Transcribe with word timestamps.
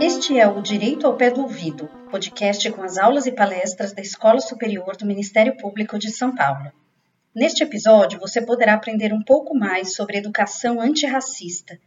Este 0.00 0.38
é 0.38 0.46
o 0.46 0.60
Direito 0.60 1.06
ao 1.06 1.16
Pé 1.16 1.30
do 1.30 1.42
Ouvido, 1.42 1.88
podcast 2.10 2.70
com 2.72 2.82
as 2.82 2.96
aulas 2.98 3.26
e 3.26 3.32
palestras 3.32 3.92
da 3.92 4.02
Escola 4.02 4.40
Superior 4.40 4.96
do 4.96 5.06
Ministério 5.06 5.56
Público 5.56 5.98
de 5.98 6.10
São 6.10 6.34
Paulo. 6.34 6.70
Neste 7.34 7.62
episódio, 7.62 8.20
você 8.20 8.40
poderá 8.40 8.74
aprender 8.74 9.12
um 9.12 9.22
pouco 9.22 9.54
mais 9.54 9.94
sobre 9.94 10.18
educação 10.18 10.80
antirracista, 10.80 11.78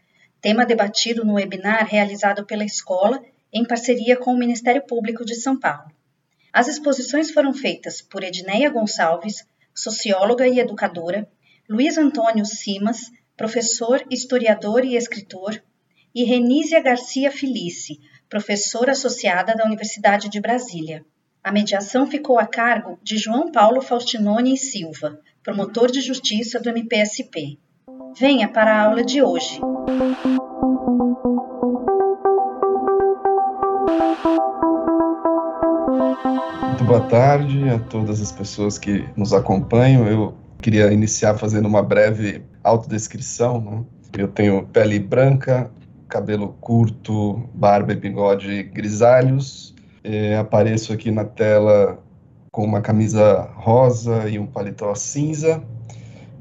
tema 0.42 0.66
debatido 0.66 1.24
no 1.24 1.36
webinar 1.36 1.86
realizado 1.86 2.46
pela 2.46 2.66
escola 2.66 3.22
em 3.54 3.66
parceria 3.66 4.18
com 4.18 4.34
o 4.34 4.38
Ministério 4.38 4.86
Público 4.86 5.24
de 5.24 5.36
São 5.36 5.60
Paulo. 5.60 5.92
As 6.56 6.70
exposições 6.70 7.32
foram 7.32 7.54
feitas 7.54 8.02
por 8.02 8.24
Edneia 8.24 8.70
Gonçalves, 8.70 9.46
socióloga 9.74 10.48
e 10.48 10.58
educadora, 10.58 11.28
Luiz 11.70 11.98
Antônio 11.98 12.46
Simas, 12.46 13.12
professor, 13.36 14.02
historiador 14.10 14.86
e 14.86 14.96
escritor, 14.96 15.62
e 16.16 16.24
Renísia 16.24 16.82
Garcia 16.82 17.30
Felice, 17.30 18.00
professora 18.30 18.94
associada 18.94 19.54
da 19.54 19.66
Universidade 19.66 20.30
de 20.30 20.40
Brasília. 20.40 21.04
A 21.44 21.52
mediação 21.52 22.08
ficou 22.08 22.40
a 22.40 22.48
cargo 22.48 22.98
de 23.04 23.18
João 23.18 23.52
Paulo 23.52 23.82
Faustinoni 23.82 24.54
e 24.54 24.58
Silva, 24.58 25.20
promotor 25.44 25.92
de 25.92 26.00
justiça 26.00 26.58
do 26.58 26.70
MPSP. 26.70 27.60
Venha 28.18 28.48
para 28.48 28.74
a 28.74 28.86
aula 28.86 29.04
de 29.04 29.22
hoje. 29.22 29.60
Boa 36.86 37.02
tarde 37.02 37.68
a 37.68 37.80
todas 37.80 38.22
as 38.22 38.32
pessoas 38.32 38.78
que 38.78 39.04
nos 39.18 39.34
acompanham. 39.34 40.08
Eu 40.08 40.36
queria 40.62 40.94
iniciar 40.94 41.34
fazendo 41.34 41.66
uma 41.68 41.82
breve 41.82 42.44
autodescrição. 42.64 43.60
Né? 43.60 43.84
Eu 44.20 44.28
tenho 44.28 44.64
pele 44.68 45.00
branca, 45.00 45.72
cabelo 46.08 46.56
curto, 46.62 47.50
barba 47.56 47.94
e 47.94 47.96
bigode 47.96 48.64
grisalhos. 48.64 49.74
É, 50.04 50.38
apareço 50.38 50.94
aqui 50.94 51.10
na 51.10 51.26
tela 51.26 51.98
com 52.52 52.64
uma 52.64 52.82
camisa 52.82 53.50
rosa 53.56 54.30
e 54.30 54.38
um 54.38 54.46
paletó 54.46 54.94
cinza, 54.94 55.64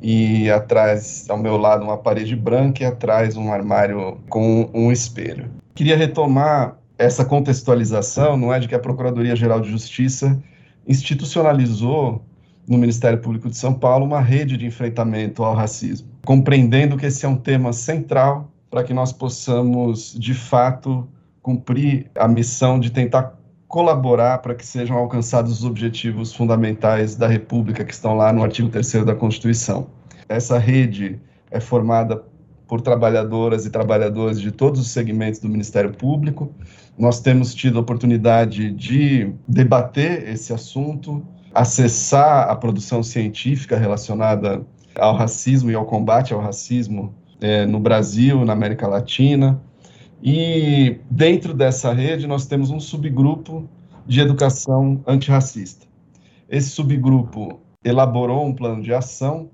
e 0.03 0.51
atrás, 0.51 1.25
ao 1.31 1.39
meu 1.39 1.57
lado, 1.57 1.83
uma 1.83 1.97
parede 1.97 2.37
branca 2.37 2.83
e 2.83 2.87
atrás 2.87 3.35
um 3.37 3.51
armário 3.51 4.19
com 4.29 4.69
um 4.75 4.93
espelho. 4.93 5.51
Queria 5.75 5.97
retomar 5.97 6.77
essa 6.97 7.25
contextualização, 7.25 8.37
não 8.37 8.53
é 8.53 8.61
de 8.61 8.69
que 8.69 8.75
a 8.75 8.79
Procuradoria-Geral 8.79 9.61
de 9.61 9.71
Justiça 9.71 10.41
institucionalizou 10.87 12.25
no 12.69 12.79
Ministério 12.79 13.19
Público 13.19 13.49
de 13.51 13.57
São 13.57 13.75
Paulo 13.75 14.07
uma 14.07 14.21
rede 14.21 14.57
de 14.57 14.67
enfrentamento 14.67 15.43
ao 15.43 15.55
racismo, 15.55 16.09
compreendendo 16.25 16.97
que 16.97 17.07
esse 17.07 17.27
é 17.27 17.29
um 17.29 17.37
tema 17.37 17.73
central 17.73 18.51
para 18.71 18.83
que 18.83 18.95
nós 18.95 19.13
possamos, 19.13 20.15
de 20.19 20.35
fato, 20.35 21.07
cumprir 21.43 22.11
a 22.15 22.27
missão 22.27 22.81
de 22.81 22.91
tentar 22.91 23.39
colaborar 23.69 24.39
para 24.39 24.55
que 24.55 24.65
sejam 24.65 24.97
alcançados 24.97 25.53
os 25.53 25.65
objetivos 25.65 26.33
fundamentais 26.33 27.17
da 27.17 27.27
República 27.27 27.85
que 27.85 27.93
estão 27.93 28.17
lá 28.17 28.33
no 28.33 28.43
artigo 28.43 28.69
3 28.69 29.05
da 29.05 29.15
Constituição. 29.15 29.89
Essa 30.29 30.59
rede 30.59 31.21
é 31.51 31.61
formada 31.61 32.23
por 32.67 32.81
trabalhadoras 32.81 33.67
e 33.67 33.71
trabalhadores 33.71 34.41
de 34.41 34.51
todos 34.51 34.81
os 34.81 34.89
segmentos 34.89 35.41
do 35.41 35.49
Ministério 35.49 35.93
Público. 35.93 36.53
Nós 36.99 37.21
temos 37.21 37.55
tido 37.55 37.79
a 37.79 37.83
oportunidade 37.83 38.71
de 38.71 39.33
debater 39.47 40.29
esse 40.29 40.53
assunto, 40.53 41.25
acessar 41.53 42.49
a 42.49 42.57
produção 42.57 43.03
científica 43.03 43.77
relacionada 43.77 44.65
ao 44.97 45.15
racismo 45.15 45.71
e 45.71 45.75
ao 45.75 45.85
combate 45.85 46.33
ao 46.33 46.41
racismo 46.41 47.15
é, 47.41 47.67
no 47.67 47.81
Brasil, 47.81 48.45
na 48.45 48.53
América 48.53 48.87
Latina, 48.87 49.61
e 50.23 51.01
dentro 51.11 51.53
dessa 51.53 51.93
rede 51.93 52.27
nós 52.27 52.47
temos 52.47 52.71
um 52.71 52.81
subgrupo 52.81 53.69
de 54.07 54.21
educação 54.21 55.03
antirracista. 55.07 55.87
Esse 56.49 56.71
subgrupo 56.71 57.61
elaborou 57.85 58.47
um 58.47 58.55
plano 58.55 58.83
de 58.83 58.95
ação 58.95 59.51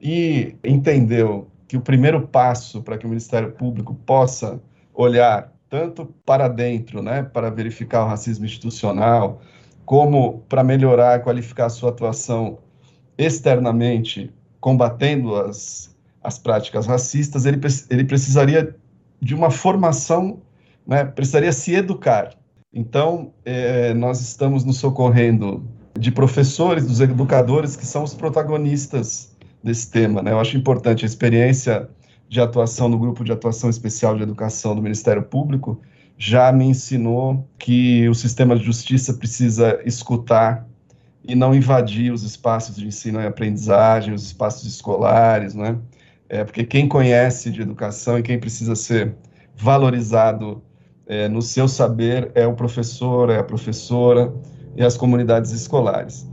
e 0.00 0.54
entendeu 0.64 1.48
que 1.66 1.76
o 1.76 1.80
primeiro 1.80 2.26
passo 2.26 2.82
para 2.82 2.98
que 2.98 3.06
o 3.06 3.08
Ministério 3.08 3.52
Público 3.52 3.94
possa 3.94 4.60
olhar 4.92 5.52
tanto 5.68 6.06
para 6.24 6.46
dentro, 6.46 7.02
né, 7.02 7.22
para 7.22 7.50
verificar 7.50 8.04
o 8.04 8.08
racismo 8.08 8.44
institucional, 8.44 9.40
como 9.84 10.44
para 10.48 10.62
melhorar 10.62 11.20
qualificar 11.22 11.66
a 11.66 11.70
sua 11.70 11.90
atuação 11.90 12.58
externamente, 13.18 14.32
combatendo 14.60 15.34
as, 15.36 15.94
as 16.22 16.38
práticas 16.38 16.86
racistas, 16.86 17.44
ele, 17.44 17.60
ele 17.90 18.04
precisaria 18.04 18.76
de 19.20 19.34
uma 19.34 19.50
formação, 19.50 20.40
né, 20.86 21.04
precisaria 21.04 21.52
se 21.52 21.74
educar. 21.74 22.30
Então, 22.72 23.32
é, 23.44 23.94
nós 23.94 24.20
estamos 24.20 24.64
nos 24.64 24.78
socorrendo 24.78 25.64
de 25.98 26.10
professores, 26.10 26.86
dos 26.86 27.00
educadores, 27.00 27.76
que 27.76 27.86
são 27.86 28.02
os 28.02 28.14
protagonistas 28.14 29.33
desse 29.64 29.90
tema. 29.90 30.22
Né? 30.22 30.32
Eu 30.32 30.38
acho 30.38 30.56
importante 30.56 31.04
a 31.04 31.06
experiência 31.06 31.88
de 32.28 32.40
atuação 32.40 32.88
no 32.88 32.98
Grupo 32.98 33.24
de 33.24 33.32
Atuação 33.32 33.70
Especial 33.70 34.16
de 34.16 34.22
Educação 34.22 34.76
do 34.76 34.82
Ministério 34.82 35.22
Público 35.22 35.80
já 36.16 36.52
me 36.52 36.64
ensinou 36.64 37.48
que 37.58 38.08
o 38.08 38.14
sistema 38.14 38.56
de 38.56 38.64
justiça 38.64 39.14
precisa 39.14 39.80
escutar 39.84 40.66
e 41.24 41.34
não 41.34 41.54
invadir 41.54 42.12
os 42.12 42.22
espaços 42.22 42.76
de 42.76 42.86
ensino 42.86 43.20
e 43.20 43.26
aprendizagem, 43.26 44.14
os 44.14 44.24
espaços 44.24 44.68
escolares, 44.68 45.54
né? 45.54 45.76
é, 46.28 46.44
porque 46.44 46.64
quem 46.64 46.88
conhece 46.88 47.50
de 47.50 47.62
educação 47.62 48.18
e 48.18 48.22
quem 48.22 48.38
precisa 48.38 48.74
ser 48.74 49.14
valorizado 49.56 50.62
é, 51.06 51.28
no 51.28 51.42
seu 51.42 51.68
saber 51.68 52.30
é 52.34 52.46
o 52.46 52.54
professor, 52.54 53.30
é 53.30 53.38
a 53.38 53.44
professora 53.44 54.32
e 54.76 54.82
as 54.82 54.96
comunidades 54.96 55.52
escolares. 55.52 56.28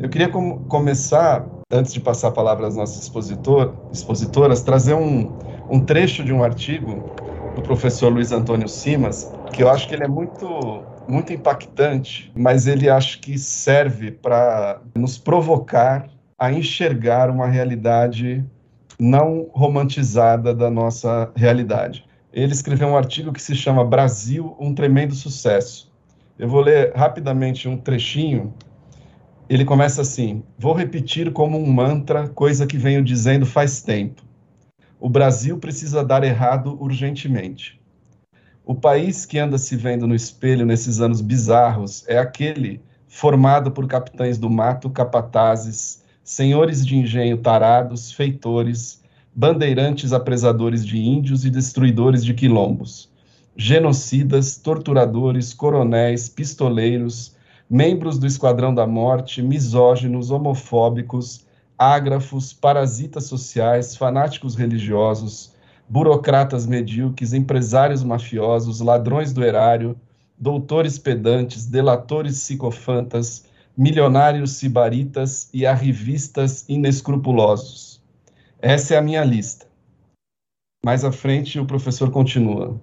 Eu 0.00 0.08
queria 0.08 0.28
com 0.28 0.58
começar, 0.64 1.46
antes 1.70 1.92
de 1.92 2.00
passar 2.00 2.28
a 2.28 2.32
palavra 2.32 2.66
às 2.66 2.76
nossas 2.76 3.02
expositor, 3.02 3.74
expositoras, 3.92 4.62
trazer 4.62 4.94
um, 4.94 5.32
um 5.68 5.80
trecho 5.80 6.24
de 6.24 6.32
um 6.32 6.42
artigo 6.42 7.04
do 7.54 7.62
professor 7.62 8.12
Luiz 8.12 8.32
Antônio 8.32 8.68
Simas, 8.68 9.32
que 9.52 9.62
eu 9.62 9.70
acho 9.70 9.88
que 9.88 9.94
ele 9.94 10.04
é 10.04 10.08
muito 10.08 10.84
muito 11.06 11.32
impactante, 11.32 12.32
mas 12.34 12.66
ele 12.66 12.88
acho 12.88 13.20
que 13.20 13.38
serve 13.38 14.10
para 14.10 14.80
nos 14.96 15.18
provocar 15.18 16.08
a 16.38 16.50
enxergar 16.50 17.30
uma 17.30 17.46
realidade 17.46 18.44
não 18.98 19.50
romantizada 19.52 20.54
da 20.54 20.70
nossa 20.70 21.30
realidade. 21.36 22.04
Ele 22.32 22.52
escreveu 22.52 22.88
um 22.88 22.96
artigo 22.96 23.32
que 23.32 23.40
se 23.40 23.54
chama 23.54 23.84
Brasil, 23.84 24.56
um 24.58 24.74
tremendo 24.74 25.14
sucesso. 25.14 25.92
Eu 26.38 26.48
vou 26.48 26.60
ler 26.60 26.92
rapidamente 26.94 27.68
um 27.68 27.76
trechinho. 27.76 28.52
Ele 29.54 29.64
começa 29.64 30.02
assim: 30.02 30.42
Vou 30.58 30.72
repetir 30.72 31.32
como 31.32 31.56
um 31.56 31.72
mantra, 31.72 32.26
coisa 32.26 32.66
que 32.66 32.76
venho 32.76 33.04
dizendo 33.04 33.46
faz 33.46 33.80
tempo. 33.80 34.20
O 34.98 35.08
Brasil 35.08 35.56
precisa 35.58 36.02
dar 36.02 36.24
errado 36.24 36.76
urgentemente. 36.82 37.80
O 38.66 38.74
país 38.74 39.24
que 39.24 39.38
anda 39.38 39.56
se 39.56 39.76
vendo 39.76 40.08
no 40.08 40.14
espelho 40.16 40.66
nesses 40.66 41.00
anos 41.00 41.20
bizarros 41.20 42.04
é 42.08 42.18
aquele 42.18 42.80
formado 43.06 43.70
por 43.70 43.86
capitães 43.86 44.38
do 44.38 44.50
mato, 44.50 44.90
capatazes, 44.90 46.02
senhores 46.24 46.84
de 46.84 46.96
engenho 46.96 47.38
tarados, 47.38 48.10
feitores, 48.10 49.04
bandeirantes 49.32 50.12
apresadores 50.12 50.84
de 50.84 50.98
índios 50.98 51.44
e 51.44 51.50
destruidores 51.50 52.24
de 52.24 52.34
quilombos, 52.34 53.08
genocidas, 53.56 54.56
torturadores, 54.56 55.54
coronéis, 55.54 56.28
pistoleiros, 56.28 57.33
membros 57.68 58.18
do 58.18 58.26
Esquadrão 58.26 58.74
da 58.74 58.86
Morte, 58.86 59.42
misóginos, 59.42 60.30
homofóbicos, 60.30 61.46
ágrafos, 61.78 62.52
parasitas 62.52 63.24
sociais, 63.24 63.96
fanáticos 63.96 64.54
religiosos, 64.54 65.52
burocratas 65.88 66.66
medíocres, 66.66 67.32
empresários 67.32 68.02
mafiosos, 68.02 68.80
ladrões 68.80 69.32
do 69.32 69.44
erário, 69.44 69.96
doutores 70.38 70.98
pedantes, 70.98 71.66
delatores 71.66 72.38
psicofantas, 72.38 73.44
milionários 73.76 74.52
sibaritas 74.52 75.48
e 75.52 75.66
arrivistas 75.66 76.64
inescrupulosos. 76.68 78.00
Essa 78.60 78.94
é 78.94 78.98
a 78.98 79.02
minha 79.02 79.24
lista. 79.24 79.66
Mais 80.84 81.04
à 81.04 81.10
frente, 81.10 81.58
o 81.58 81.66
professor 81.66 82.10
continua. 82.10 82.80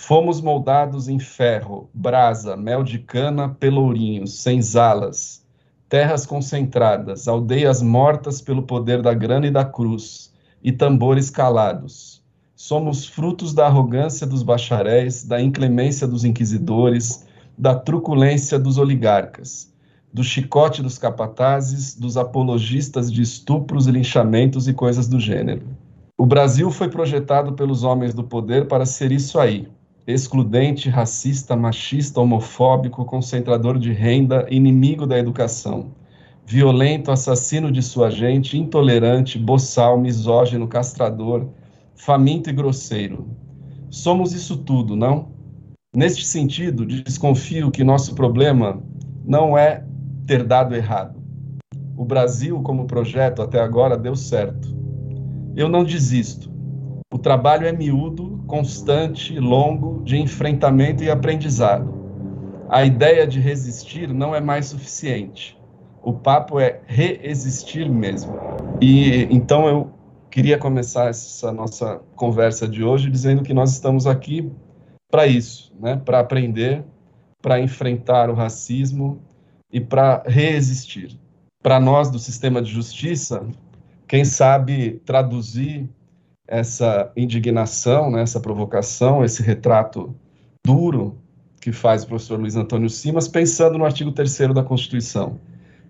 Fomos 0.00 0.40
moldados 0.40 1.08
em 1.08 1.18
ferro, 1.18 1.90
brasa, 1.92 2.56
mel 2.56 2.84
de 2.84 3.00
cana, 3.00 3.48
pelourinhos, 3.48 4.38
senzalas, 4.38 5.44
terras 5.88 6.24
concentradas, 6.24 7.26
aldeias 7.26 7.82
mortas 7.82 8.40
pelo 8.40 8.62
poder 8.62 9.02
da 9.02 9.12
grana 9.12 9.48
e 9.48 9.50
da 9.50 9.64
cruz, 9.64 10.32
e 10.62 10.70
tambores 10.70 11.30
calados. 11.30 12.22
Somos 12.54 13.06
frutos 13.06 13.52
da 13.52 13.66
arrogância 13.66 14.24
dos 14.24 14.44
bacharéis, 14.44 15.24
da 15.24 15.42
inclemência 15.42 16.06
dos 16.06 16.24
inquisidores, 16.24 17.26
da 17.58 17.74
truculência 17.74 18.56
dos 18.56 18.78
oligarcas 18.78 19.70
do 20.12 20.24
chicote 20.24 20.80
dos 20.80 20.96
capatazes, 20.96 21.94
dos 21.94 22.16
apologistas 22.16 23.12
de 23.12 23.20
estupros 23.20 23.86
linchamentos 23.86 24.66
e 24.66 24.72
coisas 24.72 25.06
do 25.06 25.20
gênero. 25.20 25.66
O 26.16 26.24
Brasil 26.24 26.70
foi 26.70 26.88
projetado 26.88 27.52
pelos 27.52 27.82
homens 27.82 28.14
do 28.14 28.24
poder 28.24 28.68
para 28.68 28.86
ser 28.86 29.12
isso 29.12 29.38
aí: 29.38 29.68
excludente, 30.08 30.88
racista, 30.88 31.54
machista, 31.54 32.18
homofóbico, 32.18 33.04
concentrador 33.04 33.78
de 33.78 33.92
renda, 33.92 34.46
inimigo 34.50 35.06
da 35.06 35.18
educação, 35.18 35.92
violento, 36.46 37.10
assassino 37.10 37.70
de 37.70 37.82
sua 37.82 38.10
gente, 38.10 38.56
intolerante, 38.56 39.38
boçal, 39.38 40.00
misógino, 40.00 40.66
castrador, 40.66 41.46
faminto 41.94 42.48
e 42.48 42.54
grosseiro. 42.54 43.28
Somos 43.90 44.32
isso 44.32 44.56
tudo, 44.56 44.96
não? 44.96 45.28
Neste 45.94 46.24
sentido, 46.24 46.86
desconfio 46.86 47.70
que 47.70 47.84
nosso 47.84 48.14
problema 48.14 48.82
não 49.26 49.58
é 49.58 49.84
ter 50.26 50.42
dado 50.42 50.74
errado. 50.74 51.22
O 51.94 52.04
Brasil, 52.04 52.62
como 52.62 52.86
projeto, 52.86 53.42
até 53.42 53.60
agora 53.60 53.96
deu 53.96 54.16
certo. 54.16 54.74
Eu 55.54 55.68
não 55.68 55.84
desisto. 55.84 56.50
O 57.12 57.18
trabalho 57.18 57.66
é 57.66 57.72
miúdo, 57.72 58.37
constante, 58.48 59.38
longo, 59.38 60.02
de 60.02 60.16
enfrentamento 60.16 61.04
e 61.04 61.10
aprendizado. 61.10 61.94
A 62.68 62.84
ideia 62.84 63.26
de 63.26 63.38
resistir 63.38 64.12
não 64.12 64.34
é 64.34 64.40
mais 64.40 64.66
suficiente. 64.66 65.56
O 66.02 66.12
papo 66.12 66.58
é 66.58 66.80
reexistir 66.86 67.88
mesmo. 67.88 68.34
E 68.80 69.28
então 69.30 69.68
eu 69.68 69.90
queria 70.30 70.58
começar 70.58 71.08
essa 71.08 71.52
nossa 71.52 72.00
conversa 72.16 72.66
de 72.66 72.82
hoje 72.82 73.10
dizendo 73.10 73.42
que 73.42 73.54
nós 73.54 73.72
estamos 73.72 74.06
aqui 74.06 74.50
para 75.10 75.26
isso, 75.26 75.74
né? 75.78 76.00
Para 76.02 76.20
aprender, 76.20 76.84
para 77.40 77.60
enfrentar 77.60 78.30
o 78.30 78.34
racismo 78.34 79.20
e 79.72 79.80
para 79.80 80.22
reexistir. 80.26 81.18
Para 81.62 81.78
nós 81.78 82.10
do 82.10 82.18
sistema 82.18 82.62
de 82.62 82.70
justiça, 82.70 83.46
quem 84.06 84.24
sabe 84.24 85.02
traduzir 85.04 85.88
essa 86.48 87.12
indignação, 87.14 88.10
né, 88.10 88.22
essa 88.22 88.40
provocação, 88.40 89.22
esse 89.22 89.42
retrato 89.42 90.14
duro 90.66 91.18
que 91.60 91.70
faz 91.70 92.02
o 92.02 92.06
professor 92.06 92.40
Luiz 92.40 92.56
Antônio 92.56 92.88
Simas, 92.88 93.28
pensando 93.28 93.76
no 93.76 93.84
artigo 93.84 94.10
3 94.10 94.54
da 94.54 94.62
Constituição, 94.62 95.38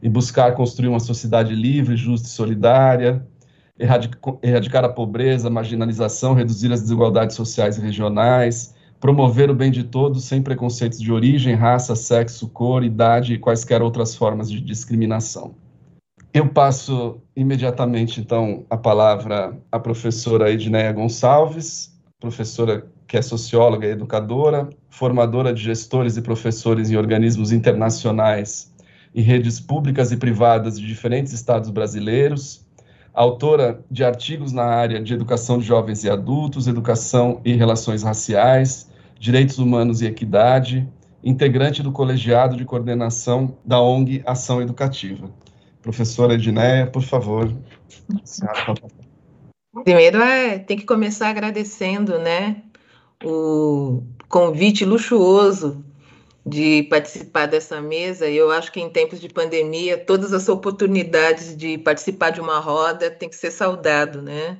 e 0.02 0.08
buscar 0.08 0.54
construir 0.54 0.88
uma 0.88 0.98
sociedade 0.98 1.54
livre, 1.54 1.96
justa 1.96 2.26
e 2.26 2.30
solidária, 2.30 3.24
erradicar 4.42 4.84
a 4.84 4.88
pobreza, 4.88 5.46
a 5.46 5.50
marginalização, 5.50 6.34
reduzir 6.34 6.72
as 6.72 6.80
desigualdades 6.80 7.36
sociais 7.36 7.78
e 7.78 7.80
regionais, 7.80 8.74
promover 8.98 9.50
o 9.50 9.54
bem 9.54 9.70
de 9.70 9.84
todos 9.84 10.24
sem 10.24 10.42
preconceitos 10.42 11.00
de 11.00 11.12
origem, 11.12 11.54
raça, 11.54 11.94
sexo, 11.94 12.48
cor, 12.48 12.82
idade 12.82 13.34
e 13.34 13.38
quaisquer 13.38 13.80
outras 13.80 14.16
formas 14.16 14.50
de 14.50 14.60
discriminação. 14.60 15.54
Eu 16.38 16.48
passo 16.48 17.20
imediatamente, 17.34 18.20
então, 18.20 18.64
a 18.70 18.76
palavra 18.76 19.58
à 19.72 19.80
professora 19.80 20.52
Edneia 20.52 20.92
Gonçalves, 20.92 21.92
professora 22.20 22.86
que 23.08 23.16
é 23.16 23.22
socióloga 23.22 23.88
e 23.88 23.90
educadora, 23.90 24.70
formadora 24.88 25.52
de 25.52 25.60
gestores 25.60 26.16
e 26.16 26.22
professores 26.22 26.92
em 26.92 26.96
organismos 26.96 27.50
internacionais 27.50 28.72
e 29.12 29.20
redes 29.20 29.58
públicas 29.58 30.12
e 30.12 30.16
privadas 30.16 30.78
de 30.78 30.86
diferentes 30.86 31.32
estados 31.32 31.70
brasileiros, 31.70 32.64
autora 33.12 33.84
de 33.90 34.04
artigos 34.04 34.52
na 34.52 34.62
área 34.62 35.02
de 35.02 35.12
educação 35.12 35.58
de 35.58 35.64
jovens 35.64 36.04
e 36.04 36.08
adultos, 36.08 36.68
educação 36.68 37.40
e 37.44 37.52
relações 37.54 38.04
raciais, 38.04 38.88
direitos 39.18 39.58
humanos 39.58 40.02
e 40.02 40.06
equidade, 40.06 40.88
integrante 41.24 41.82
do 41.82 41.90
colegiado 41.90 42.56
de 42.56 42.64
coordenação 42.64 43.56
da 43.64 43.80
ONG 43.80 44.22
Ação 44.24 44.62
Educativa. 44.62 45.28
Professora 45.88 46.34
Edneia, 46.34 46.86
por 46.86 47.02
favor. 47.02 47.50
Primeiro, 49.84 50.20
é, 50.20 50.58
tem 50.58 50.76
que 50.76 50.84
começar 50.84 51.30
agradecendo 51.30 52.18
né, 52.18 52.62
o 53.24 54.02
convite 54.28 54.84
luxuoso 54.84 55.82
de 56.44 56.82
participar 56.90 57.46
dessa 57.46 57.80
mesa. 57.80 58.28
E 58.28 58.36
eu 58.36 58.50
acho 58.50 58.70
que 58.70 58.78
em 58.78 58.90
tempos 58.90 59.18
de 59.18 59.30
pandemia, 59.30 59.96
todas 59.96 60.34
as 60.34 60.46
oportunidades 60.50 61.56
de 61.56 61.78
participar 61.78 62.32
de 62.32 62.40
uma 62.42 62.58
roda 62.58 63.10
tem 63.10 63.26
que 63.26 63.36
ser 63.36 63.50
saudado, 63.50 64.20
né? 64.20 64.58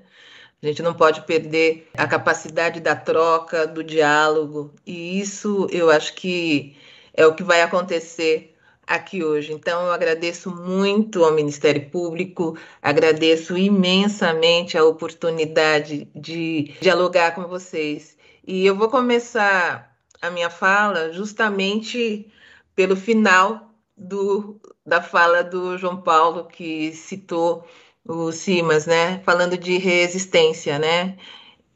A 0.63 0.67
gente 0.67 0.83
não 0.83 0.95
pode 0.95 1.21
perder 1.27 1.91
a 1.95 2.07
capacidade 2.07 2.81
da 2.81 2.97
troca, 2.97 3.67
do 3.67 3.85
diálogo, 3.85 4.73
e 4.87 5.21
isso 5.21 5.69
eu 5.71 5.91
acho 5.91 6.15
que 6.15 6.75
é 7.13 7.27
o 7.27 7.35
que 7.35 7.43
vai 7.43 7.61
acontecer 7.61 8.58
aqui 8.89 9.23
hoje. 9.23 9.53
Então, 9.53 9.87
eu 9.87 9.93
agradeço 9.93 10.51
muito 10.51 11.23
ao 11.23 11.33
Ministério 11.33 11.91
Público, 11.91 12.57
agradeço 12.81 13.57
imensamente 13.57 14.79
a 14.79 14.85
oportunidade 14.85 16.09
de 16.15 16.75
dialogar 16.81 17.35
com 17.35 17.47
vocês. 17.47 18.17
E 18.47 18.65
eu 18.65 18.75
vou 18.75 18.89
começar 18.89 19.95
a 20.23 20.31
minha 20.31 20.49
fala 20.49 21.13
justamente 21.13 22.33
pelo 22.75 22.97
final 22.97 23.75
do, 23.97 24.59
da 24.87 25.03
fala 25.03 25.45
do 25.45 25.77
João 25.77 26.01
Paulo, 26.01 26.47
que 26.47 26.93
citou 26.93 27.67
o 28.07 28.33
Simas, 28.33 28.87
né? 28.87 29.21
Falando 29.25 29.59
de 29.59 29.77
resistência, 29.77 30.79
né? 30.79 31.19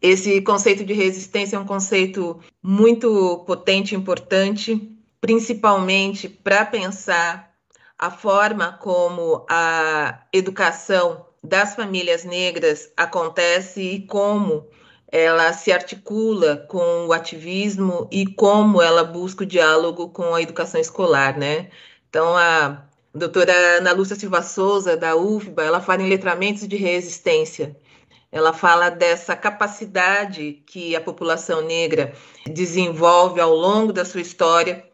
Esse 0.00 0.40
conceito 0.40 0.84
de 0.84 0.94
resistência 0.94 1.56
é 1.56 1.60
um 1.60 1.66
conceito 1.66 2.40
muito 2.62 3.44
potente 3.46 3.94
importante, 3.94 4.90
principalmente 5.22 6.28
para 6.28 6.66
pensar 6.66 7.54
a 7.96 8.10
forma 8.10 8.72
como 8.72 9.46
a 9.48 10.20
educação 10.32 11.24
das 11.42 11.76
famílias 11.76 12.24
negras 12.24 12.90
acontece 12.96 13.80
e 13.80 14.06
como 14.06 14.66
ela 15.06 15.52
se 15.52 15.70
articula 15.70 16.56
com 16.68 17.06
o 17.06 17.12
ativismo 17.12 18.08
e 18.10 18.26
como 18.26 18.82
ela 18.82 19.04
busca 19.04 19.44
o 19.44 19.46
diálogo 19.46 20.08
com 20.08 20.34
a 20.34 20.42
educação 20.42 20.80
escolar, 20.80 21.38
né? 21.38 21.70
Então, 22.08 22.36
a 22.36 22.84
doutora 23.14 23.52
Ana 23.78 23.92
Lúcia 23.92 24.16
Silva 24.16 24.42
Souza, 24.42 24.96
da 24.96 25.14
UFBA, 25.14 25.62
ela 25.62 25.80
fala 25.80 26.02
em 26.02 26.08
letramentos 26.08 26.66
de 26.66 26.76
resistência. 26.76 27.76
Ela 28.32 28.52
fala 28.52 28.90
dessa 28.90 29.36
capacidade 29.36 30.64
que 30.66 30.96
a 30.96 31.00
população 31.00 31.60
negra 31.60 32.12
desenvolve 32.44 33.40
ao 33.40 33.54
longo 33.54 33.92
da 33.92 34.04
sua 34.04 34.22
história 34.22 34.90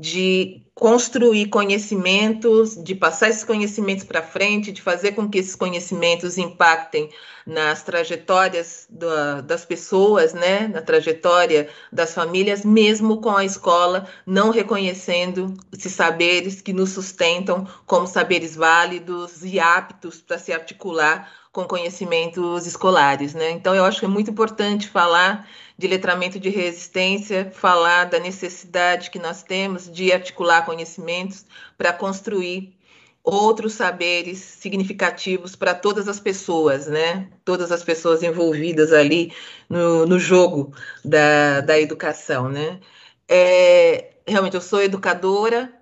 de 0.00 0.64
construir 0.74 1.46
conhecimentos, 1.50 2.82
de 2.82 2.96
passar 2.96 3.28
esses 3.28 3.44
conhecimentos 3.44 4.04
para 4.04 4.22
frente, 4.22 4.72
de 4.72 4.82
fazer 4.82 5.12
com 5.12 5.28
que 5.28 5.38
esses 5.38 5.54
conhecimentos 5.54 6.36
impactem 6.36 7.10
nas 7.46 7.82
trajetórias 7.82 8.86
da, 8.90 9.40
das 9.40 9.64
pessoas, 9.64 10.34
né, 10.34 10.66
na 10.66 10.82
trajetória 10.82 11.68
das 11.92 12.12
famílias, 12.12 12.64
mesmo 12.64 13.20
com 13.20 13.36
a 13.36 13.44
escola 13.44 14.08
não 14.26 14.50
reconhecendo 14.50 15.54
esses 15.72 15.92
saberes 15.92 16.60
que 16.60 16.72
nos 16.72 16.90
sustentam 16.90 17.66
como 17.86 18.06
saberes 18.06 18.56
válidos 18.56 19.44
e 19.44 19.60
aptos 19.60 20.20
para 20.20 20.38
se 20.38 20.52
articular 20.52 21.30
com 21.52 21.64
conhecimentos 21.64 22.66
escolares, 22.66 23.32
né? 23.32 23.52
Então 23.52 23.76
eu 23.76 23.84
acho 23.84 24.00
que 24.00 24.06
é 24.06 24.08
muito 24.08 24.28
importante 24.28 24.88
falar 24.88 25.48
de 25.76 25.86
letramento 25.86 26.38
de 26.38 26.48
resistência, 26.48 27.50
falar 27.52 28.04
da 28.04 28.18
necessidade 28.18 29.10
que 29.10 29.18
nós 29.18 29.42
temos 29.42 29.90
de 29.90 30.12
articular 30.12 30.64
conhecimentos 30.64 31.44
para 31.76 31.92
construir 31.92 32.76
outros 33.24 33.72
saberes 33.72 34.38
significativos 34.38 35.56
para 35.56 35.74
todas 35.74 36.06
as 36.06 36.20
pessoas, 36.20 36.86
né? 36.86 37.28
Todas 37.44 37.72
as 37.72 37.82
pessoas 37.82 38.22
envolvidas 38.22 38.92
ali 38.92 39.32
no, 39.68 40.06
no 40.06 40.18
jogo 40.18 40.72
da, 41.04 41.60
da 41.62 41.80
educação, 41.80 42.48
né? 42.48 42.78
É, 43.26 44.12
realmente, 44.26 44.54
eu 44.54 44.60
sou 44.60 44.82
educadora, 44.82 45.72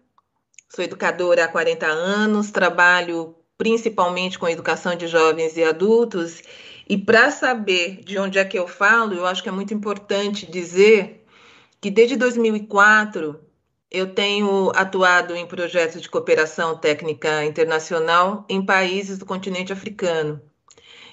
sou 0.68 0.84
educadora 0.84 1.44
há 1.44 1.48
40 1.48 1.84
anos, 1.86 2.50
trabalho 2.50 3.34
principalmente 3.58 4.38
com 4.38 4.48
educação 4.48 4.96
de 4.96 5.06
jovens 5.06 5.56
e 5.56 5.62
adultos, 5.62 6.42
e 6.92 6.98
para 6.98 7.30
saber 7.30 8.02
de 8.04 8.18
onde 8.18 8.38
é 8.38 8.44
que 8.44 8.58
eu 8.58 8.68
falo, 8.68 9.14
eu 9.14 9.24
acho 9.24 9.42
que 9.42 9.48
é 9.48 9.52
muito 9.52 9.72
importante 9.72 10.44
dizer 10.44 11.24
que 11.80 11.90
desde 11.90 12.16
2004 12.16 13.40
eu 13.90 14.12
tenho 14.14 14.70
atuado 14.74 15.34
em 15.34 15.46
projetos 15.46 16.02
de 16.02 16.10
cooperação 16.10 16.76
técnica 16.76 17.46
internacional 17.46 18.44
em 18.46 18.62
países 18.62 19.16
do 19.16 19.24
continente 19.24 19.72
africano. 19.72 20.38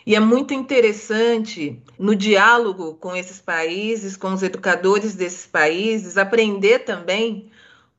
E 0.05 0.17
é 0.17 0.19
muito 0.19 0.53
interessante, 0.53 1.81
no 1.98 2.13
diálogo 2.13 2.95
com 2.95 3.15
esses 3.15 3.39
países, 3.39 4.17
com 4.17 4.33
os 4.33 4.43
educadores 4.43 5.15
desses 5.15 5.48
países, 5.48 6.17
aprender 6.17 6.79
também 6.79 7.50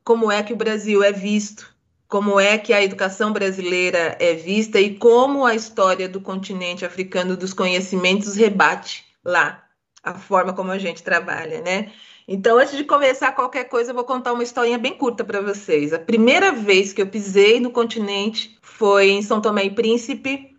como 0.03 0.31
é 0.31 0.43
que 0.43 0.53
o 0.53 0.55
Brasil 0.55 1.01
é 1.01 1.11
visto 1.11 1.70
como 2.11 2.37
é 2.37 2.57
que 2.57 2.73
a 2.73 2.83
educação 2.83 3.31
brasileira 3.31 4.17
é 4.19 4.33
vista 4.33 4.77
e 4.81 4.97
como 4.97 5.45
a 5.45 5.55
história 5.55 6.09
do 6.09 6.19
continente 6.19 6.83
africano 6.83 7.37
dos 7.37 7.53
conhecimentos 7.53 8.35
rebate 8.35 9.05
lá 9.23 9.63
a 10.03 10.13
forma 10.13 10.51
como 10.51 10.71
a 10.71 10.77
gente 10.77 11.01
trabalha, 11.01 11.61
né? 11.61 11.89
Então, 12.27 12.57
antes 12.57 12.75
de 12.75 12.83
começar 12.83 13.31
qualquer 13.31 13.63
coisa, 13.65 13.91
eu 13.91 13.95
vou 13.95 14.03
contar 14.03 14.33
uma 14.33 14.43
historinha 14.43 14.77
bem 14.77 14.93
curta 14.93 15.23
para 15.23 15.39
vocês. 15.39 15.93
A 15.93 15.99
primeira 15.99 16.51
vez 16.51 16.91
que 16.91 17.01
eu 17.01 17.07
pisei 17.07 17.61
no 17.61 17.71
continente 17.71 18.57
foi 18.61 19.11
em 19.11 19.21
São 19.21 19.39
Tomé 19.39 19.63
e 19.63 19.71
Príncipe, 19.71 20.50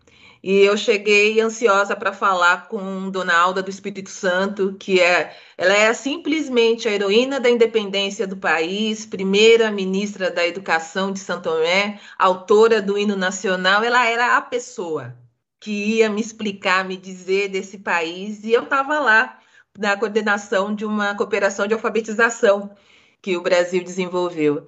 e 0.43 0.61
eu 0.61 0.77
cheguei 0.77 1.41
ansiosa 1.41 1.95
para 1.95 2.13
falar 2.13 2.69
com 2.69 3.11
Dona 3.11 3.35
Alda 3.37 3.63
do 3.63 3.71
Espírito 3.71 4.11
Santo, 4.11 4.75
que 4.79 5.01
é, 5.01 5.37
ela 5.57 5.73
é 5.75 5.95
simplesmente 5.95 6.89
a 6.89 6.93
heroína 6.93 7.39
da 7.39 7.49
independência 7.49 8.27
do 8.27 8.37
país, 8.37 9.07
primeira 9.07 9.71
ministra 9.71 10.31
da 10.31 10.47
Educação 10.47 11.13
de 11.13 11.21
São 11.21 11.41
Tomé, 11.41 12.01
autora 12.19 12.83
do 12.83 12.99
hino 12.99 13.15
nacional. 13.15 13.85
Ela 13.85 14.05
era 14.09 14.37
a 14.37 14.43
pessoa 14.43 15.17
que 15.61 15.71
ia 15.71 16.11
me 16.11 16.21
explicar, 16.21 16.85
me 16.85 16.97
dizer 16.97 17.49
desse 17.49 17.79
país, 17.79 18.43
e 18.43 18.53
eu 18.53 18.65
estava 18.65 18.99
lá 18.99 19.39
na 19.79 19.97
coordenação 19.97 20.75
de 20.75 20.85
uma 20.85 21.15
cooperação 21.15 21.69
de 21.69 21.75
alfabetização 21.75 22.75
que 23.23 23.37
o 23.37 23.43
Brasil 23.43 23.85
desenvolveu. 23.85 24.67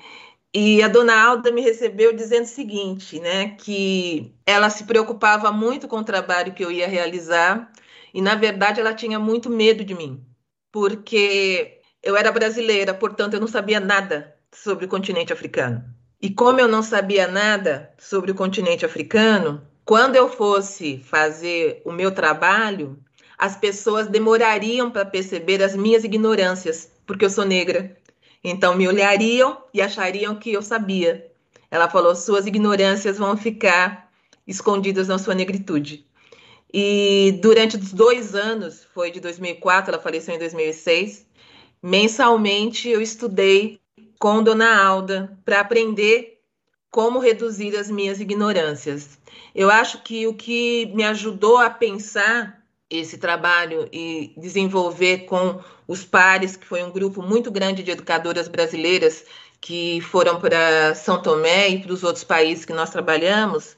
E 0.57 0.81
a 0.85 0.89
dona 0.89 1.21
Alda 1.21 1.51
me 1.51 1.61
recebeu 1.61 2.15
dizendo 2.15 2.45
o 2.45 2.49
seguinte, 2.49 3.19
né, 3.19 3.57
que 3.59 4.33
ela 4.47 4.71
se 4.71 4.85
preocupava 4.85 5.51
muito 5.51 5.89
com 5.89 5.97
o 5.97 6.05
trabalho 6.05 6.55
que 6.55 6.65
eu 6.65 6.71
ia 6.71 6.87
realizar 6.87 7.73
e 8.15 8.23
na 8.23 8.37
verdade 8.37 8.81
ela 8.81 8.95
tinha 8.95 9.19
muito 9.19 9.51
medo 9.51 9.85
de 9.85 9.97
mim, 9.97 10.25
porque 10.71 11.81
eu 12.01 12.17
era 12.17 12.31
brasileira, 12.31 12.95
portanto 12.95 13.35
eu 13.35 13.41
não 13.41 13.49
sabia 13.49 13.81
nada 13.81 14.33
sobre 14.53 14.85
o 14.85 14.89
continente 14.89 15.33
africano. 15.33 15.85
E 16.23 16.31
como 16.31 16.61
eu 16.61 16.69
não 16.69 16.85
sabia 16.85 17.27
nada 17.27 17.93
sobre 17.99 18.31
o 18.31 18.35
continente 18.35 18.87
africano, 18.87 19.67
quando 19.85 20.15
eu 20.15 20.29
fosse 20.29 20.99
fazer 20.99 21.83
o 21.85 21.91
meu 21.91 22.13
trabalho, 22.13 22.97
as 23.37 23.57
pessoas 23.57 24.07
demorariam 24.07 24.89
para 24.89 25.05
perceber 25.05 25.61
as 25.65 25.75
minhas 25.75 26.05
ignorâncias, 26.05 26.93
porque 27.05 27.25
eu 27.25 27.31
sou 27.31 27.45
negra. 27.45 27.97
Então 28.45 28.77
me 28.77 28.87
olhariam 28.87 29.57
e 29.73 29.81
achariam 29.81 30.37
que 30.37 30.53
eu 30.53 30.61
sabia. 30.61 31.33
Ela 31.71 31.89
falou: 31.89 32.15
suas 32.15 32.47
ignorâncias 32.47 33.17
vão 33.17 33.37
ficar 33.37 34.13
escondidas 34.47 35.09
na 35.09 35.19
sua 35.19 35.35
negritude. 35.35 36.07
E 36.73 37.39
durante 37.41 37.77
os 37.77 37.93
dois 37.93 38.35
anos, 38.35 38.85
foi 38.93 39.11
de 39.11 39.21
2004, 39.21 39.95
ela 39.95 40.03
faleceu 40.03 40.35
em 40.35 40.39
2006, 40.39 41.25
mensalmente 41.83 42.89
eu 42.89 43.01
estudei 43.01 43.81
com 44.19 44.43
Dona 44.43 44.85
Alda 44.85 45.39
para 45.45 45.61
aprender 45.61 46.41
como 46.91 47.21
reduzir 47.21 47.77
as 47.77 47.89
minhas 47.89 48.21
ignorâncias. 48.21 49.19
Eu 49.55 49.71
acho 49.71 50.03
que 50.03 50.27
o 50.27 50.35
que 50.35 50.87
me 50.95 51.05
ajudou 51.05 51.59
a 51.59 51.71
pensar 51.71 52.64
esse 52.91 53.19
trabalho 53.19 53.89
e 53.93 54.33
desenvolver 54.37 55.27
com 55.27 55.61
os 55.87 56.05
pares, 56.05 56.57
que 56.57 56.67
foi 56.67 56.83
um 56.83 56.91
grupo 56.91 57.23
muito 57.23 57.51
grande 57.51 57.83
de 57.83 57.91
educadoras 57.91 58.49
brasileiras 58.49 59.25
que 59.61 60.01
foram 60.03 60.39
para 60.39 60.95
São 60.95 61.21
Tomé 61.21 61.71
e 61.71 61.83
para 61.83 61.93
os 61.93 62.05
outros 62.05 62.25
países 62.25 62.65
que 62.65 62.73
nós 62.73 62.91
trabalhamos, 62.91 63.77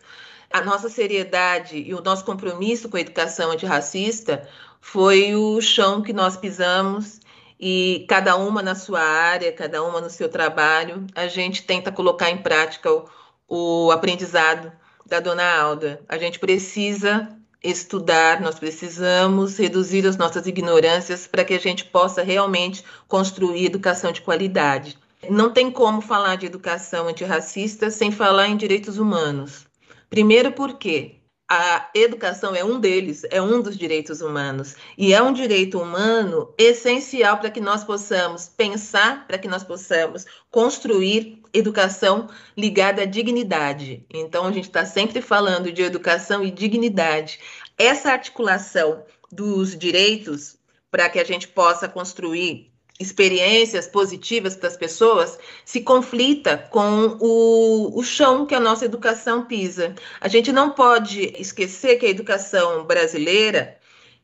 a 0.52 0.60
nossa 0.60 0.88
seriedade 0.88 1.76
e 1.76 1.94
o 1.94 2.02
nosso 2.02 2.24
compromisso 2.24 2.88
com 2.88 2.96
a 2.96 3.00
educação 3.00 3.50
antirracista 3.50 4.48
foi 4.80 5.34
o 5.34 5.60
chão 5.60 6.02
que 6.02 6.12
nós 6.12 6.36
pisamos 6.36 7.20
e 7.58 8.04
cada 8.08 8.36
uma 8.36 8.62
na 8.62 8.74
sua 8.74 9.00
área, 9.00 9.52
cada 9.52 9.82
uma 9.82 10.00
no 10.00 10.10
seu 10.10 10.28
trabalho, 10.28 11.06
a 11.14 11.26
gente 11.26 11.62
tenta 11.62 11.90
colocar 11.90 12.30
em 12.30 12.38
prática 12.38 12.92
o, 12.92 13.08
o 13.48 13.90
aprendizado 13.90 14.70
da 15.06 15.20
dona 15.20 15.58
Alda. 15.58 16.00
A 16.08 16.18
gente 16.18 16.38
precisa 16.38 17.28
estudar, 17.68 18.40
nós 18.40 18.58
precisamos 18.58 19.58
reduzir 19.58 20.06
as 20.06 20.16
nossas 20.16 20.46
ignorâncias 20.46 21.26
para 21.26 21.44
que 21.44 21.54
a 21.54 21.58
gente 21.58 21.84
possa 21.84 22.22
realmente 22.22 22.84
construir 23.08 23.66
educação 23.66 24.12
de 24.12 24.22
qualidade. 24.22 24.96
Não 25.28 25.50
tem 25.50 25.70
como 25.70 26.00
falar 26.00 26.36
de 26.36 26.46
educação 26.46 27.08
antirracista 27.08 27.90
sem 27.90 28.12
falar 28.12 28.48
em 28.48 28.56
direitos 28.56 28.98
humanos. 28.98 29.66
Primeiro, 30.08 30.52
porque 30.52 31.15
a 31.48 31.88
educação 31.94 32.56
é 32.56 32.64
um 32.64 32.80
deles, 32.80 33.22
é 33.30 33.40
um 33.40 33.62
dos 33.62 33.76
direitos 33.76 34.20
humanos. 34.20 34.74
E 34.98 35.14
é 35.14 35.22
um 35.22 35.32
direito 35.32 35.80
humano 35.80 36.52
essencial 36.58 37.38
para 37.38 37.50
que 37.50 37.60
nós 37.60 37.84
possamos 37.84 38.48
pensar, 38.48 39.26
para 39.26 39.38
que 39.38 39.46
nós 39.46 39.62
possamos 39.62 40.24
construir 40.50 41.40
educação 41.52 42.28
ligada 42.56 43.02
à 43.02 43.04
dignidade. 43.04 44.04
Então, 44.12 44.46
a 44.46 44.52
gente 44.52 44.64
está 44.64 44.84
sempre 44.84 45.22
falando 45.22 45.70
de 45.70 45.82
educação 45.82 46.44
e 46.44 46.50
dignidade. 46.50 47.38
Essa 47.78 48.10
articulação 48.10 49.04
dos 49.30 49.78
direitos 49.78 50.58
para 50.90 51.08
que 51.08 51.18
a 51.20 51.24
gente 51.24 51.46
possa 51.46 51.88
construir 51.88 52.72
experiências 52.98 53.86
positivas 53.86 54.56
para 54.56 54.68
as 54.68 54.76
pessoas 54.76 55.38
se 55.64 55.80
conflita 55.82 56.56
com 56.70 57.18
o, 57.20 57.98
o 57.98 58.02
chão 58.02 58.46
que 58.46 58.54
a 58.54 58.60
nossa 58.60 58.84
educação 58.84 59.44
pisa. 59.44 59.94
A 60.20 60.28
gente 60.28 60.50
não 60.52 60.70
pode 60.70 61.32
esquecer 61.38 61.96
que 61.96 62.06
a 62.06 62.10
educação 62.10 62.84
brasileira 62.84 63.78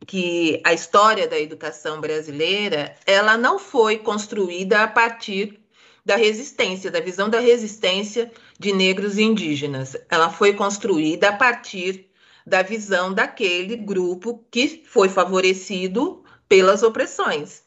que 0.07 0.61
a 0.65 0.73
história 0.73 1.29
da 1.29 1.39
educação 1.39 2.01
brasileira 2.01 2.95
ela 3.07 3.37
não 3.37 3.59
foi 3.59 3.99
construída 3.99 4.83
a 4.83 4.89
partir 4.89 5.61
da 6.05 6.17
resistência, 6.17 6.91
da 6.91 7.01
visão 7.01 7.29
da 7.29 7.39
resistência 7.39 8.33
de 8.59 8.73
negros 8.73 9.17
e 9.17 9.23
indígenas. 9.23 9.97
Ela 10.11 10.31
foi 10.31 10.55
construída 10.55 11.29
a 11.29 11.37
partir 11.37 12.11
da 12.45 12.63
visão 12.63 13.15
daquele 13.15 13.77
grupo 13.77 14.45
que 14.51 14.83
foi 14.87 15.09
favorecido 15.09 16.25
pelas 16.49 16.83
opressões. 16.83 17.63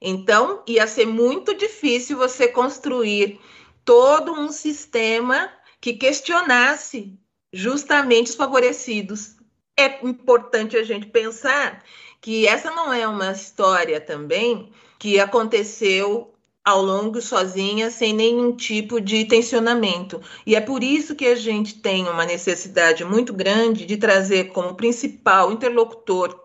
Então, 0.00 0.62
ia 0.66 0.86
ser 0.86 1.06
muito 1.06 1.54
difícil 1.54 2.16
você 2.16 2.48
construir 2.48 3.38
todo 3.84 4.32
um 4.32 4.50
sistema 4.50 5.50
que 5.80 5.94
questionasse 5.94 7.18
justamente 7.52 8.30
os 8.30 8.36
favorecidos. 8.36 9.36
É 9.78 10.04
importante 10.06 10.76
a 10.76 10.82
gente 10.82 11.06
pensar 11.06 11.82
que 12.20 12.46
essa 12.46 12.70
não 12.70 12.92
é 12.92 13.06
uma 13.06 13.32
história 13.32 14.00
também 14.00 14.72
que 14.98 15.18
aconteceu 15.18 16.34
ao 16.64 16.82
longo 16.82 17.20
sozinha, 17.22 17.90
sem 17.90 18.12
nenhum 18.12 18.54
tipo 18.54 19.00
de 19.00 19.24
tensionamento. 19.24 20.20
E 20.46 20.54
é 20.54 20.60
por 20.60 20.84
isso 20.84 21.14
que 21.14 21.26
a 21.26 21.34
gente 21.34 21.74
tem 21.80 22.06
uma 22.06 22.26
necessidade 22.26 23.04
muito 23.04 23.32
grande 23.32 23.86
de 23.86 23.96
trazer 23.96 24.52
como 24.52 24.74
principal 24.74 25.50
interlocutor 25.50 26.39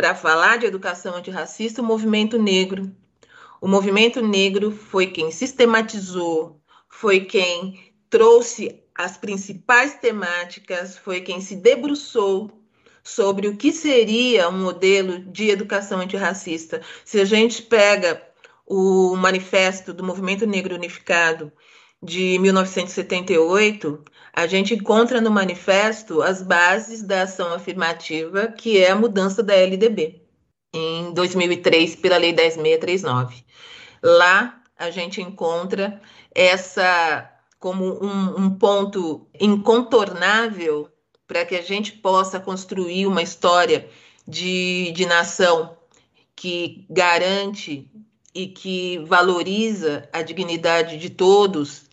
para 0.00 0.14
falar 0.14 0.56
de 0.56 0.64
educação 0.64 1.14
antirracista 1.14 1.82
o 1.82 1.84
movimento 1.84 2.38
negro. 2.38 2.90
O 3.60 3.68
movimento 3.68 4.26
negro 4.26 4.70
foi 4.70 5.08
quem 5.08 5.30
sistematizou, 5.30 6.58
foi 6.88 7.20
quem 7.26 7.92
trouxe 8.08 8.82
as 8.94 9.18
principais 9.18 9.96
temáticas, 9.96 10.96
foi 10.96 11.20
quem 11.20 11.42
se 11.42 11.54
debruçou 11.54 12.50
sobre 13.04 13.46
o 13.46 13.58
que 13.58 13.70
seria 13.72 14.48
um 14.48 14.62
modelo 14.62 15.18
de 15.18 15.50
educação 15.50 16.00
antirracista. 16.00 16.80
Se 17.04 17.20
a 17.20 17.26
gente 17.26 17.60
pega 17.60 18.26
o 18.66 19.14
manifesto 19.16 19.92
do 19.92 20.02
Movimento 20.02 20.46
Negro 20.46 20.76
Unificado 20.76 21.52
de 22.02 22.38
1978, 22.38 24.02
a 24.32 24.46
gente 24.46 24.74
encontra 24.74 25.20
no 25.20 25.30
manifesto 25.30 26.22
as 26.22 26.42
bases 26.42 27.02
da 27.02 27.22
ação 27.22 27.52
afirmativa, 27.52 28.48
que 28.48 28.78
é 28.78 28.90
a 28.90 28.96
mudança 28.96 29.42
da 29.42 29.54
LDB, 29.54 30.22
em 30.72 31.12
2003, 31.12 31.96
pela 31.96 32.16
Lei 32.16 32.32
10.639. 32.32 33.44
Lá 34.02 34.62
a 34.78 34.90
gente 34.90 35.20
encontra 35.20 36.00
essa 36.34 37.30
como 37.58 38.02
um, 38.02 38.44
um 38.44 38.50
ponto 38.50 39.28
incontornável 39.38 40.88
para 41.26 41.44
que 41.44 41.54
a 41.54 41.62
gente 41.62 41.92
possa 41.92 42.40
construir 42.40 43.06
uma 43.06 43.22
história 43.22 43.88
de, 44.26 44.90
de 44.92 45.04
nação 45.04 45.76
que 46.34 46.86
garante 46.88 47.90
e 48.34 48.46
que 48.46 48.98
valoriza 49.06 50.08
a 50.12 50.22
dignidade 50.22 50.96
de 50.96 51.10
todos 51.10 51.89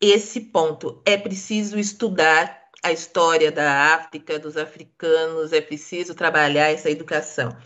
esse 0.00 0.40
ponto. 0.40 1.02
É 1.04 1.16
preciso 1.16 1.78
estudar 1.78 2.58
a 2.82 2.92
história 2.92 3.50
da 3.50 3.94
África, 3.94 4.38
dos 4.38 4.56
africanos, 4.56 5.52
é 5.52 5.60
preciso 5.60 6.14
trabalhar 6.14 6.70
essa 6.70 6.90
educação. 6.90 7.56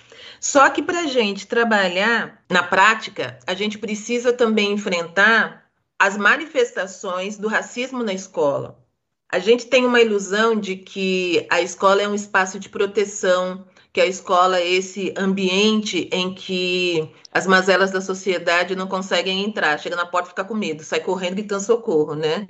Só 0.40 0.68
que 0.70 0.82
para 0.82 1.00
a 1.00 1.06
gente 1.06 1.46
trabalhar 1.46 2.42
na 2.50 2.62
prática, 2.62 3.38
a 3.46 3.54
gente 3.54 3.78
precisa 3.78 4.32
também 4.32 4.72
enfrentar 4.72 5.66
as 5.98 6.16
manifestações 6.16 7.36
do 7.36 7.46
racismo 7.46 8.02
na 8.02 8.12
escola. 8.12 8.82
A 9.28 9.38
gente 9.38 9.66
tem 9.66 9.86
uma 9.86 10.00
ilusão 10.00 10.58
de 10.58 10.76
que 10.76 11.46
a 11.50 11.60
escola 11.60 12.02
é 12.02 12.08
um 12.08 12.14
espaço 12.14 12.58
de 12.58 12.68
proteção, 12.68 13.66
que 13.92 14.00
a 14.00 14.06
escola 14.06 14.58
é 14.58 14.68
esse 14.68 15.12
ambiente 15.16 16.08
em 16.10 16.34
que 16.34 17.10
as 17.30 17.46
mazelas 17.46 17.90
da 17.90 18.00
sociedade 18.00 18.74
não 18.74 18.86
conseguem 18.86 19.44
entrar, 19.44 19.78
chega 19.78 19.96
na 19.96 20.06
porta 20.06 20.28
e 20.28 20.30
fica 20.30 20.44
com 20.44 20.54
medo, 20.54 20.82
sai 20.82 21.00
correndo 21.00 21.34
gritando 21.34 21.62
socorro, 21.62 22.14
né? 22.14 22.46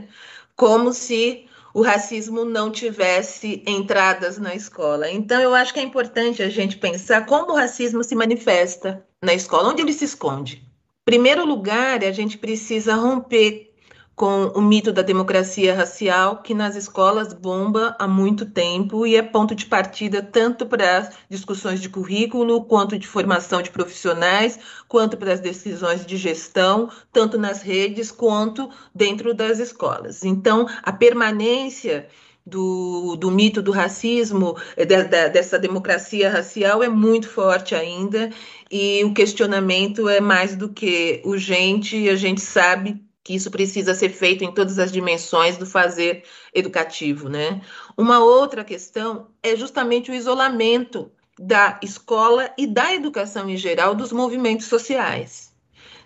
Como 0.55 0.93
se 0.93 1.47
o 1.75 1.83
racismo 1.83 2.45
não 2.45 2.71
tivesse 2.71 3.63
entradas 3.67 4.39
na 4.39 4.55
escola. 4.55 5.11
Então, 5.11 5.41
eu 5.41 5.55
acho 5.55 5.73
que 5.73 5.81
é 5.81 5.83
importante 5.83 6.43
a 6.43 6.49
gente 6.49 6.77
pensar 6.77 7.27
como 7.27 7.53
o 7.53 7.57
racismo 7.57 8.05
se 8.05 8.15
manifesta 8.15 9.05
na 9.21 9.35
escola, 9.35 9.71
onde 9.71 9.83
ele 9.83 9.93
se 9.93 10.05
esconde. 10.05 10.63
primeiro 11.05 11.45
lugar, 11.45 12.05
a 12.05 12.13
gente 12.13 12.39
precisa 12.39 12.95
romper 12.95 13.72
com 14.15 14.45
o 14.49 14.61
mito 14.61 14.93
da 14.93 15.03
democracia 15.03 15.75
racial, 15.75 16.43
que 16.43 16.55
nas 16.55 16.77
escolas 16.77 17.33
bomba 17.33 17.97
há 17.99 18.07
muito 18.07 18.45
tempo 18.47 19.07
e 19.07 19.17
é 19.17 19.23
ponto 19.23 19.55
de 19.55 19.67
partida 19.67 20.23
tanto 20.23 20.67
para 20.67 20.99
as 20.99 21.15
discussões 21.29 21.81
de 21.81 21.89
currículo, 21.89 22.65
quanto 22.65 22.99
de 22.99 23.07
formação 23.07 23.63
de 23.63 23.71
profissionais, 23.71 24.59
quanto 24.87 25.17
para 25.17 25.33
as 25.33 25.41
decisões 25.41 26.05
de 26.05 26.17
gestão, 26.17 26.91
tanto 27.13 27.39
nas 27.39 27.63
redes 27.63 28.11
quanto 28.11 28.71
dentro 28.95 29.33
das 29.35 29.59
escolas. 29.59 30.25
Então, 30.25 30.67
a 30.83 30.93
permanência 30.93 32.07
do, 32.45 33.17
do 33.17 33.31
mito 33.31 33.63
do 33.63 33.71
racismo, 33.71 34.57
de, 34.77 34.85
de, 34.85 35.29
dessa 35.31 35.59
democracia 35.59 36.29
racial, 36.29 36.83
é 36.83 36.89
muito 36.89 37.29
forte 37.29 37.75
ainda, 37.75 38.31
e 38.71 39.03
o 39.05 39.15
questionamento 39.15 40.09
é 40.09 40.21
mais 40.21 40.55
do 40.55 40.69
que 40.69 41.23
urgente, 41.25 42.09
a 42.09 42.17
gente 42.17 42.41
sabe 42.41 43.01
que 43.25 43.35
isso 43.35 43.51
precisa 43.51 43.95
ser 43.95 44.11
feito 44.11 44.43
em 44.45 44.53
todas 44.53 44.79
as 44.79 44.91
dimensões 44.91 45.57
do 45.57 45.67
fazer 45.67 46.25
educativo, 46.53 47.29
né? 47.29 47.61
Uma 47.97 48.19
outra 48.19 48.65
questão 48.65 49.29
é 49.43 49.55
justamente 49.57 50.11
o 50.11 50.15
isolamento 50.15 51.11
da 51.39 51.79
escola 51.83 52.53
e 52.59 52.67
da 52.67 52.93
educação 52.93 53.49
em 53.49 53.57
geral 53.57 53.95
dos 53.95 54.13
movimentos 54.13 54.67
sociais. 54.67 55.53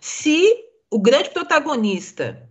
Se 0.00 0.64
o 0.90 0.98
grande 0.98 1.30
protagonista 1.30 2.48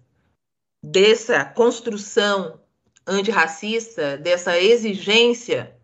dessa 0.84 1.45
construção 1.45 2.60
antirracista, 3.07 4.17
dessa 4.17 4.60
exigência 4.60 5.75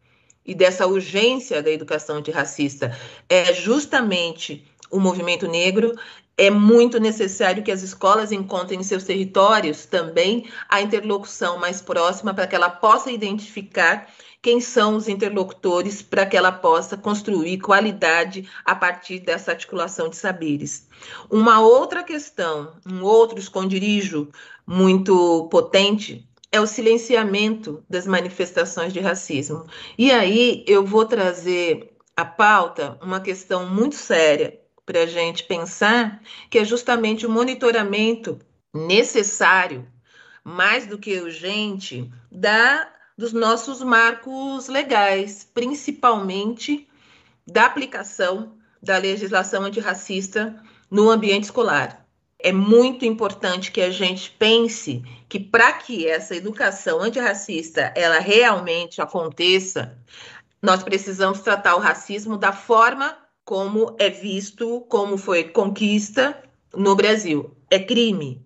e 0.46 0.56
dessa 0.56 0.88
urgência 0.88 1.62
da 1.62 1.70
educação 1.70 2.18
antirracista 2.18 2.98
é 3.30 3.54
justamente 3.54 4.68
o 4.90 5.00
movimento 5.00 5.48
negro, 5.48 5.96
é 6.42 6.50
muito 6.50 7.00
necessário 7.00 7.62
que 7.62 7.72
as 7.72 7.84
escolas 7.84 8.32
encontrem 8.32 8.80
em 8.80 8.84
seus 8.84 9.04
territórios 9.04 9.86
também 9.86 10.50
a 10.68 10.82
interlocução 10.82 11.60
mais 11.60 11.84
próxima 11.84 12.34
para 12.34 12.48
que 12.48 12.56
ela 12.56 12.68
possa 12.68 13.12
identificar 13.12 14.08
quem 14.42 14.60
são 14.60 14.96
os 14.96 15.08
interlocutores 15.08 16.02
para 16.02 16.26
que 16.26 16.36
ela 16.36 16.52
possa 16.52 16.98
construir 16.98 17.60
qualidade 17.60 18.50
a 18.66 18.74
partir 18.74 19.20
dessa 19.20 19.52
articulação 19.52 20.10
de 20.10 20.16
saberes. 20.16 20.88
Uma 21.30 21.62
outra 21.62 22.04
questão, 22.04 22.74
um 22.92 23.04
outro 23.04 23.38
esconderijo 23.38 24.28
muito 24.66 25.48
potente 25.52 26.28
é 26.52 26.60
o 26.60 26.66
silenciamento 26.66 27.84
das 27.88 28.08
manifestações 28.08 28.92
de 28.92 29.00
racismo. 29.00 29.68
E 29.96 30.12
aí 30.12 30.66
eu 30.68 30.84
vou 30.84 31.06
trazer 31.06 31.94
à 32.18 32.26
pauta 32.26 32.98
uma 33.00 33.20
questão 33.20 33.70
muito 33.70 33.94
séria 33.94 34.60
para 34.92 35.04
a 35.04 35.06
gente 35.06 35.46
pensar, 35.46 36.22
que 36.50 36.60
é 36.60 36.66
justamente 36.66 37.26
o 37.26 37.30
monitoramento 37.30 38.38
necessário, 38.74 39.88
mais 40.44 40.86
do 40.86 40.98
que 40.98 41.18
urgente, 41.22 42.12
da 42.30 42.90
dos 43.18 43.32
nossos 43.32 43.82
marcos 43.82 44.68
legais, 44.68 45.48
principalmente 45.54 46.90
da 47.48 47.66
aplicação 47.66 48.58
da 48.82 48.98
legislação 48.98 49.64
antirracista 49.64 50.62
no 50.90 51.10
ambiente 51.10 51.46
escolar. 51.46 52.06
É 52.40 52.52
muito 52.52 53.06
importante 53.06 53.72
que 53.72 53.80
a 53.80 53.92
gente 53.92 54.32
pense 54.32 55.04
que 55.30 55.40
para 55.40 55.72
que 55.74 56.06
essa 56.08 56.36
educação 56.36 57.00
antirracista 57.00 57.94
ela 57.96 58.20
realmente 58.20 59.02
aconteça, 59.02 59.98
nós 60.62 60.84
precisamos 60.84 61.40
tratar 61.40 61.76
o 61.76 61.80
racismo 61.80 62.38
da 62.38 62.52
forma 62.52 63.21
como 63.44 63.96
é 64.00 64.10
visto, 64.10 64.82
como 64.90 65.18
foi 65.18 65.46
conquista 65.46 66.42
no 66.76 66.96
Brasil. 66.96 67.52
É 67.70 67.80
crime. 67.80 68.46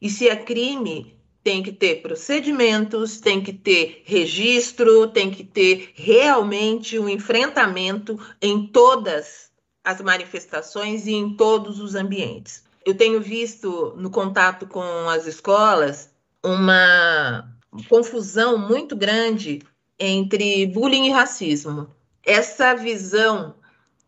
E 0.00 0.10
se 0.10 0.28
é 0.28 0.36
crime, 0.36 1.16
tem 1.42 1.62
que 1.62 1.72
ter 1.72 2.02
procedimentos, 2.02 3.20
tem 3.20 3.42
que 3.42 3.52
ter 3.52 4.02
registro, 4.04 5.08
tem 5.08 5.30
que 5.30 5.44
ter 5.44 5.90
realmente 5.94 6.98
um 6.98 7.08
enfrentamento 7.08 8.18
em 8.40 8.66
todas 8.66 9.50
as 9.84 10.00
manifestações 10.00 11.06
e 11.06 11.12
em 11.12 11.36
todos 11.36 11.80
os 11.80 11.94
ambientes. 11.94 12.64
Eu 12.84 12.96
tenho 12.96 13.20
visto 13.20 13.94
no 13.96 14.10
contato 14.10 14.66
com 14.66 14.82
as 15.08 15.26
escolas 15.26 16.10
uma 16.44 17.48
confusão 17.88 18.58
muito 18.58 18.94
grande 18.94 19.62
entre 19.98 20.66
bullying 20.66 21.06
e 21.06 21.10
racismo. 21.10 21.88
Essa 22.24 22.74
visão 22.74 23.54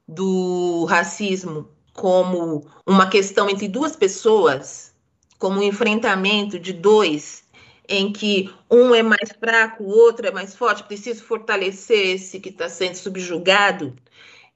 do 0.07 0.85
racismo 0.85 1.69
como 1.93 2.67
uma 2.87 3.09
questão 3.09 3.49
entre 3.49 3.69
duas 3.69 3.97
pessoas, 3.97 4.95
como 5.39 5.61
um 5.61 5.63
enfrentamento 5.63 6.59
de 6.59 6.73
dois, 6.73 7.45
em 7.89 8.13
que 8.13 8.53
um 8.71 8.95
é 8.95 9.03
mais 9.03 9.31
fraco, 9.39 9.85
o 9.85 9.89
outro 9.89 10.27
é 10.27 10.31
mais 10.31 10.57
forte, 10.57 10.85
preciso 10.85 11.23
fortalecer 11.23 12.15
esse 12.17 12.41
que 12.41 12.49
está 12.49 12.69
sendo 12.69 12.97
subjugado, 12.97 13.95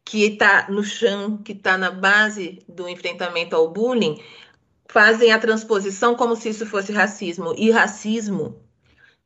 que 0.04 0.24
está 0.24 0.68
no 0.70 0.82
chão, 0.82 1.36
que 1.36 1.52
está 1.52 1.76
na 1.76 1.90
base 1.90 2.60
do 2.68 2.88
enfrentamento 2.88 3.54
ao 3.54 3.70
bullying, 3.70 4.20
fazem 4.88 5.30
a 5.30 5.38
transposição 5.38 6.14
como 6.14 6.34
se 6.34 6.48
isso 6.48 6.66
fosse 6.66 6.92
racismo. 6.92 7.54
E 7.56 7.70
racismo 7.70 8.58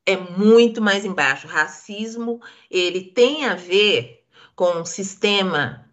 é 0.05 0.17
muito 0.17 0.83
mais 0.83 1.05
embaixo. 1.05 1.47
Racismo, 1.47 2.41
ele 2.69 3.01
tem 3.01 3.45
a 3.45 3.55
ver 3.55 4.25
com 4.57 4.81
um 4.81 4.85
sistema 4.85 5.89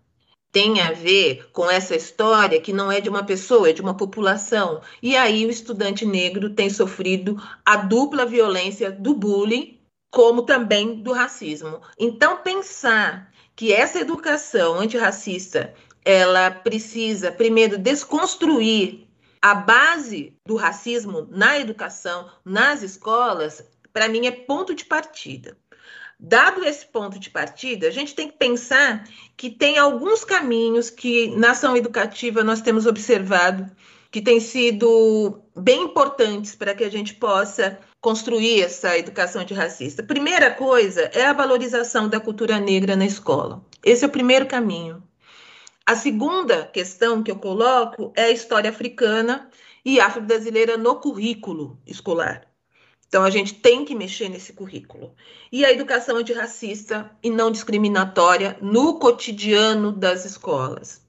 tem 0.52 0.82
a 0.82 0.92
ver 0.92 1.50
com 1.52 1.70
essa 1.70 1.96
história 1.96 2.60
que 2.60 2.74
não 2.74 2.92
é 2.92 3.00
de 3.00 3.10
uma 3.10 3.24
pessoa, 3.24 3.70
é 3.70 3.74
de 3.74 3.82
uma 3.82 3.96
população. 3.96 4.82
E 5.02 5.16
aí 5.16 5.46
o 5.46 5.50
estudante 5.50 6.06
negro 6.06 6.50
tem 6.50 6.70
sofrido 6.70 7.42
a 7.64 7.76
dupla 7.76 8.26
violência 8.26 8.92
do 8.92 9.14
bullying, 9.14 9.80
como 10.12 10.42
também 10.42 11.02
do 11.02 11.14
racismo. 11.14 11.82
Então, 11.98 12.38
pensar 12.38 13.32
que 13.56 13.72
essa 13.72 14.00
educação 14.00 14.80
antirracista 14.80 15.74
ela 16.04 16.50
precisa 16.50 17.32
primeiro 17.32 17.78
desconstruir 17.78 19.08
a 19.42 19.54
base 19.54 20.34
do 20.46 20.56
racismo 20.56 21.28
na 21.30 21.60
educação, 21.60 22.30
nas 22.44 22.82
escolas, 22.82 23.64
para 23.94 24.08
mim 24.08 24.26
é 24.26 24.32
ponto 24.32 24.74
de 24.74 24.86
partida. 24.86 25.58
Dado 26.20 26.66
esse 26.66 26.86
ponto 26.86 27.18
de 27.18 27.30
partida, 27.30 27.88
a 27.88 27.92
gente 27.92 28.14
tem 28.14 28.30
que 28.30 28.38
pensar 28.38 29.08
que 29.38 29.50
tem 29.50 29.78
alguns 29.78 30.26
caminhos 30.26 30.90
que 30.90 31.34
na 31.38 31.52
ação 31.52 31.78
educativa 31.78 32.44
nós 32.44 32.62
temos 32.62 32.86
observado 32.86 33.72
que 34.12 34.22
têm 34.22 34.40
sido 34.40 35.40
bem 35.56 35.84
importantes 35.84 36.56
para 36.56 36.76
que 36.76 36.84
a 36.84 36.92
gente 36.92 37.14
possa 37.14 37.80
construir 38.02 38.62
essa 38.62 38.98
educação 38.98 39.42
antirracista. 39.42 40.04
Primeira 40.04 40.52
coisa 40.52 41.04
é 41.14 41.26
a 41.26 41.34
valorização 41.34 42.10
da 42.10 42.20
cultura 42.20 42.60
negra 42.60 42.98
na 42.98 43.06
escola. 43.06 43.64
Esse 43.86 44.04
é 44.04 44.08
o 44.08 44.12
primeiro 44.12 44.46
caminho. 44.46 45.02
A 45.86 45.96
segunda 45.96 46.66
questão 46.66 47.24
que 47.24 47.32
eu 47.32 47.38
coloco 47.38 48.12
é 48.16 48.24
a 48.24 48.32
história 48.32 48.70
africana 48.70 49.50
e 49.86 50.00
afro-brasileira 50.00 50.76
no 50.76 50.96
currículo 50.96 51.80
escolar. 51.86 52.49
Então, 53.10 53.24
a 53.24 53.30
gente 53.30 53.56
tem 53.56 53.84
que 53.84 53.96
mexer 53.96 54.30
nesse 54.30 54.54
currículo. 54.54 55.12
E 55.52 55.66
a 55.66 55.72
educação 55.72 56.16
antirracista 56.16 57.12
e 57.22 57.30
não 57.30 57.52
discriminatória 57.52 58.56
no 58.62 59.00
cotidiano 59.00 59.92
das 59.92 60.24
escolas. 60.26 61.02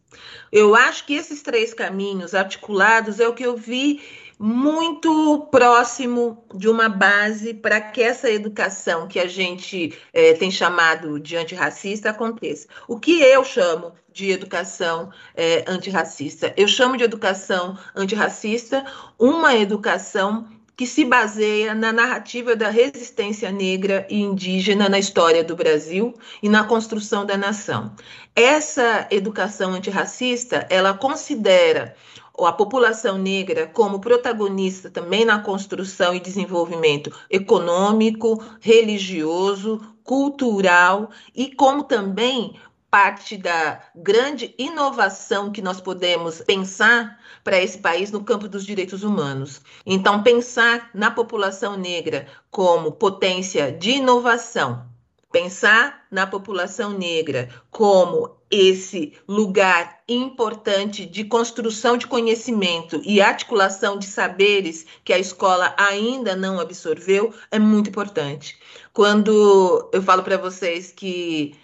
Eu 0.51 0.75
acho 0.75 1.07
que 1.07 1.15
esses 1.15 1.43
três 1.43 1.73
caminhos 1.73 2.35
articulados 2.35 3.21
é 3.21 3.29
o 3.29 3.35
que 3.35 3.45
eu 3.45 3.57
vi 3.57 4.01
muito 4.43 5.47
próximo 5.51 6.43
de 6.55 6.67
uma 6.67 6.89
base 6.89 7.53
para 7.53 7.79
que 7.79 8.03
essa 8.03 8.31
educação 8.31 9.07
que 9.07 9.21
a 9.21 9.29
gente 9.29 9.93
é, 10.15 10.33
tem 10.33 10.51
chamado 10.51 11.21
de 11.21 11.37
antirracista 11.37 12.09
aconteça. 12.09 12.67
O 12.89 12.99
que 12.99 13.21
eu 13.21 13.45
chamo 13.45 13.93
de 14.11 14.31
educação 14.31 15.11
é, 15.35 15.63
antirracista? 15.69 16.55
Eu 16.57 16.67
chamo 16.67 16.97
de 16.97 17.05
educação 17.05 17.79
antirracista 17.95 18.83
uma 19.19 19.55
educação 19.55 20.49
que 20.81 20.87
se 20.87 21.05
baseia 21.05 21.75
na 21.75 21.93
narrativa 21.93 22.57
da 22.57 22.71
resistência 22.71 23.53
negra 23.53 24.07
e 24.09 24.19
indígena 24.19 24.89
na 24.89 24.99
história 24.99 25.45
do 25.45 25.55
Brasil 25.55 26.15
e 26.43 26.49
na 26.49 26.65
construção 26.65 27.27
da 27.27 27.37
nação. 27.37 27.95
Essa 28.35 29.07
educação 29.11 29.75
antirracista, 29.75 30.67
ela 30.71 30.95
considera 30.95 31.95
a 32.39 32.51
população 32.51 33.19
negra 33.19 33.67
como 33.67 34.01
protagonista 34.01 34.89
também 34.89 35.23
na 35.23 35.41
construção 35.41 36.15
e 36.15 36.21
desenvolvimento 36.21 37.15
econômico, 37.29 38.43
religioso, 38.59 39.83
cultural 40.03 41.11
e 41.35 41.55
como 41.55 41.85
também 41.85 42.55
parte 42.91 43.37
da 43.37 43.81
grande 43.95 44.55
inovação 44.59 45.53
que 45.53 45.63
nós 45.63 45.81
podemos 45.81 46.41
pensar 46.43 47.19
para 47.45 47.61
esse 47.61 47.79
país 47.79 48.11
no 48.11 48.25
campo 48.25 48.49
dos 48.49 48.67
direitos 48.67 49.03
humanos. 49.03 49.63
Então, 49.87 50.23
pensar 50.23 50.91
na 50.93 51.11
população 51.11 51.77
negra 51.77 52.27
como 52.51 52.93
potência 52.93 53.71
de 53.71 53.93
inovação 53.93 54.91
Pensar 55.33 56.07
na 56.11 56.27
população 56.27 56.91
negra 56.91 57.49
como 57.71 58.37
esse 58.51 59.13
lugar 59.29 60.01
importante 60.09 61.07
de 61.07 61.23
construção 61.23 61.97
de 61.97 62.09
conhecimento 62.09 63.01
e 63.05 63.21
articulação 63.21 63.97
de 63.97 64.07
saberes 64.07 64.85
que 65.05 65.13
a 65.13 65.19
escola 65.21 65.73
ainda 65.79 66.35
não 66.35 66.59
absorveu 66.59 67.33
é 67.49 67.61
muito 67.61 67.91
importante. 67.91 68.59
Quando 68.93 69.89
eu 69.93 70.03
falo 70.03 70.25
para 70.25 70.37
vocês 70.37 70.91
que 70.91 71.55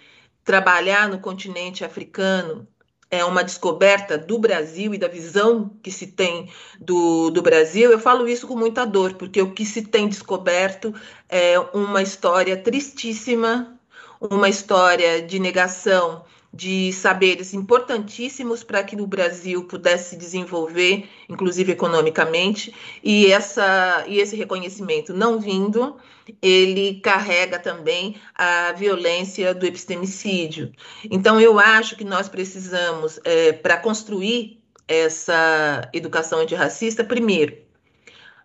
trabalhar 0.47 1.09
no 1.09 1.19
continente 1.19 1.83
africano 1.83 2.65
é 3.11 3.23
uma 3.25 3.43
descoberta 3.43 4.17
do 4.17 4.39
Brasil 4.39 4.93
e 4.93 4.97
da 4.97 5.09
visão 5.09 5.69
que 5.83 5.91
se 5.91 6.07
tem 6.07 6.49
do, 6.79 7.29
do 7.29 7.41
Brasil, 7.41 7.91
eu 7.91 7.99
falo 7.99 8.29
isso 8.29 8.47
com 8.47 8.55
muita 8.55 8.85
dor, 8.85 9.15
porque 9.15 9.41
o 9.41 9.53
que 9.53 9.65
se 9.65 9.81
tem 9.81 10.07
descoberto 10.07 10.95
é 11.27 11.59
uma 11.73 12.01
história 12.01 12.55
tristíssima, 12.55 13.77
uma 14.21 14.47
história 14.47 15.21
de 15.21 15.37
negação 15.37 16.23
de 16.53 16.91
saberes 16.93 17.53
importantíssimos 17.53 18.63
para 18.63 18.83
que 18.83 18.95
o 18.95 19.05
Brasil 19.05 19.65
pudesse 19.65 20.11
se 20.11 20.17
desenvolver, 20.17 21.07
inclusive 21.29 21.71
economicamente, 21.71 22.73
e, 23.03 23.31
essa, 23.31 24.03
e 24.07 24.19
esse 24.19 24.35
reconhecimento 24.35 25.13
não 25.13 25.39
vindo, 25.39 25.97
ele 26.41 26.99
carrega 27.01 27.59
também 27.59 28.15
a 28.33 28.71
violência 28.71 29.53
do 29.53 29.65
epistemicídio. 29.65 30.71
Então, 31.09 31.39
eu 31.39 31.59
acho 31.59 31.95
que 31.95 32.03
nós 32.03 32.27
precisamos, 32.27 33.19
é, 33.23 33.53
para 33.53 33.77
construir 33.77 34.61
essa 34.87 35.89
educação 35.93 36.39
antirracista, 36.39 37.03
primeiro, 37.03 37.57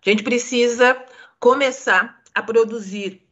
a 0.05 0.09
gente 0.09 0.23
precisa 0.23 0.97
começar 1.39 2.21
a 2.35 2.41
produzir 2.41 3.22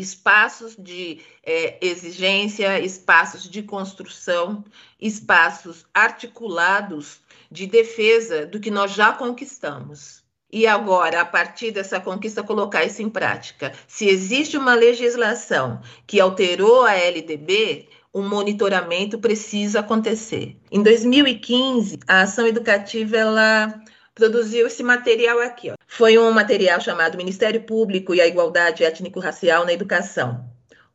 espaços 0.00 0.76
de 0.78 1.20
é, 1.42 1.78
exigência, 1.80 2.80
espaços 2.80 3.48
de 3.48 3.62
construção, 3.62 4.64
espaços 5.00 5.86
articulados 5.94 7.20
de 7.50 7.66
defesa 7.66 8.46
do 8.46 8.60
que 8.60 8.70
nós 8.70 8.92
já 8.92 9.12
conquistamos. 9.12 10.24
E 10.52 10.66
agora, 10.66 11.20
a 11.20 11.24
partir 11.24 11.72
dessa 11.72 12.00
conquista, 12.00 12.42
colocar 12.42 12.84
isso 12.84 13.02
em 13.02 13.10
prática. 13.10 13.72
Se 13.88 14.08
existe 14.08 14.56
uma 14.56 14.74
legislação 14.74 15.80
que 16.06 16.20
alterou 16.20 16.84
a 16.84 16.94
LDB, 16.94 17.88
um 18.14 18.26
monitoramento 18.26 19.18
precisa 19.18 19.80
acontecer. 19.80 20.56
Em 20.70 20.82
2015, 20.82 21.98
a 22.06 22.22
ação 22.22 22.46
educativa 22.46 23.16
ela 23.16 23.82
produziu 24.16 24.66
esse 24.66 24.82
material 24.82 25.38
aqui. 25.38 25.70
Ó. 25.70 25.74
Foi 25.86 26.18
um 26.18 26.32
material 26.32 26.80
chamado 26.80 27.18
Ministério 27.18 27.60
Público 27.60 28.14
e 28.14 28.20
a 28.20 28.26
Igualdade 28.26 28.82
Étnico-Racial 28.82 29.64
na 29.64 29.74
Educação. 29.74 30.42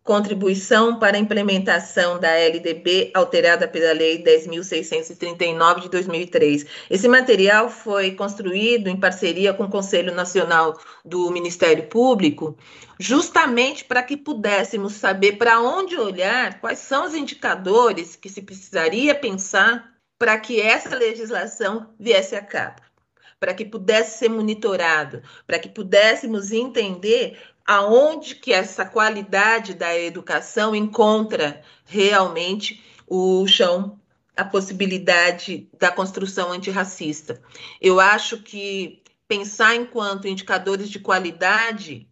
Contribuição 0.04 0.98
para 0.98 1.16
a 1.16 1.20
implementação 1.20 2.20
da 2.20 2.32
LDB 2.32 3.12
alterada 3.14 3.68
pela 3.68 3.94
Lei 3.94 4.24
10.639 4.24 5.82
de 5.82 5.90
2003. 5.90 6.66
Esse 6.90 7.08
material 7.08 7.70
foi 7.70 8.10
construído 8.10 8.88
em 8.88 9.00
parceria 9.00 9.54
com 9.54 9.66
o 9.66 9.70
Conselho 9.70 10.16
Nacional 10.16 10.80
do 11.06 11.30
Ministério 11.30 11.84
Público, 11.84 12.58
justamente 13.00 13.86
para 13.86 14.02
que 14.02 14.18
pudéssemos 14.18 14.94
saber 14.94 15.34
para 15.34 15.62
onde 15.62 15.96
olhar, 15.96 16.60
quais 16.60 16.80
são 16.80 17.06
os 17.06 17.14
indicadores 17.14 18.16
que 18.16 18.30
se 18.30 18.42
precisaria 18.42 19.14
pensar 19.14 19.92
para 20.18 20.40
que 20.40 20.60
essa 20.60 20.96
legislação 20.96 21.94
viesse 22.00 22.36
a 22.36 22.42
cabo 22.42 22.82
para 23.42 23.56
que 23.56 23.66
pudesse 23.66 24.20
ser 24.20 24.30
monitorado, 24.30 25.24
para 25.48 25.58
que 25.58 25.68
pudéssemos 25.68 26.52
entender 26.52 27.40
aonde 27.66 28.36
que 28.36 28.54
essa 28.54 28.86
qualidade 28.86 29.74
da 29.74 29.98
educação 29.98 30.76
encontra 30.76 31.64
realmente 31.84 32.84
o 33.08 33.48
chão, 33.48 34.00
a 34.38 34.46
possibilidade 34.46 35.68
da 35.80 35.92
construção 35.92 36.52
antirracista. 36.52 37.42
Eu 37.82 38.00
acho 38.00 38.44
que 38.44 39.02
pensar 39.28 39.76
enquanto 39.76 40.28
indicadores 40.28 40.88
de 40.88 41.00
qualidade 41.00 42.08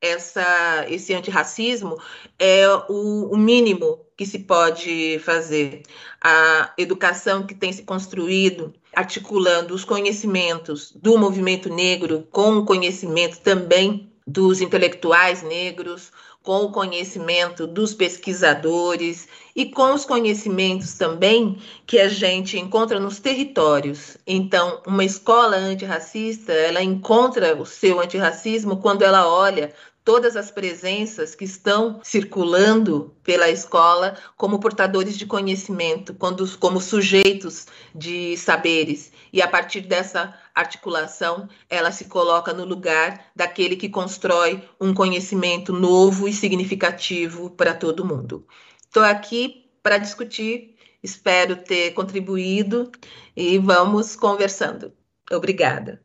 essa, 0.00 0.86
esse 0.88 1.12
antirracismo 1.14 1.98
é 2.38 2.66
o, 2.88 3.32
o, 3.32 3.36
mínimo 3.36 4.04
que 4.16 4.26
se 4.26 4.40
pode 4.40 5.18
fazer. 5.20 5.82
A 6.22 6.72
educação 6.78 7.46
que 7.46 7.54
tem 7.54 7.72
se 7.72 7.82
construído 7.82 8.74
articulando 8.96 9.74
os 9.74 9.84
conhecimentos 9.84 10.92
do 10.92 11.18
movimento 11.18 11.68
negro 11.68 12.26
com 12.30 12.58
o 12.58 12.64
conhecimento 12.64 13.40
também 13.40 14.12
dos 14.26 14.60
intelectuais 14.60 15.42
negros, 15.42 16.10
com 16.42 16.64
o 16.64 16.70
conhecimento 16.70 17.66
dos 17.66 17.94
pesquisadores 17.94 19.26
e 19.56 19.66
com 19.66 19.94
os 19.94 20.04
conhecimentos 20.04 20.92
também 20.92 21.58
que 21.86 21.98
a 21.98 22.08
gente 22.08 22.58
encontra 22.58 23.00
nos 23.00 23.18
territórios. 23.18 24.18
Então, 24.26 24.82
uma 24.86 25.04
escola 25.04 25.56
antirracista, 25.56 26.52
ela 26.52 26.82
encontra 26.82 27.56
o 27.56 27.64
seu 27.64 27.98
antirracismo 27.98 28.76
quando 28.76 29.02
ela 29.02 29.26
olha 29.26 29.72
todas 30.04 30.36
as 30.36 30.50
presenças 30.50 31.34
que 31.34 31.44
estão 31.44 32.00
circulando 32.04 33.16
pela 33.24 33.48
escola 33.48 34.16
como 34.36 34.60
portadores 34.60 35.16
de 35.16 35.24
conhecimento, 35.24 36.14
como 36.60 36.80
sujeitos 36.80 37.66
de 37.94 38.36
saberes. 38.36 39.10
E 39.32 39.40
a 39.40 39.48
partir 39.48 39.80
dessa 39.80 40.38
articulação, 40.54 41.48
ela 41.68 41.90
se 41.90 42.04
coloca 42.04 42.52
no 42.52 42.64
lugar 42.64 43.26
daquele 43.34 43.76
que 43.76 43.88
constrói 43.88 44.62
um 44.78 44.92
conhecimento 44.92 45.72
novo 45.72 46.28
e 46.28 46.32
significativo 46.32 47.50
para 47.50 47.74
todo 47.74 48.04
mundo. 48.04 48.46
Estou 48.82 49.02
aqui 49.02 49.70
para 49.82 49.98
discutir, 49.98 50.76
espero 51.02 51.56
ter 51.56 51.92
contribuído 51.92 52.92
e 53.34 53.58
vamos 53.58 54.14
conversando. 54.14 54.92
Obrigada. 55.32 56.00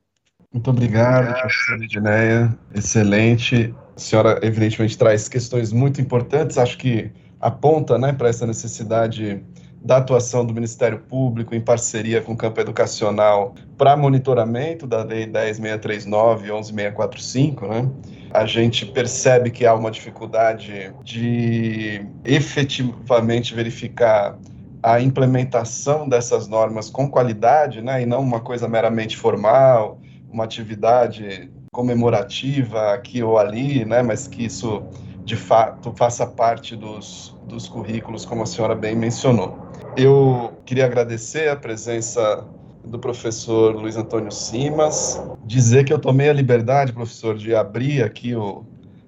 Muito 0.52 0.72
obrigado, 0.72 1.40
professora 1.40 1.84
Edneia. 1.84 2.60
Excelente. 2.74 3.76
A 4.00 4.02
senhora, 4.02 4.40
evidentemente, 4.42 4.98
traz 4.98 5.28
questões 5.28 5.74
muito 5.74 6.00
importantes, 6.00 6.58
acho 6.58 6.78
que 6.78 7.12
aponta 7.38 7.98
né, 7.98 8.14
para 8.14 8.30
essa 8.30 8.48
necessidade 8.48 9.44
da 9.84 9.98
atuação 9.98 10.46
do 10.46 10.54
Ministério 10.54 11.00
Público 11.00 11.54
em 11.54 11.60
parceria 11.60 12.22
com 12.22 12.32
o 12.32 12.38
campo 12.38 12.62
educacional 12.62 13.56
para 13.78 13.98
monitoramento 13.98 14.88
da 14.88 15.04
Lei 15.04 15.28
10.639 15.28 16.46
e 16.46 16.48
11.645, 16.48 17.68
né? 17.68 17.90
A 18.32 18.46
gente 18.46 18.86
percebe 18.86 19.52
que 19.52 19.66
há 19.66 19.74
uma 19.74 19.92
dificuldade 19.92 20.94
de 21.04 22.02
efetivamente 22.24 23.54
verificar 23.54 24.40
a 24.82 25.02
implementação 25.02 26.08
dessas 26.08 26.48
normas 26.48 26.90
com 26.90 27.10
qualidade, 27.10 27.82
né, 27.82 28.02
e 28.02 28.06
não 28.06 28.22
uma 28.22 28.40
coisa 28.40 28.66
meramente 28.66 29.18
formal, 29.18 30.00
uma 30.32 30.46
atividade 30.46 31.52
comemorativa 31.72 32.94
aqui 32.94 33.22
ou 33.22 33.38
ali, 33.38 33.86
né, 33.86 34.02
mas 34.02 34.28
que 34.28 34.46
isso 34.46 34.84
de 35.24 35.36
fato 35.36 35.94
faça 35.96 36.26
parte 36.26 36.76
dos, 36.76 37.36
dos 37.48 37.68
currículos, 37.68 38.26
como 38.26 38.44
a 38.44 38.46
senhora 38.46 38.76
bem 38.76 38.96
mencionou. 38.96 39.58
Eu 39.96 40.54
queria 40.66 40.86
agradecer 40.86 41.50
a 41.50 41.56
presença 41.56 42.44
do 42.84 42.98
professor 42.98 43.76
Luiz 43.76 43.96
Antônio 43.98 44.32
Simas, 44.32 45.22
dizer 45.46 45.84
que 45.84 45.94
eu 45.94 46.00
tomei 46.00 46.30
a 46.30 46.34
liberdade, 46.34 46.94
professor, 46.94 47.38
de 47.38 47.54
abrir 47.54 48.02
aqui 48.02 48.36
o, 48.36 48.64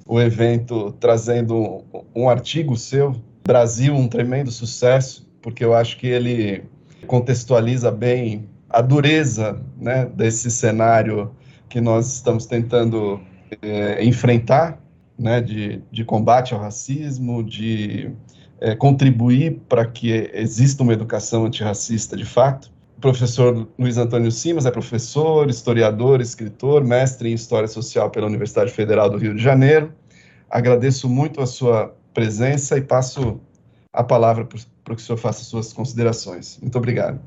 o 0.05 0.19
evento 0.19 0.91
trazendo 0.99 1.55
um, 1.55 1.83
um 2.15 2.29
artigo 2.29 2.75
seu, 2.77 3.15
Brasil, 3.43 3.95
um 3.95 4.07
tremendo 4.07 4.51
sucesso, 4.51 5.27
porque 5.41 5.65
eu 5.65 5.73
acho 5.73 5.97
que 5.97 6.05
ele 6.05 6.63
contextualiza 7.07 7.89
bem 7.89 8.47
a 8.69 8.81
dureza 8.81 9.59
né, 9.77 10.05
desse 10.05 10.51
cenário 10.51 11.31
que 11.71 11.79
nós 11.79 12.15
estamos 12.15 12.45
tentando 12.45 13.21
é, 13.61 14.03
enfrentar, 14.03 14.77
né, 15.17 15.39
de, 15.39 15.81
de 15.89 16.03
combate 16.03 16.53
ao 16.53 16.59
racismo, 16.59 17.41
de 17.41 18.11
é, 18.59 18.75
contribuir 18.75 19.61
para 19.69 19.85
que 19.85 20.29
exista 20.33 20.83
uma 20.83 20.91
educação 20.91 21.45
antirracista 21.45 22.17
de 22.17 22.25
fato. 22.25 22.69
O 22.97 23.01
professor 23.01 23.67
Luiz 23.79 23.97
Antônio 23.97 24.31
Simas 24.31 24.65
é 24.65 24.71
professor, 24.71 25.49
historiador, 25.49 26.19
escritor, 26.19 26.83
mestre 26.83 27.29
em 27.29 27.33
História 27.33 27.67
Social 27.67 28.09
pela 28.11 28.27
Universidade 28.27 28.69
Federal 28.71 29.09
do 29.09 29.17
Rio 29.17 29.33
de 29.33 29.41
Janeiro. 29.41 29.93
Agradeço 30.49 31.07
muito 31.07 31.41
a 31.41 31.45
sua 31.45 31.95
presença 32.13 32.77
e 32.77 32.81
passo 32.81 33.39
a 33.93 34.03
palavra 34.03 34.45
para 34.83 34.95
que 34.95 35.01
o 35.01 35.05
senhor 35.05 35.17
faça 35.17 35.43
suas 35.43 35.71
considerações. 35.71 36.59
Muito 36.61 36.77
obrigado. 36.77 37.19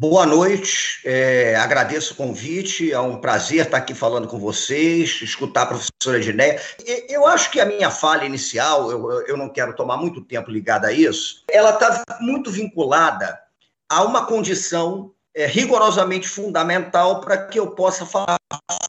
Boa 0.00 0.24
noite, 0.24 0.98
é, 1.04 1.54
agradeço 1.56 2.14
o 2.14 2.16
convite, 2.16 2.90
é 2.90 2.98
um 2.98 3.18
prazer 3.18 3.66
estar 3.66 3.76
aqui 3.76 3.92
falando 3.92 4.26
com 4.26 4.38
vocês, 4.38 5.20
escutar 5.20 5.64
a 5.64 5.66
professora 5.66 6.16
Edneia. 6.16 6.58
Eu 7.06 7.26
acho 7.26 7.50
que 7.50 7.60
a 7.60 7.66
minha 7.66 7.90
fala 7.90 8.24
inicial, 8.24 8.90
eu, 8.90 9.10
eu 9.26 9.36
não 9.36 9.50
quero 9.50 9.76
tomar 9.76 9.98
muito 9.98 10.22
tempo 10.22 10.50
ligada 10.50 10.88
a 10.88 10.92
isso, 10.92 11.44
ela 11.50 11.74
está 11.74 12.02
muito 12.18 12.50
vinculada 12.50 13.38
a 13.90 14.02
uma 14.02 14.24
condição 14.24 15.12
é, 15.34 15.44
rigorosamente 15.44 16.26
fundamental 16.26 17.20
para 17.20 17.36
que 17.36 17.60
eu 17.60 17.72
possa 17.72 18.06
falar 18.06 18.38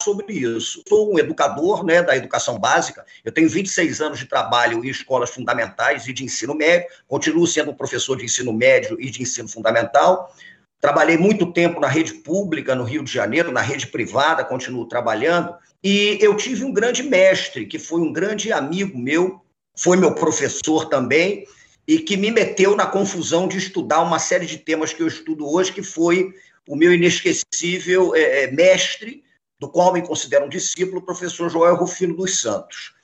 sobre 0.02 0.34
isso. 0.34 0.82
Sou 0.88 1.14
um 1.14 1.20
educador 1.20 1.84
né, 1.84 2.02
da 2.02 2.16
educação 2.16 2.58
básica, 2.58 3.06
eu 3.26 3.34
tenho 3.34 3.50
26 3.50 4.00
anos 4.00 4.20
de 4.20 4.28
trabalho 4.28 4.84
em 4.84 4.88
escolas 4.88 5.30
fundamentais 5.30 6.08
e 6.08 6.14
de 6.14 6.24
ensino 6.24 6.56
médio, 6.56 6.88
continuo 7.06 7.46
sendo 7.46 7.74
professor 7.74 8.16
de 8.16 8.24
ensino 8.24 8.54
médio 8.54 8.96
e 8.98 9.10
de 9.10 9.22
ensino 9.22 9.50
fundamental. 9.50 10.34
Trabalhei 10.82 11.16
muito 11.16 11.54
tempo 11.54 11.80
na 11.80 11.88
rede 11.88 12.16
pública 12.16 12.74
no 12.74 12.84
Rio 12.84 13.04
de 13.04 13.14
Janeiro, 13.14 13.52
na 13.52 13.62
rede 13.62 13.86
privada, 13.86 14.44
continuo 14.44 14.88
trabalhando. 14.88 15.54
E 15.84 16.18
eu 16.20 16.36
tive 16.36 16.66
um 16.66 16.74
grande 16.74 17.04
mestre, 17.04 17.68
que 17.68 17.78
foi 17.78 18.02
um 18.02 18.12
grande 18.12 18.52
amigo 18.52 18.98
meu, 18.98 19.40
foi 19.78 19.96
meu 19.96 20.16
professor 20.16 20.90
também, 20.90 21.46
e 21.88 22.00
que 22.00 22.18
me 22.18 22.32
meteu 22.32 22.76
na 22.76 22.88
confusão 22.88 23.48
de 23.48 23.60
estudar 23.60 24.02
uma 24.02 24.18
série 24.18 24.48
de 24.48 24.58
temas 24.58 24.92
que 24.92 25.04
eu 25.04 25.08
estudo 25.08 25.48
hoje, 25.48 25.72
que 25.72 25.84
foi 25.84 26.34
o 26.68 26.76
meu 26.76 26.92
inesquecível 26.92 28.16
é, 28.16 28.50
mestre, 28.52 29.24
do 29.60 29.70
qual 29.70 29.94
me 29.94 30.02
considero 30.02 30.46
um 30.46 30.50
discípulo, 30.50 30.98
o 30.98 31.06
professor 31.06 31.48
Joel 31.48 31.76
Rufino 31.76 32.16
dos 32.16 32.42
Santos. 32.42 32.96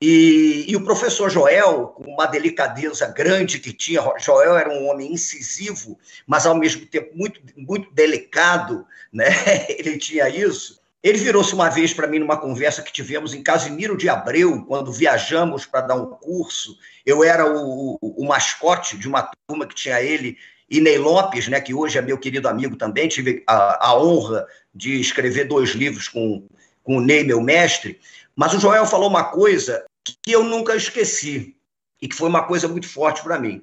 E, 0.00 0.64
e, 0.68 0.76
o 0.76 0.84
professor 0.84 1.28
Joel, 1.28 1.88
com 1.88 2.04
uma 2.04 2.26
delicadeza 2.26 3.08
grande 3.08 3.58
que 3.58 3.72
tinha, 3.72 4.00
Joel 4.20 4.56
era 4.56 4.70
um 4.70 4.88
homem 4.88 5.12
incisivo, 5.12 5.98
mas 6.24 6.46
ao 6.46 6.54
mesmo 6.54 6.86
tempo 6.86 7.16
muito, 7.16 7.40
muito 7.56 7.92
delicado, 7.92 8.86
né? 9.12 9.26
ele 9.68 9.98
tinha 9.98 10.28
isso. 10.28 10.78
Ele 11.02 11.18
virou-se 11.18 11.52
uma 11.52 11.68
vez 11.68 11.92
para 11.92 12.06
mim 12.06 12.20
numa 12.20 12.36
conversa 12.36 12.82
que 12.82 12.92
tivemos 12.92 13.34
em 13.34 13.42
Casimiro 13.42 13.96
de 13.96 14.08
Abreu, 14.08 14.64
quando 14.66 14.92
viajamos 14.92 15.66
para 15.66 15.80
dar 15.80 15.94
um 15.94 16.06
curso. 16.06 16.76
Eu 17.04 17.24
era 17.24 17.46
o, 17.46 17.98
o, 18.00 18.22
o, 18.22 18.26
mascote 18.26 18.96
de 18.96 19.08
uma 19.08 19.30
turma 19.46 19.66
que 19.66 19.74
tinha 19.74 20.00
ele 20.00 20.36
e 20.70 20.80
Ney 20.80 20.98
Lopes, 20.98 21.48
né, 21.48 21.60
que 21.60 21.72
hoje 21.72 21.98
é 21.98 22.02
meu 22.02 22.18
querido 22.18 22.48
amigo 22.48 22.76
também. 22.76 23.08
Tive 23.08 23.42
a, 23.46 23.88
a 23.88 23.96
honra 23.96 24.46
de 24.74 25.00
escrever 25.00 25.44
dois 25.44 25.70
livros 25.70 26.08
com, 26.08 26.46
com 26.84 26.98
o 26.98 27.00
Ney, 27.00 27.24
meu 27.24 27.40
mestre. 27.40 28.00
Mas 28.34 28.54
o 28.54 28.60
Joel 28.60 28.86
falou 28.86 29.08
uma 29.08 29.24
coisa 29.24 29.84
que 30.22 30.32
eu 30.32 30.44
nunca 30.44 30.76
esqueci 30.76 31.56
e 32.00 32.08
que 32.08 32.14
foi 32.14 32.28
uma 32.28 32.46
coisa 32.46 32.68
muito 32.68 32.88
forte 32.88 33.22
para 33.22 33.38
mim, 33.38 33.62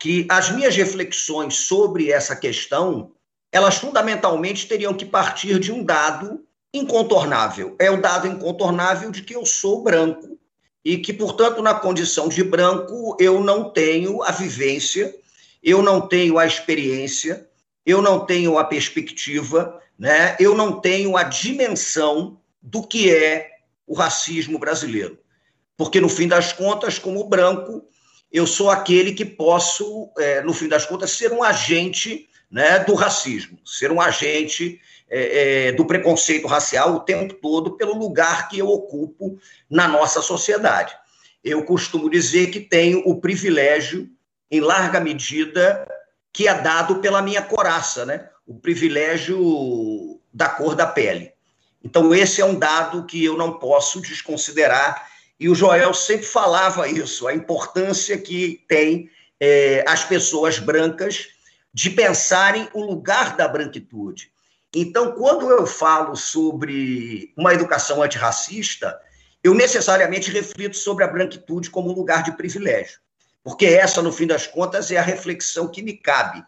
que 0.00 0.26
as 0.28 0.50
minhas 0.50 0.76
reflexões 0.76 1.54
sobre 1.54 2.10
essa 2.10 2.34
questão, 2.34 3.12
elas 3.50 3.76
fundamentalmente 3.76 4.66
teriam 4.66 4.94
que 4.94 5.04
partir 5.04 5.58
de 5.58 5.72
um 5.72 5.84
dado 5.84 6.44
incontornável. 6.72 7.76
É 7.78 7.90
o 7.90 8.00
dado 8.00 8.26
incontornável 8.26 9.10
de 9.10 9.22
que 9.22 9.34
eu 9.34 9.44
sou 9.44 9.82
branco 9.82 10.38
e 10.84 10.98
que, 10.98 11.12
portanto, 11.12 11.62
na 11.62 11.74
condição 11.74 12.28
de 12.28 12.42
branco, 12.42 13.16
eu 13.20 13.40
não 13.40 13.70
tenho 13.70 14.22
a 14.22 14.30
vivência, 14.30 15.14
eu 15.62 15.82
não 15.82 16.08
tenho 16.08 16.38
a 16.38 16.46
experiência, 16.46 17.48
eu 17.86 18.02
não 18.02 18.26
tenho 18.26 18.58
a 18.58 18.64
perspectiva, 18.64 19.80
né? 19.98 20.36
eu 20.40 20.56
não 20.56 20.80
tenho 20.80 21.16
a 21.16 21.22
dimensão 21.22 22.40
do 22.60 22.86
que 22.86 23.14
é 23.14 23.50
o 23.86 23.94
racismo 23.94 24.58
brasileiro. 24.58 25.21
Porque, 25.76 26.00
no 26.00 26.08
fim 26.08 26.28
das 26.28 26.52
contas, 26.52 26.98
como 26.98 27.24
branco, 27.24 27.84
eu 28.30 28.46
sou 28.46 28.70
aquele 28.70 29.12
que 29.12 29.24
posso, 29.24 30.10
é, 30.18 30.40
no 30.42 30.52
fim 30.52 30.68
das 30.68 30.86
contas, 30.86 31.12
ser 31.12 31.32
um 31.32 31.42
agente 31.42 32.28
né, 32.50 32.78
do 32.80 32.94
racismo, 32.94 33.58
ser 33.64 33.90
um 33.90 34.00
agente 34.00 34.80
é, 35.08 35.68
é, 35.68 35.72
do 35.72 35.86
preconceito 35.86 36.46
racial 36.46 36.94
o 36.94 37.00
tempo 37.00 37.34
todo 37.34 37.76
pelo 37.76 37.98
lugar 37.98 38.48
que 38.48 38.58
eu 38.58 38.68
ocupo 38.68 39.38
na 39.68 39.86
nossa 39.86 40.22
sociedade. 40.22 40.94
Eu 41.44 41.64
costumo 41.64 42.08
dizer 42.08 42.50
que 42.50 42.60
tenho 42.60 43.02
o 43.06 43.20
privilégio, 43.20 44.08
em 44.50 44.60
larga 44.60 45.00
medida, 45.00 45.86
que 46.32 46.48
é 46.48 46.54
dado 46.54 46.96
pela 46.96 47.20
minha 47.20 47.42
coraça, 47.42 48.06
né? 48.06 48.28
o 48.46 48.54
privilégio 48.54 50.20
da 50.32 50.48
cor 50.48 50.74
da 50.74 50.86
pele. 50.86 51.32
Então, 51.84 52.14
esse 52.14 52.40
é 52.40 52.44
um 52.44 52.58
dado 52.58 53.04
que 53.04 53.24
eu 53.24 53.36
não 53.36 53.58
posso 53.58 54.00
desconsiderar, 54.00 55.10
e 55.38 55.48
o 55.48 55.54
Joel 55.54 55.92
sempre 55.92 56.26
falava 56.26 56.88
isso, 56.88 57.26
a 57.26 57.34
importância 57.34 58.16
que 58.16 58.64
tem 58.68 59.10
é, 59.40 59.84
as 59.88 60.04
pessoas 60.04 60.58
brancas 60.58 61.28
de 61.74 61.90
pensarem 61.90 62.68
o 62.72 62.80
lugar 62.80 63.36
da 63.36 63.48
branquitude. 63.48 64.30
Então, 64.74 65.12
quando 65.12 65.50
eu 65.50 65.66
falo 65.66 66.14
sobre 66.16 67.32
uma 67.36 67.52
educação 67.52 68.02
antirracista, 68.02 68.98
eu 69.42 69.52
necessariamente 69.54 70.30
reflito 70.30 70.76
sobre 70.76 71.04
a 71.04 71.08
branquitude 71.08 71.70
como 71.70 71.92
lugar 71.92 72.22
de 72.22 72.32
privilégio, 72.32 73.00
porque 73.42 73.66
essa, 73.66 74.00
no 74.00 74.12
fim 74.12 74.26
das 74.26 74.46
contas, 74.46 74.90
é 74.90 74.96
a 74.96 75.02
reflexão 75.02 75.68
que 75.68 75.82
me 75.82 75.94
cabe. 75.94 76.44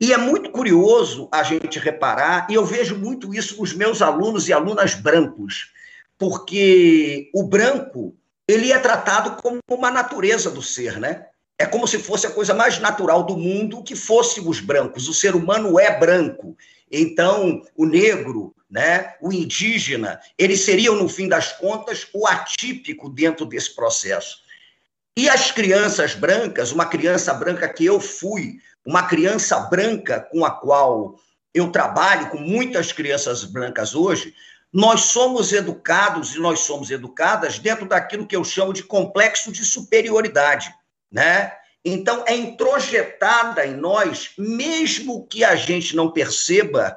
E 0.00 0.12
é 0.12 0.16
muito 0.16 0.50
curioso 0.50 1.28
a 1.32 1.42
gente 1.42 1.78
reparar, 1.78 2.46
e 2.48 2.54
eu 2.54 2.64
vejo 2.64 2.96
muito 2.96 3.34
isso 3.34 3.60
nos 3.60 3.72
meus 3.72 4.00
alunos 4.00 4.48
e 4.48 4.52
alunas 4.52 4.94
brancos, 4.94 5.72
porque 6.22 7.28
o 7.34 7.42
branco 7.42 8.14
ele 8.46 8.70
é 8.70 8.78
tratado 8.78 9.42
como 9.42 9.58
uma 9.68 9.90
natureza 9.90 10.52
do 10.52 10.62
ser, 10.62 11.00
né? 11.00 11.26
É 11.58 11.66
como 11.66 11.84
se 11.88 11.98
fosse 11.98 12.28
a 12.28 12.30
coisa 12.30 12.54
mais 12.54 12.78
natural 12.78 13.24
do 13.24 13.36
mundo 13.36 13.82
que 13.82 13.96
fôssemos 13.96 14.60
brancos. 14.60 15.08
O 15.08 15.12
ser 15.12 15.34
humano 15.34 15.80
é 15.80 15.98
branco. 15.98 16.56
Então, 16.88 17.60
o 17.76 17.84
negro, 17.84 18.54
né, 18.70 19.16
o 19.20 19.32
indígena, 19.32 20.20
eles 20.38 20.60
seriam, 20.60 20.94
no 20.94 21.08
fim 21.08 21.26
das 21.26 21.54
contas, 21.54 22.06
o 22.14 22.24
atípico 22.24 23.08
dentro 23.08 23.44
desse 23.44 23.74
processo. 23.74 24.42
E 25.16 25.28
as 25.28 25.50
crianças 25.50 26.14
brancas, 26.14 26.70
uma 26.70 26.86
criança 26.86 27.34
branca 27.34 27.68
que 27.68 27.84
eu 27.84 27.98
fui, 27.98 28.58
uma 28.86 29.02
criança 29.08 29.58
branca 29.58 30.20
com 30.30 30.44
a 30.44 30.52
qual 30.52 31.18
eu 31.52 31.72
trabalho, 31.72 32.30
com 32.30 32.38
muitas 32.38 32.92
crianças 32.92 33.42
brancas 33.42 33.92
hoje, 33.92 34.32
nós 34.72 35.02
somos 35.02 35.52
educados 35.52 36.34
e 36.34 36.38
nós 36.38 36.60
somos 36.60 36.90
educadas 36.90 37.58
dentro 37.58 37.86
daquilo 37.86 38.26
que 38.26 38.34
eu 38.34 38.42
chamo 38.42 38.72
de 38.72 38.82
complexo 38.82 39.52
de 39.52 39.64
superioridade, 39.64 40.74
né? 41.10 41.52
Então, 41.84 42.24
é 42.26 42.34
introjetada 42.34 43.66
em 43.66 43.74
nós, 43.74 44.30
mesmo 44.38 45.26
que 45.26 45.44
a 45.44 45.56
gente 45.56 45.96
não 45.96 46.12
perceba, 46.12 46.96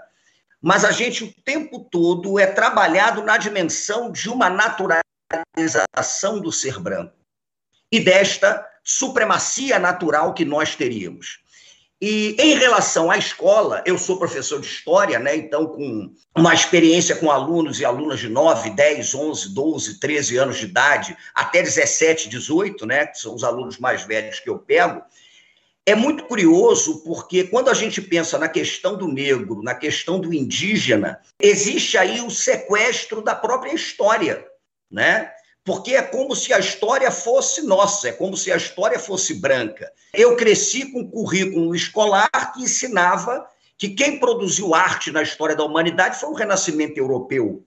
mas 0.61 0.85
a 0.85 0.91
gente 0.91 1.23
o 1.23 1.33
tempo 1.43 1.79
todo 1.91 2.39
é 2.39 2.45
trabalhado 2.45 3.23
na 3.23 3.37
dimensão 3.37 4.11
de 4.11 4.29
uma 4.29 4.49
naturalização 4.49 6.39
do 6.39 6.51
ser 6.51 6.79
branco 6.79 7.13
e 7.91 7.99
desta 7.99 8.65
supremacia 8.83 9.79
natural 9.79 10.33
que 10.33 10.45
nós 10.45 10.75
teríamos. 10.75 11.43
E 12.01 12.35
em 12.37 12.55
relação 12.55 13.09
à 13.09 13.17
escola, 13.17 13.81
eu 13.85 13.97
sou 13.97 14.19
professor 14.19 14.59
de 14.59 14.67
história, 14.67 15.17
né? 15.17 15.35
Então, 15.35 15.65
com 15.65 16.13
uma 16.35 16.53
experiência 16.53 17.15
com 17.15 17.31
alunos 17.31 17.79
e 17.79 17.85
alunas 17.85 18.19
de 18.19 18.27
9, 18.27 18.71
10, 18.71 19.15
11, 19.15 19.53
12, 19.53 19.99
13 19.99 20.37
anos 20.37 20.57
de 20.57 20.65
idade, 20.65 21.17
até 21.33 21.61
17, 21.61 22.27
18, 22.27 22.85
né? 22.85 23.07
Que 23.07 23.17
são 23.17 23.33
os 23.33 23.43
alunos 23.43 23.77
mais 23.77 24.03
velhos 24.03 24.39
que 24.39 24.49
eu 24.49 24.59
pego. 24.59 25.01
É 25.85 25.95
muito 25.95 26.25
curioso 26.25 27.03
porque 27.03 27.45
quando 27.45 27.69
a 27.69 27.73
gente 27.73 28.01
pensa 28.01 28.37
na 28.37 28.49
questão 28.49 28.97
do 28.97 29.07
negro, 29.07 29.61
na 29.61 29.75
questão 29.75 30.19
do 30.19 30.33
indígena, 30.33 31.21
existe 31.39 31.97
aí 31.97 32.19
o 32.21 32.29
sequestro 32.29 33.21
da 33.21 33.35
própria 33.35 33.73
história, 33.73 34.45
né? 34.91 35.31
Porque 35.65 35.95
é 35.95 36.01
como 36.03 36.35
se 36.35 36.53
a 36.53 36.59
história 36.59 37.09
fosse 37.09 37.63
nossa, 37.63 38.09
é 38.09 38.11
como 38.11 38.37
se 38.37 38.51
a 38.51 38.55
história 38.55 38.99
fosse 38.99 39.33
branca. 39.33 39.91
Eu 40.13 40.35
cresci 40.35 40.91
com 40.91 40.99
um 40.99 41.09
currículo 41.09 41.75
escolar 41.75 42.29
que 42.53 42.61
ensinava 42.61 43.49
que 43.75 43.89
quem 43.89 44.19
produziu 44.19 44.75
arte 44.75 45.11
na 45.11 45.23
história 45.23 45.55
da 45.55 45.63
humanidade 45.63 46.19
foi 46.19 46.29
o 46.29 46.35
Renascimento 46.35 46.99
Europeu. 46.99 47.65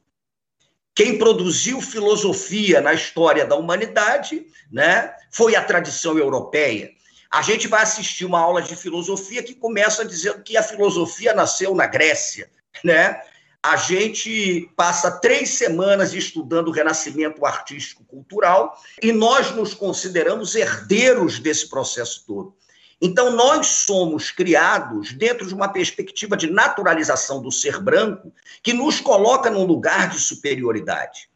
Quem 0.94 1.18
produziu 1.18 1.80
filosofia 1.80 2.80
na 2.80 2.94
história 2.94 3.44
da 3.44 3.56
humanidade 3.56 4.46
né, 4.70 5.12
foi 5.30 5.56
a 5.56 5.62
tradição 5.62 6.16
europeia. 6.16 6.90
A 7.28 7.42
gente 7.42 7.66
vai 7.66 7.82
assistir 7.82 8.24
uma 8.24 8.40
aula 8.40 8.62
de 8.62 8.74
filosofia 8.76 9.42
que 9.42 9.54
começa 9.54 10.04
dizendo 10.04 10.42
que 10.42 10.56
a 10.56 10.62
filosofia 10.62 11.34
nasceu 11.34 11.74
na 11.74 11.86
Grécia, 11.86 12.48
né? 12.82 13.20
A 13.62 13.76
gente 13.76 14.70
passa 14.76 15.10
três 15.10 15.50
semanas 15.50 16.14
estudando 16.14 16.68
o 16.68 16.72
renascimento 16.72 17.44
artístico-cultural 17.44 18.80
e 19.02 19.12
nós 19.12 19.50
nos 19.50 19.74
consideramos 19.74 20.54
herdeiros 20.54 21.40
desse 21.40 21.68
processo 21.68 22.24
todo. 22.26 22.56
Então, 23.00 23.30
nós 23.30 23.66
somos 23.66 24.30
criados 24.30 25.12
dentro 25.12 25.46
de 25.46 25.54
uma 25.54 25.68
perspectiva 25.68 26.36
de 26.36 26.50
naturalização 26.50 27.40
do 27.40 27.50
ser 27.50 27.80
branco 27.80 28.32
que 28.62 28.72
nos 28.72 29.00
coloca 29.00 29.50
num 29.50 29.64
lugar 29.64 30.08
de 30.08 30.18
superioridade. 30.20 31.28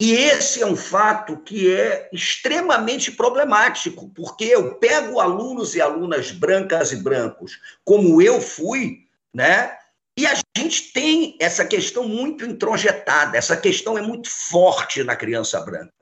E 0.00 0.12
esse 0.12 0.60
é 0.60 0.66
um 0.66 0.74
fato 0.76 1.36
que 1.38 1.72
é 1.72 2.08
extremamente 2.12 3.12
problemático, 3.12 4.10
porque 4.10 4.44
eu 4.44 4.74
pego 4.74 5.20
alunos 5.20 5.76
e 5.76 5.80
alunas 5.80 6.32
brancas 6.32 6.90
e 6.90 6.96
brancos, 6.96 7.60
como 7.84 8.20
eu 8.20 8.40
fui, 8.40 9.06
né? 9.32 9.78
E 10.16 10.26
a 10.26 10.34
gente 10.56 10.92
tem 10.92 11.36
essa 11.40 11.64
questão 11.64 12.06
muito 12.08 12.44
introjetada, 12.44 13.36
essa 13.36 13.56
questão 13.56 13.98
é 13.98 14.02
muito 14.02 14.30
forte 14.30 15.02
na 15.02 15.16
criança 15.16 15.60
branca. 15.60 15.92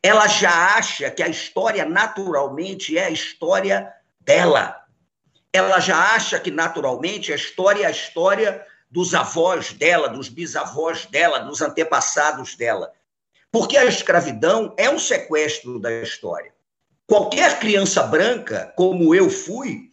Ela 0.00 0.28
já 0.28 0.76
acha 0.76 1.10
que 1.10 1.22
a 1.22 1.28
história 1.28 1.84
naturalmente 1.84 2.96
é 2.96 3.06
a 3.06 3.10
história 3.10 3.92
dela. 4.20 4.76
ela 5.52 5.80
já 5.80 6.14
acha 6.14 6.38
que 6.38 6.50
naturalmente 6.50 7.32
a 7.32 7.36
história 7.36 7.82
é 7.82 7.86
a 7.86 7.90
história 7.90 8.64
dos 8.90 9.14
avós 9.14 9.72
dela, 9.72 10.08
dos 10.08 10.28
bisavós 10.28 11.06
dela, 11.06 11.40
dos 11.40 11.60
antepassados 11.60 12.54
dela. 12.54 12.92
Porque 13.50 13.76
a 13.76 13.86
escravidão 13.86 14.74
é 14.76 14.88
um 14.88 14.98
sequestro 14.98 15.80
da 15.80 15.90
história. 16.02 16.52
Qualquer 17.06 17.58
criança 17.58 18.02
branca, 18.02 18.72
como 18.76 19.14
eu 19.14 19.30
fui, 19.30 19.87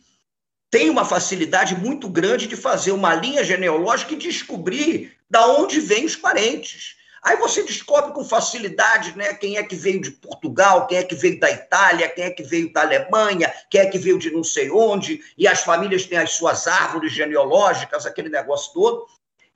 tem 0.75 0.89
uma 0.89 1.05
facilidade 1.05 1.73
muito 1.73 2.09
grande 2.09 2.47
de 2.47 2.57
fazer 2.57 2.91
uma 2.91 3.15
linha 3.15 3.45
genealógica 3.45 4.13
e 4.13 4.17
descobrir 4.17 5.13
da 5.29 5.47
onde 5.47 5.79
vêm 5.79 6.03
os 6.03 6.17
parentes. 6.17 6.97
Aí 7.23 7.37
você 7.37 7.63
descobre 7.63 8.11
com 8.11 8.25
facilidade 8.25 9.17
né, 9.17 9.33
quem 9.35 9.55
é 9.55 9.63
que 9.63 9.73
veio 9.73 10.01
de 10.01 10.11
Portugal, 10.11 10.85
quem 10.85 10.97
é 10.97 11.03
que 11.05 11.15
veio 11.15 11.39
da 11.39 11.49
Itália, 11.49 12.09
quem 12.09 12.25
é 12.25 12.29
que 12.29 12.43
veio 12.43 12.73
da 12.73 12.81
Alemanha, 12.81 13.53
quem 13.71 13.79
é 13.79 13.85
que 13.85 13.97
veio 13.97 14.19
de 14.19 14.29
não 14.31 14.43
sei 14.43 14.69
onde, 14.69 15.21
e 15.37 15.47
as 15.47 15.61
famílias 15.61 16.07
têm 16.07 16.17
as 16.17 16.31
suas 16.31 16.67
árvores 16.67 17.13
genealógicas, 17.13 18.05
aquele 18.05 18.27
negócio 18.27 18.73
todo. 18.73 19.05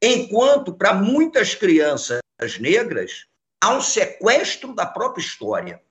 Enquanto, 0.01 0.73
para 0.73 0.93
muitas 0.93 1.53
crianças 1.53 2.21
negras, 2.61 3.25
há 3.59 3.73
um 3.75 3.81
sequestro 3.81 4.73
da 4.73 4.85
própria 4.85 5.21
história. 5.21 5.81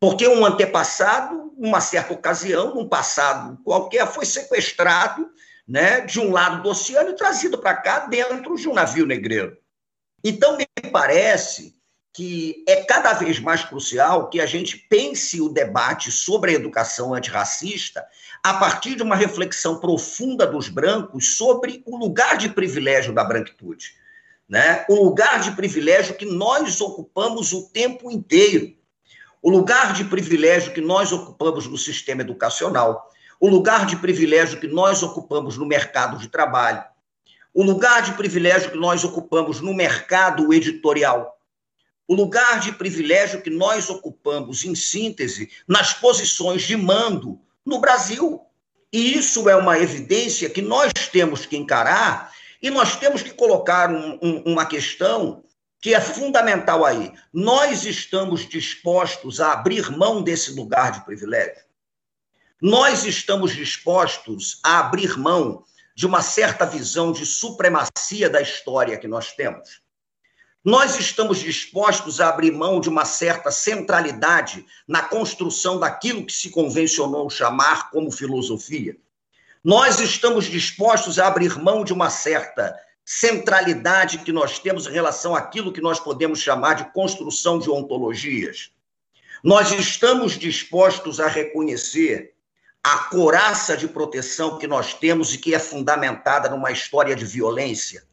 Porque 0.00 0.28
um 0.28 0.44
antepassado, 0.44 1.52
numa 1.56 1.80
certa 1.80 2.12
ocasião, 2.12 2.74
num 2.74 2.88
passado 2.88 3.58
qualquer, 3.64 4.06
foi 4.06 4.24
sequestrado 4.24 5.28
né, 5.66 6.00
de 6.00 6.20
um 6.20 6.30
lado 6.30 6.62
do 6.62 6.70
oceano 6.70 7.10
e 7.10 7.16
trazido 7.16 7.58
para 7.58 7.74
cá 7.74 8.06
dentro 8.06 8.56
de 8.56 8.68
um 8.68 8.74
navio 8.74 9.04
negreiro. 9.04 9.56
Então, 10.24 10.56
me 10.56 10.66
parece 10.90 11.78
que 12.18 12.64
é 12.66 12.82
cada 12.82 13.12
vez 13.12 13.38
mais 13.38 13.64
crucial 13.64 14.28
que 14.28 14.40
a 14.40 14.46
gente 14.46 14.76
pense 14.76 15.40
o 15.40 15.48
debate 15.48 16.10
sobre 16.10 16.50
a 16.50 16.54
educação 16.54 17.14
antirracista 17.14 18.04
a 18.42 18.54
partir 18.54 18.96
de 18.96 19.02
uma 19.02 19.14
reflexão 19.14 19.78
profunda 19.78 20.46
dos 20.46 20.68
brancos 20.68 21.36
sobre 21.36 21.82
o 21.86 21.96
lugar 21.96 22.36
de 22.36 22.48
privilégio 22.48 23.14
da 23.14 23.22
branquitude. 23.22 23.92
Né? 24.48 24.84
O 24.88 25.04
lugar 25.04 25.40
de 25.40 25.52
privilégio 25.52 26.16
que 26.16 26.24
nós 26.24 26.80
ocupamos 26.80 27.52
o 27.52 27.68
tempo 27.68 28.10
inteiro. 28.10 28.74
O 29.42 29.50
lugar 29.50 29.92
de 29.92 30.04
privilégio 30.04 30.72
que 30.72 30.80
nós 30.80 31.12
ocupamos 31.12 31.66
no 31.66 31.78
sistema 31.78 32.22
educacional. 32.22 33.10
O 33.40 33.48
lugar 33.48 33.86
de 33.86 33.96
privilégio 33.96 34.58
que 34.58 34.66
nós 34.66 35.02
ocupamos 35.02 35.56
no 35.56 35.66
mercado 35.66 36.18
de 36.18 36.28
trabalho 36.28 36.82
o 37.58 37.62
lugar 37.64 38.02
de 38.02 38.12
privilégio 38.12 38.70
que 38.70 38.76
nós 38.76 39.02
ocupamos 39.02 39.60
no 39.60 39.74
mercado 39.74 40.52
editorial, 40.52 41.38
o 42.06 42.14
lugar 42.14 42.60
de 42.60 42.70
privilégio 42.70 43.42
que 43.42 43.50
nós 43.50 43.90
ocupamos, 43.90 44.64
em 44.64 44.76
síntese, 44.76 45.50
nas 45.66 45.92
posições 45.92 46.62
de 46.62 46.76
mando 46.76 47.40
no 47.66 47.80
Brasil. 47.80 48.40
E 48.92 49.18
isso 49.18 49.48
é 49.48 49.56
uma 49.56 49.76
evidência 49.78 50.48
que 50.48 50.62
nós 50.62 50.92
temos 51.10 51.44
que 51.44 51.56
encarar 51.56 52.32
e 52.62 52.70
nós 52.70 52.94
temos 52.94 53.22
que 53.22 53.30
colocar 53.30 53.90
um, 53.90 54.18
um, 54.22 54.52
uma 54.52 54.64
questão 54.64 55.42
que 55.80 55.94
é 55.94 56.00
fundamental 56.00 56.84
aí. 56.84 57.12
Nós 57.32 57.84
estamos 57.84 58.48
dispostos 58.48 59.40
a 59.40 59.52
abrir 59.52 59.90
mão 59.90 60.22
desse 60.22 60.52
lugar 60.52 60.92
de 60.92 61.04
privilégio? 61.04 61.64
Nós 62.60 63.04
estamos 63.04 63.54
dispostos 63.54 64.58
a 64.64 64.80
abrir 64.80 65.16
mão 65.16 65.64
de 65.94 66.06
uma 66.06 66.22
certa 66.22 66.66
visão 66.66 67.12
de 67.12 67.24
supremacia 67.24 68.28
da 68.28 68.40
história 68.40 68.98
que 68.98 69.06
nós 69.06 69.32
temos. 69.32 69.80
Nós 70.64 70.98
estamos 70.98 71.38
dispostos 71.38 72.20
a 72.20 72.28
abrir 72.28 72.50
mão 72.50 72.80
de 72.80 72.88
uma 72.88 73.04
certa 73.04 73.50
centralidade 73.50 74.66
na 74.86 75.02
construção 75.02 75.78
daquilo 75.78 76.26
que 76.26 76.32
se 76.32 76.50
convencionou 76.50 77.30
chamar 77.30 77.90
como 77.90 78.10
filosofia. 78.10 78.96
Nós 79.62 80.00
estamos 80.00 80.46
dispostos 80.46 81.18
a 81.18 81.28
abrir 81.28 81.56
mão 81.58 81.84
de 81.84 81.92
uma 81.92 82.10
certa 82.10 82.76
centralidade 83.10 84.18
que 84.18 84.30
nós 84.30 84.58
temos 84.58 84.86
em 84.86 84.92
relação 84.92 85.34
àquilo 85.34 85.72
que 85.72 85.80
nós 85.80 85.98
podemos 85.98 86.40
chamar 86.40 86.74
de 86.74 86.92
construção 86.92 87.58
de 87.58 87.70
ontologias. 87.70 88.70
Nós 89.42 89.72
estamos 89.72 90.38
dispostos 90.38 91.18
a 91.18 91.26
reconhecer 91.26 92.34
a 92.84 92.98
coraça 93.04 93.78
de 93.78 93.88
proteção 93.88 94.58
que 94.58 94.66
nós 94.66 94.92
temos 94.92 95.32
e 95.32 95.38
que 95.38 95.54
é 95.54 95.58
fundamentada 95.58 96.50
numa 96.50 96.70
história 96.70 97.16
de 97.16 97.24
violência, 97.24 98.04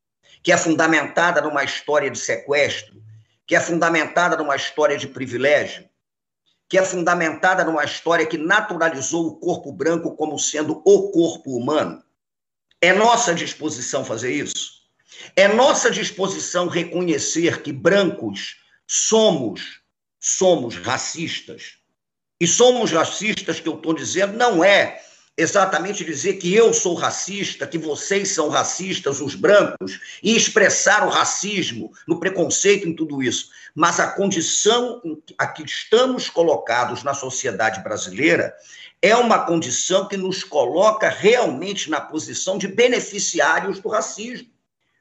que 0.42 0.54
é 0.54 0.58
fundamentada 0.58 1.42
numa 1.42 1.66
história 1.66 2.10
de 2.10 2.18
sequestro, 2.18 3.04
que 3.46 3.54
é 3.54 3.60
fundamentada 3.60 4.38
numa 4.38 4.56
história 4.56 4.98
de 4.98 5.10
privilégio, 5.10 5.90
que 6.70 6.78
é 6.78 6.84
fundamentada 6.86 7.66
numa 7.66 7.84
história 7.84 8.26
que 8.26 8.38
naturalizou 8.38 9.28
o 9.28 9.36
corpo 9.42 9.74
branco 9.74 10.16
como 10.16 10.40
sendo 10.40 10.82
o 10.86 11.12
corpo 11.12 11.52
humano. 11.58 12.02
É 12.80 12.94
nossa 12.94 13.36
disposição 13.36 14.06
fazer 14.06 14.32
isso? 14.32 14.75
É 15.36 15.48
nossa 15.48 15.90
disposição 15.92 16.68
reconhecer 16.68 17.62
que 17.62 17.72
brancos 17.72 18.58
somos 18.88 19.86
somos 20.26 20.76
racistas 20.78 21.78
e 22.42 22.48
somos 22.48 22.92
racistas, 22.92 23.60
que 23.60 23.70
eu 23.70 23.76
estou 23.76 23.94
dizendo, 23.94 24.36
não 24.36 24.64
é 24.64 25.00
exatamente 25.38 26.04
dizer 26.04 26.34
que 26.36 26.54
eu 26.54 26.74
sou 26.74 26.96
racista, 26.96 27.68
que 27.68 27.78
vocês 27.78 28.30
são 28.30 28.50
racistas, 28.50 29.22
os 29.22 29.36
brancos, 29.36 30.00
e 30.24 30.36
expressar 30.36 31.06
o 31.06 31.10
racismo 31.10 31.92
no 32.08 32.20
preconceito 32.20 32.88
em 32.88 32.96
tudo 32.96 33.22
isso. 33.22 33.50
Mas 33.76 34.00
a 34.00 34.08
condição 34.08 35.02
a 35.38 35.46
que 35.46 35.64
estamos 35.64 36.28
colocados 36.30 37.04
na 37.04 37.14
sociedade 37.14 37.84
brasileira 37.84 38.56
é 39.02 39.16
uma 39.16 39.46
condição 39.46 40.08
que 40.08 40.18
nos 40.18 40.44
coloca 40.44 41.08
realmente 41.08 41.90
na 41.90 42.02
posição 42.02 42.58
de 42.58 42.68
beneficiários 42.68 43.80
do 43.80 43.90
racismo, 43.90 44.50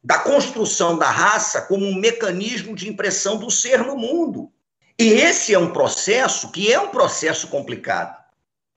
da 0.05 0.19
construção 0.19 0.99
da 0.99 1.11
raça 1.11 1.63
como 1.63 1.87
um 1.87 1.95
mecanismo 1.95 2.77
de 2.77 2.87
impressão 2.87 3.39
do 3.39 3.51
ser 3.51 3.79
no 3.79 3.97
mundo. 3.97 4.53
E 4.99 5.13
esse 5.13 5.55
é 5.55 5.59
um 5.59 5.73
processo 5.73 6.53
que 6.53 6.71
é 6.71 6.79
um 6.79 6.89
processo 6.89 7.49
complicado. 7.49 8.23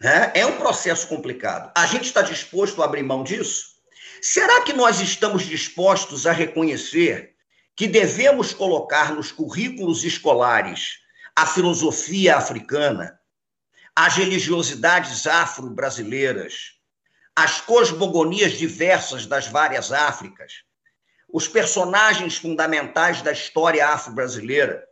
Né? 0.02 0.32
É 0.34 0.46
um 0.46 0.58
processo 0.58 1.06
complicado. 1.08 1.70
A 1.76 1.86
gente 1.86 2.06
está 2.06 2.22
disposto 2.22 2.82
a 2.82 2.86
abrir 2.86 3.04
mão 3.04 3.24
disso? 3.24 3.76
Será 4.22 4.62
que 4.62 4.72
nós 4.72 5.02
estamos 5.02 5.44
dispostos 5.46 6.26
a 6.26 6.32
reconhecer 6.32 7.36
que 7.76 7.88
devemos 7.88 8.54
colocar 8.54 9.14
nos 9.14 9.32
currículos 9.32 10.06
escolares 10.06 11.00
a 11.36 11.46
filosofia 11.46 12.38
africana, 12.38 13.20
as 13.96 14.16
religiosidades 14.16 15.28
afro-brasileiras, 15.28 16.78
as 17.36 17.62
cosmogonias 17.62 18.54
diversas 18.54 19.28
das 19.28 19.48
várias 19.48 19.92
Áfricas, 19.92 20.64
os 21.28 21.48
personagens 21.48 22.38
fundamentais 22.38 23.22
da 23.22 23.32
história 23.32 23.88
afro-brasileira, 23.88 24.88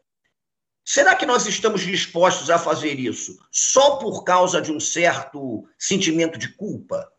Será 0.87 1.15
que 1.15 1.25
nós 1.25 1.47
estamos 1.47 1.81
dispostos 1.81 2.51
a 2.51 2.59
fazer 2.59 2.99
isso 2.99 3.39
só 3.51 3.95
por 3.95 4.23
causa 4.23 4.61
de 4.61 4.71
um 4.71 4.79
certo 4.79 5.67
sentimento 5.79 6.37
de 6.37 6.49
culpa? 6.49 7.11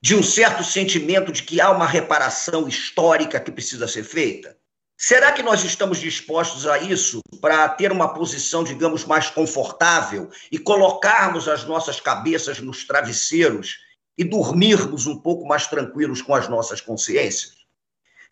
De 0.00 0.14
um 0.14 0.22
certo 0.22 0.64
sentimento 0.64 1.30
de 1.30 1.42
que 1.42 1.60
há 1.60 1.70
uma 1.70 1.84
reparação 1.84 2.66
histórica 2.66 3.38
que 3.38 3.52
precisa 3.52 3.86
ser 3.86 4.02
feita? 4.02 4.56
Será 4.96 5.30
que 5.30 5.42
nós 5.42 5.62
estamos 5.62 5.98
dispostos 5.98 6.66
a 6.66 6.78
isso 6.78 7.20
para 7.38 7.68
ter 7.68 7.92
uma 7.92 8.14
posição, 8.14 8.64
digamos, 8.64 9.04
mais 9.04 9.28
confortável 9.28 10.30
e 10.50 10.58
colocarmos 10.58 11.48
as 11.48 11.64
nossas 11.64 12.00
cabeças 12.00 12.60
nos 12.60 12.86
travesseiros 12.86 13.76
e 14.16 14.24
dormirmos 14.24 15.06
um 15.06 15.18
pouco 15.18 15.46
mais 15.46 15.66
tranquilos 15.66 16.22
com 16.22 16.34
as 16.34 16.48
nossas 16.48 16.80
consciências? 16.80 17.61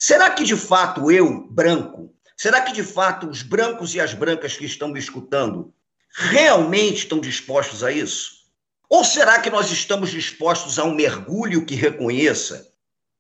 Será 0.00 0.30
que 0.30 0.42
de 0.42 0.56
fato 0.56 1.10
eu, 1.10 1.46
branco, 1.48 2.10
Será 2.40 2.62
que, 2.62 2.72
de 2.72 2.82
fato, 2.82 3.28
os 3.28 3.42
brancos 3.42 3.94
e 3.94 4.00
as 4.00 4.14
brancas 4.14 4.56
que 4.56 4.64
estão 4.64 4.88
me 4.88 4.98
escutando 4.98 5.74
realmente 6.10 7.00
estão 7.00 7.20
dispostos 7.20 7.84
a 7.84 7.92
isso? 7.92 8.46
Ou 8.88 9.04
será 9.04 9.40
que 9.40 9.50
nós 9.50 9.70
estamos 9.70 10.10
dispostos 10.10 10.78
a 10.78 10.84
um 10.84 10.94
mergulho 10.94 11.66
que 11.66 11.74
reconheça 11.74 12.72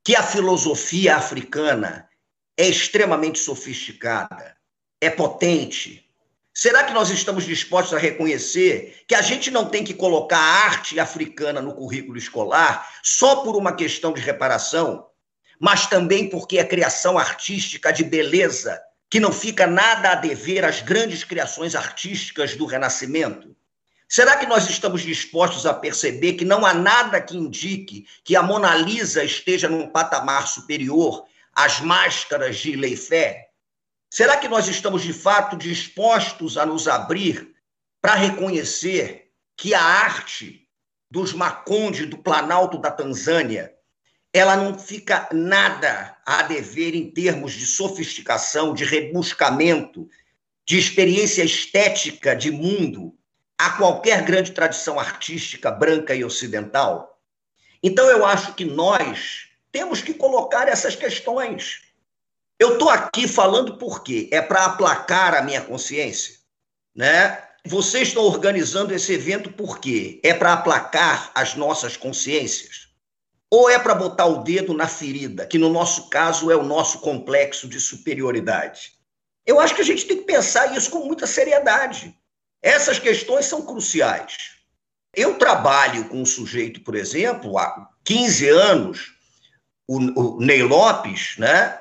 que 0.02 0.16
a 0.16 0.22
filosofia 0.22 1.16
africana 1.16 2.08
é 2.56 2.66
extremamente 2.66 3.38
sofisticada, 3.38 4.56
é 5.02 5.10
potente? 5.10 6.10
Será 6.54 6.84
que 6.84 6.94
nós 6.94 7.10
estamos 7.10 7.44
dispostos 7.44 7.92
a 7.92 7.98
reconhecer 7.98 9.04
que 9.06 9.14
a 9.14 9.20
gente 9.20 9.50
não 9.50 9.66
tem 9.66 9.84
que 9.84 9.92
colocar 9.92 10.38
a 10.38 10.64
arte 10.64 10.98
africana 10.98 11.60
no 11.60 11.74
currículo 11.74 12.16
escolar 12.16 12.90
só 13.02 13.42
por 13.42 13.54
uma 13.54 13.74
questão 13.74 14.14
de 14.14 14.22
reparação, 14.22 15.09
mas 15.60 15.86
também 15.86 16.30
porque 16.30 16.58
é 16.58 16.64
criação 16.64 17.18
artística 17.18 17.92
de 17.92 18.02
beleza 18.02 18.80
que 19.10 19.20
não 19.20 19.30
fica 19.30 19.66
nada 19.66 20.12
a 20.12 20.14
dever 20.14 20.64
às 20.64 20.80
grandes 20.80 21.22
criações 21.22 21.74
artísticas 21.74 22.56
do 22.56 22.64
Renascimento? 22.64 23.54
Será 24.08 24.36
que 24.38 24.46
nós 24.46 24.68
estamos 24.68 25.02
dispostos 25.02 25.66
a 25.66 25.74
perceber 25.74 26.32
que 26.32 26.44
não 26.44 26.64
há 26.64 26.72
nada 26.72 27.20
que 27.20 27.36
indique 27.36 28.06
que 28.24 28.34
a 28.34 28.42
Mona 28.42 28.74
Lisa 28.74 29.22
esteja 29.22 29.68
num 29.68 29.86
patamar 29.86 30.48
superior 30.48 31.24
às 31.54 31.78
máscaras 31.80 32.56
de 32.58 32.74
Leifé? 32.74 33.50
Será 34.08 34.36
que 34.38 34.48
nós 34.48 34.66
estamos 34.66 35.02
de 35.02 35.12
fato 35.12 35.56
dispostos 35.56 36.56
a 36.56 36.64
nos 36.64 36.88
abrir 36.88 37.54
para 38.00 38.14
reconhecer 38.14 39.30
que 39.56 39.74
a 39.74 39.82
arte 39.82 40.66
dos 41.10 41.32
Maconde 41.32 42.06
do 42.06 42.18
Planalto 42.18 42.78
da 42.78 42.90
Tanzânia, 42.90 43.72
ela 44.32 44.56
não 44.56 44.78
fica 44.78 45.28
nada 45.32 46.16
a 46.24 46.42
dever 46.42 46.94
em 46.94 47.10
termos 47.10 47.52
de 47.52 47.66
sofisticação, 47.66 48.72
de 48.72 48.84
rebuscamento, 48.84 50.08
de 50.64 50.78
experiência 50.78 51.42
estética 51.42 52.34
de 52.34 52.50
mundo 52.50 53.14
a 53.58 53.70
qualquer 53.70 54.22
grande 54.22 54.52
tradição 54.52 54.98
artística 54.98 55.70
branca 55.70 56.14
e 56.14 56.24
ocidental. 56.24 57.20
Então, 57.82 58.08
eu 58.08 58.24
acho 58.24 58.54
que 58.54 58.64
nós 58.64 59.48
temos 59.72 60.00
que 60.00 60.14
colocar 60.14 60.68
essas 60.68 60.94
questões. 60.94 61.82
Eu 62.58 62.74
estou 62.74 62.88
aqui 62.88 63.26
falando 63.26 63.78
por 63.78 64.02
quê? 64.02 64.28
É 64.30 64.40
para 64.40 64.66
aplacar 64.66 65.34
a 65.34 65.42
minha 65.42 65.60
consciência, 65.60 66.36
né? 66.94 67.42
Vocês 67.64 68.08
estão 68.08 68.22
organizando 68.22 68.94
esse 68.94 69.12
evento 69.12 69.50
por 69.52 69.78
quê? 69.78 70.20
É 70.22 70.32
para 70.32 70.52
aplacar 70.52 71.30
as 71.34 71.54
nossas 71.54 71.96
consciências? 71.96 72.89
Ou 73.50 73.68
é 73.68 73.78
para 73.78 73.94
botar 73.94 74.26
o 74.26 74.44
dedo 74.44 74.72
na 74.72 74.86
ferida, 74.86 75.44
que 75.44 75.58
no 75.58 75.68
nosso 75.68 76.08
caso 76.08 76.50
é 76.50 76.56
o 76.56 76.62
nosso 76.62 77.00
complexo 77.00 77.66
de 77.66 77.80
superioridade? 77.80 78.92
Eu 79.44 79.58
acho 79.58 79.74
que 79.74 79.80
a 79.80 79.84
gente 79.84 80.06
tem 80.06 80.18
que 80.18 80.24
pensar 80.24 80.76
isso 80.76 80.90
com 80.90 81.04
muita 81.04 81.26
seriedade. 81.26 82.16
Essas 82.62 82.98
questões 82.98 83.46
são 83.46 83.62
cruciais. 83.62 84.60
Eu 85.14 85.34
trabalho 85.38 86.08
com 86.08 86.22
um 86.22 86.26
sujeito, 86.26 86.82
por 86.82 86.94
exemplo, 86.94 87.58
há 87.58 87.90
15 88.04 88.48
anos, 88.48 89.14
o, 89.88 90.40
Ney 90.40 90.62
Lopes, 90.62 91.34
né, 91.36 91.80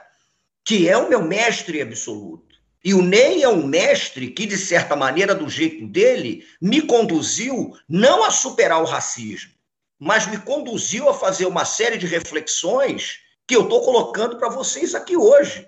que 0.65 0.89
é 0.89 0.97
o 0.97 1.07
meu 1.07 1.21
mestre 1.21 1.79
absoluto. 1.81 2.55
E 2.83 2.93
o 2.93 3.03
Ney 3.03 3.43
é 3.43 3.49
um 3.49 3.67
mestre 3.67 4.31
que, 4.31 4.47
de 4.47 4.57
certa 4.57 4.95
maneira, 4.95 5.35
do 5.35 5.47
jeito 5.47 5.85
dele, 5.85 6.47
me 6.59 6.81
conduziu 6.81 7.77
não 7.87 8.23
a 8.23 8.31
superar 8.31 8.81
o 8.81 8.85
racismo, 8.85 9.51
mas 9.99 10.25
me 10.25 10.37
conduziu 10.37 11.09
a 11.09 11.13
fazer 11.13 11.45
uma 11.45 11.65
série 11.65 11.97
de 11.97 12.07
reflexões 12.07 13.19
que 13.45 13.55
eu 13.55 13.63
estou 13.63 13.83
colocando 13.83 14.37
para 14.37 14.47
vocês 14.47 14.95
aqui 14.95 15.17
hoje. 15.17 15.67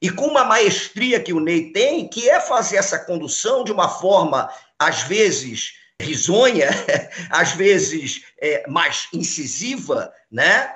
E 0.00 0.08
com 0.08 0.26
uma 0.26 0.44
maestria 0.44 1.20
que 1.20 1.32
o 1.32 1.40
Ney 1.40 1.72
tem, 1.72 2.08
que 2.08 2.30
é 2.30 2.40
fazer 2.40 2.76
essa 2.76 2.98
condução 2.98 3.64
de 3.64 3.72
uma 3.72 3.88
forma, 3.88 4.48
às 4.78 5.02
vezes, 5.02 5.74
risonha, 6.00 6.70
às 7.30 7.52
vezes 7.52 8.24
é, 8.40 8.66
mais 8.68 9.08
incisiva, 9.12 10.12
né? 10.30 10.72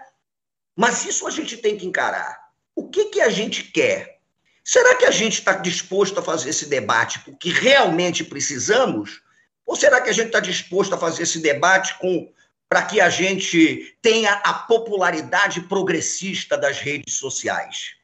Mas 0.76 1.04
isso 1.04 1.26
a 1.26 1.30
gente 1.30 1.56
tem 1.56 1.76
que 1.76 1.86
encarar. 1.86 2.36
O 2.74 2.88
que, 2.88 3.06
que 3.06 3.20
a 3.20 3.28
gente 3.28 3.64
quer? 3.64 4.18
Será 4.64 4.94
que 4.96 5.04
a 5.04 5.10
gente 5.10 5.38
está 5.38 5.54
disposto 5.54 6.18
a 6.18 6.22
fazer 6.22 6.50
esse 6.50 6.66
debate 6.66 7.20
porque 7.20 7.50
realmente 7.50 8.24
precisamos? 8.24 9.22
Ou 9.64 9.76
será 9.76 10.00
que 10.00 10.10
a 10.10 10.12
gente 10.12 10.26
está 10.26 10.40
disposto 10.40 10.94
a 10.94 10.98
fazer 10.98 11.22
esse 11.22 11.38
debate 11.40 11.98
com 11.98 12.32
para 12.72 12.84
que 12.84 13.02
a 13.02 13.10
gente 13.10 13.94
tenha 14.00 14.32
a 14.32 14.54
popularidade 14.54 15.60
progressista 15.60 16.56
das 16.56 16.78
redes 16.78 17.16
sociais? 17.18 17.96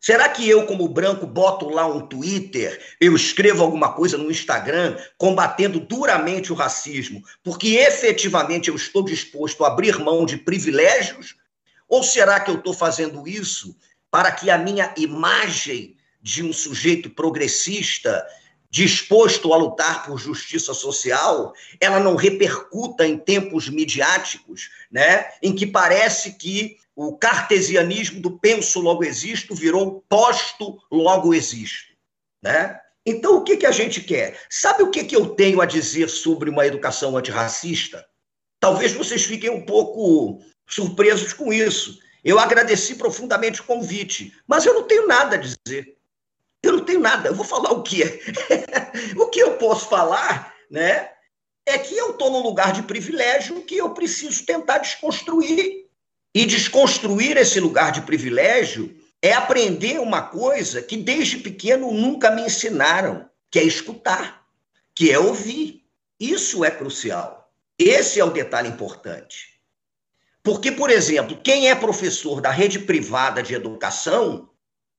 Será 0.00 0.28
que 0.28 0.48
eu, 0.48 0.66
como 0.66 0.88
branco, 0.88 1.28
boto 1.28 1.68
lá 1.68 1.86
um 1.86 2.04
Twitter, 2.04 2.96
eu 3.00 3.14
escrevo 3.14 3.62
alguma 3.62 3.92
coisa 3.92 4.18
no 4.18 4.28
Instagram 4.28 4.98
combatendo 5.16 5.78
duramente 5.78 6.52
o 6.52 6.56
racismo, 6.56 7.22
porque 7.44 7.76
efetivamente 7.76 8.68
eu 8.68 8.74
estou 8.74 9.04
disposto 9.04 9.64
a 9.64 9.68
abrir 9.68 9.96
mão 10.00 10.26
de 10.26 10.38
privilégios? 10.38 11.36
Ou 11.88 12.02
será 12.02 12.40
que 12.40 12.50
eu 12.50 12.56
estou 12.56 12.74
fazendo 12.74 13.28
isso 13.28 13.76
para 14.10 14.32
que 14.32 14.50
a 14.50 14.58
minha 14.58 14.92
imagem 14.96 15.96
de 16.20 16.42
um 16.42 16.52
sujeito 16.52 17.10
progressista 17.10 18.26
disposto 18.70 19.52
a 19.52 19.56
lutar 19.56 20.06
por 20.06 20.18
justiça 20.18 20.72
social, 20.72 21.52
ela 21.80 21.98
não 21.98 22.14
repercuta 22.14 23.06
em 23.06 23.18
tempos 23.18 23.68
midiáticos, 23.68 24.70
né, 24.90 25.32
em 25.42 25.54
que 25.54 25.66
parece 25.66 26.34
que 26.34 26.78
o 26.94 27.16
cartesianismo 27.16 28.20
do 28.20 28.38
penso 28.38 28.80
logo 28.80 29.02
existo 29.02 29.54
virou 29.54 30.04
posto 30.08 30.78
logo 30.90 31.34
existo, 31.34 31.92
né? 32.42 32.78
Então, 33.04 33.38
o 33.38 33.42
que, 33.42 33.56
que 33.56 33.66
a 33.66 33.70
gente 33.72 34.02
quer? 34.02 34.38
Sabe 34.50 34.82
o 34.82 34.90
que, 34.90 35.04
que 35.04 35.16
eu 35.16 35.30
tenho 35.30 35.60
a 35.60 35.66
dizer 35.66 36.08
sobre 36.08 36.50
uma 36.50 36.66
educação 36.66 37.16
antirracista? 37.16 38.06
Talvez 38.60 38.92
vocês 38.92 39.24
fiquem 39.24 39.48
um 39.48 39.64
pouco 39.64 40.40
surpresos 40.68 41.32
com 41.32 41.50
isso. 41.50 41.98
Eu 42.22 42.38
agradeci 42.38 42.94
profundamente 42.94 43.62
o 43.62 43.64
convite, 43.64 44.34
mas 44.46 44.66
eu 44.66 44.74
não 44.74 44.82
tenho 44.82 45.06
nada 45.06 45.36
a 45.36 45.38
dizer. 45.38 45.96
Eu 46.62 46.72
não 46.72 46.84
tenho 46.84 47.00
nada. 47.00 47.28
Eu 47.28 47.34
vou 47.34 47.44
falar 47.44 47.72
o 47.72 47.82
quê? 47.82 48.20
o 49.16 49.26
que 49.26 49.40
eu 49.40 49.56
posso 49.56 49.88
falar, 49.88 50.54
né? 50.70 51.10
É 51.66 51.78
que 51.78 51.96
eu 51.96 52.10
estou 52.10 52.30
num 52.30 52.42
lugar 52.42 52.72
de 52.72 52.82
privilégio 52.82 53.62
que 53.62 53.76
eu 53.76 53.90
preciso 53.90 54.44
tentar 54.44 54.78
desconstruir 54.78 55.86
e 56.34 56.46
desconstruir 56.46 57.36
esse 57.36 57.60
lugar 57.60 57.92
de 57.92 58.02
privilégio 58.02 58.96
é 59.22 59.32
aprender 59.32 60.00
uma 60.00 60.22
coisa 60.22 60.80
que 60.80 60.96
desde 60.96 61.38
pequeno 61.38 61.92
nunca 61.92 62.30
me 62.30 62.42
ensinaram, 62.42 63.28
que 63.50 63.58
é 63.58 63.64
escutar, 63.64 64.46
que 64.94 65.10
é 65.10 65.18
ouvir. 65.18 65.84
Isso 66.18 66.64
é 66.64 66.70
crucial. 66.70 67.50
Esse 67.78 68.20
é 68.20 68.24
o 68.24 68.30
detalhe 68.30 68.68
importante. 68.68 69.60
Porque, 70.42 70.72
por 70.72 70.90
exemplo, 70.90 71.38
quem 71.42 71.68
é 71.68 71.74
professor 71.74 72.40
da 72.40 72.50
rede 72.50 72.78
privada 72.78 73.42
de 73.42 73.54
educação, 73.54 74.49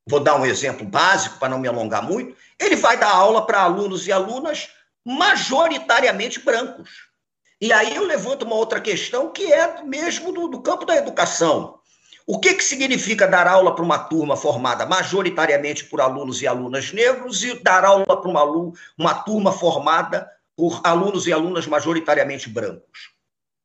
vou 0.08 0.20
dar 0.20 0.36
um 0.36 0.46
exemplo 0.46 0.86
básico 0.86 1.38
para 1.38 1.50
não 1.50 1.60
me 1.60 1.68
alongar 1.68 2.04
muito, 2.04 2.36
ele 2.60 2.76
vai 2.76 2.98
dar 2.98 3.12
aula 3.12 3.46
para 3.46 3.62
alunos 3.62 4.08
e 4.08 4.12
alunas 4.12 4.70
majoritariamente 5.06 6.40
brancos. 6.40 7.12
E 7.60 7.72
aí 7.72 7.96
eu 7.96 8.06
levanto 8.06 8.44
uma 8.44 8.56
outra 8.56 8.82
questão 8.82 9.32
que 9.32 9.52
é 9.52 9.84
mesmo 9.84 10.32
do, 10.32 10.48
do 10.48 10.62
campo 10.62 10.86
da 10.86 10.96
educação. 10.96 11.80
O 12.26 12.40
que, 12.40 12.54
que 12.54 12.64
significa 12.64 13.28
dar 13.28 13.48
aula 13.48 13.76
para 13.76 13.84
uma 13.84 14.00
turma 14.00 14.36
formada 14.38 14.86
majoritariamente 14.86 15.86
por 15.86 16.02
alunos 16.02 16.42
e 16.42 16.48
alunas 16.48 16.92
negros 16.92 17.44
e 17.44 17.62
dar 17.62 17.84
aula 17.84 18.06
para 18.06 18.30
uma, 18.30 18.74
uma 18.98 19.14
turma 19.24 19.52
formada 19.52 20.30
por 20.56 20.82
alunos 20.84 21.28
e 21.28 21.34
alunas 21.34 21.68
majoritariamente 21.68 22.50
brancos? 22.50 23.12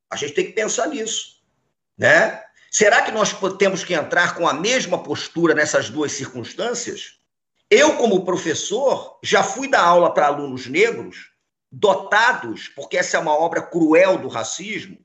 A 0.09 0.15
gente 0.15 0.33
tem 0.33 0.45
que 0.45 0.53
pensar 0.53 0.87
nisso, 0.87 1.41
né? 1.97 2.43
Será 2.77 3.01
que 3.01 3.09
nós 3.09 3.35
temos 3.57 3.83
que 3.83 3.95
entrar 3.95 4.35
com 4.35 4.47
a 4.47 4.53
mesma 4.53 5.01
postura 5.01 5.55
nessas 5.55 5.89
duas 5.89 6.11
circunstâncias? 6.11 7.13
Eu, 7.71 7.95
como 7.95 8.23
professor, 8.23 9.17
já 9.23 9.41
fui 9.41 9.67
dar 9.67 9.81
aula 9.81 10.13
para 10.13 10.27
alunos 10.27 10.67
negros 10.67 11.31
dotados, 11.71 12.67
porque 12.67 12.95
essa 12.95 13.17
é 13.17 13.19
uma 13.19 13.33
obra 13.33 13.63
cruel 13.63 14.19
do 14.19 14.27
racismo, 14.27 14.95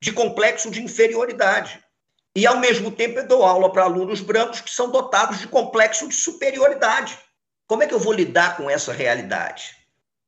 de 0.00 0.10
complexo 0.10 0.72
de 0.72 0.82
inferioridade. 0.82 1.80
E, 2.34 2.48
ao 2.48 2.58
mesmo 2.58 2.90
tempo, 2.90 3.20
eu 3.20 3.28
dou 3.28 3.44
aula 3.44 3.70
para 3.70 3.84
alunos 3.84 4.20
brancos 4.20 4.60
que 4.60 4.70
são 4.72 4.90
dotados 4.90 5.38
de 5.38 5.46
complexo 5.46 6.08
de 6.08 6.14
superioridade. 6.16 7.16
Como 7.68 7.84
é 7.84 7.86
que 7.86 7.94
eu 7.94 8.00
vou 8.00 8.12
lidar 8.12 8.56
com 8.56 8.68
essa 8.68 8.92
realidade? 8.92 9.76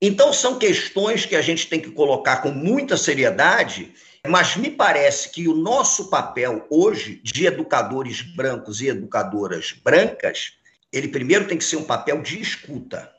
Então, 0.00 0.32
são 0.32 0.56
questões 0.56 1.26
que 1.26 1.34
a 1.34 1.42
gente 1.42 1.66
tem 1.66 1.80
que 1.80 1.90
colocar 1.90 2.42
com 2.42 2.52
muita 2.52 2.96
seriedade, 2.96 3.92
mas 4.26 4.56
me 4.56 4.70
parece 4.70 5.30
que 5.30 5.48
o 5.48 5.54
nosso 5.54 6.08
papel 6.08 6.64
hoje, 6.70 7.20
de 7.24 7.46
educadores 7.46 8.22
brancos 8.22 8.80
e 8.80 8.88
educadoras 8.88 9.74
brancas, 9.82 10.52
ele 10.92 11.08
primeiro 11.08 11.48
tem 11.48 11.58
que 11.58 11.64
ser 11.64 11.76
um 11.76 11.84
papel 11.84 12.22
de 12.22 12.40
escuta 12.40 13.10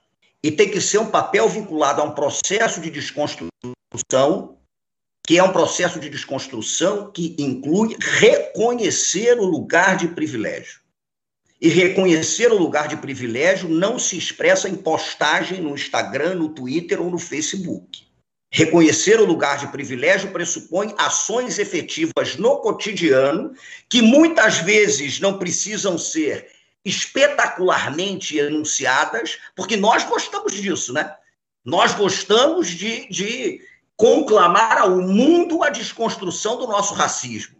e 0.41 0.51
tem 0.51 0.69
que 0.69 0.79
ser 0.79 0.99
um 0.99 1.09
papel 1.09 1.49
vinculado 1.49 2.01
a 2.01 2.05
um 2.05 2.11
processo 2.11 2.79
de 2.79 2.89
desconstrução, 2.89 4.57
que 5.25 5.37
é 5.37 5.43
um 5.43 5.51
processo 5.51 5.99
de 5.99 6.09
desconstrução 6.09 7.11
que 7.11 7.35
inclui 7.37 7.97
reconhecer 7.99 9.39
o 9.39 9.45
lugar 9.45 9.97
de 9.97 10.09
privilégio. 10.09 10.81
E 11.59 11.69
reconhecer 11.69 12.51
o 12.51 12.57
lugar 12.57 12.89
de 12.89 12.97
privilégio 12.97 13.69
não 13.69 13.97
se 13.97 14.17
expressa 14.17 14.67
em 14.67 14.75
postagem 14.75 15.61
no 15.61 15.73
Instagram, 15.73 16.35
no 16.35 16.49
Twitter 16.49 17.01
ou 17.01 17.09
no 17.09 17.17
Facebook. 17.17 18.05
Reconhecer 18.55 19.19
o 19.19 19.25
lugar 19.25 19.57
de 19.57 19.65
privilégio 19.69 20.31
pressupõe 20.31 20.93
ações 20.95 21.57
efetivas 21.57 22.35
no 22.37 22.57
cotidiano, 22.57 23.55
que 23.89 23.99
muitas 23.99 24.59
vezes 24.59 25.19
não 25.19 25.39
precisam 25.39 25.97
ser 25.97 26.51
espetacularmente 26.85 28.37
enunciadas, 28.37 29.39
porque 29.55 29.75
nós 29.75 30.03
gostamos 30.03 30.53
disso, 30.53 30.93
né? 30.93 31.15
Nós 31.65 31.95
gostamos 31.95 32.69
de, 32.69 33.09
de 33.09 33.59
conclamar 33.97 34.77
ao 34.77 35.01
mundo 35.01 35.63
a 35.63 35.69
desconstrução 35.71 36.55
do 36.57 36.67
nosso 36.67 36.93
racismo. 36.93 37.57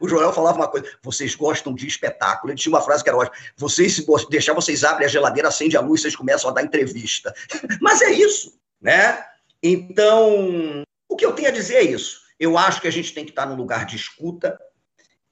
O 0.00 0.08
Joel 0.08 0.32
falava 0.32 0.56
uma 0.56 0.68
coisa: 0.68 0.88
vocês 1.02 1.34
gostam 1.34 1.74
de 1.74 1.86
espetáculo. 1.86 2.50
Ele 2.50 2.58
tinha 2.58 2.74
uma 2.74 2.80
frase 2.80 3.04
que 3.04 3.10
era 3.10 3.18
ótima: 3.18 3.36
vocês, 3.54 3.96
se 3.96 4.06
deixar, 4.30 4.54
vocês 4.54 4.82
abrem 4.82 5.06
a 5.06 5.10
geladeira, 5.10 5.48
acende 5.48 5.76
a 5.76 5.80
luz, 5.82 6.00
vocês 6.00 6.16
começam 6.16 6.48
a 6.48 6.54
dar 6.54 6.62
entrevista. 6.62 7.34
Mas 7.82 8.00
é 8.00 8.10
isso, 8.10 8.58
né? 8.80 9.26
Então, 9.62 10.82
o 11.08 11.16
que 11.16 11.24
eu 11.24 11.32
tenho 11.32 11.48
a 11.48 11.52
dizer 11.52 11.76
é 11.76 11.82
isso. 11.82 12.22
Eu 12.38 12.58
acho 12.58 12.80
que 12.80 12.88
a 12.88 12.92
gente 12.92 13.12
tem 13.14 13.24
que 13.24 13.30
estar 13.30 13.46
num 13.46 13.54
lugar 13.54 13.86
de 13.86 13.96
escuta, 13.96 14.58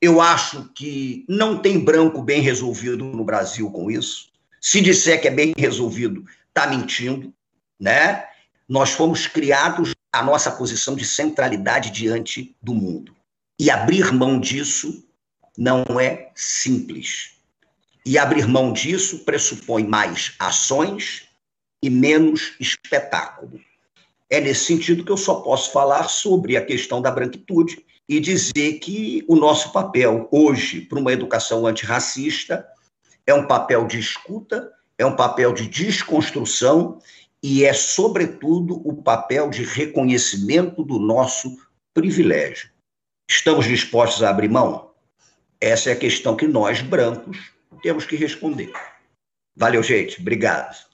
eu 0.01 0.21
acho 0.21 0.71
que 0.75 1.27
não 1.29 1.59
tem 1.59 1.79
branco 1.79 2.23
bem 2.23 2.41
resolvido 2.41 3.05
no 3.05 3.25
Brasil 3.25 3.71
com 3.71 3.91
isso. 3.91 4.31
Se 4.61 4.81
disser 4.81 5.21
que 5.21 5.29
é 5.29 5.31
bem 5.31 5.53
resolvido, 5.57 6.25
está 6.49 6.67
mentindo, 6.67 7.35
né? 7.79 8.27
Nós 8.67 8.91
fomos 8.91 9.27
criados 9.27 9.95
a 10.13 10.23
nossa 10.23 10.51
posição 10.51 10.95
de 10.95 11.05
centralidade 11.05 11.91
diante 11.91 12.57
do 12.63 12.75
mundo. 12.75 13.15
E 13.59 13.71
abrir 13.71 14.11
mão 14.13 14.41
disso 14.41 15.07
não 15.57 15.85
é 16.01 16.31
simples. 16.35 17.33
E 18.07 18.17
abrir 18.17 18.47
mão 18.49 18.73
disso 18.73 19.19
pressupõe 19.21 19.85
mais 19.85 20.35
ações 20.39 21.29
e 21.83 21.91
menos 21.91 22.55
espetáculo. 22.59 23.61
É 24.31 24.41
nesse 24.41 24.65
sentido 24.65 25.05
que 25.05 25.11
eu 25.11 25.17
só 25.17 25.37
posso 25.37 25.73
falar 25.73 26.05
sobre 26.05 26.57
a 26.57 26.65
questão 26.65 27.03
da 27.03 27.11
branquitude 27.11 27.85
e 28.09 28.21
dizer 28.21 28.79
que 28.79 29.25
o 29.29 29.35
nosso 29.35 29.73
papel 29.73 30.29
hoje 30.31 30.83
para 30.83 30.99
uma 30.99 31.13
educação 31.13 31.67
antirracista 31.67 32.67
é 33.27 33.35
um 33.35 33.47
papel 33.47 33.87
de 33.87 33.99
escuta, 33.99 34.71
é 34.97 35.05
um 35.05 35.17
papel 35.17 35.53
de 35.53 35.67
desconstrução 35.67 37.01
e 37.43 37.65
é, 37.65 37.73
sobretudo, 37.73 38.87
o 38.87 39.03
papel 39.03 39.49
de 39.49 39.65
reconhecimento 39.65 40.85
do 40.85 40.99
nosso 40.99 41.57
privilégio. 41.95 42.71
Estamos 43.29 43.65
dispostos 43.67 44.23
a 44.23 44.31
abrir 44.31 44.51
mão? 44.51 44.91
Essa 45.61 45.91
é 45.91 45.93
a 45.93 45.99
questão 45.99 46.37
que 46.37 46.47
nós, 46.47 46.83
brancos, 46.83 47.53
temos 47.83 48.05
que 48.05 48.17
responder. 48.17 48.73
Valeu, 49.57 49.83
gente. 49.83 50.21
Obrigado. 50.21 50.90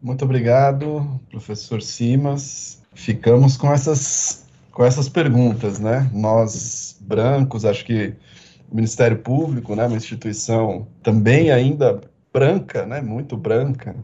Muito 0.00 0.24
obrigado, 0.24 1.20
professor 1.30 1.80
Simas. 1.80 2.82
Ficamos 2.94 3.56
com 3.56 3.72
essas, 3.72 4.46
com 4.70 4.84
essas 4.84 5.08
perguntas, 5.08 5.78
né? 5.78 6.10
Nós, 6.12 6.96
brancos, 7.00 7.64
acho 7.64 7.84
que 7.84 8.14
o 8.70 8.74
Ministério 8.74 9.18
Público, 9.18 9.74
né, 9.74 9.86
uma 9.86 9.96
instituição 9.96 10.86
também 11.02 11.50
ainda 11.50 12.00
branca, 12.32 12.84
né, 12.84 13.00
muito 13.00 13.36
branca, 13.36 13.96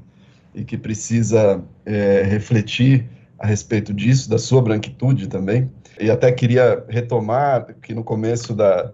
e 0.55 0.65
que 0.65 0.79
precisa 0.79 1.63
é, 1.85 2.23
refletir 2.23 3.07
a 3.39 3.47
respeito 3.47 3.93
disso, 3.93 4.31
da 4.31 4.39
sua 4.39 4.63
branquitude 4.63 5.27
também. 5.27 5.71
E 6.01 6.11
até 6.11 6.31
queria 6.31 6.85
retomar 6.89 7.75
que 7.83 7.95
no 7.95 8.05
começo 8.05 8.55
da, 8.55 8.93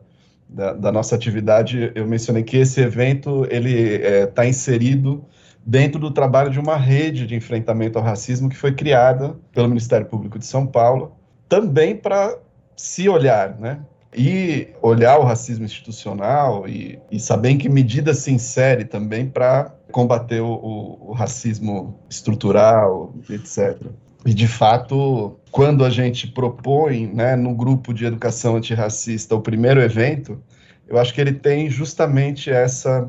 da, 0.49 0.73
da 0.73 0.93
nossa 0.93 1.15
atividade 1.15 1.93
eu 1.95 2.07
mencionei 2.07 2.43
que 2.43 2.57
esse 2.57 2.81
evento 2.81 3.47
ele 3.51 3.95
está 3.97 4.09
é, 4.09 4.27
tá 4.27 4.47
inserido 4.47 5.25
dentro 5.69 6.01
do 6.01 6.11
trabalho 6.11 6.51
de 6.51 6.59
uma 6.59 6.79
rede 6.79 7.27
de 7.27 7.35
enfrentamento 7.35 7.99
ao 7.99 8.05
racismo 8.05 8.49
que 8.49 8.57
foi 8.57 8.73
criada 8.73 9.37
pelo 9.53 9.69
Ministério 9.69 10.07
Público 10.07 10.39
de 10.39 10.47
São 10.47 10.67
Paulo, 10.67 11.13
também 11.47 11.95
para 11.95 12.39
se 12.75 13.07
olhar, 13.07 13.55
né? 13.61 13.79
E 14.17 14.69
olhar 14.81 15.19
o 15.19 15.25
racismo 15.25 15.67
institucional 15.67 16.67
e, 16.67 16.99
e 17.11 17.21
saber 17.21 17.51
em 17.51 17.59
que 17.59 17.69
medida 17.69 18.15
se 18.15 18.33
insere 18.33 18.87
também 18.87 19.29
para 19.29 19.75
combater 19.93 20.41
o, 20.41 20.49
o, 20.49 21.11
o 21.11 21.13
racismo 21.13 22.01
estrutural, 22.09 23.15
etc. 23.29 23.79
E, 24.25 24.33
de 24.33 24.49
fato, 24.49 25.39
quando 25.51 25.85
a 25.85 25.91
gente 25.91 26.29
propõe, 26.29 27.09
né, 27.09 27.37
no 27.37 27.55
grupo 27.55 27.93
de 27.93 28.07
educação 28.07 28.57
antirracista, 28.57 29.35
o 29.35 29.43
primeiro 29.43 29.83
evento, 29.83 30.43
eu 30.87 30.97
acho 30.99 31.13
que 31.13 31.21
ele 31.21 31.35
tem 31.35 31.69
justamente 31.69 32.51
essa, 32.51 33.07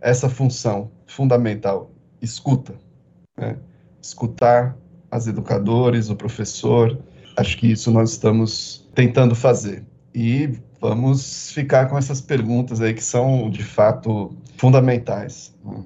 essa 0.00 0.28
função 0.28 0.88
fundamental: 1.04 1.90
escuta. 2.20 2.74
Né? 3.36 3.56
Escutar 4.00 4.76
as 5.10 5.26
educadores, 5.26 6.10
o 6.10 6.16
professor. 6.16 6.98
Acho 7.36 7.56
que 7.58 7.70
isso 7.70 7.90
nós 7.90 8.10
estamos 8.10 8.88
tentando 8.94 9.34
fazer. 9.34 9.84
E 10.14 10.58
vamos 10.80 11.50
ficar 11.52 11.86
com 11.86 11.98
essas 11.98 12.20
perguntas 12.20 12.80
aí 12.80 12.94
que 12.94 13.04
são, 13.04 13.50
de 13.50 13.62
fato, 13.62 14.34
fundamentais. 14.56 15.54
Né? 15.64 15.82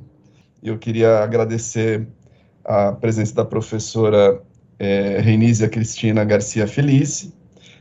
Eu 0.62 0.78
queria 0.78 1.20
agradecer 1.20 2.06
a 2.64 2.92
presença 2.92 3.34
da 3.34 3.44
professora 3.44 4.40
é, 4.78 5.18
Renízia 5.20 5.68
Cristina 5.68 6.24
Garcia 6.24 6.66
Felice. 6.66 7.34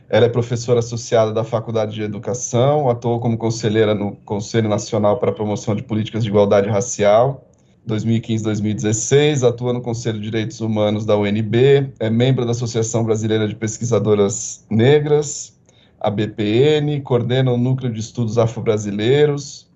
Ela 0.08 0.26
é 0.26 0.28
professora 0.28 0.80
associada 0.80 1.32
da 1.32 1.44
Faculdade 1.44 1.94
de 1.94 2.02
Educação, 2.02 2.90
atuou 2.90 3.20
como 3.20 3.38
conselheira 3.38 3.94
no 3.94 4.16
Conselho 4.16 4.68
Nacional 4.68 5.18
para 5.18 5.30
a 5.30 5.32
Promoção 5.32 5.76
de 5.76 5.84
Políticas 5.84 6.24
de 6.24 6.30
Igualdade 6.30 6.68
Racial, 6.68 7.48
2015-2016, 7.88 9.46
atua 9.46 9.72
no 9.72 9.80
Conselho 9.80 10.18
de 10.18 10.24
Direitos 10.24 10.60
Humanos 10.60 11.04
da 11.04 11.16
UNB, 11.16 11.92
é 11.98 12.10
membro 12.10 12.44
da 12.44 12.52
Associação 12.52 13.04
Brasileira 13.04 13.48
de 13.48 13.54
Pesquisadoras 13.54 14.64
Negras, 14.70 15.58
a 15.98 16.10
BPN, 16.10 17.00
coordena 17.02 17.52
o 17.52 17.56
Núcleo 17.56 17.92
de 17.92 18.00
Estudos 18.00 18.38
Afro-Brasileiros, 18.38 19.68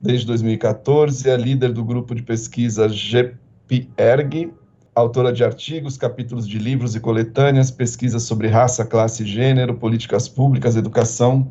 desde 0.00 0.26
2014, 0.26 1.28
é 1.28 1.36
líder 1.36 1.72
do 1.72 1.84
grupo 1.84 2.14
de 2.14 2.22
pesquisa 2.22 2.88
GPERG, 2.88 4.52
autora 4.94 5.32
de 5.32 5.44
artigos, 5.44 5.96
capítulos 5.98 6.48
de 6.48 6.58
livros 6.58 6.94
e 6.94 7.00
coletâneas, 7.00 7.70
pesquisas 7.70 8.22
sobre 8.22 8.48
raça, 8.48 8.84
classe 8.84 9.22
e 9.22 9.26
gênero, 9.26 9.74
políticas 9.74 10.28
públicas, 10.28 10.76
educação 10.76 11.50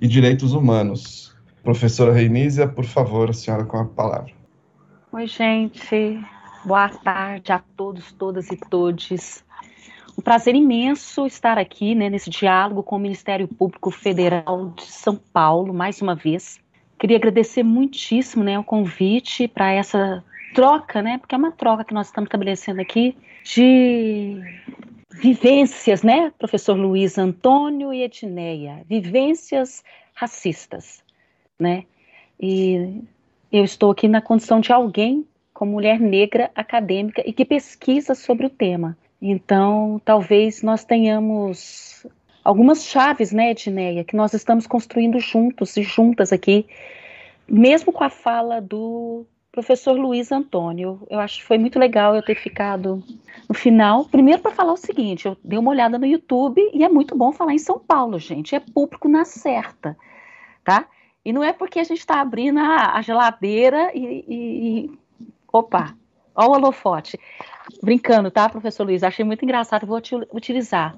e 0.00 0.06
direitos 0.06 0.52
humanos. 0.52 1.34
Professora 1.62 2.12
Reinísia, 2.12 2.68
por 2.68 2.84
favor, 2.84 3.30
a 3.30 3.32
senhora 3.32 3.64
com 3.64 3.78
a 3.78 3.84
palavra. 3.86 4.43
Oi, 5.14 5.28
gente. 5.28 6.18
Boa 6.64 6.88
tarde 6.88 7.52
a 7.52 7.60
todos, 7.76 8.10
todas 8.10 8.50
e 8.50 8.56
todes. 8.56 9.44
Um 10.18 10.20
prazer 10.20 10.56
imenso 10.56 11.24
estar 11.24 11.56
aqui, 11.56 11.94
né, 11.94 12.10
nesse 12.10 12.28
diálogo 12.28 12.82
com 12.82 12.96
o 12.96 12.98
Ministério 12.98 13.46
Público 13.46 13.92
Federal 13.92 14.70
de 14.70 14.82
São 14.82 15.14
Paulo, 15.14 15.72
mais 15.72 16.02
uma 16.02 16.16
vez. 16.16 16.58
Queria 16.98 17.16
agradecer 17.16 17.62
muitíssimo 17.62 18.42
né, 18.42 18.58
o 18.58 18.64
convite 18.64 19.46
para 19.46 19.70
essa 19.70 20.24
troca, 20.52 21.00
né? 21.00 21.18
Porque 21.18 21.36
é 21.36 21.38
uma 21.38 21.52
troca 21.52 21.84
que 21.84 21.94
nós 21.94 22.08
estamos 22.08 22.26
estabelecendo 22.26 22.80
aqui 22.80 23.16
de 23.44 24.40
vivências, 25.12 26.02
né, 26.02 26.32
professor 26.36 26.76
Luiz 26.76 27.18
Antônio 27.18 27.94
e 27.94 28.02
Edneia, 28.02 28.84
vivências 28.88 29.84
racistas, 30.12 31.04
né? 31.56 31.84
E 32.40 33.04
eu 33.58 33.64
estou 33.64 33.92
aqui 33.92 34.08
na 34.08 34.20
condição 34.20 34.58
de 34.58 34.72
alguém 34.72 35.24
como 35.52 35.70
mulher 35.70 36.00
negra 36.00 36.50
acadêmica 36.56 37.22
e 37.24 37.32
que 37.32 37.44
pesquisa 37.44 38.12
sobre 38.12 38.46
o 38.46 38.50
tema. 38.50 38.98
Então, 39.22 40.00
talvez 40.04 40.60
nós 40.60 40.84
tenhamos 40.84 42.04
algumas 42.42 42.84
chaves, 42.84 43.30
né, 43.30 43.52
Edneia, 43.52 44.02
que 44.02 44.16
nós 44.16 44.34
estamos 44.34 44.66
construindo 44.66 45.20
juntos 45.20 45.76
e 45.76 45.84
juntas 45.84 46.32
aqui, 46.32 46.66
mesmo 47.48 47.92
com 47.92 48.02
a 48.02 48.10
fala 48.10 48.60
do 48.60 49.24
professor 49.52 49.92
Luiz 49.92 50.32
Antônio. 50.32 51.06
Eu 51.08 51.20
acho 51.20 51.38
que 51.38 51.44
foi 51.44 51.56
muito 51.56 51.78
legal 51.78 52.16
eu 52.16 52.24
ter 52.24 52.34
ficado 52.34 53.04
no 53.48 53.54
final. 53.54 54.04
Primeiro, 54.06 54.42
para 54.42 54.50
falar 54.50 54.72
o 54.72 54.76
seguinte: 54.76 55.26
eu 55.26 55.36
dei 55.44 55.60
uma 55.60 55.70
olhada 55.70 55.96
no 55.96 56.04
YouTube 56.04 56.60
e 56.74 56.82
é 56.82 56.88
muito 56.88 57.16
bom 57.16 57.30
falar 57.30 57.54
em 57.54 57.58
São 57.58 57.78
Paulo, 57.78 58.18
gente. 58.18 58.56
É 58.56 58.58
público 58.58 59.08
na 59.08 59.24
certa, 59.24 59.96
tá? 60.64 60.88
E 61.24 61.32
não 61.32 61.42
é 61.42 61.52
porque 61.52 61.80
a 61.80 61.84
gente 61.84 61.98
está 61.98 62.20
abrindo 62.20 62.58
a, 62.58 62.96
a 62.96 63.02
geladeira 63.02 63.90
e, 63.94 64.24
e, 64.28 64.84
e. 64.84 64.98
Opa! 65.52 65.94
Olha 66.34 66.48
o 66.48 66.52
holofote. 66.52 67.18
Brincando, 67.82 68.30
tá, 68.30 68.48
professor 68.48 68.84
Luiz? 68.84 69.02
Achei 69.02 69.24
muito 69.24 69.44
engraçado, 69.44 69.86
vou 69.86 70.00
utilizar 70.32 70.96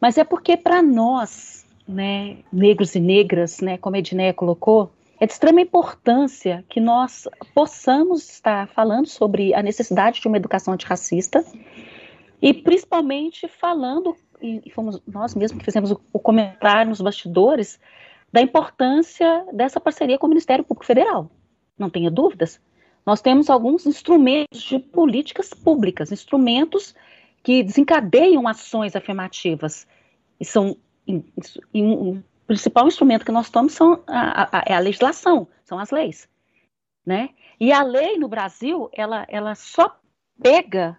mas 0.00 0.18
é 0.18 0.24
porque 0.24 0.56
para 0.56 0.82
nós, 0.82 1.66
né, 1.86 2.38
negros 2.52 2.94
e 2.94 3.00
negras, 3.00 3.60
né, 3.60 3.78
como 3.78 3.96
a 3.96 3.98
Edneia 3.98 4.34
colocou, 4.34 4.90
é 5.18 5.26
de 5.26 5.32
extrema 5.32 5.60
importância 5.60 6.64
que 6.68 6.78
nós 6.78 7.26
possamos 7.54 8.28
estar 8.28 8.68
falando 8.68 9.06
sobre 9.06 9.54
a 9.54 9.62
necessidade 9.62 10.20
de 10.20 10.28
uma 10.28 10.36
educação 10.36 10.74
antirracista 10.74 11.42
e 12.42 12.52
principalmente 12.52 13.48
falando, 13.48 14.14
e 14.42 14.70
fomos 14.70 15.00
nós 15.06 15.34
mesmos 15.34 15.58
que 15.58 15.64
fizemos 15.64 15.90
o, 15.90 16.00
o 16.12 16.18
comentário 16.18 16.90
nos 16.90 17.00
bastidores, 17.00 17.80
da 18.32 18.40
importância 18.40 19.46
dessa 19.52 19.80
parceria 19.80 20.18
com 20.18 20.26
o 20.26 20.28
Ministério 20.28 20.64
Público 20.64 20.86
Federal. 20.86 21.30
Não 21.78 21.90
tenha 21.90 22.10
dúvidas. 22.10 22.60
Nós 23.04 23.20
temos 23.20 23.48
alguns 23.48 23.86
instrumentos 23.86 24.62
de 24.62 24.78
políticas 24.78 25.50
públicas, 25.50 26.10
instrumentos 26.10 26.94
que 27.42 27.62
desencadeiam 27.62 28.48
ações 28.48 28.96
afirmativas. 28.96 29.86
E 30.40 30.44
são 30.44 30.76
o 31.72 32.18
principal 32.46 32.88
instrumento 32.88 33.24
que 33.24 33.32
nós 33.32 33.48
tomamos 33.48 33.74
são 33.74 34.02
a, 34.06 34.58
a, 34.58 34.64
é 34.66 34.74
a 34.74 34.80
legislação, 34.80 35.46
são 35.64 35.78
as 35.78 35.90
leis. 35.90 36.28
Né? 37.04 37.30
E 37.60 37.72
a 37.72 37.82
lei 37.82 38.18
no 38.18 38.28
Brasil, 38.28 38.90
ela, 38.92 39.24
ela 39.28 39.54
só 39.54 39.96
pega 40.42 40.98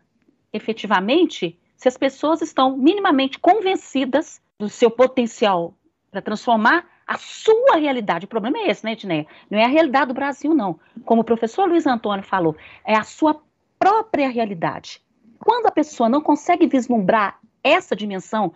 efetivamente 0.53 1.59
se 1.75 1.87
as 1.87 1.97
pessoas 1.97 2.41
estão 2.41 2.77
minimamente 2.77 3.37
convencidas 3.39 4.41
do 4.57 4.69
seu 4.69 4.89
potencial 4.89 5.75
para 6.09 6.21
transformar 6.21 6.87
a 7.07 7.17
sua 7.17 7.77
realidade. 7.77 8.25
O 8.25 8.27
problema 8.27 8.57
é 8.57 8.69
esse, 8.69 8.83
né, 8.83 8.91
Edneia? 8.91 9.25
Não 9.49 9.57
é 9.57 9.63
a 9.63 9.69
realidade 9.69 10.09
do 10.09 10.13
Brasil, 10.13 10.53
não. 10.53 10.77
Como 11.05 11.21
o 11.21 11.25
professor 11.25 11.67
Luiz 11.67 11.87
Antônio 11.87 12.23
falou, 12.23 12.55
é 12.83 12.95
a 12.95 13.03
sua 13.03 13.41
própria 13.79 14.27
realidade. 14.27 15.01
Quando 15.39 15.67
a 15.67 15.71
pessoa 15.71 16.09
não 16.09 16.21
consegue 16.21 16.67
vislumbrar 16.67 17.39
essa 17.63 17.95
dimensão 17.95 18.53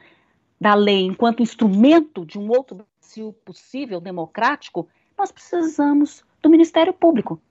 da 0.60 0.74
lei 0.74 1.06
enquanto 1.06 1.42
instrumento 1.42 2.26
de 2.26 2.38
um 2.38 2.50
outro 2.50 2.86
Brasil 3.02 3.34
possível, 3.46 4.02
democrático, 4.02 4.88
nós 5.18 5.32
precisamos 5.32 6.24
do 6.42 6.50
Ministério 6.50 6.94
Público. 6.94 7.42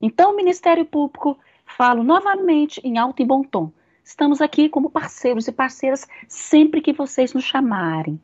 Então, 0.00 0.32
o 0.32 0.36
Ministério 0.36 0.84
Público, 0.84 1.38
falo 1.64 2.02
novamente 2.02 2.80
em 2.84 2.98
alto 2.98 3.22
e 3.22 3.24
bom 3.24 3.42
tom, 3.42 3.72
estamos 4.04 4.40
aqui 4.40 4.68
como 4.68 4.90
parceiros 4.90 5.46
e 5.48 5.52
parceiras 5.52 6.06
sempre 6.28 6.80
que 6.80 6.92
vocês 6.92 7.32
nos 7.32 7.44
chamarem. 7.44 8.20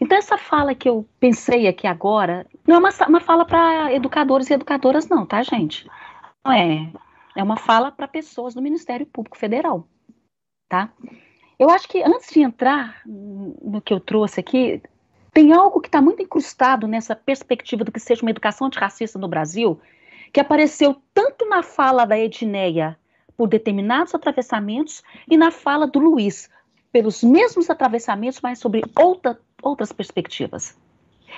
Então, 0.00 0.16
essa 0.16 0.36
fala 0.36 0.74
que 0.74 0.88
eu 0.88 1.06
pensei 1.18 1.66
aqui 1.66 1.86
agora, 1.86 2.46
não 2.66 2.76
é 2.76 2.78
uma, 2.78 2.90
uma 3.08 3.20
fala 3.20 3.44
para 3.44 3.92
educadores 3.92 4.50
e 4.50 4.54
educadoras, 4.54 5.08
não, 5.08 5.24
tá, 5.24 5.42
gente? 5.42 5.88
Não 6.44 6.52
é. 6.52 6.92
É 7.34 7.42
uma 7.42 7.56
fala 7.56 7.90
para 7.90 8.08
pessoas 8.08 8.54
do 8.54 8.62
Ministério 8.62 9.06
Público 9.06 9.36
Federal, 9.36 9.86
tá? 10.68 10.90
Eu 11.58 11.70
acho 11.70 11.88
que 11.88 12.02
antes 12.02 12.30
de 12.30 12.40
entrar 12.40 13.00
no 13.06 13.80
que 13.80 13.92
eu 13.92 14.00
trouxe 14.00 14.40
aqui, 14.40 14.82
tem 15.32 15.52
algo 15.52 15.80
que 15.80 15.88
está 15.88 16.00
muito 16.00 16.22
incrustado 16.22 16.86
nessa 16.86 17.14
perspectiva 17.14 17.84
do 17.84 17.92
que 17.92 18.00
seja 18.00 18.22
uma 18.22 18.30
educação 18.30 18.66
antirracista 18.66 19.18
no 19.18 19.28
Brasil, 19.28 19.78
que 20.32 20.40
apareceu 20.40 20.96
tanto 21.12 21.46
na 21.46 21.62
fala 21.62 22.04
da 22.04 22.18
Edneia 22.18 22.98
por 23.36 23.48
determinados 23.48 24.14
atravessamentos 24.14 25.02
e 25.28 25.36
na 25.36 25.50
fala 25.50 25.86
do 25.86 25.98
Luiz 25.98 26.48
pelos 26.90 27.22
mesmos 27.22 27.68
atravessamentos, 27.68 28.40
mas 28.40 28.58
sobre 28.58 28.82
outra, 28.98 29.38
outras 29.62 29.92
perspectivas. 29.92 30.76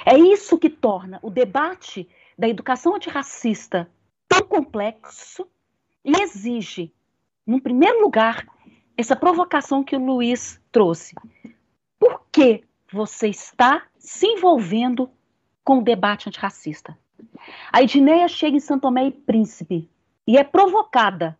É 0.06 0.16
isso 0.16 0.58
que 0.58 0.70
torna 0.70 1.18
o 1.22 1.30
debate 1.30 2.08
da 2.38 2.48
educação 2.48 2.94
antirracista 2.94 3.90
tão 4.28 4.42
complexo 4.42 5.48
e 6.04 6.12
exige, 6.22 6.92
num 7.44 7.58
primeiro 7.58 8.00
lugar, 8.00 8.46
essa 8.96 9.16
provocação 9.16 9.82
que 9.82 9.96
o 9.96 10.04
Luiz 10.04 10.60
trouxe. 10.70 11.16
Por 11.98 12.22
que 12.30 12.62
você 12.92 13.28
está 13.28 13.82
se 13.98 14.26
envolvendo 14.26 15.10
com 15.64 15.78
o 15.78 15.82
debate 15.82 16.28
antirracista? 16.28 16.96
A 17.72 17.82
Edneia 17.82 18.28
chega 18.28 18.56
em 18.56 18.60
Santo 18.60 18.82
Tomé 18.82 19.06
e 19.06 19.10
Príncipe 19.10 19.90
e 20.26 20.36
é 20.38 20.44
provocada 20.44 21.38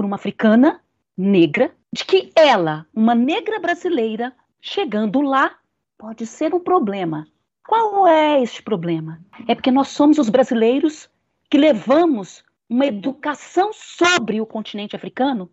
por 0.00 0.06
uma 0.06 0.16
africana 0.16 0.80
negra 1.14 1.76
de 1.92 2.06
que 2.06 2.32
ela, 2.34 2.86
uma 2.94 3.14
negra 3.14 3.58
brasileira, 3.60 4.34
chegando 4.58 5.20
lá, 5.20 5.58
pode 5.98 6.24
ser 6.24 6.54
um 6.54 6.58
problema. 6.58 7.28
Qual 7.68 8.06
é 8.08 8.42
este 8.42 8.62
problema? 8.62 9.20
É 9.46 9.54
porque 9.54 9.70
nós 9.70 9.88
somos 9.88 10.16
os 10.16 10.30
brasileiros 10.30 11.10
que 11.50 11.58
levamos 11.58 12.42
uma 12.66 12.86
educação 12.86 13.74
sobre 13.74 14.40
o 14.40 14.46
continente 14.46 14.96
africano 14.96 15.50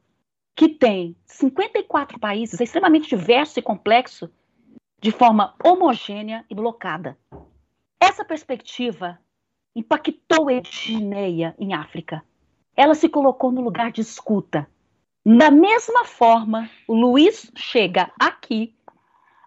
que 0.55 0.69
tem 0.69 1.13
54 1.25 2.17
países, 2.17 2.61
é 2.61 2.63
extremamente 2.63 3.09
diverso 3.09 3.59
e 3.59 3.61
complexo, 3.61 4.29
de 5.01 5.11
forma 5.11 5.55
homogênea 5.61 6.45
e 6.49 6.55
blocada. 6.55 7.17
Essa 7.99 8.23
perspectiva 8.23 9.19
impactou 9.75 10.49
Edneia 10.49 11.53
em 11.59 11.73
África. 11.73 12.23
Ela 12.78 12.93
se 12.93 13.09
colocou 13.09 13.51
no 13.51 13.59
lugar 13.59 13.91
de 13.91 14.01
escuta. 14.01 14.69
Da 15.25 15.49
mesma 15.49 16.05
forma, 16.05 16.69
o 16.88 16.93
Luiz 16.93 17.51
chega 17.55 18.11
aqui 18.19 18.73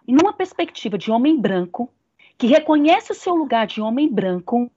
numa 0.06 0.32
perspectiva 0.32 0.98
de 0.98 1.12
homem 1.12 1.40
branco, 1.40 1.88
que 2.36 2.48
reconhece 2.48 3.12
o 3.12 3.14
seu 3.14 3.34
lugar 3.34 3.68
de 3.68 3.80
homem 3.80 4.12
branco 4.12 4.70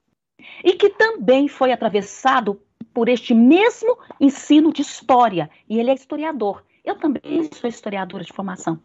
e 0.64 0.74
que 0.74 0.90
também 0.90 1.48
foi 1.48 1.72
atravessado 1.72 2.62
por 2.94 3.10
este 3.10 3.34
mesmo 3.34 3.98
ensino 4.20 4.72
de 4.72 4.84
história. 4.84 5.50
E 5.68 5.80
ele 5.80 5.90
é 5.90 5.94
historiador. 5.94 6.64
Eu 6.86 6.96
também 6.96 7.50
sou 7.52 7.68
historiadora 7.68 8.24
de 8.24 8.32
formação. 8.32 8.80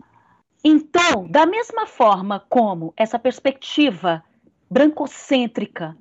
Então, 0.64 1.29
da 1.29 1.45
mesma 1.45 1.87
forma 1.87 2.45
como 2.49 2.95
essa 2.97 3.19
perspectiva 3.19 4.25
brancocêntrica 4.71 5.97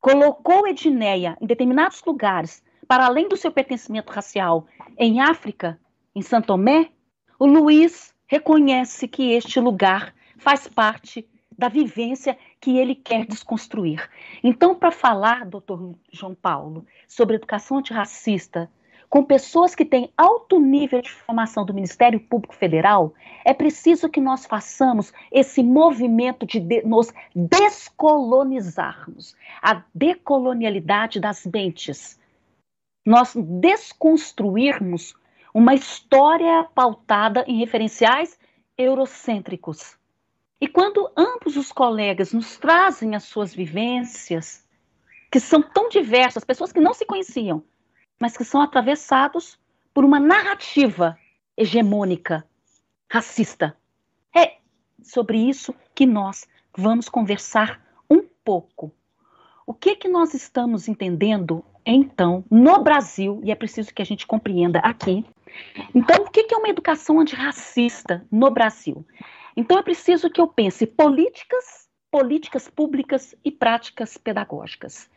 colocou 0.00 0.66
Edneia 0.66 1.36
em 1.40 1.46
determinados 1.46 2.02
lugares, 2.04 2.62
para 2.84 3.06
além 3.06 3.28
do 3.28 3.36
seu 3.36 3.50
pertencimento 3.50 4.12
racial, 4.12 4.66
em 4.98 5.20
África, 5.20 5.78
em 6.14 6.22
Santo 6.22 6.48
Tomé, 6.48 6.90
o 7.38 7.46
Luiz 7.46 8.14
reconhece 8.26 9.08
que 9.08 9.32
este 9.32 9.60
lugar 9.60 10.14
faz 10.38 10.68
parte 10.68 11.26
da 11.56 11.68
vivência 11.68 12.36
que 12.60 12.78
ele 12.78 12.94
quer 12.94 13.26
desconstruir. 13.26 14.08
Então, 14.42 14.74
para 14.74 14.90
falar, 14.90 15.46
doutor 15.46 15.94
João 16.12 16.34
Paulo, 16.34 16.84
sobre 17.06 17.36
educação 17.36 17.78
antirracista, 17.78 18.70
com 19.08 19.22
pessoas 19.22 19.76
que 19.76 19.84
têm 19.84 20.10
alto 20.16 20.58
nível 20.58 21.00
de 21.00 21.10
formação 21.10 21.64
do 21.64 21.72
Ministério 21.72 22.18
Público 22.18 22.54
Federal, 22.54 23.14
é 23.44 23.54
preciso 23.54 24.08
que 24.08 24.20
nós 24.20 24.44
façamos 24.44 25.12
esse 25.30 25.62
movimento 25.62 26.44
de, 26.44 26.58
de 26.58 26.82
nos 26.82 27.12
descolonizarmos, 27.32 29.36
a 29.62 29.84
decolonialidade 29.94 31.20
das 31.20 31.46
mentes. 31.46 32.18
Nós 33.04 33.34
desconstruirmos 33.36 35.14
uma 35.52 35.74
história 35.74 36.64
pautada 36.74 37.44
em 37.46 37.58
referenciais 37.58 38.38
eurocêntricos. 38.76 39.96
E 40.60 40.66
quando 40.66 41.10
ambos 41.16 41.56
os 41.56 41.70
colegas 41.70 42.32
nos 42.32 42.56
trazem 42.56 43.14
as 43.14 43.24
suas 43.24 43.54
vivências, 43.54 44.64
que 45.30 45.38
são 45.38 45.60
tão 45.60 45.88
diversas, 45.88 46.44
pessoas 46.44 46.72
que 46.72 46.80
não 46.80 46.94
se 46.94 47.04
conheciam, 47.04 47.62
mas 48.18 48.36
que 48.36 48.44
são 48.44 48.62
atravessados 48.62 49.58
por 49.92 50.04
uma 50.04 50.18
narrativa 50.18 51.18
hegemônica, 51.56 52.44
racista. 53.10 53.76
É 54.34 54.56
sobre 55.02 55.38
isso 55.38 55.74
que 55.94 56.06
nós 56.06 56.46
vamos 56.76 57.08
conversar 57.08 57.80
um 58.08 58.22
pouco. 58.44 58.92
O 59.66 59.74
que 59.74 59.96
que 59.96 60.08
nós 60.08 60.34
estamos 60.34 60.88
entendendo 60.88 61.64
então 61.86 62.44
no 62.50 62.82
Brasil 62.82 63.40
e 63.44 63.50
é 63.50 63.54
preciso 63.54 63.92
que 63.92 64.02
a 64.02 64.06
gente 64.06 64.26
compreenda 64.26 64.78
aqui. 64.80 65.24
Então, 65.94 66.24
o 66.24 66.30
que 66.30 66.46
é 66.52 66.56
uma 66.56 66.68
educação 66.68 67.20
antirracista 67.20 68.26
no 68.30 68.50
Brasil? 68.50 69.06
Então, 69.56 69.78
é 69.78 69.82
preciso 69.82 70.28
que 70.28 70.40
eu 70.40 70.48
pense 70.48 70.86
políticas, 70.86 71.88
políticas 72.10 72.68
públicas 72.68 73.34
e 73.44 73.50
práticas 73.50 74.16
pedagógicas. 74.16 75.08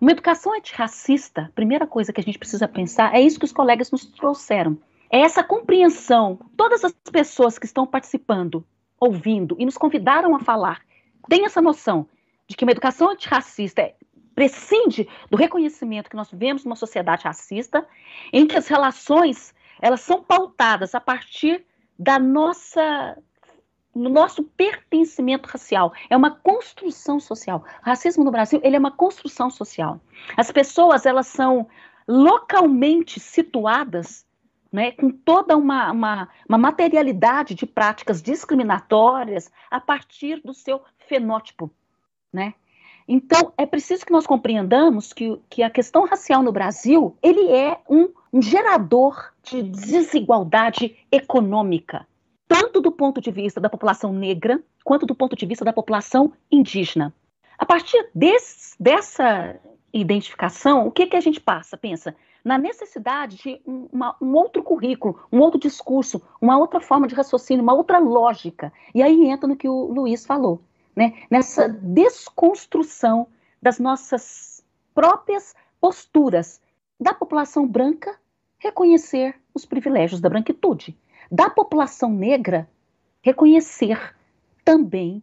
Uma 0.00 0.10
educação 0.10 0.54
antirracista, 0.54 1.50
primeira 1.54 1.86
coisa 1.86 2.12
que 2.12 2.20
a 2.20 2.24
gente 2.24 2.38
precisa 2.38 2.68
pensar 2.68 3.14
é 3.14 3.20
isso 3.20 3.38
que 3.38 3.44
os 3.44 3.52
colegas 3.52 3.90
nos 3.90 4.04
trouxeram. 4.04 4.78
É 5.10 5.20
essa 5.20 5.42
compreensão. 5.42 6.38
Todas 6.56 6.84
as 6.84 6.92
pessoas 6.92 7.58
que 7.58 7.66
estão 7.66 7.86
participando, 7.86 8.64
ouvindo 8.98 9.56
e 9.58 9.64
nos 9.64 9.78
convidaram 9.78 10.34
a 10.34 10.40
falar, 10.40 10.80
têm 11.28 11.44
essa 11.44 11.62
noção 11.62 12.06
de 12.48 12.56
que 12.56 12.64
uma 12.64 12.72
educação 12.72 13.10
antirracista 13.10 13.82
é, 13.82 13.94
prescinde 14.36 15.08
do 15.30 15.36
reconhecimento 15.36 16.10
que 16.10 16.14
nós 16.14 16.30
vivemos 16.30 16.62
numa 16.62 16.76
sociedade 16.76 17.24
racista, 17.24 17.88
em 18.30 18.46
que 18.46 18.54
as 18.54 18.68
relações 18.68 19.54
elas 19.80 20.02
são 20.02 20.22
pautadas 20.22 20.94
a 20.94 21.00
partir 21.00 21.64
da 21.98 22.18
nossa 22.18 23.16
no 23.94 24.10
nosso 24.10 24.42
pertencimento 24.42 25.48
racial. 25.48 25.90
É 26.10 26.14
uma 26.14 26.30
construção 26.30 27.18
social. 27.18 27.64
O 27.80 27.86
racismo 27.86 28.22
no 28.22 28.30
Brasil, 28.30 28.60
ele 28.62 28.76
é 28.76 28.78
uma 28.78 28.90
construção 28.90 29.48
social. 29.48 29.98
As 30.36 30.52
pessoas, 30.52 31.06
elas 31.06 31.28
são 31.28 31.66
localmente 32.06 33.18
situadas 33.18 34.26
né, 34.70 34.92
com 34.92 35.10
toda 35.10 35.56
uma, 35.56 35.90
uma, 35.92 36.28
uma, 36.46 36.58
materialidade 36.58 37.54
de 37.54 37.64
práticas 37.64 38.20
discriminatórias 38.20 39.50
a 39.70 39.80
partir 39.80 40.42
do 40.44 40.52
seu 40.52 40.82
fenótipo. 40.98 41.70
Né? 42.30 42.52
Então, 43.08 43.52
é 43.56 43.64
preciso 43.64 44.04
que 44.04 44.12
nós 44.12 44.26
compreendamos 44.26 45.12
que, 45.12 45.40
que 45.48 45.62
a 45.62 45.70
questão 45.70 46.06
racial 46.06 46.42
no 46.42 46.50
Brasil 46.50 47.16
ele 47.22 47.50
é 47.52 47.78
um, 47.88 48.08
um 48.32 48.42
gerador 48.42 49.32
de 49.42 49.62
desigualdade 49.62 50.96
econômica 51.10 52.06
tanto 52.48 52.80
do 52.80 52.92
ponto 52.92 53.20
de 53.20 53.30
vista 53.30 53.60
da 53.60 53.68
população 53.68 54.12
negra, 54.12 54.62
quanto 54.84 55.06
do 55.06 55.14
ponto 55.14 55.34
de 55.34 55.46
vista 55.46 55.64
da 55.64 55.72
população 55.72 56.32
indígena. 56.50 57.12
A 57.58 57.66
partir 57.66 58.08
desse, 58.14 58.76
dessa 58.78 59.56
identificação, 59.92 60.86
o 60.86 60.90
que, 60.90 61.06
que 61.06 61.16
a 61.16 61.20
gente 61.20 61.40
passa? 61.40 61.76
Pensa 61.76 62.14
na 62.44 62.56
necessidade 62.56 63.38
de 63.38 63.60
um, 63.66 63.88
uma, 63.92 64.14
um 64.22 64.32
outro 64.34 64.62
currículo, 64.62 65.18
um 65.32 65.40
outro 65.40 65.58
discurso, 65.58 66.22
uma 66.40 66.56
outra 66.56 66.80
forma 66.80 67.08
de 67.08 67.14
raciocínio, 67.14 67.62
uma 67.62 67.74
outra 67.74 67.98
lógica. 67.98 68.72
E 68.94 69.02
aí 69.02 69.24
entra 69.28 69.48
no 69.48 69.56
que 69.56 69.68
o 69.68 69.92
Luiz 69.92 70.24
falou, 70.24 70.60
né? 70.96 71.12
nessa 71.30 71.68
desconstrução 71.68 73.28
das 73.62 73.78
nossas 73.78 74.64
próprias 74.94 75.54
posturas 75.80 76.60
da 76.98 77.12
população 77.12 77.68
branca 77.68 78.18
reconhecer 78.58 79.38
os 79.54 79.66
privilégios 79.66 80.20
da 80.20 80.30
branquitude 80.30 80.98
da 81.30 81.50
população 81.50 82.10
negra 82.10 82.68
reconhecer 83.20 84.16
também 84.64 85.22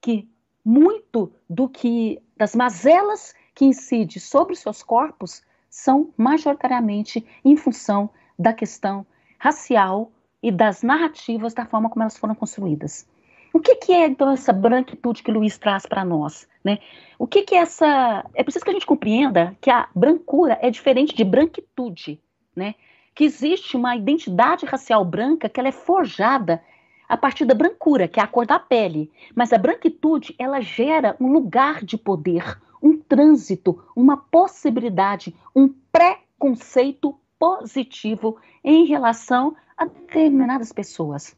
que 0.00 0.28
muito 0.64 1.32
do 1.48 1.68
que 1.68 2.20
das 2.36 2.54
mazelas 2.54 3.34
que 3.54 3.64
incide 3.64 4.18
sobre 4.18 4.54
os 4.54 4.58
seus 4.58 4.82
corpos 4.82 5.42
são 5.70 6.12
majoritariamente 6.16 7.24
em 7.44 7.56
função 7.56 8.10
da 8.38 8.52
questão 8.52 9.06
racial 9.38 10.10
e 10.42 10.50
das 10.50 10.82
narrativas 10.82 11.54
da 11.54 11.64
forma 11.64 11.88
como 11.88 12.02
elas 12.02 12.16
foram 12.16 12.34
construídas. 12.34 13.06
O 13.54 13.60
que, 13.60 13.76
que 13.76 13.92
é 13.92 14.06
então 14.06 14.30
essa 14.30 14.52
branquitude 14.52 15.22
que 15.22 15.32
Luiz 15.32 15.56
traz 15.56 15.86
para 15.86 16.04
nós? 16.04 16.46
Né? 16.62 16.80
O 17.18 17.26
que, 17.26 17.42
que 17.42 17.54
é 17.54 17.58
essa. 17.58 18.22
É 18.34 18.42
preciso 18.42 18.64
que 18.64 18.70
a 18.70 18.74
gente 18.74 18.84
compreenda 18.84 19.56
que 19.60 19.70
a 19.70 19.88
brancura 19.94 20.58
é 20.60 20.70
diferente 20.70 21.14
de 21.14 21.24
branquitude. 21.24 22.20
Né? 22.54 22.74
que 23.14 23.24
existe 23.24 23.76
uma 23.76 23.96
identidade 23.96 24.66
racial 24.66 25.04
branca 25.04 25.48
que 25.48 25.60
ela 25.60 25.68
é 25.68 25.72
forjada 25.72 26.62
a 27.08 27.16
partir 27.16 27.44
da 27.44 27.54
brancura, 27.54 28.08
que 28.08 28.18
é 28.18 28.22
a 28.22 28.26
cor 28.26 28.46
da 28.46 28.58
pele. 28.58 29.10
Mas 29.34 29.52
a 29.52 29.58
branquitude, 29.58 30.34
ela 30.38 30.60
gera 30.60 31.16
um 31.20 31.30
lugar 31.30 31.84
de 31.84 31.96
poder, 31.96 32.60
um 32.82 32.98
trânsito, 32.98 33.80
uma 33.94 34.16
possibilidade, 34.16 35.34
um 35.54 35.68
preconceito 35.92 37.18
positivo 37.38 38.36
em 38.64 38.84
relação 38.86 39.54
a 39.76 39.84
determinadas 39.84 40.72
pessoas. 40.72 41.36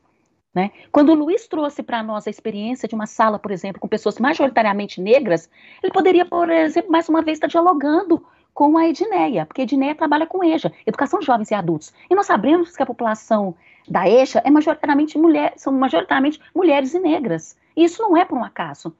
Né? 0.56 0.70
Quando 0.90 1.10
o 1.10 1.14
Luiz 1.14 1.46
trouxe 1.46 1.82
para 1.82 2.02
nós 2.02 2.26
a 2.26 2.30
experiência 2.30 2.88
de 2.88 2.94
uma 2.94 3.04
sala, 3.04 3.38
por 3.38 3.50
exemplo, 3.50 3.78
com 3.78 3.86
pessoas 3.86 4.18
majoritariamente 4.18 5.02
negras, 5.02 5.50
ele 5.82 5.92
poderia, 5.92 6.24
por 6.24 6.48
exemplo, 6.48 6.90
mais 6.90 7.10
uma 7.10 7.20
vez 7.20 7.36
estar 7.36 7.46
dialogando 7.46 8.24
com 8.54 8.78
a 8.78 8.88
Edneia, 8.88 9.44
porque 9.44 9.60
a 9.60 9.64
Edneia 9.64 9.94
trabalha 9.94 10.26
com 10.26 10.42
EJA, 10.42 10.72
Educação 10.86 11.20
Jovens 11.20 11.50
e 11.50 11.54
Adultos. 11.54 11.92
E 12.08 12.14
nós 12.14 12.24
sabemos 12.24 12.74
que 12.74 12.82
a 12.82 12.86
população 12.86 13.54
da 13.86 14.08
EJA 14.08 14.40
é 14.46 14.50
majoritariamente 14.50 15.18
mulher, 15.18 15.52
são 15.58 15.74
majoritariamente 15.74 16.40
mulheres 16.54 16.94
e 16.94 17.00
negras. 17.00 17.54
E 17.76 17.84
isso 17.84 18.00
não 18.00 18.16
é 18.16 18.24
por 18.24 18.38
um 18.38 18.42
acaso. 18.42 18.96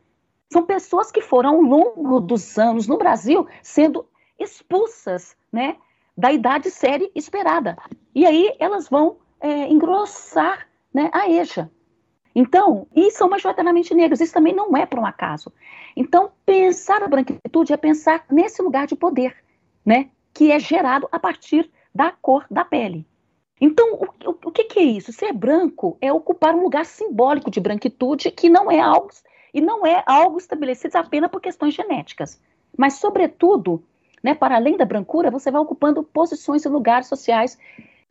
São 0.52 0.62
pessoas 0.62 1.10
que 1.10 1.22
foram, 1.22 1.54
ao 1.54 1.62
longo 1.62 2.20
dos 2.20 2.58
anos 2.58 2.86
no 2.86 2.98
Brasil, 2.98 3.46
sendo 3.62 4.04
expulsas 4.38 5.34
né, 5.50 5.76
da 6.14 6.30
idade 6.30 6.70
séria 6.70 7.10
esperada. 7.14 7.78
E 8.14 8.26
aí 8.26 8.54
elas 8.58 8.90
vão 8.90 9.16
é, 9.40 9.72
engrossar 9.72 10.66
né, 10.96 11.10
a 11.12 11.28
EJA. 11.28 11.70
Então, 12.34 12.86
e 12.96 13.10
são 13.10 13.28
majoritariamente 13.28 13.94
negros, 13.94 14.18
isso 14.18 14.32
também 14.32 14.54
não 14.54 14.74
é 14.74 14.86
por 14.86 14.98
um 14.98 15.04
acaso. 15.04 15.52
Então, 15.94 16.30
pensar 16.46 17.02
a 17.02 17.08
branquitude 17.08 17.72
é 17.74 17.76
pensar 17.76 18.24
nesse 18.30 18.62
lugar 18.62 18.86
de 18.86 18.96
poder 18.96 19.36
né, 19.84 20.08
que 20.32 20.50
é 20.50 20.58
gerado 20.58 21.06
a 21.12 21.18
partir 21.18 21.70
da 21.94 22.10
cor 22.10 22.46
da 22.50 22.64
pele. 22.64 23.06
Então, 23.60 23.94
o, 23.94 24.30
o, 24.30 24.38
o 24.46 24.50
que, 24.50 24.64
que, 24.64 24.78
é 24.78 24.84
isso? 24.84 25.12
Ser 25.12 25.34
branco 25.34 25.98
é 26.00 26.10
ocupar 26.10 26.54
um 26.54 26.62
lugar 26.62 26.86
simbólico 26.86 27.50
de 27.50 27.60
branquitude 27.60 28.30
que 28.30 28.48
não 28.48 28.70
é 28.70 28.80
algo 28.80 29.10
e 29.52 29.60
não 29.60 29.86
é 29.86 30.02
algo 30.06 30.38
estabelecido 30.38 30.96
apenas 30.96 31.30
por 31.30 31.42
questões 31.42 31.74
genéticas, 31.74 32.40
mas 32.76 32.94
sobretudo, 32.94 33.82
né, 34.22 34.34
para 34.34 34.56
além 34.56 34.76
da 34.76 34.84
brancura, 34.84 35.30
você 35.30 35.50
vai 35.50 35.60
ocupando 35.60 36.02
posições 36.02 36.64
e 36.64 36.68
lugares 36.68 37.06
sociais 37.06 37.58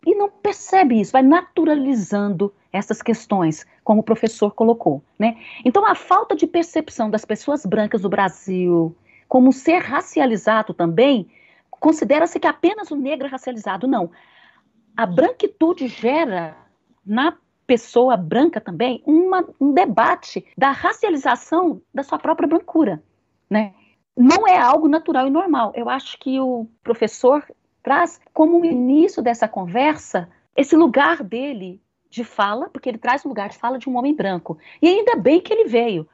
e 0.06 0.14
não 0.16 0.30
percebe 0.30 1.02
isso, 1.02 1.12
vai 1.12 1.24
naturalizando 1.24 2.54
essas 2.76 3.02
questões, 3.02 3.66
como 3.84 4.02
o 4.02 4.04
professor 4.04 4.52
colocou, 4.54 5.04
né? 5.18 5.38
Então, 5.64 5.86
a 5.86 5.96
falta 5.96 6.36
de 6.36 6.46
percepção 6.46 7.10
das 7.10 7.26
pessoas 7.26 7.66
brancas 7.66 8.02
do 8.02 8.10
Brasil 8.10 8.96
como 9.28 9.52
ser 9.52 9.80
racializado 9.80 10.74
também 10.74 11.28
considera-se 11.72 12.40
que 12.40 12.48
apenas 12.48 12.92
o 12.92 12.96
negro 12.96 13.28
é 13.28 13.30
racializado. 13.30 13.88
Não. 13.88 14.12
A 14.96 15.06
branquitude 15.06 15.88
gera 15.88 16.56
na 17.06 17.38
pessoa 17.68 18.16
branca 18.16 18.62
também 18.62 19.02
uma, 19.06 19.46
um 19.60 19.74
debate 19.74 20.46
da 20.58 20.72
racialização 20.72 21.82
da 21.94 22.04
sua 22.04 22.20
própria 22.20 22.48
brancura, 22.48 23.04
né? 23.50 23.74
Não 24.16 24.48
é 24.48 24.58
algo 24.58 24.88
natural 24.88 25.28
e 25.28 25.32
normal. 25.32 25.74
Eu 25.76 25.90
acho 25.90 26.18
que 26.20 26.40
o 26.40 26.68
professor 26.84 27.44
traz 27.84 28.20
como 28.34 28.64
início 28.64 29.22
dessa 29.22 29.48
conversa 29.48 30.30
esse 30.56 30.76
lugar 30.76 31.22
dele 31.22 31.82
de 32.16 32.24
fala, 32.24 32.70
porque 32.70 32.88
ele 32.88 32.98
traz 32.98 33.26
o 33.26 33.28
lugar 33.28 33.50
de 33.50 33.58
fala 33.58 33.78
de 33.78 33.90
um 33.90 33.98
homem 33.98 34.16
branco. 34.16 34.58
E 34.82 34.88
ainda 34.88 35.18
bem 35.18 35.42
que 35.42 35.54
ele 35.54 35.66
veio, 35.66 36.08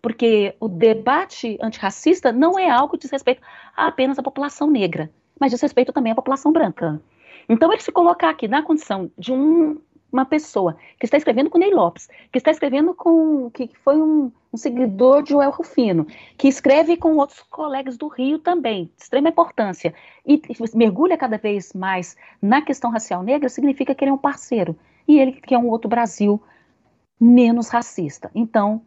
porque 0.00 0.54
o 0.60 0.68
debate 0.68 1.58
antirracista 1.60 2.30
não 2.32 2.56
é 2.56 2.70
algo 2.70 2.92
que 2.92 2.98
diz 2.98 3.10
respeito 3.10 3.42
apenas 3.76 4.18
à 4.18 4.22
população 4.22 4.70
negra, 4.70 5.10
mas 5.38 5.50
diz 5.50 5.60
respeito 5.60 5.92
também 5.92 6.12
à 6.12 6.14
população 6.14 6.52
branca. 6.52 7.02
Então, 7.48 7.72
ele 7.72 7.82
se 7.82 7.90
colocar 7.90 8.30
aqui 8.30 8.46
na 8.46 8.62
condição 8.62 9.10
de 9.18 9.32
um, 9.32 9.80
uma 10.12 10.24
pessoa 10.24 10.76
que 10.98 11.06
está 11.06 11.16
escrevendo 11.16 11.50
com 11.50 11.58
Ney 11.58 11.74
Lopes, 11.74 12.08
que 12.30 12.38
está 12.38 12.52
escrevendo 12.52 12.94
com. 12.94 13.50
que 13.50 13.70
foi 13.82 13.96
um, 13.96 14.30
um 14.52 14.56
seguidor 14.56 15.22
de 15.22 15.30
Joel 15.30 15.50
Rufino, 15.50 16.06
que 16.36 16.46
escreve 16.46 16.96
com 16.96 17.16
outros 17.16 17.40
colegas 17.40 17.96
do 17.96 18.06
Rio 18.06 18.38
também, 18.38 18.92
de 18.96 19.02
extrema 19.02 19.30
importância, 19.30 19.92
e 20.24 20.40
mergulha 20.74 21.16
cada 21.16 21.36
vez 21.36 21.72
mais 21.72 22.16
na 22.40 22.62
questão 22.62 22.90
racial 22.90 23.24
negra, 23.24 23.48
significa 23.48 23.92
que 23.92 24.04
ele 24.04 24.10
é 24.10 24.14
um 24.14 24.18
parceiro. 24.18 24.76
E 25.08 25.18
ele 25.18 25.32
quer 25.32 25.58
um 25.58 25.68
outro 25.68 25.88
Brasil 25.88 26.40
menos 27.18 27.68
racista. 27.68 28.30
Então, 28.34 28.82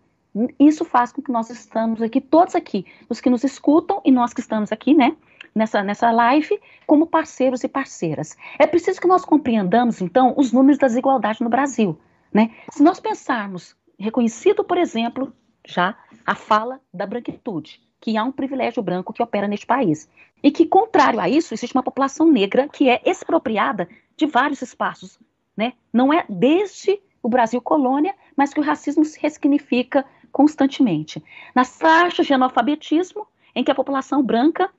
isso 0.59 0.85
faz 0.85 1.11
com 1.11 1.21
que 1.21 1.31
nós 1.31 1.49
estamos 1.49 2.01
aqui, 2.01 2.21
todos 2.21 2.55
aqui, 2.55 2.85
os 3.09 3.19
que 3.19 3.29
nos 3.29 3.43
escutam 3.43 4.01
e 4.05 4.11
nós 4.11 4.33
que 4.33 4.39
estamos 4.39 4.71
aqui, 4.71 4.93
né, 4.93 5.17
nessa, 5.53 5.83
nessa 5.83 6.11
live, 6.11 6.59
como 6.87 7.07
parceiros 7.07 7.63
e 7.63 7.67
parceiras. 7.67 8.37
É 8.57 8.65
preciso 8.65 9.01
que 9.01 9.07
nós 9.07 9.25
compreendamos, 9.25 10.01
então, 10.01 10.33
os 10.37 10.53
números 10.53 10.77
da 10.77 10.87
desigualdade 10.87 11.41
no 11.41 11.49
Brasil, 11.49 11.99
né? 12.33 12.51
Se 12.71 12.81
nós 12.81 12.99
pensarmos, 12.99 13.75
reconhecido, 13.99 14.63
por 14.63 14.77
exemplo, 14.77 15.33
já 15.67 15.97
a 16.25 16.35
fala 16.35 16.79
da 16.93 17.05
branquitude, 17.05 17.81
que 17.99 18.15
há 18.15 18.23
um 18.23 18.31
privilégio 18.31 18.81
branco 18.81 19.13
que 19.13 19.21
opera 19.21 19.47
neste 19.47 19.65
país. 19.65 20.09
E 20.41 20.49
que, 20.49 20.65
contrário 20.65 21.19
a 21.19 21.29
isso, 21.29 21.53
existe 21.53 21.75
uma 21.75 21.83
população 21.83 22.31
negra 22.31 22.67
que 22.67 22.89
é 22.89 23.01
expropriada 23.05 23.87
de 24.17 24.25
vários 24.25 24.61
espaços. 24.61 25.19
Né? 25.61 25.73
Não 25.93 26.11
é 26.11 26.25
desde 26.27 26.99
o 27.21 27.29
Brasil 27.29 27.61
colônia, 27.61 28.15
mas 28.35 28.51
que 28.51 28.59
o 28.59 28.63
racismo 28.63 29.05
se 29.05 29.19
ressignifica 29.19 30.03
constantemente. 30.31 31.23
Nas 31.53 31.77
taxas 31.77 32.25
de 32.25 32.33
analfabetismo, 32.33 33.27
em 33.53 33.63
que 33.63 33.69
a 33.69 33.75
população 33.75 34.23
branca, 34.23 34.71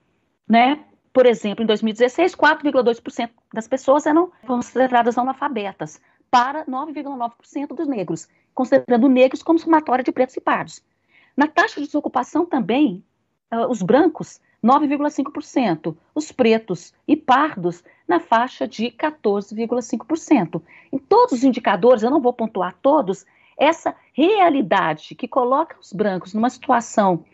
né, 0.49 0.85
por 1.13 1.25
exemplo, 1.25 1.63
em 1.63 1.67
2016, 1.69 2.35
4,2% 2.35 3.31
das 3.55 3.69
pessoas 3.69 4.07
eram 4.07 4.33
consideradas 4.45 5.17
analfabetas, 5.17 6.01
para 6.29 6.67
9,9% 6.67 7.77
dos 7.77 7.87
negros, 7.87 8.29
considerando 8.53 9.09
negros 9.09 9.41
como 9.41 9.61
somatória 9.61 10.03
de 10.03 10.11
pretos 10.11 10.37
e 10.37 10.41
pardos. 10.41 10.83
Na 11.37 11.47
taxa 11.47 11.81
de 11.81 11.87
desocupação 11.87 12.45
também, 12.45 13.05
uh, 13.55 13.71
os 13.71 13.83
brancos, 13.83 14.41
9,5%, 14.63 15.97
os 16.15 16.31
pretos 16.31 16.95
e 17.07 17.17
pardos 17.17 17.83
na 18.07 18.21
faixa 18.21 18.67
de 18.67 18.91
14,5%. 18.91 20.63
Em 20.93 20.99
todos 20.99 21.33
os 21.33 21.45
indicadores, 21.45 22.03
eu 22.03 22.11
não 22.11 22.21
vou 22.21 22.33
pontuar 22.33 22.77
todos, 22.81 23.27
essa 23.59 23.95
realidade 24.13 25.15
que 25.15 25.29
coloca 25.29 25.77
os 25.81 25.93
brancos 25.93 26.33
numa 26.35 26.51
situação 26.51 27.25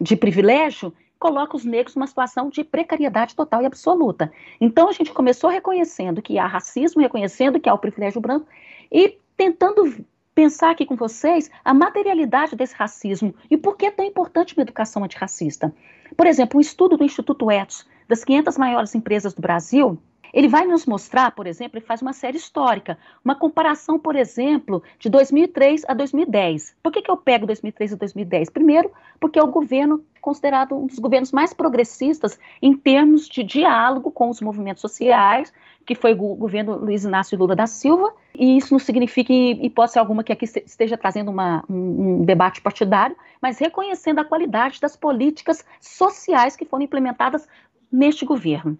de 0.00 0.16
privilégio 0.16 0.92
coloca 1.18 1.54
os 1.54 1.66
negros 1.66 1.94
numa 1.94 2.06
situação 2.06 2.48
de 2.48 2.64
precariedade 2.64 3.36
total 3.36 3.62
e 3.62 3.66
absoluta. 3.66 4.32
Então 4.58 4.88
a 4.88 4.92
gente 4.92 5.12
começou 5.12 5.50
reconhecendo 5.50 6.22
que 6.22 6.38
há 6.38 6.46
racismo, 6.46 7.02
reconhecendo 7.02 7.60
que 7.60 7.68
há 7.68 7.74
o 7.74 7.78
privilégio 7.78 8.22
branco 8.22 8.46
e 8.90 9.18
tentando 9.36 10.02
pensar 10.40 10.70
aqui 10.70 10.86
com 10.86 10.96
vocês 10.96 11.50
a 11.62 11.74
materialidade 11.74 12.56
desse 12.56 12.74
racismo 12.74 13.34
e 13.50 13.58
por 13.58 13.76
que 13.76 13.84
é 13.84 13.90
tão 13.90 14.06
importante 14.06 14.56
uma 14.56 14.62
educação 14.62 15.04
antirracista. 15.04 15.70
Por 16.16 16.26
exemplo, 16.26 16.56
um 16.56 16.62
estudo 16.62 16.96
do 16.96 17.04
Instituto 17.04 17.50
Etos, 17.50 17.86
das 18.08 18.24
500 18.24 18.56
maiores 18.56 18.94
empresas 18.94 19.34
do 19.34 19.42
Brasil, 19.42 19.98
ele 20.32 20.48
vai 20.48 20.64
nos 20.64 20.86
mostrar, 20.86 21.32
por 21.32 21.46
exemplo, 21.46 21.78
ele 21.78 21.84
faz 21.84 22.00
uma 22.00 22.14
série 22.14 22.38
histórica, 22.38 22.96
uma 23.22 23.34
comparação, 23.34 23.98
por 23.98 24.16
exemplo, 24.16 24.82
de 24.98 25.10
2003 25.10 25.84
a 25.86 25.92
2010. 25.92 26.74
Por 26.82 26.90
que, 26.90 27.02
que 27.02 27.10
eu 27.10 27.18
pego 27.18 27.46
2003 27.46 27.92
a 27.92 27.96
2010? 27.96 28.48
Primeiro, 28.48 28.90
porque 29.20 29.38
é 29.38 29.42
o 29.42 29.48
governo 29.48 30.02
considerado 30.22 30.74
um 30.74 30.86
dos 30.86 30.98
governos 30.98 31.32
mais 31.32 31.52
progressistas 31.52 32.38
em 32.62 32.74
termos 32.74 33.28
de 33.28 33.42
diálogo 33.42 34.10
com 34.10 34.30
os 34.30 34.40
movimentos 34.40 34.80
sociais, 34.80 35.52
que 35.90 35.94
foi 35.96 36.12
o 36.12 36.36
governo 36.36 36.76
Luiz 36.76 37.02
Inácio 37.02 37.36
Lula 37.36 37.56
da 37.56 37.66
Silva, 37.66 38.14
e 38.32 38.56
isso 38.56 38.72
não 38.72 38.78
significa, 38.78 39.32
em 39.32 39.66
hipótese 39.66 39.98
alguma, 39.98 40.22
que 40.22 40.32
aqui 40.32 40.44
esteja 40.44 40.96
trazendo 40.96 41.32
uma, 41.32 41.64
um, 41.68 42.22
debate 42.22 42.60
partidário, 42.60 43.16
mas 43.42 43.58
reconhecendo 43.58 44.20
a 44.20 44.24
qualidade 44.24 44.80
das 44.80 44.94
políticas 44.94 45.66
sociais 45.80 46.54
que 46.54 46.64
foram 46.64 46.84
implementadas 46.84 47.48
neste 47.90 48.24
governo. 48.24 48.78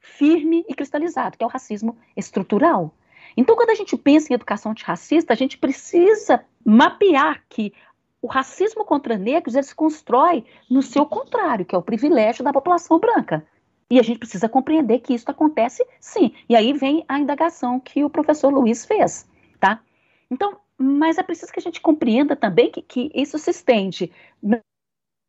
firme 0.00 0.64
e 0.68 0.74
cristalizado, 0.74 1.36
que 1.36 1.44
é 1.44 1.46
o 1.46 1.50
racismo 1.50 1.98
estrutural. 2.16 2.94
Então, 3.38 3.54
quando 3.54 3.70
a 3.70 3.74
gente 3.76 3.96
pensa 3.96 4.32
em 4.32 4.34
educação 4.34 4.72
antirracista, 4.72 5.32
a 5.32 5.36
gente 5.36 5.56
precisa 5.58 6.44
mapear 6.64 7.44
que 7.48 7.72
o 8.20 8.26
racismo 8.26 8.84
contra 8.84 9.16
negros 9.16 9.54
ele 9.54 9.62
se 9.62 9.76
constrói 9.76 10.44
no 10.68 10.82
seu 10.82 11.06
contrário, 11.06 11.64
que 11.64 11.72
é 11.72 11.78
o 11.78 11.82
privilégio 11.82 12.42
da 12.42 12.52
população 12.52 12.98
branca. 12.98 13.46
E 13.88 14.00
a 14.00 14.02
gente 14.02 14.18
precisa 14.18 14.48
compreender 14.48 14.98
que 14.98 15.14
isso 15.14 15.30
acontece 15.30 15.86
sim. 16.00 16.34
E 16.48 16.56
aí 16.56 16.72
vem 16.72 17.04
a 17.06 17.20
indagação 17.20 17.78
que 17.78 18.02
o 18.02 18.10
professor 18.10 18.52
Luiz 18.52 18.84
fez, 18.84 19.24
tá? 19.60 19.80
Então, 20.28 20.58
mas 20.76 21.16
é 21.16 21.22
preciso 21.22 21.52
que 21.52 21.60
a 21.60 21.62
gente 21.62 21.80
compreenda 21.80 22.34
também 22.34 22.72
que, 22.72 22.82
que 22.82 23.08
isso 23.14 23.38
se 23.38 23.52
estende 23.52 24.10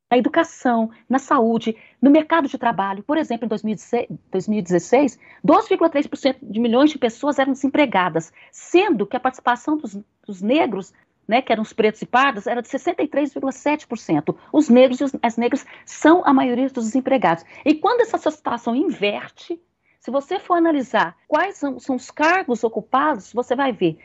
na, 0.10 0.18
educação, 0.18 0.90
na 1.08 1.20
saúde, 1.20 1.76
no 2.02 2.10
mercado 2.10 2.48
de 2.48 2.58
trabalho. 2.58 3.04
Por 3.04 3.18
exemplo, 3.18 3.46
em 3.46 3.50
2016, 3.50 5.20
12,3% 5.46 6.38
de 6.42 6.60
milhões 6.60 6.92
de 6.92 6.98
pessoas 6.98 7.40
eram 7.40 7.54
desempregadas, 7.54 8.32
sendo 8.52 9.06
que 9.06 9.16
a 9.16 9.20
participação 9.20 9.78
dos, 9.78 9.98
dos 10.26 10.42
negros 10.42 10.94
né, 11.28 11.44
que 11.44 11.52
eram 11.52 11.62
os 11.62 11.72
pretos 11.72 12.02
e 12.02 12.08
pardos, 12.08 12.48
era 12.48 12.60
de 12.60 12.68
63,7%. 12.68 14.36
Os 14.52 14.68
negros 14.68 15.00
e 15.00 15.04
os, 15.04 15.12
as 15.22 15.38
negras 15.38 15.64
são 15.86 16.24
a 16.26 16.34
maioria 16.34 16.68
dos 16.70 16.86
desempregados. 16.86 17.46
E 17.64 17.76
quando 17.76 18.02
essa 18.02 18.18
situação 18.18 18.76
inverte, 18.76 19.62
se 20.00 20.10
você 20.10 20.40
for 20.40 20.56
analisar 20.56 21.16
quais 21.28 21.56
são, 21.56 21.78
são 21.78 21.98
os 21.98 22.10
cargos 22.10 22.64
ocupados, 22.64 23.32
você 23.32 23.56
vai 23.56 23.72
ver 23.72 24.00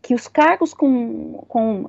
que 0.00 0.14
os 0.14 0.26
cargos 0.26 0.72
com, 0.72 1.44
com 1.48 1.84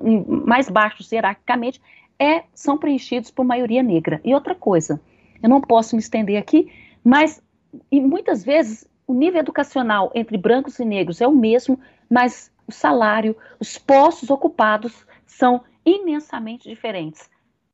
mais 0.46 0.68
baixos 0.68 1.10
hierarquicamente 1.10 1.80
é, 2.22 2.44
são 2.54 2.78
preenchidos 2.78 3.32
por 3.32 3.44
maioria 3.44 3.82
negra. 3.82 4.20
E 4.24 4.32
outra 4.32 4.54
coisa, 4.54 5.00
eu 5.42 5.48
não 5.48 5.60
posso 5.60 5.96
me 5.96 6.00
estender 6.00 6.38
aqui, 6.38 6.72
mas 7.02 7.42
e 7.90 8.00
muitas 8.00 8.44
vezes 8.44 8.88
o 9.08 9.12
nível 9.12 9.40
educacional 9.40 10.12
entre 10.14 10.38
brancos 10.38 10.78
e 10.78 10.84
negros 10.84 11.20
é 11.20 11.26
o 11.26 11.34
mesmo, 11.34 11.80
mas 12.08 12.52
o 12.64 12.70
salário, 12.70 13.36
os 13.58 13.76
postos 13.76 14.30
ocupados 14.30 15.04
são 15.26 15.64
imensamente 15.84 16.68
diferentes, 16.68 17.28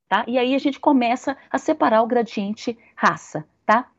tá? 0.09 0.25
E 0.27 0.39
aí 0.39 0.55
a 0.55 0.59
gente 0.59 0.81
começa 0.81 1.37
a 1.51 1.59
separar 1.59 2.03
o 2.03 2.07
gradiente 2.07 2.79
raça, 2.97 3.45
tá? 3.67 3.91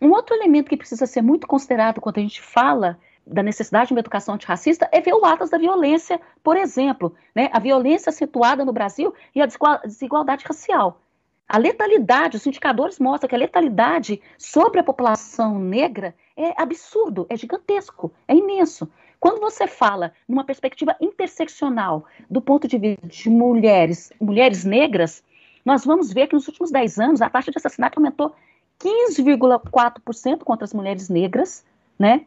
Um 0.00 0.10
outro 0.10 0.36
elemento 0.36 0.68
que 0.68 0.76
precisa 0.76 1.06
ser 1.06 1.22
muito 1.22 1.48
considerado 1.48 2.00
quando 2.00 2.18
a 2.18 2.22
gente 2.22 2.40
fala 2.40 2.96
da 3.26 3.42
necessidade 3.42 3.88
de 3.88 3.94
uma 3.94 4.00
educação 4.00 4.34
antirracista 4.34 4.88
é 4.92 5.00
ver 5.00 5.14
o 5.14 5.24
Atlas 5.24 5.50
da 5.50 5.58
violência, 5.58 6.20
por 6.42 6.56
exemplo, 6.56 7.14
né? 7.34 7.50
A 7.52 7.58
violência 7.58 8.10
acentuada 8.10 8.64
no 8.64 8.72
Brasil 8.72 9.12
e 9.34 9.42
a 9.42 9.46
desigualdade 9.46 10.44
racial. 10.46 11.00
A 11.48 11.58
letalidade, 11.58 12.36
os 12.36 12.46
indicadores 12.46 12.98
mostram 12.98 13.28
que 13.28 13.34
a 13.34 13.38
letalidade 13.38 14.20
sobre 14.36 14.80
a 14.80 14.84
população 14.84 15.58
negra 15.58 16.14
é 16.36 16.60
absurdo, 16.60 17.26
é 17.28 17.36
gigantesco, 17.36 18.12
é 18.26 18.34
imenso. 18.34 18.88
Quando 19.18 19.40
você 19.40 19.66
fala 19.66 20.12
numa 20.28 20.44
perspectiva 20.44 20.94
interseccional 21.00 22.04
do 22.28 22.40
ponto 22.40 22.68
de 22.68 22.78
vista 22.78 23.06
de 23.06 23.30
mulheres, 23.30 24.12
mulheres 24.20 24.64
negras, 24.64 25.22
nós 25.64 25.84
vamos 25.84 26.12
ver 26.12 26.26
que 26.26 26.34
nos 26.34 26.46
últimos 26.46 26.70
10 26.70 26.98
anos 26.98 27.22
a 27.22 27.30
taxa 27.30 27.50
de 27.50 27.58
assassinato 27.58 27.98
aumentou 27.98 28.34
15,4% 28.80 30.44
contra 30.44 30.64
as 30.64 30.74
mulheres 30.74 31.08
negras, 31.08 31.64
né? 31.98 32.26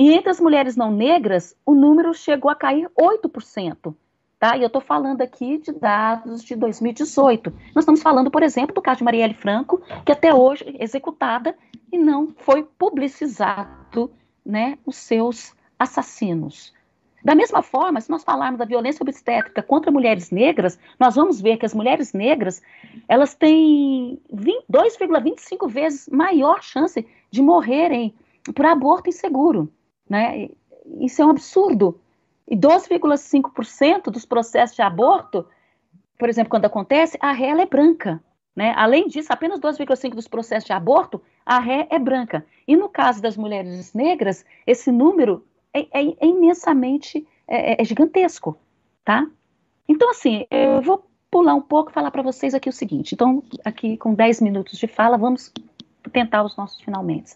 E 0.00 0.14
entre 0.14 0.30
as 0.30 0.40
mulheres 0.40 0.76
não 0.76 0.90
negras, 0.90 1.54
o 1.66 1.74
número 1.74 2.14
chegou 2.14 2.50
a 2.50 2.54
cair 2.54 2.88
8%. 2.98 3.94
Tá? 4.38 4.56
E 4.56 4.62
eu 4.62 4.68
estou 4.68 4.80
falando 4.80 5.20
aqui 5.20 5.58
de 5.58 5.72
dados 5.72 6.42
de 6.42 6.56
2018. 6.56 7.50
Nós 7.74 7.82
estamos 7.82 8.00
falando, 8.00 8.30
por 8.30 8.42
exemplo, 8.42 8.74
do 8.74 8.80
caso 8.80 8.96
de 8.96 9.04
Marielle 9.04 9.34
Franco, 9.34 9.82
que 10.02 10.10
até 10.10 10.34
hoje 10.34 10.64
é 10.66 10.82
executada 10.82 11.54
e 11.92 11.98
não 11.98 12.28
foi 12.28 12.62
publicizado 12.62 14.10
né, 14.42 14.78
os 14.86 14.96
seus 14.96 15.54
assassinos. 15.78 16.72
Da 17.22 17.34
mesma 17.34 17.60
forma, 17.60 18.00
se 18.00 18.08
nós 18.08 18.24
falarmos 18.24 18.58
da 18.58 18.64
violência 18.64 19.02
obstétrica 19.02 19.62
contra 19.62 19.92
mulheres 19.92 20.30
negras, 20.30 20.78
nós 20.98 21.14
vamos 21.14 21.42
ver 21.42 21.58
que 21.58 21.66
as 21.66 21.74
mulheres 21.74 22.14
negras 22.14 22.62
elas 23.06 23.34
têm 23.34 24.18
2,25 24.32 25.68
vezes 25.68 26.08
maior 26.08 26.62
chance 26.62 27.06
de 27.30 27.42
morrerem 27.42 28.14
por 28.54 28.64
aborto 28.64 29.10
inseguro. 29.10 29.70
Né? 30.10 30.48
Isso 31.00 31.22
é 31.22 31.26
um 31.26 31.30
absurdo. 31.30 32.00
E 32.48 32.56
12,5% 32.56 34.10
dos 34.10 34.26
processos 34.26 34.74
de 34.74 34.82
aborto, 34.82 35.46
por 36.18 36.28
exemplo, 36.28 36.50
quando 36.50 36.64
acontece, 36.64 37.16
a 37.20 37.30
ré 37.30 37.50
é 37.50 37.64
branca. 37.64 38.20
Né? 38.56 38.74
Além 38.76 39.06
disso, 39.06 39.32
apenas 39.32 39.60
2,5% 39.60 40.14
dos 40.14 40.26
processos 40.26 40.66
de 40.66 40.72
aborto, 40.72 41.22
a 41.46 41.60
ré 41.60 41.86
é 41.90 41.98
branca. 41.98 42.44
E 42.66 42.76
no 42.76 42.88
caso 42.88 43.22
das 43.22 43.36
mulheres 43.36 43.94
negras, 43.94 44.44
esse 44.66 44.90
número 44.90 45.46
é, 45.72 45.80
é, 45.80 46.08
é 46.20 46.26
imensamente 46.26 47.26
é, 47.46 47.74
é, 47.74 47.76
é, 47.80 47.84
gigantesco, 47.84 48.58
tá? 49.04 49.26
Então, 49.88 50.10
assim, 50.10 50.44
eu 50.50 50.82
vou 50.82 51.08
pular 51.30 51.54
um 51.54 51.60
pouco 51.60 51.90
e 51.90 51.94
falar 51.94 52.10
para 52.10 52.22
vocês 52.22 52.54
aqui 52.54 52.68
o 52.68 52.72
seguinte. 52.72 53.14
Então, 53.14 53.42
aqui 53.64 53.96
com 53.96 54.12
10 54.12 54.40
minutos 54.40 54.78
de 54.78 54.88
fala, 54.88 55.16
vamos 55.16 55.52
tentar 56.08 56.42
os 56.42 56.56
nossos 56.56 56.80
finalmente. 56.80 57.34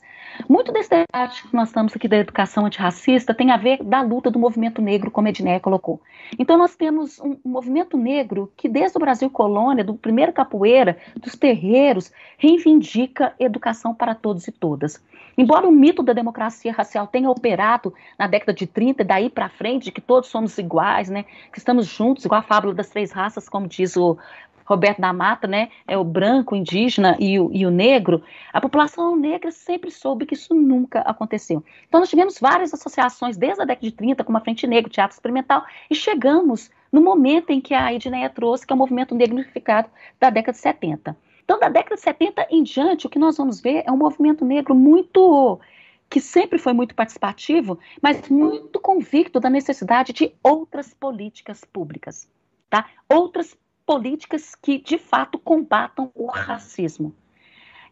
Muito 0.48 0.72
desse 0.72 0.90
debate 0.90 1.46
que 1.46 1.54
nós 1.54 1.68
estamos 1.68 1.94
aqui 1.94 2.08
da 2.08 2.16
educação 2.16 2.66
antirracista 2.66 3.34
tem 3.34 3.50
a 3.50 3.56
ver 3.56 3.82
da 3.82 4.00
luta 4.00 4.30
do 4.30 4.38
movimento 4.38 4.80
negro, 4.80 5.10
como 5.10 5.26
a 5.26 5.30
Edneia 5.30 5.60
colocou. 5.60 6.00
Então 6.38 6.56
nós 6.56 6.74
temos 6.74 7.20
um, 7.20 7.36
movimento 7.44 7.96
negro 7.96 8.52
que 8.56 8.68
desde 8.68 8.96
o 8.96 9.00
Brasil 9.00 9.28
colônia, 9.28 9.84
do 9.84 9.94
primeiro 9.94 10.32
capoeira, 10.32 10.96
dos 11.16 11.34
terreiros, 11.34 12.10
reivindica 12.38 13.34
educação 13.38 13.94
para 13.94 14.14
todos 14.14 14.48
e 14.48 14.52
todas. 14.52 15.02
Embora 15.36 15.66
o 15.66 15.72
mito 15.72 16.02
da 16.02 16.12
democracia 16.12 16.72
racial 16.72 17.06
tenha 17.06 17.28
operado 17.28 17.92
na 18.18 18.26
década 18.26 18.52
de 18.52 18.66
30 18.66 19.02
e 19.02 19.04
daí 19.04 19.30
para 19.30 19.48
frente, 19.48 19.84
de 19.84 19.92
que 19.92 20.00
todos 20.00 20.28
somos 20.28 20.56
iguais, 20.58 21.10
né, 21.10 21.24
que 21.52 21.58
estamos 21.58 21.86
juntos, 21.86 22.24
igual 22.24 22.40
a 22.40 22.44
fábula 22.44 22.72
das 22.72 22.88
três 22.88 23.10
raças, 23.10 23.48
como 23.48 23.66
diz 23.66 23.96
o 23.96 24.16
Roberto 24.64 25.00
da 25.00 25.12
Mata, 25.12 25.46
né, 25.46 25.70
é 25.86 25.96
o 25.96 26.04
branco, 26.04 26.54
o 26.54 26.58
indígena 26.58 27.16
e 27.20 27.38
o, 27.38 27.50
e 27.52 27.66
o 27.66 27.70
negro, 27.70 28.22
a 28.52 28.60
população 28.60 29.16
negra 29.16 29.50
sempre 29.50 29.90
soube 29.90 30.26
que 30.26 30.34
isso 30.34 30.54
nunca 30.54 31.00
aconteceu. 31.00 31.62
Então 31.86 32.00
nós 32.00 32.08
tivemos 32.08 32.38
várias 32.38 32.72
associações 32.72 33.36
desde 33.36 33.62
a 33.62 33.64
década 33.64 33.86
de 33.86 33.92
30, 33.92 34.24
como 34.24 34.38
a 34.38 34.40
Frente 34.40 34.66
Negro, 34.66 34.90
Teatro 34.90 35.14
Experimental, 35.14 35.64
e 35.90 35.94
chegamos 35.94 36.70
no 36.90 37.00
momento 37.00 37.50
em 37.50 37.60
que 37.60 37.74
a 37.74 37.92
Edneia 37.92 38.30
trouxe, 38.30 38.66
que 38.66 38.72
é 38.72 38.76
o 38.76 38.78
movimento 38.78 39.14
negro 39.14 39.34
unificado 39.36 39.88
da 40.18 40.30
década 40.30 40.52
de 40.52 40.58
70. 40.58 41.16
Então, 41.44 41.58
da 41.58 41.68
década 41.68 41.96
de 41.96 42.00
70 42.00 42.46
em 42.50 42.62
diante, 42.62 43.06
o 43.06 43.10
que 43.10 43.18
nós 43.18 43.36
vamos 43.36 43.60
ver 43.60 43.82
é 43.86 43.92
um 43.92 43.96
movimento 43.96 44.44
negro 44.44 44.74
muito 44.74 45.60
que 46.08 46.20
sempre 46.20 46.58
foi 46.58 46.72
muito 46.72 46.94
participativo, 46.94 47.78
mas 48.00 48.28
muito 48.28 48.78
convicto 48.78 49.40
da 49.40 49.50
necessidade 49.50 50.12
de 50.12 50.32
outras 50.42 50.94
políticas 50.94 51.64
públicas, 51.64 52.30
tá? 52.70 52.86
Outras 53.08 53.56
políticas 53.86 54.54
que 54.54 54.78
de 54.78 54.98
fato 54.98 55.38
combatam 55.38 56.10
o 56.14 56.26
racismo. 56.26 57.14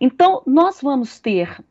Então, 0.00 0.42
nós 0.46 0.80
vamos 0.82 1.20
ter, 1.20 1.62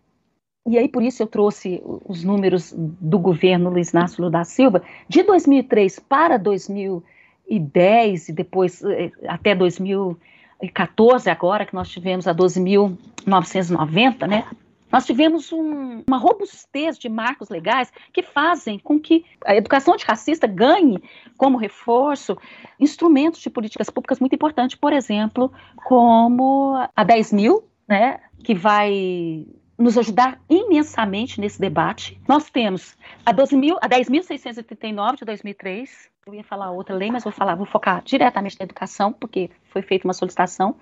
e 0.65 0.77
aí 0.77 0.87
por 0.87 1.03
isso 1.03 1.21
eu 1.21 1.27
trouxe 1.27 1.81
os 2.05 2.23
números 2.23 2.73
do 2.75 3.19
governo 3.19 3.69
Luiz 3.69 3.91
Inácio 3.91 4.21
Lula 4.21 4.31
da 4.31 4.43
Silva, 4.43 4.81
de 5.07 5.23
2003 5.23 5.99
para 5.99 6.37
2010 6.37 8.29
e 8.29 8.33
depois 8.33 8.81
eh, 8.83 9.11
até 9.27 9.53
2014, 9.53 11.29
agora 11.29 11.65
que 11.65 11.73
nós 11.73 11.89
tivemos 11.89 12.27
a 12.27 12.33
12.990, 12.33 14.27
né? 14.27 14.45
Nós 14.91 15.05
tivemos 15.05 15.51
um, 15.51 16.03
uma 16.07 16.17
robustez 16.17 16.97
de 16.97 17.07
marcos 17.07 17.49
legais 17.49 17.91
que 18.11 18.21
fazem 18.21 18.77
com 18.77 18.99
que 18.99 19.25
a 19.45 19.55
educação 19.55 19.93
antirracista 19.93 20.45
ganhe 20.47 21.01
como 21.37 21.57
reforço 21.57 22.37
instrumentos 22.79 23.39
de 23.41 23.49
políticas 23.49 23.89
públicas 23.89 24.19
muito 24.19 24.35
importantes, 24.35 24.75
por 24.75 24.91
exemplo, 24.91 25.51
como 25.85 26.75
a 26.95 27.03
10 27.03 27.33
mil, 27.33 27.63
né, 27.87 28.19
que 28.43 28.53
vai 28.53 29.45
nos 29.77 29.97
ajudar 29.97 30.39
imensamente 30.49 31.39
nesse 31.39 31.59
debate. 31.59 32.19
Nós 32.27 32.49
temos 32.49 32.97
a, 33.25 33.31
12 33.31 33.55
mil, 33.55 33.77
a 33.81 33.89
10.639 33.89 35.17
de 35.17 35.25
2003, 35.25 36.11
eu 36.27 36.35
ia 36.35 36.43
falar 36.43 36.69
outra 36.69 36.95
lei, 36.95 37.09
mas 37.09 37.23
vou 37.23 37.33
falar, 37.33 37.55
vou 37.55 37.65
focar 37.65 38.03
diretamente 38.03 38.55
na 38.59 38.63
educação, 38.63 39.11
porque 39.11 39.49
foi 39.69 39.81
feita 39.81 40.07
uma 40.07 40.13
solicitação. 40.13 40.75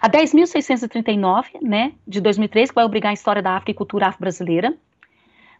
A 0.00 0.08
10.639, 0.08 1.60
né, 1.60 1.92
de 2.06 2.20
2003, 2.20 2.70
que 2.70 2.74
vai 2.74 2.84
obrigar 2.84 3.10
a 3.10 3.12
história 3.12 3.42
da 3.42 3.52
África 3.52 3.72
e 3.72 3.74
cultura 3.74 4.06
afro-brasileira. 4.06 4.74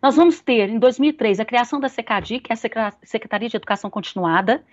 Nós 0.02 0.16
vamos 0.16 0.40
ter, 0.40 0.70
em 0.70 0.78
2003, 0.78 1.40
a 1.40 1.44
criação 1.44 1.78
da 1.78 1.88
SECADI, 1.88 2.40
que 2.40 2.52
é 2.52 2.54
a 2.54 2.92
Secretaria 3.02 3.48
de 3.48 3.56
Educação 3.56 3.90
Continuada, 3.90 4.64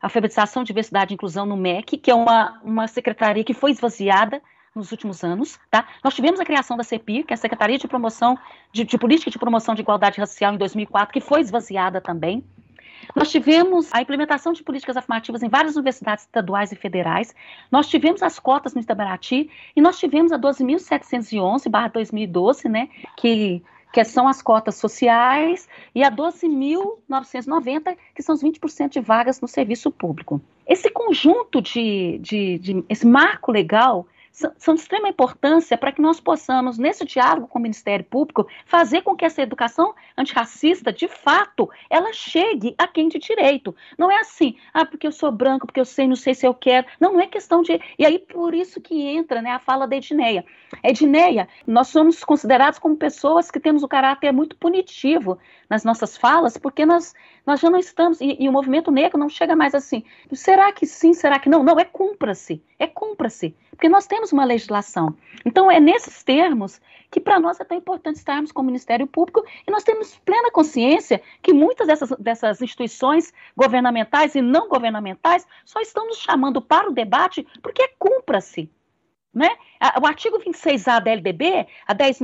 Alfabetização, 0.00 0.62
Diversidade 0.62 1.12
e 1.12 1.14
Inclusão 1.14 1.44
no 1.44 1.56
MEC, 1.56 1.96
que 1.96 2.10
é 2.10 2.14
uma, 2.14 2.60
uma 2.62 2.86
secretaria 2.86 3.42
que 3.42 3.54
foi 3.54 3.72
esvaziada 3.72 4.40
nos 4.78 4.92
últimos 4.92 5.24
anos, 5.24 5.58
tá? 5.70 5.86
Nós 6.04 6.14
tivemos 6.14 6.38
a 6.38 6.44
criação 6.44 6.76
da 6.76 6.84
CEPI, 6.84 7.24
que 7.24 7.32
é 7.32 7.34
a 7.34 7.38
Secretaria 7.38 7.78
de 7.78 7.88
Promoção 7.88 8.38
de, 8.72 8.84
de 8.84 8.98
Política 8.98 9.30
de 9.30 9.38
Promoção 9.38 9.74
de 9.74 9.82
Igualdade 9.82 10.20
Racial 10.20 10.54
em 10.54 10.58
2004, 10.58 11.12
que 11.12 11.20
foi 11.20 11.40
esvaziada 11.40 12.00
também. 12.00 12.44
Nós 13.14 13.30
tivemos 13.30 13.92
a 13.92 14.00
implementação 14.00 14.52
de 14.52 14.62
políticas 14.62 14.96
afirmativas 14.96 15.42
em 15.42 15.48
várias 15.48 15.76
universidades 15.76 16.24
estaduais 16.24 16.72
e 16.72 16.76
federais. 16.76 17.34
Nós 17.70 17.86
tivemos 17.88 18.22
as 18.22 18.38
cotas 18.38 18.72
no 18.74 18.80
Itabaraty 18.80 19.50
e 19.74 19.80
nós 19.80 19.98
tivemos 19.98 20.30
a 20.32 20.38
12.711/2012, 20.38 22.68
né, 22.68 22.88
que 23.16 23.62
que 23.92 24.04
são 24.04 24.28
as 24.28 24.42
cotas 24.42 24.74
sociais, 24.74 25.66
e 25.94 26.04
a 26.04 26.10
12.990, 26.10 27.96
que 28.14 28.22
são 28.22 28.34
os 28.34 28.42
20% 28.42 28.90
de 28.90 29.00
vagas 29.00 29.40
no 29.40 29.48
serviço 29.48 29.90
público. 29.90 30.38
Esse 30.66 30.90
conjunto 30.90 31.62
de, 31.62 32.18
de, 32.18 32.58
de 32.58 32.84
esse 32.90 33.06
marco 33.06 33.50
legal 33.50 34.06
são 34.58 34.74
de 34.74 34.80
extrema 34.80 35.08
importância 35.08 35.78
para 35.78 35.90
que 35.90 36.00
nós 36.00 36.20
possamos, 36.20 36.76
nesse 36.76 37.06
diálogo 37.06 37.48
com 37.48 37.58
o 37.58 37.62
Ministério 37.62 38.04
Público, 38.04 38.46
fazer 38.66 39.00
com 39.00 39.16
que 39.16 39.24
essa 39.24 39.40
educação 39.40 39.94
antirracista, 40.16 40.92
de 40.92 41.08
fato, 41.08 41.70
ela 41.88 42.12
chegue 42.12 42.74
a 42.76 42.86
quem 42.86 43.08
de 43.08 43.18
direito. 43.18 43.74
Não 43.96 44.10
é 44.10 44.20
assim, 44.20 44.56
ah, 44.74 44.84
porque 44.84 45.06
eu 45.06 45.12
sou 45.12 45.32
branco, 45.32 45.66
porque 45.66 45.80
eu 45.80 45.86
sei, 45.86 46.06
não 46.06 46.16
sei 46.16 46.34
se 46.34 46.46
eu 46.46 46.52
quero. 46.52 46.86
Não, 47.00 47.14
não 47.14 47.20
é 47.20 47.26
questão 47.26 47.62
de. 47.62 47.80
E 47.98 48.04
aí, 48.04 48.18
por 48.18 48.54
isso 48.54 48.80
que 48.80 49.00
entra 49.02 49.40
né, 49.40 49.52
a 49.52 49.58
fala 49.58 49.86
da 49.86 49.96
Edneia. 49.96 50.44
Edneia, 50.82 51.48
nós 51.66 51.88
somos 51.88 52.22
considerados 52.22 52.78
como 52.78 52.96
pessoas 52.96 53.50
que 53.50 53.58
temos 53.58 53.82
o 53.82 53.88
caráter 53.88 54.32
muito 54.32 54.54
punitivo 54.56 55.38
nas 55.68 55.82
nossas 55.82 56.16
falas, 56.16 56.56
porque 56.58 56.84
nós, 56.84 57.14
nós 57.46 57.60
já 57.60 57.70
não 57.70 57.78
estamos, 57.78 58.20
e, 58.20 58.36
e 58.40 58.48
o 58.48 58.52
movimento 58.52 58.90
negro 58.90 59.18
não 59.18 59.28
chega 59.28 59.54
mais 59.54 59.74
assim. 59.74 60.02
Será 60.32 60.72
que 60.72 60.84
sim, 60.84 61.14
será 61.14 61.38
que 61.38 61.48
não? 61.48 61.62
Não, 61.62 61.78
é 61.78 61.84
cumpra-se, 61.84 62.62
é 62.78 62.86
cumpra-se 62.86 63.54
porque 63.76 63.88
nós 63.88 64.06
temos 64.06 64.32
uma 64.32 64.44
legislação. 64.44 65.14
Então, 65.44 65.70
é 65.70 65.78
nesses 65.78 66.24
termos 66.24 66.80
que 67.10 67.20
para 67.20 67.38
nós 67.38 67.60
é 67.60 67.64
tão 67.64 67.76
importante 67.76 68.16
estarmos 68.16 68.50
com 68.50 68.62
o 68.62 68.64
Ministério 68.64 69.06
Público 69.06 69.44
e 69.66 69.70
nós 69.70 69.84
temos 69.84 70.16
plena 70.24 70.50
consciência 70.50 71.22
que 71.42 71.52
muitas 71.52 71.86
dessas, 71.86 72.10
dessas 72.18 72.62
instituições 72.62 73.32
governamentais 73.56 74.34
e 74.34 74.42
não 74.42 74.68
governamentais 74.68 75.46
só 75.64 75.80
estão 75.80 76.06
nos 76.06 76.18
chamando 76.18 76.60
para 76.60 76.88
o 76.88 76.92
debate 76.92 77.46
porque 77.62 77.82
é 77.82 77.88
cumpra-se. 77.98 78.70
Né? 79.32 79.50
O 80.02 80.06
artigo 80.06 80.38
26A 80.38 81.02
da 81.02 81.10
LDB, 81.10 81.66
a, 81.86 81.92
10, 81.92 82.22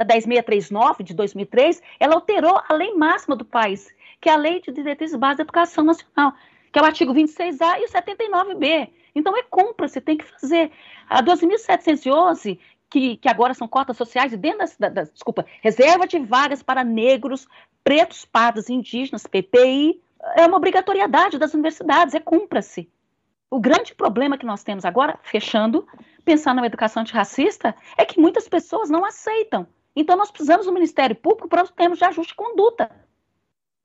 a 0.00 0.04
10639 0.04 1.04
de 1.04 1.14
2003, 1.14 1.80
ela 2.00 2.16
alterou 2.16 2.60
a 2.68 2.74
lei 2.74 2.92
máxima 2.94 3.36
do 3.36 3.44
país, 3.44 3.88
que 4.20 4.28
é 4.28 4.32
a 4.32 4.36
Lei 4.36 4.60
de 4.60 4.72
Diretrizes 4.72 5.16
Básicas 5.16 5.38
da 5.38 5.42
Educação 5.44 5.84
Nacional, 5.84 6.34
que 6.72 6.78
é 6.78 6.82
o 6.82 6.84
artigo 6.84 7.14
26A 7.14 7.80
e 7.80 7.84
o 7.84 7.88
79B. 7.88 8.90
Então 9.14 9.36
é 9.36 9.42
compra, 9.42 9.88
você 9.88 10.00
tem 10.00 10.16
que 10.16 10.24
fazer. 10.24 10.70
A 11.08 11.22
12.711, 11.22 12.58
que, 12.90 13.16
que 13.16 13.28
agora 13.28 13.54
são 13.54 13.68
cotas 13.68 13.96
sociais, 13.96 14.36
dentro 14.36 14.58
das, 14.58 14.76
da, 14.76 14.88
da, 14.88 15.02
desculpa, 15.02 15.44
reserva 15.62 16.06
de 16.06 16.18
vagas 16.18 16.62
para 16.62 16.84
negros, 16.84 17.46
pretos, 17.82 18.24
pardos, 18.24 18.68
indígenas, 18.68 19.26
PPI, 19.26 20.00
é 20.36 20.46
uma 20.46 20.56
obrigatoriedade 20.56 21.38
das 21.38 21.54
universidades, 21.54 22.14
é 22.14 22.20
cumpra-se. 22.20 22.90
O 23.50 23.58
grande 23.58 23.94
problema 23.94 24.36
que 24.36 24.44
nós 24.44 24.62
temos 24.62 24.84
agora, 24.84 25.18
fechando, 25.22 25.86
pensar 26.24 26.54
numa 26.54 26.66
educação 26.66 27.02
antirracista, 27.02 27.74
é 27.96 28.04
que 28.04 28.20
muitas 28.20 28.46
pessoas 28.48 28.90
não 28.90 29.04
aceitam. 29.04 29.66
Então, 29.96 30.16
nós 30.16 30.30
precisamos 30.30 30.66
do 30.66 30.72
Ministério 30.72 31.16
Público 31.16 31.48
para 31.48 31.62
os 31.62 31.70
termos 31.70 31.98
de 31.98 32.04
ajuste 32.04 32.32
de 32.32 32.36
conduta. 32.36 32.90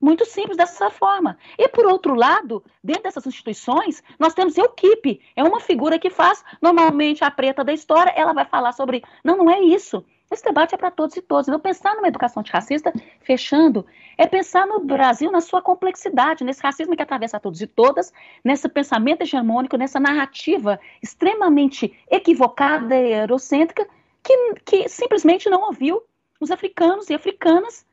Muito 0.03 0.25
simples 0.25 0.57
dessa 0.57 0.89
forma. 0.89 1.37
E, 1.57 1.65
por 1.69 1.85
outro 1.85 2.13
lado, 2.13 2.61
dentro 2.83 3.03
dessas 3.03 3.25
instituições, 3.25 4.03
nós 4.19 4.33
temos 4.33 4.57
equipe. 4.57 5.21
É 5.33 5.41
uma 5.41 5.61
figura 5.61 5.97
que 5.97 6.09
faz, 6.09 6.43
normalmente, 6.61 7.23
a 7.23 7.31
preta 7.31 7.63
da 7.63 7.71
história, 7.71 8.11
ela 8.13 8.33
vai 8.33 8.43
falar 8.43 8.73
sobre. 8.73 9.01
Não, 9.23 9.37
não 9.37 9.49
é 9.49 9.61
isso. 9.61 10.03
Esse 10.29 10.43
debate 10.43 10.75
é 10.75 10.77
para 10.77 10.91
todos 10.91 11.15
e 11.15 11.21
todas. 11.21 11.47
Então, 11.47 11.57
pensar 11.57 11.95
numa 11.95 12.09
educação 12.09 12.41
antirracista, 12.41 12.91
fechando, 13.21 13.85
é 14.17 14.27
pensar 14.27 14.67
no 14.67 14.81
Brasil 14.81 15.31
na 15.31 15.39
sua 15.39 15.61
complexidade, 15.61 16.43
nesse 16.43 16.61
racismo 16.61 16.97
que 16.97 17.01
atravessa 17.01 17.39
todos 17.39 17.61
e 17.61 17.67
todas, 17.67 18.11
nesse 18.43 18.67
pensamento 18.67 19.21
hegemônico, 19.21 19.77
nessa 19.77 20.01
narrativa 20.01 20.81
extremamente 21.01 21.97
equivocada 22.11 22.93
e 22.93 23.13
eurocêntrica, 23.13 23.87
que, 24.21 24.55
que 24.65 24.89
simplesmente 24.89 25.49
não 25.49 25.61
ouviu 25.61 26.03
os 26.41 26.51
africanos 26.51 27.09
e 27.09 27.13
africanas, 27.13 27.85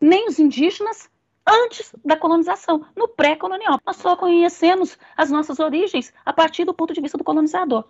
nem 0.00 0.28
os 0.28 0.38
indígenas, 0.38 1.10
antes 1.46 1.94
da 2.04 2.16
colonização, 2.16 2.84
no 2.96 3.08
pré-colonial. 3.08 3.78
Nós 3.86 3.96
só 3.96 4.16
conhecemos 4.16 4.98
as 5.16 5.30
nossas 5.30 5.60
origens 5.60 6.12
a 6.24 6.32
partir 6.32 6.64
do 6.64 6.74
ponto 6.74 6.92
de 6.92 7.00
vista 7.00 7.16
do 7.16 7.24
colonizador. 7.24 7.84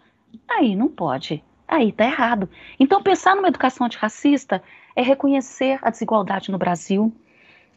Aí 0.48 0.76
não 0.76 0.88
pode. 0.88 1.42
Aí 1.66 1.88
está 1.88 2.04
errado. 2.04 2.48
Então, 2.78 3.02
pensar 3.02 3.34
numa 3.34 3.48
educação 3.48 3.86
antirracista 3.86 4.62
é 4.94 5.02
reconhecer 5.02 5.78
a 5.82 5.90
desigualdade 5.90 6.50
no 6.50 6.58
Brasil, 6.58 7.12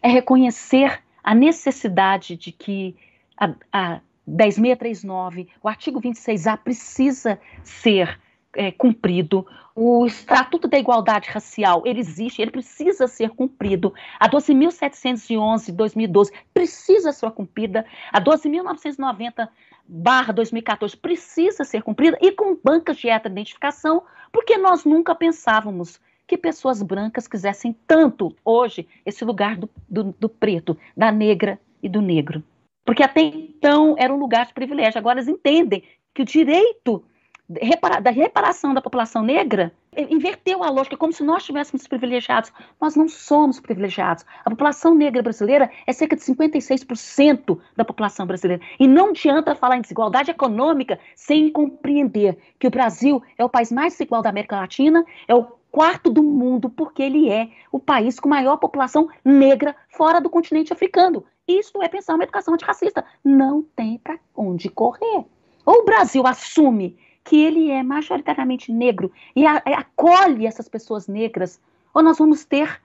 é 0.02 0.10
reconhecer 0.10 1.02
a 1.24 1.34
necessidade 1.34 2.36
de 2.36 2.52
que 2.52 2.96
a, 3.38 3.54
a 3.72 4.02
10639, 4.28 5.50
o 5.64 5.68
artigo 5.68 6.02
26A 6.02 6.58
precisa 6.58 7.40
ser 7.64 8.20
é, 8.56 8.72
cumprido. 8.72 9.46
O 9.76 10.06
Estatuto 10.06 10.68
da 10.68 10.78
Igualdade 10.78 11.30
Racial, 11.30 11.84
ele 11.86 12.00
existe, 12.00 12.42
ele 12.42 12.52
precisa 12.52 13.08
ser 13.08 13.30
cumprido. 13.30 13.94
A 14.20 14.30
12.711 14.30 15.68
de 15.68 15.72
2012 15.72 16.32
precisa 16.54 17.12
ser 17.12 17.32
cumprida. 17.32 17.86
A 18.12 18.20
12.990 18.20 19.48
barra 19.88 20.34
2014 20.34 20.96
precisa 20.98 21.64
ser 21.64 21.82
cumprida 21.82 22.18
e 22.22 22.32
com 22.32 22.56
bancas 22.64 22.98
de 22.98 23.08
identificação, 23.08 24.04
porque 24.32 24.58
nós 24.58 24.86
nunca 24.86 25.16
pensávamos 25.16 26.00
que 26.28 26.38
pessoas 26.38 26.84
brancas 26.84 27.28
quisessem 27.28 27.76
tanto 27.88 28.36
hoje 28.46 28.88
esse 29.04 29.26
lugar 29.26 29.58
do, 29.58 29.68
do, 29.90 30.16
do 30.20 30.30
preto, 30.30 30.78
da 30.96 31.12
negra 31.12 31.60
e 31.82 31.90
do 31.90 32.02
negro. 32.02 32.44
Porque 32.86 33.02
até 33.02 33.22
então 33.22 33.96
era 33.98 34.14
um 34.14 34.18
lugar 34.18 34.46
de 34.46 34.54
privilégio. 34.54 35.00
Agora 35.00 35.20
eles 35.20 35.28
entendem 35.28 35.84
que 36.14 36.22
o 36.22 36.26
direito 36.26 37.04
da 37.50 38.12
reparação 38.12 38.76
da 38.76 38.82
população 38.82 39.24
negra 39.24 39.74
inverteu 39.98 40.64
a 40.64 40.70
lógica, 40.70 40.96
como 40.96 41.12
se 41.12 41.24
nós 41.24 41.42
estivéssemos 41.42 41.88
privilegiados. 41.88 42.54
Nós 42.80 42.96
não 42.96 43.10
somos 43.10 43.60
privilegiados. 43.60 44.24
A 44.46 44.52
população 44.52 44.94
negra 44.94 45.24
brasileira 45.24 45.70
é 45.88 45.92
cerca 45.92 46.16
de 46.16 46.22
56% 46.22 47.60
da 47.76 47.84
população 47.84 48.28
brasileira. 48.28 48.64
E 48.80 48.88
não 48.88 49.10
adianta 49.10 49.56
falar 49.56 49.78
em 49.78 49.82
desigualdade 49.82 50.30
econômica 50.30 51.00
sem 51.16 51.52
compreender 51.52 52.38
que 52.60 52.68
o 52.68 52.70
Brasil 52.72 53.22
é 53.36 53.44
o 53.44 53.50
país 53.50 53.72
mais 53.72 53.94
desigual 53.94 54.22
da 54.22 54.30
América 54.30 54.58
Latina, 54.58 55.04
é 55.28 55.34
o 55.34 55.48
quarto 55.72 56.12
do 56.12 56.22
mundo, 56.22 56.70
porque 56.70 57.02
ele 57.02 57.32
é 57.32 57.50
o 57.72 57.80
país 57.80 58.20
com 58.20 58.30
maior 58.30 58.58
população 58.58 59.10
negra 59.26 59.76
fora 59.90 60.22
do 60.22 60.30
continente 60.30 60.72
africano. 60.72 61.26
Isso 61.48 61.82
é 61.82 61.88
pensar 61.88 62.14
uma 62.14 62.24
educação 62.24 62.54
antirracista. 62.54 63.04
Não 63.24 63.64
tem 63.76 63.98
para 63.98 64.20
onde 64.36 64.70
correr. 64.70 65.26
Ou 65.66 65.82
o 65.82 65.86
Brasil 65.86 66.26
assume 66.28 66.98
que 67.30 67.40
ele 67.40 67.70
é 67.70 67.84
majoritariamente 67.84 68.72
negro 68.72 69.12
e 69.36 69.46
a, 69.46 69.58
a, 69.58 69.82
acolhe 69.82 70.48
essas 70.48 70.68
pessoas 70.68 71.08
negras, 71.08 71.62
ou 71.94 72.02
nós 72.02 72.18
vamos 72.18 72.44
ter 72.44 72.82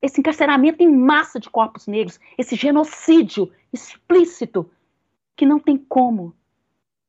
esse 0.00 0.18
encarceramento 0.18 0.82
em 0.82 0.90
massa 0.90 1.38
de 1.38 1.50
corpos 1.50 1.86
negros, 1.86 2.18
esse 2.38 2.56
genocídio 2.56 3.52
explícito, 3.70 4.68
que 5.36 5.44
não 5.44 5.58
tem 5.58 5.76
como 5.76 6.34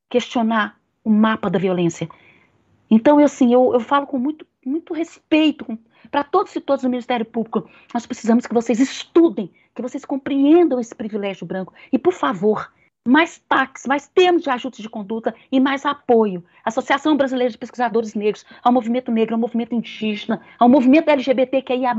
questionar 0.09 0.77
o 1.05 1.09
mapa 1.09 1.49
da 1.49 1.57
violência. 1.57 2.09
Então, 2.91 3.17
eu, 3.17 3.27
assim, 3.27 3.53
eu, 3.53 3.73
eu 3.73 3.79
falo 3.79 4.05
com 4.05 4.19
muito, 4.19 4.45
muito 4.65 4.93
respeito 4.93 5.79
para 6.11 6.25
todos 6.25 6.53
e 6.53 6.59
todas 6.59 6.83
do 6.83 6.89
Ministério 6.89 7.25
Público. 7.25 7.65
Nós 7.93 8.05
precisamos 8.05 8.45
que 8.45 8.53
vocês 8.53 8.81
estudem, 8.81 9.49
que 9.73 9.81
vocês 9.81 10.03
compreendam 10.03 10.81
esse 10.81 10.93
privilégio 10.93 11.47
branco. 11.47 11.73
E, 11.93 11.97
por 11.97 12.11
favor, 12.11 12.69
mais 13.05 13.37
taxas, 13.49 13.85
mais 13.85 14.07
termos 14.07 14.43
de 14.43 14.49
ajuste 14.49 14.81
de 14.81 14.89
conduta 14.89 15.35
e 15.51 15.59
mais 15.59 15.85
apoio. 15.85 16.43
A 16.63 16.69
Associação 16.69 17.17
Brasileira 17.17 17.51
de 17.51 17.57
Pesquisadores 17.57 18.13
Negros, 18.13 18.45
ao 18.63 18.71
movimento 18.71 19.11
negro, 19.11 19.35
ao 19.35 19.39
movimento 19.39 19.75
indígena, 19.75 20.41
ao 20.57 20.69
movimento 20.69 21.09
LGBTQIA+, 21.09 21.93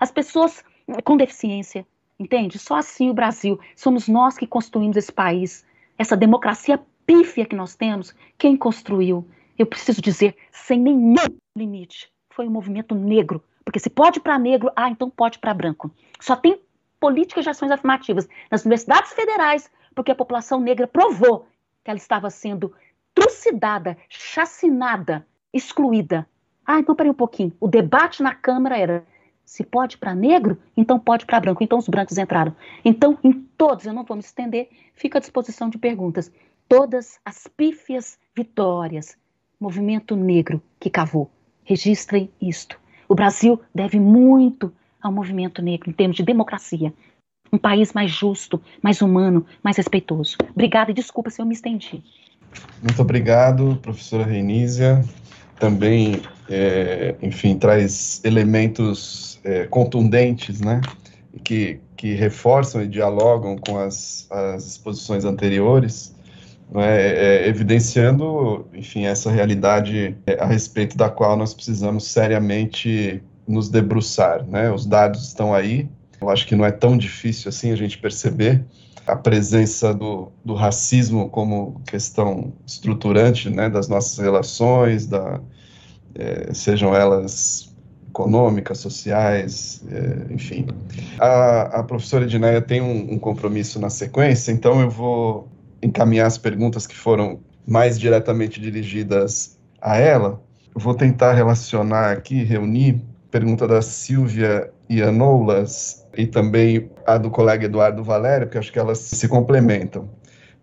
as 0.00 0.10
pessoas 0.10 0.64
com 1.04 1.16
deficiência, 1.16 1.86
entende? 2.18 2.58
Só 2.58 2.76
assim 2.76 3.10
o 3.10 3.14
Brasil, 3.14 3.60
somos 3.76 4.08
nós 4.08 4.36
que 4.36 4.46
construímos 4.46 4.96
esse 4.96 5.12
país, 5.12 5.64
essa 5.96 6.16
democracia 6.16 6.80
pífia 7.06 7.46
que 7.46 7.54
nós 7.54 7.76
temos, 7.76 8.14
quem 8.36 8.56
construiu? 8.56 9.26
Eu 9.56 9.66
preciso 9.66 10.00
dizer, 10.02 10.34
sem 10.50 10.80
nenhum 10.80 11.14
limite, 11.56 12.10
foi 12.30 12.46
o 12.48 12.50
movimento 12.50 12.94
negro, 12.94 13.42
porque 13.64 13.78
se 13.78 13.90
pode 13.90 14.18
para 14.18 14.38
negro, 14.38 14.72
ah, 14.74 14.88
então 14.88 15.08
pode 15.08 15.38
para 15.38 15.54
branco. 15.54 15.90
Só 16.18 16.34
tem 16.34 16.60
políticas 16.98 17.44
de 17.44 17.50
ações 17.50 17.70
afirmativas 17.70 18.28
nas 18.50 18.62
universidades 18.62 19.12
federais, 19.12 19.70
porque 19.94 20.12
a 20.12 20.14
população 20.14 20.60
negra 20.60 20.86
provou 20.86 21.46
que 21.84 21.90
ela 21.90 21.98
estava 21.98 22.30
sendo 22.30 22.72
trucidada, 23.14 23.96
chacinada, 24.08 25.26
excluída. 25.52 26.26
Ah, 26.64 26.78
então 26.78 26.94
peraí 26.94 27.10
um 27.10 27.14
pouquinho. 27.14 27.52
O 27.60 27.66
debate 27.66 28.22
na 28.22 28.34
Câmara 28.34 28.78
era 28.78 29.04
se 29.44 29.64
pode 29.64 29.98
para 29.98 30.14
negro, 30.14 30.56
então 30.76 30.98
pode 30.98 31.26
para 31.26 31.40
branco. 31.40 31.64
Então 31.64 31.78
os 31.78 31.88
brancos 31.88 32.16
entraram. 32.16 32.54
Então, 32.84 33.18
em 33.24 33.32
todos, 33.32 33.84
eu 33.84 33.92
não 33.92 34.04
vou 34.04 34.16
me 34.16 34.22
estender, 34.22 34.68
fico 34.94 35.16
à 35.16 35.20
disposição 35.20 35.68
de 35.68 35.76
perguntas. 35.76 36.30
Todas 36.68 37.18
as 37.24 37.48
pífias 37.48 38.16
vitórias, 38.32 39.18
movimento 39.58 40.14
negro 40.14 40.62
que 40.78 40.88
cavou. 40.88 41.28
Registrem 41.64 42.30
isto. 42.40 42.78
O 43.08 43.14
Brasil 43.16 43.60
deve 43.74 43.98
muito 43.98 44.72
ao 45.02 45.10
movimento 45.10 45.60
negro 45.60 45.90
em 45.90 45.92
termos 45.92 46.16
de 46.16 46.22
democracia, 46.22 46.94
um 47.52 47.58
país 47.58 47.92
mais 47.92 48.10
justo, 48.10 48.60
mais 48.82 49.00
humano, 49.02 49.44
mais 49.62 49.76
respeitoso. 49.76 50.36
Obrigada 50.50 50.90
e 50.90 50.94
desculpa 50.94 51.30
se 51.30 51.40
eu 51.40 51.46
me 51.46 51.54
estendi. 51.54 52.02
Muito 52.82 53.00
obrigado, 53.00 53.78
professora 53.82 54.24
Reinísia. 54.24 55.04
também, 55.60 56.22
é, 56.48 57.14
enfim, 57.22 57.56
traz 57.56 58.20
elementos 58.24 59.38
é, 59.44 59.66
contundentes, 59.66 60.60
né? 60.60 60.80
Que, 61.44 61.78
que 61.96 62.14
reforçam 62.14 62.82
e 62.82 62.88
dialogam 62.88 63.56
com 63.56 63.78
as, 63.78 64.26
as 64.30 64.66
exposições 64.66 65.24
anteriores, 65.24 66.12
é, 66.74 67.44
é, 67.44 67.48
evidenciando, 67.48 68.66
enfim, 68.72 69.04
essa 69.04 69.30
realidade 69.30 70.16
é, 70.26 70.42
a 70.42 70.46
respeito 70.46 70.96
da 70.96 71.08
qual 71.08 71.36
nós 71.36 71.52
precisamos 71.52 72.04
seriamente 72.04 73.22
nos 73.46 73.68
debruçar, 73.68 74.44
né? 74.46 74.72
Os 74.72 74.86
dados 74.86 75.28
estão 75.28 75.54
aí, 75.54 75.88
eu 76.20 76.28
acho 76.28 76.46
que 76.46 76.54
não 76.54 76.64
é 76.64 76.70
tão 76.70 76.96
difícil 76.96 77.48
assim 77.48 77.70
a 77.70 77.76
gente 77.76 77.98
perceber 77.98 78.64
a 79.06 79.16
presença 79.16 79.94
do, 79.94 80.30
do 80.44 80.54
racismo 80.54 81.28
como 81.30 81.80
questão 81.86 82.52
estruturante, 82.66 83.50
né, 83.50 83.68
das 83.68 83.88
nossas 83.88 84.18
relações, 84.18 85.06
da, 85.06 85.40
é, 86.14 86.52
sejam 86.52 86.94
elas 86.94 87.74
econômicas, 88.08 88.78
sociais, 88.78 89.82
é, 89.90 90.32
enfim. 90.32 90.66
A, 91.18 91.80
a 91.80 91.82
professora 91.82 92.24
Edneia 92.24 92.60
tem 92.60 92.80
um, 92.80 93.14
um 93.14 93.18
compromisso 93.18 93.80
na 93.80 93.88
sequência, 93.88 94.52
então 94.52 94.80
eu 94.80 94.90
vou 94.90 95.48
encaminhar 95.82 96.26
as 96.26 96.36
perguntas 96.36 96.86
que 96.86 96.96
foram 96.96 97.40
mais 97.66 97.98
diretamente 97.98 98.60
dirigidas 98.60 99.58
a 99.80 99.96
ela. 99.96 100.42
Eu 100.74 100.80
vou 100.80 100.94
tentar 100.94 101.32
relacionar 101.32 102.12
aqui, 102.12 102.42
reunir, 102.42 103.00
pergunta 103.30 103.66
da 103.66 103.80
Silvia 103.80 104.70
Ianoulas 104.88 105.99
e 106.16 106.26
também 106.26 106.90
a 107.06 107.18
do 107.18 107.30
colega 107.30 107.66
Eduardo 107.66 108.02
Valério, 108.02 108.46
porque 108.46 108.58
acho 108.58 108.72
que 108.72 108.78
elas 108.78 108.98
se 108.98 109.28
complementam. 109.28 110.08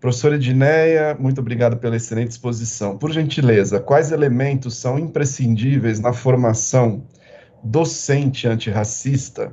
Professora 0.00 0.36
Edneia, 0.36 1.16
muito 1.18 1.40
obrigado 1.40 1.76
pela 1.76 1.96
excelente 1.96 2.30
exposição. 2.30 2.96
Por 2.96 3.10
gentileza, 3.10 3.80
quais 3.80 4.12
elementos 4.12 4.76
são 4.76 4.98
imprescindíveis 4.98 5.98
na 5.98 6.12
formação 6.12 7.02
docente 7.64 8.46
antirracista 8.46 9.52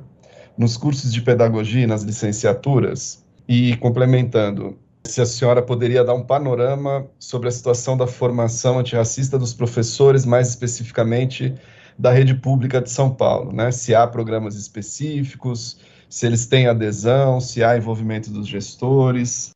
nos 0.56 0.76
cursos 0.76 1.12
de 1.12 1.20
pedagogia 1.20 1.82
e 1.82 1.86
nas 1.86 2.02
licenciaturas? 2.02 3.24
E 3.48 3.76
complementando, 3.78 4.78
se 5.04 5.20
a 5.20 5.26
senhora 5.26 5.62
poderia 5.62 6.04
dar 6.04 6.14
um 6.14 6.22
panorama 6.22 7.06
sobre 7.18 7.48
a 7.48 7.52
situação 7.52 7.96
da 7.96 8.06
formação 8.06 8.78
antirracista 8.78 9.36
dos 9.36 9.52
professores, 9.52 10.24
mais 10.24 10.48
especificamente 10.48 11.54
da 11.98 12.10
rede 12.10 12.34
pública 12.34 12.80
de 12.80 12.90
São 12.90 13.14
Paulo, 13.14 13.52
né? 13.52 13.70
Se 13.70 13.94
há 13.94 14.06
programas 14.06 14.54
específicos, 14.54 15.78
se 16.08 16.26
eles 16.26 16.46
têm 16.46 16.66
adesão, 16.66 17.40
se 17.40 17.62
há 17.64 17.76
envolvimento 17.76 18.30
dos 18.30 18.46
gestores. 18.46 19.50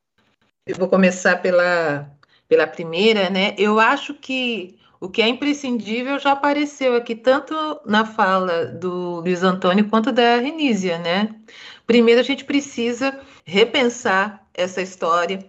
Eu 0.66 0.76
vou 0.76 0.88
começar 0.88 1.41
pela, 1.43 2.11
pela 2.49 2.66
primeira, 2.66 3.30
né? 3.30 3.55
Eu 3.59 3.78
acho 3.78 4.14
que 4.14 4.78
o 5.01 5.09
que 5.09 5.22
é 5.22 5.28
imprescindível 5.28 6.18
já 6.18 6.32
apareceu 6.32 6.95
aqui, 6.95 7.14
tanto 7.14 7.55
na 7.86 8.05
fala 8.05 8.66
do 8.66 9.20
Luiz 9.20 9.43
Antônio 9.43 9.88
quanto 9.88 10.12
da 10.12 10.36
Renísia, 10.36 10.99
né? 10.99 11.34
Primeiro, 11.86 12.20
a 12.20 12.24
gente 12.24 12.45
precisa 12.45 13.18
repensar 13.45 14.47
essa 14.53 14.82
história, 14.82 15.45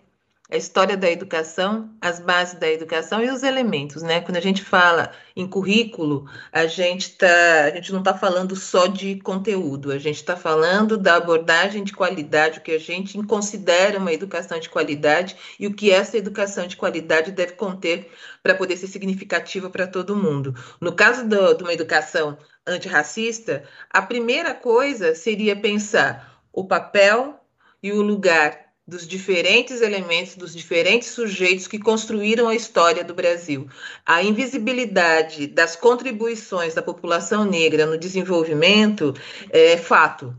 a 0.52 0.58
história 0.58 0.98
da 0.98 1.10
educação, 1.10 1.90
as 2.02 2.20
bases 2.20 2.60
da 2.60 2.70
educação 2.70 3.24
e 3.24 3.30
os 3.30 3.42
elementos, 3.42 4.04
né? 4.04 4.20
Quando 4.20 4.36
a 4.36 4.42
gente 4.42 4.62
fala 4.62 5.12
em 5.34 5.48
currículo, 5.48 6.30
a 6.52 6.68
gente 6.68 7.16
tá, 7.16 7.64
a 7.64 7.70
gente 7.70 7.94
não 7.94 8.00
está 8.00 8.14
falando 8.14 8.54
só 8.54 8.86
de 8.88 9.16
conteúdo, 9.22 9.94
a 9.94 9.98
gente 9.98 10.18
está 10.18 10.36
falando 10.36 10.98
da 10.98 11.16
abordagem 11.16 11.86
de 11.86 11.94
qualidade, 11.94 12.60
o 12.60 12.62
que 12.62 12.74
a 12.74 12.80
gente 12.80 13.18
considera 13.24 13.98
uma 13.98 14.12
educação 14.12 14.60
de 14.60 14.70
qualidade 14.70 15.38
e 15.58 15.68
o 15.68 15.74
que 15.74 15.90
essa 15.90 16.18
educação 16.18 16.68
de 16.68 16.76
qualidade 16.76 17.32
deve 17.32 17.54
conter 17.54 18.12
para 18.44 18.54
poder 18.54 18.76
ser 18.76 18.88
significativa 18.88 19.70
para 19.70 19.88
todo 19.88 20.18
mundo. 20.18 20.54
No 20.82 20.92
caso 20.92 21.26
do, 21.26 21.54
de 21.54 21.64
uma 21.64 21.74
educação 21.74 22.38
antirracista, 22.68 23.64
a 23.90 24.02
primeira 24.02 24.54
coisa 24.54 25.16
seria 25.16 25.56
pensar 25.56 26.42
o 26.52 26.68
papel 26.68 27.40
e 27.82 27.94
o 27.94 28.02
lugar 28.02 28.71
dos 28.92 29.08
diferentes 29.08 29.80
elementos, 29.82 30.36
dos 30.36 30.54
diferentes 30.54 31.08
sujeitos 31.12 31.66
que 31.66 31.80
construíram 31.80 32.50
a 32.50 32.56
história 32.56 33.06
do 33.06 33.14
Brasil. 33.14 33.70
A 34.06 34.22
invisibilidade 34.22 35.48
das 35.48 35.78
contribuições 35.78 36.74
da 36.74 36.82
população 36.82 37.46
negra 37.46 37.86
no 37.86 37.98
desenvolvimento 37.98 39.14
é 39.50 39.78
fato. 39.78 40.36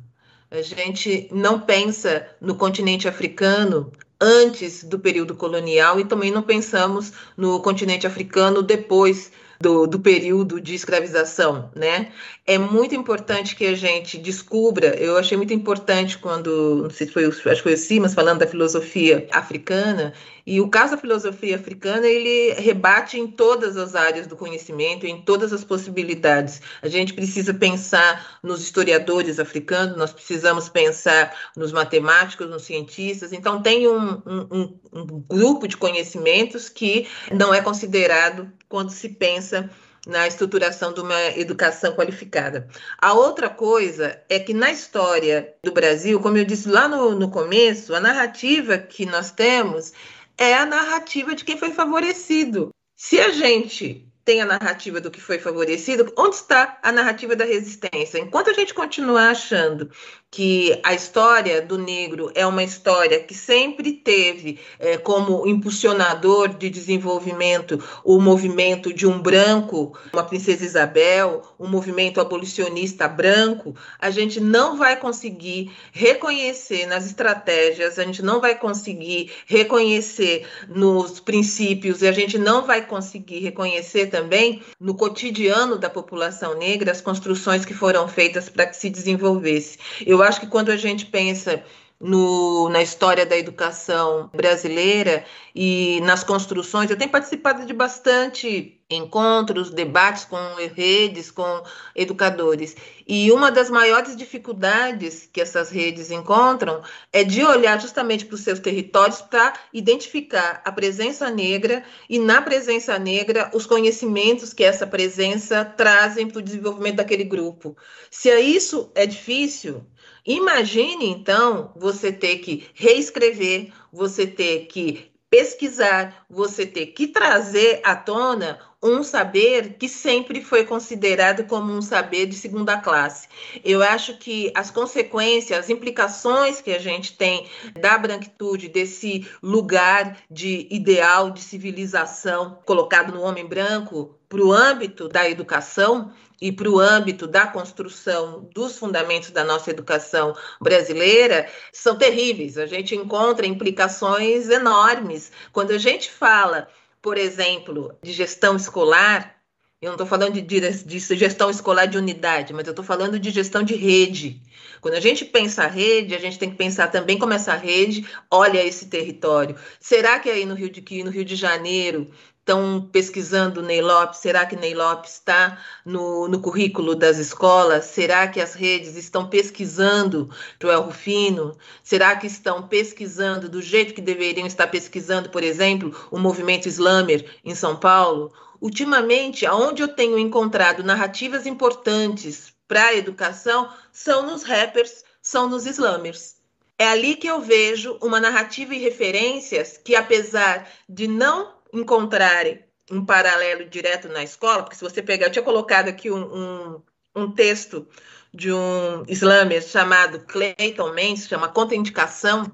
A 0.51 0.61
gente 0.61 1.31
não 1.33 1.61
pensa 1.61 2.29
no 2.43 2.55
continente 2.55 3.09
africano 3.09 3.91
antes 4.21 4.85
do 4.85 4.99
período 4.99 5.35
colonial 5.35 5.99
e 5.99 6.05
também 6.05 6.31
não 6.31 6.43
pensamos 6.43 7.11
no 7.35 7.59
continente 7.61 8.07
africano 8.07 8.63
depois 8.63 9.33
do, 9.63 9.87
do 9.87 10.01
período 10.01 10.61
de 10.61 10.75
escravização, 10.75 11.71
né? 11.75 12.13
É 12.45 12.59
muito 12.59 12.95
importante 12.95 13.55
que 13.55 13.65
a 13.67 13.75
gente 13.75 14.19
descubra. 14.19 14.89
Eu 14.97 15.17
achei 15.17 15.37
muito 15.37 15.55
importante 15.55 16.19
quando, 16.19 16.83
não 16.83 16.91
sei 16.91 17.07
se 17.07 17.13
foi, 17.13 17.25
acho 17.27 17.41
que 17.41 17.63
foi 17.63 17.75
o 17.75 17.79
Simas 17.79 18.13
falando 18.13 18.41
da 18.41 18.47
filosofia 18.47 19.29
africana. 19.31 20.13
E 20.47 20.61
o 20.61 20.69
caso 20.69 20.93
da 20.93 20.99
filosofia 20.99 21.57
africana 21.57 22.07
ele 22.07 22.55
rebate 22.55 23.19
em 23.19 23.27
todas 23.27 23.77
as 23.77 23.95
áreas 23.95 24.27
do 24.27 24.37
conhecimento, 24.37 25.07
em 25.07 25.23
todas 25.23 25.53
as 25.53 25.65
possibilidades. 25.65 26.61
A 26.83 26.89
gente 26.89 27.15
precisa 27.15 27.55
pensar 27.55 28.39
nos 28.43 28.63
historiadores 28.63 29.39
africanos, 29.39 29.97
nós 29.97 30.13
precisamos 30.13 30.69
pensar 30.69 31.35
nos 31.57 31.73
matemáticos, 31.73 32.49
nos 32.49 32.65
cientistas. 32.65 33.33
Então 33.33 33.63
tem 33.63 33.89
um, 33.89 34.23
um, 34.27 34.79
um 34.93 35.07
grupo 35.29 35.69
de 35.69 35.77
conhecimentos 35.77 36.69
que 36.69 37.07
não 37.31 37.55
é 37.55 37.61
considerado 37.61 38.51
quando 38.69 38.91
se 38.91 39.09
pensa 39.09 39.71
na 40.07 40.27
estruturação 40.27 40.93
de 40.93 41.01
uma 41.01 41.23
educação 41.37 41.95
qualificada. 41.95 42.67
A 42.99 43.13
outra 43.13 43.49
coisa 43.49 44.21
é 44.29 44.39
que 44.39 44.53
na 44.53 44.71
história 44.73 45.55
do 45.63 45.73
Brasil, 45.73 46.19
como 46.21 46.37
eu 46.37 46.45
disse 46.45 46.69
lá 46.69 46.89
no, 46.89 47.15
no 47.15 47.31
começo, 47.31 47.95
a 47.95 48.01
narrativa 48.01 48.79
que 48.79 49.07
nós 49.07 49.31
temos 49.31 49.93
é 50.37 50.55
a 50.55 50.67
narrativa 50.67 51.35
de 51.35 51.45
quem 51.45 51.57
foi 51.57 51.71
favorecido. 51.71 52.71
Se 52.97 53.21
a 53.21 53.31
gente 53.31 54.12
tem 54.25 54.41
a 54.41 54.47
narrativa 54.47 55.01
do 55.01 55.11
que 55.11 55.21
foi 55.21 55.39
favorecido, 55.39 56.13
onde 56.17 56.37
está 56.37 56.79
a 56.83 56.93
narrativa 56.93 57.35
da 57.35 57.45
resistência? 57.45 58.19
Enquanto 58.19 58.51
a 58.51 58.53
gente 58.53 58.73
continuar 58.73 59.31
achando 59.31 59.91
que 60.31 60.81
a 60.83 60.95
história 60.95 61.61
do 61.61 61.77
negro 61.77 62.31
é 62.35 62.47
uma 62.47 62.63
história 62.63 63.23
que 63.23 63.35
sempre 63.35 63.93
teve 63.93 64.59
é, 64.79 64.97
como 64.97 65.47
impulsionador 65.47 66.49
de 66.57 66.71
desenvolvimento 66.71 67.83
o 68.03 68.19
movimento 68.19 68.95
de 68.95 69.07
um 69.07 69.21
branco, 69.21 69.95
uma 70.11 70.25
princesa 70.25 70.65
Isabel, 70.65 71.43
um 71.61 71.69
movimento 71.69 72.19
abolicionista 72.19 73.07
branco, 73.07 73.77
a 73.99 74.09
gente 74.11 74.41
não 74.41 74.79
vai 74.79 74.97
conseguir 74.97 75.71
reconhecer 75.93 76.87
nas 76.87 77.05
estratégias, 77.05 77.99
a 77.99 78.05
gente 78.05 78.23
não 78.23 78.41
vai 78.41 78.59
conseguir 78.59 79.31
reconhecer 79.45 80.47
nos 80.67 81.21
princípios 81.21 82.01
e 82.01 82.09
a 82.09 82.13
gente 82.13 82.39
não 82.39 82.65
vai 82.65 82.87
conseguir 82.87 83.41
reconhecer 83.41 84.12
também 84.13 84.63
no 84.79 84.95
cotidiano 84.95 85.79
da 85.79 85.89
população 85.89 86.57
negra 86.57 86.93
as 86.93 87.01
construções 87.01 87.65
que 87.65 87.73
foram 87.73 88.07
feitas 88.07 88.51
para 88.51 88.67
que 88.67 88.77
se 88.77 88.91
desenvolvesse. 88.91 89.79
Eu 90.07 90.23
acho 90.23 90.39
que 90.39 90.47
quando 90.47 90.71
a 90.71 90.77
gente 90.77 91.07
pensa 91.07 91.65
no, 92.03 92.69
na 92.69 92.83
história 92.83 93.25
da 93.25 93.39
educação 93.39 94.29
brasileira 94.35 95.25
e 95.55 96.01
nas 96.03 96.25
construções. 96.25 96.91
Eu 96.91 96.99
tenho 96.99 97.11
participado 97.11 97.65
de 97.65 97.73
bastante 97.73 98.83
encontros, 98.91 99.71
debates 99.71 100.25
com 100.25 100.37
redes, 100.75 101.31
com 101.31 101.63
educadores. 101.95 102.77
E 103.07 103.31
uma 103.31 103.51
das 103.51 103.71
maiores 103.71 104.17
dificuldades 104.17 105.29
que 105.33 105.41
essas 105.41 105.71
redes 105.71 106.11
encontram 106.11 106.83
é 107.13 107.25
de 107.25 107.43
olhar 107.45 107.81
justamente 107.81 108.25
para 108.25 108.35
os 108.35 108.43
seus 108.43 108.59
territórios 108.59 109.23
para 109.23 109.55
identificar 109.73 110.61
a 110.65 110.73
presença 110.73 111.31
negra 111.31 111.85
e, 112.09 112.19
na 112.19 112.43
presença 112.43 112.99
negra, 112.99 113.51
os 113.55 113.65
conhecimentos 113.65 114.53
que 114.53 114.65
essa 114.65 114.87
presença 114.87 115.65
trazem 115.65 116.29
para 116.29 116.39
o 116.39 116.43
desenvolvimento 116.43 116.97
daquele 116.97 117.25
grupo. 117.25 117.77
Se 118.11 118.31
isso 118.41 118.91
é 118.95 119.07
difícil, 119.07 119.85
Imagine, 120.25 121.09
então, 121.09 121.73
você 121.77 122.13
ter 122.13 122.39
que 122.39 122.69
reescrever, 122.75 123.73
você 123.93 124.27
ter 124.27 124.67
que 124.67 125.11
pesquisar, 125.29 126.25
você 126.29 126.67
ter 126.67 126.87
que 126.87 127.09
trazer 127.09 127.81
à 127.85 127.97
tona 127.97 128.59
um 128.83 129.03
saber 129.03 129.75
que 129.79 129.89
sempre 129.89 130.43
foi 130.43 130.65
considerado 130.65 131.45
como 131.45 131.73
um 131.73 131.81
saber 131.81 132.27
de 132.27 132.35
segunda 132.35 132.77
classe. 132.79 133.29
Eu 133.65 133.83
acho 133.83 134.17
que 134.19 134.51
as 134.55 134.71
consequências, 134.71 135.59
as 135.59 135.71
implicações 135.71 136.61
que 136.61 136.73
a 136.73 136.79
gente 136.79 137.17
tem 137.17 137.47
da 137.81 137.97
branquitude, 137.97 138.69
desse 138.69 139.27
lugar 139.43 140.19
de 140.31 140.67
ideal 140.71 141.31
de 141.31 141.41
civilização 141.41 142.59
colocado 142.65 143.13
no 143.15 143.23
homem 143.23 143.47
branco, 143.47 144.19
para 144.29 144.43
o 144.43 144.53
âmbito 144.53 145.09
da 145.09 145.29
educação, 145.29 146.11
e 146.43 146.51
para 146.51 146.69
o 146.69 146.81
âmbito 146.81 147.29
da 147.29 147.47
construção 147.47 148.51
dos 148.53 148.77
fundamentos 148.77 149.31
da 149.31 149.45
nossa 149.45 149.71
educação 149.71 150.35
brasileira 150.61 151.49
são 151.73 151.97
terríveis. 151.97 152.59
A 152.59 152.67
gente 152.67 152.97
encontra 152.97 153.47
implicações 153.47 154.49
enormes. 154.49 155.31
Quando 155.53 155.71
a 155.71 155.79
gente 155.79 156.11
fala, 156.11 156.69
por 157.03 157.19
exemplo, 157.19 157.99
de 158.03 158.13
gestão 158.13 158.57
escolar, 158.57 159.37
Eu 159.83 159.89
não 159.89 159.95
estou 159.95 160.07
falando 160.07 160.41
de, 160.41 160.61
de, 160.85 160.99
gestão 161.17 161.51
escolar 161.51 161.87
de 161.87 161.99
unidade, 161.99 162.53
mas 162.53 162.65
eu 162.69 162.71
estou 162.71 162.85
falando 162.85 163.19
de 163.19 163.31
gestão 163.33 163.65
de 163.65 163.75
rede. 163.75 164.41
Quando 164.81 164.95
a 164.95 165.01
gente 165.01 165.25
pensa 165.25 165.65
a 165.65 165.67
rede, 165.67 166.15
a 166.15 166.21
gente 166.21 166.39
tem 166.39 166.51
que 166.51 166.57
pensar 166.57 166.87
também 166.87 167.19
como 167.19 167.33
essa 167.33 167.57
rede 167.57 168.09
olha 168.31 168.65
esse 168.65 168.87
território. 168.87 169.57
Será 169.81 170.21
que 170.21 170.31
aí 170.31 170.47
no 170.47 170.55
Rio 170.55 170.71
de, 170.71 171.03
no 171.03 171.11
Rio 171.11 171.25
de 171.25 171.35
Janeiro 171.35 172.13
estão 172.43 172.89
pesquisando 172.93 173.63
Ney 173.63 173.81
Lopes? 173.81 174.19
Será 174.19 174.45
que 174.45 174.57
Ney 174.57 174.75
Lopes 174.75 175.13
está 175.13 175.59
no, 175.85 176.27
no 176.27 176.41
currículo 176.41 176.97
das 176.97 177.19
escolas? 177.19 177.85
Será 177.85 178.27
que 178.27 178.41
as 178.41 178.55
redes 178.55 178.97
estão 178.97 179.29
pesquisando 179.29 180.29
Joel 180.61 180.83
Rufino? 180.83 181.57
Será 181.85 182.17
que 182.17 182.27
estão 182.27 182.67
pesquisando 182.67 183.49
do 183.49 183.63
jeito 183.63 183.95
que 183.95 184.01
deveriam 184.01 184.47
estar 184.47 184.67
pesquisando, 184.67 185.31
por 185.31 185.45
exemplo, 185.45 185.95
o 186.11 186.19
movimento 186.19 186.69
Slammer 186.69 187.25
em 187.45 187.55
São 187.55 187.77
Paulo? 187.77 188.33
Ultimamente, 188.61 189.47
aonde 189.47 189.83
eu 189.83 189.89
tenho 189.89 190.19
encontrado 190.19 190.83
narrativas 190.83 191.47
importantes 191.47 192.53
para 192.67 192.87
a 192.87 192.95
educação 192.95 193.73
são 193.93 194.27
nos 194.27 194.43
rappers, 194.43 195.05
são 195.21 195.49
nos 195.49 195.65
slammers. 195.65 196.37
É 196.77 196.89
ali 196.89 197.15
que 197.15 197.29
eu 197.29 197.41
vejo 197.41 197.97
uma 198.03 198.19
narrativa 198.19 198.75
e 198.75 198.79
referências 198.79 199.77
que, 199.77 199.95
apesar 199.95 200.69
de 200.89 201.07
não 201.07 201.62
encontrarem 201.73 202.65
um 202.91 203.05
paralelo 203.05 203.65
direto 203.65 204.09
na 204.09 204.23
escola, 204.23 204.63
porque 204.63 204.77
se 204.77 204.85
você 204.85 205.03
pegar, 205.03 205.27
eu 205.27 205.33
tinha 205.33 205.43
colocado 205.43 205.89
aqui 205.89 206.11
um, 206.11 206.23
um, 206.23 206.83
um 207.15 207.33
texto 207.33 207.89
de 208.35 208.53
um 208.53 209.05
slammer 209.09 209.63
chamado 209.63 210.21
Clayton 210.21 210.93
Mendes, 210.93 211.29
chama 211.29 211.49
Contraindicação, 211.49 212.51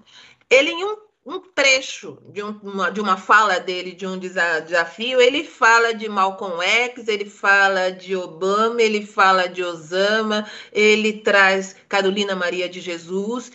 ele 0.51 0.71
em 0.71 0.85
um, 0.85 0.97
um 1.27 1.41
trecho 1.41 2.19
de, 2.33 2.43
um, 2.43 2.59
uma, 2.63 2.91
de 2.91 3.01
uma 3.01 3.17
fala 3.17 3.59
dele, 3.61 3.93
de 3.93 4.07
um 4.07 4.19
desafio, 4.19 5.21
ele 5.21 5.45
fala 5.45 5.93
de 5.93 6.09
Malcolm 6.09 6.63
X, 6.63 7.07
ele 7.07 7.29
fala 7.29 7.91
de 7.91 8.17
Obama, 8.17 8.81
ele 8.81 9.05
fala 9.05 9.49
de 9.49 9.63
Osama, 9.63 10.49
ele 10.73 11.21
traz 11.21 11.77
Carolina 11.89 12.35
Maria 12.35 12.69
de 12.69 12.81
Jesus. 12.81 13.53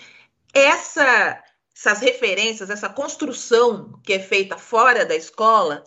Essa 0.53 1.43
essas 1.85 1.99
referências, 1.99 2.69
essa 2.69 2.87
construção 2.87 3.99
que 4.03 4.13
é 4.13 4.19
feita 4.19 4.57
fora 4.57 5.05
da 5.05 5.15
escola, 5.15 5.83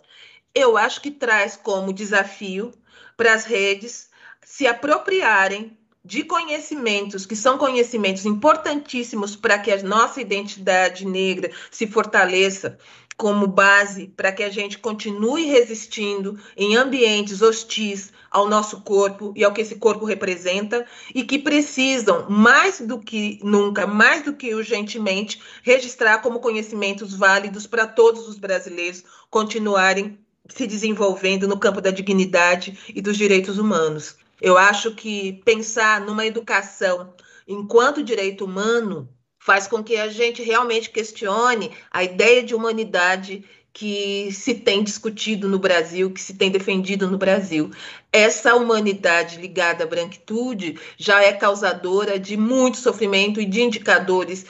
eu 0.53 0.77
acho 0.77 1.01
que 1.01 1.09
traz 1.09 1.55
como 1.55 1.91
desafio 1.91 2.71
para 3.15 3.33
as 3.33 3.45
redes 3.45 4.07
se 4.45 4.67
apropriarem 4.67 5.75
de 6.05 6.23
conhecimentos 6.23 7.25
que 7.25 7.35
são 7.35 7.57
conhecimentos 7.57 8.27
importantíssimos 8.27 9.35
para 9.35 9.57
que 9.57 9.71
a 9.71 9.81
nossa 9.81 10.21
identidade 10.21 11.03
negra 11.03 11.51
se 11.71 11.87
fortaleça 11.87 12.77
como 13.17 13.47
base 13.47 14.13
para 14.15 14.31
que 14.31 14.43
a 14.43 14.49
gente 14.49 14.77
continue 14.77 15.45
resistindo 15.45 16.39
em 16.55 16.75
ambientes 16.75 17.41
hostis 17.41 18.13
ao 18.29 18.47
nosso 18.47 18.81
corpo 18.81 19.33
e 19.35 19.43
ao 19.43 19.51
que 19.51 19.61
esse 19.61 19.75
corpo 19.75 20.05
representa 20.05 20.85
e 21.15 21.23
que 21.23 21.39
precisam, 21.39 22.29
mais 22.29 22.79
do 22.79 22.99
que 22.99 23.39
nunca, 23.43 23.87
mais 23.87 24.21
do 24.21 24.33
que 24.33 24.53
urgentemente, 24.53 25.41
registrar 25.63 26.19
como 26.19 26.39
conhecimentos 26.39 27.15
válidos 27.15 27.65
para 27.65 27.87
todos 27.87 28.27
os 28.27 28.37
brasileiros 28.37 29.03
continuarem 29.31 30.19
se 30.47 30.67
desenvolvendo 30.67 31.47
no 31.47 31.59
campo 31.59 31.81
da 31.81 31.89
dignidade 31.89 32.77
e 32.93 33.01
dos 33.01 33.17
direitos 33.17 33.57
humanos. 33.57 34.15
Eu 34.39 34.57
acho 34.57 34.93
que 34.93 35.41
pensar 35.43 36.01
numa 36.01 36.25
educação 36.25 37.13
enquanto 37.47 38.03
direito 38.03 38.45
humano 38.45 39.09
faz 39.47 39.65
com 39.65 39.81
que 39.81 39.95
a 39.95 40.09
gente 40.09 40.43
realmente 40.43 40.89
questione 40.89 41.71
a 41.89 42.03
ideia 42.03 42.43
de 42.43 42.53
humanidade 42.53 43.45
que 43.71 44.29
se 44.33 44.55
tem 44.55 44.83
discutido 44.83 45.47
no 45.47 45.57
Brasil, 45.57 46.11
que 46.11 46.19
se 46.19 46.33
tem 46.33 46.51
defendido 46.51 47.09
no 47.09 47.17
Brasil. 47.17 47.71
Essa 48.11 48.55
humanidade 48.55 49.39
ligada 49.39 49.85
à 49.85 49.87
branquitude 49.87 50.77
já 50.97 51.23
é 51.23 51.31
causadora 51.31 52.19
de 52.19 52.35
muito 52.35 52.75
sofrimento 52.75 53.39
e 53.39 53.45
de 53.45 53.61
indicadores 53.61 54.45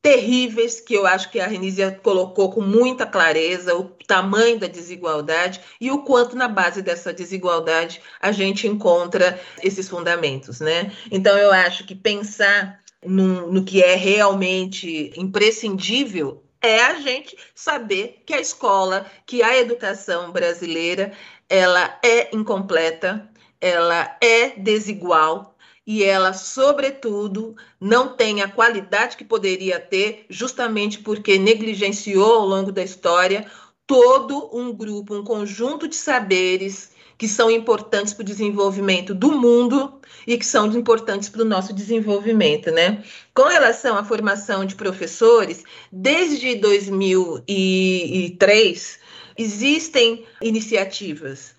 terríveis 0.00 0.80
que 0.80 0.94
eu 0.94 1.06
acho 1.06 1.30
que 1.30 1.38
a 1.38 1.46
Renísia 1.46 1.92
colocou 2.02 2.50
com 2.50 2.62
muita 2.62 3.06
clareza 3.06 3.76
o 3.76 3.84
tamanho 4.08 4.58
da 4.58 4.66
desigualdade 4.66 5.60
e 5.80 5.92
o 5.92 6.02
quanto 6.02 6.34
na 6.34 6.48
base 6.48 6.82
dessa 6.82 7.12
desigualdade 7.12 8.00
a 8.20 8.32
gente 8.32 8.66
encontra 8.66 9.40
esses 9.62 9.88
fundamentos, 9.88 10.58
né? 10.58 10.90
Então 11.12 11.38
eu 11.38 11.52
acho 11.52 11.86
que 11.86 11.94
pensar 11.94 12.82
no, 13.04 13.50
no 13.52 13.64
que 13.64 13.82
é 13.82 13.94
realmente 13.94 15.12
imprescindível 15.16 16.42
é 16.60 16.80
a 16.84 16.94
gente 17.00 17.36
saber 17.54 18.22
que 18.24 18.32
a 18.32 18.40
escola, 18.40 19.04
que 19.26 19.42
a 19.42 19.58
educação 19.58 20.30
brasileira, 20.30 21.12
ela 21.48 21.98
é 22.04 22.34
incompleta, 22.34 23.28
ela 23.60 24.16
é 24.20 24.50
desigual 24.50 25.56
e 25.84 26.04
ela, 26.04 26.32
sobretudo, 26.32 27.56
não 27.80 28.16
tem 28.16 28.40
a 28.40 28.48
qualidade 28.48 29.16
que 29.16 29.24
poderia 29.24 29.80
ter, 29.80 30.24
justamente 30.30 31.00
porque 31.00 31.36
negligenciou 31.36 32.34
ao 32.34 32.46
longo 32.46 32.70
da 32.70 32.84
história 32.84 33.50
todo 33.84 34.48
um 34.56 34.72
grupo, 34.72 35.16
um 35.16 35.24
conjunto 35.24 35.88
de 35.88 35.96
saberes 35.96 36.91
que 37.22 37.28
são 37.28 37.48
importantes 37.48 38.12
para 38.12 38.22
o 38.22 38.26
desenvolvimento 38.26 39.14
do 39.14 39.30
mundo 39.30 40.00
e 40.26 40.36
que 40.36 40.44
são 40.44 40.66
importantes 40.72 41.28
para 41.28 41.42
o 41.42 41.44
nosso 41.44 41.72
desenvolvimento, 41.72 42.72
né? 42.72 43.04
Com 43.32 43.44
relação 43.44 43.96
à 43.96 44.02
formação 44.02 44.64
de 44.64 44.74
professores, 44.74 45.62
desde 45.92 46.56
2003 46.56 48.98
existem 49.38 50.26
iniciativas. 50.42 51.54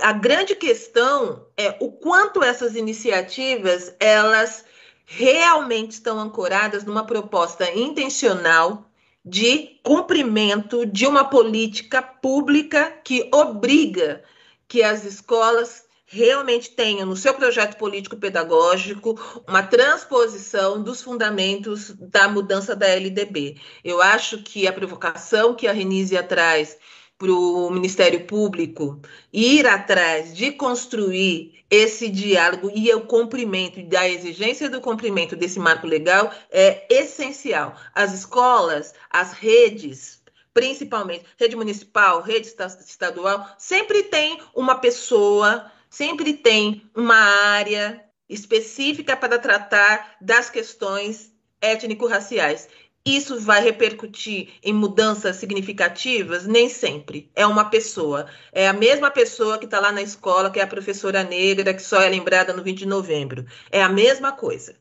A 0.00 0.14
grande 0.14 0.54
questão 0.54 1.48
é 1.54 1.76
o 1.82 1.92
quanto 1.92 2.42
essas 2.42 2.74
iniciativas 2.74 3.94
elas 4.00 4.64
realmente 5.04 5.90
estão 5.90 6.18
ancoradas 6.18 6.82
numa 6.82 7.04
proposta 7.04 7.70
intencional 7.72 8.90
de 9.22 9.78
cumprimento 9.82 10.86
de 10.86 11.06
uma 11.06 11.24
política 11.24 12.00
pública 12.00 12.90
que 13.04 13.28
obriga 13.34 14.24
que 14.68 14.82
as 14.82 15.04
escolas 15.04 15.84
realmente 16.06 16.70
tenham 16.70 17.06
no 17.06 17.16
seu 17.16 17.34
projeto 17.34 17.76
político 17.76 18.16
pedagógico 18.16 19.18
uma 19.48 19.62
transposição 19.62 20.82
dos 20.82 21.02
fundamentos 21.02 21.90
da 21.98 22.28
mudança 22.28 22.76
da 22.76 22.86
LDB. 22.86 23.56
Eu 23.82 24.00
acho 24.00 24.42
que 24.42 24.66
a 24.66 24.72
provocação 24.72 25.54
que 25.54 25.66
a 25.66 25.72
Renísia 25.72 26.22
traz 26.22 26.76
para 27.18 27.32
o 27.32 27.70
Ministério 27.70 28.26
Público 28.26 29.00
ir 29.32 29.66
atrás 29.66 30.34
de 30.36 30.52
construir 30.52 31.64
esse 31.70 32.08
diálogo 32.08 32.70
e 32.74 32.92
o 32.92 33.00
cumprimento 33.02 33.82
da 33.88 34.08
exigência 34.08 34.68
do 34.68 34.80
cumprimento 34.80 35.34
desse 35.34 35.58
marco 35.58 35.86
legal 35.86 36.30
é 36.50 36.86
essencial. 36.90 37.74
As 37.94 38.12
escolas, 38.12 38.94
as 39.10 39.32
redes 39.32 40.22
principalmente 40.54 41.26
rede 41.36 41.56
municipal, 41.56 42.22
rede 42.22 42.46
estadual, 42.46 43.46
sempre 43.58 44.04
tem 44.04 44.40
uma 44.54 44.76
pessoa, 44.76 45.70
sempre 45.90 46.32
tem 46.32 46.88
uma 46.94 47.16
área 47.16 48.02
específica 48.28 49.16
para 49.16 49.38
tratar 49.38 50.16
das 50.20 50.48
questões 50.48 51.32
étnico-raciais. 51.60 52.68
Isso 53.06 53.38
vai 53.38 53.62
repercutir 53.62 54.54
em 54.62 54.72
mudanças 54.72 55.36
significativas? 55.36 56.46
Nem 56.46 56.70
sempre. 56.70 57.30
É 57.34 57.46
uma 57.46 57.68
pessoa. 57.68 58.26
É 58.50 58.66
a 58.66 58.72
mesma 58.72 59.10
pessoa 59.10 59.58
que 59.58 59.66
está 59.66 59.78
lá 59.78 59.92
na 59.92 60.00
escola, 60.00 60.50
que 60.50 60.58
é 60.58 60.62
a 60.62 60.66
professora 60.66 61.22
negra, 61.22 61.74
que 61.74 61.82
só 61.82 62.00
é 62.00 62.08
lembrada 62.08 62.54
no 62.54 62.62
20 62.62 62.78
de 62.78 62.86
novembro. 62.86 63.44
É 63.70 63.82
a 63.82 63.90
mesma 63.90 64.32
coisa. 64.32 64.74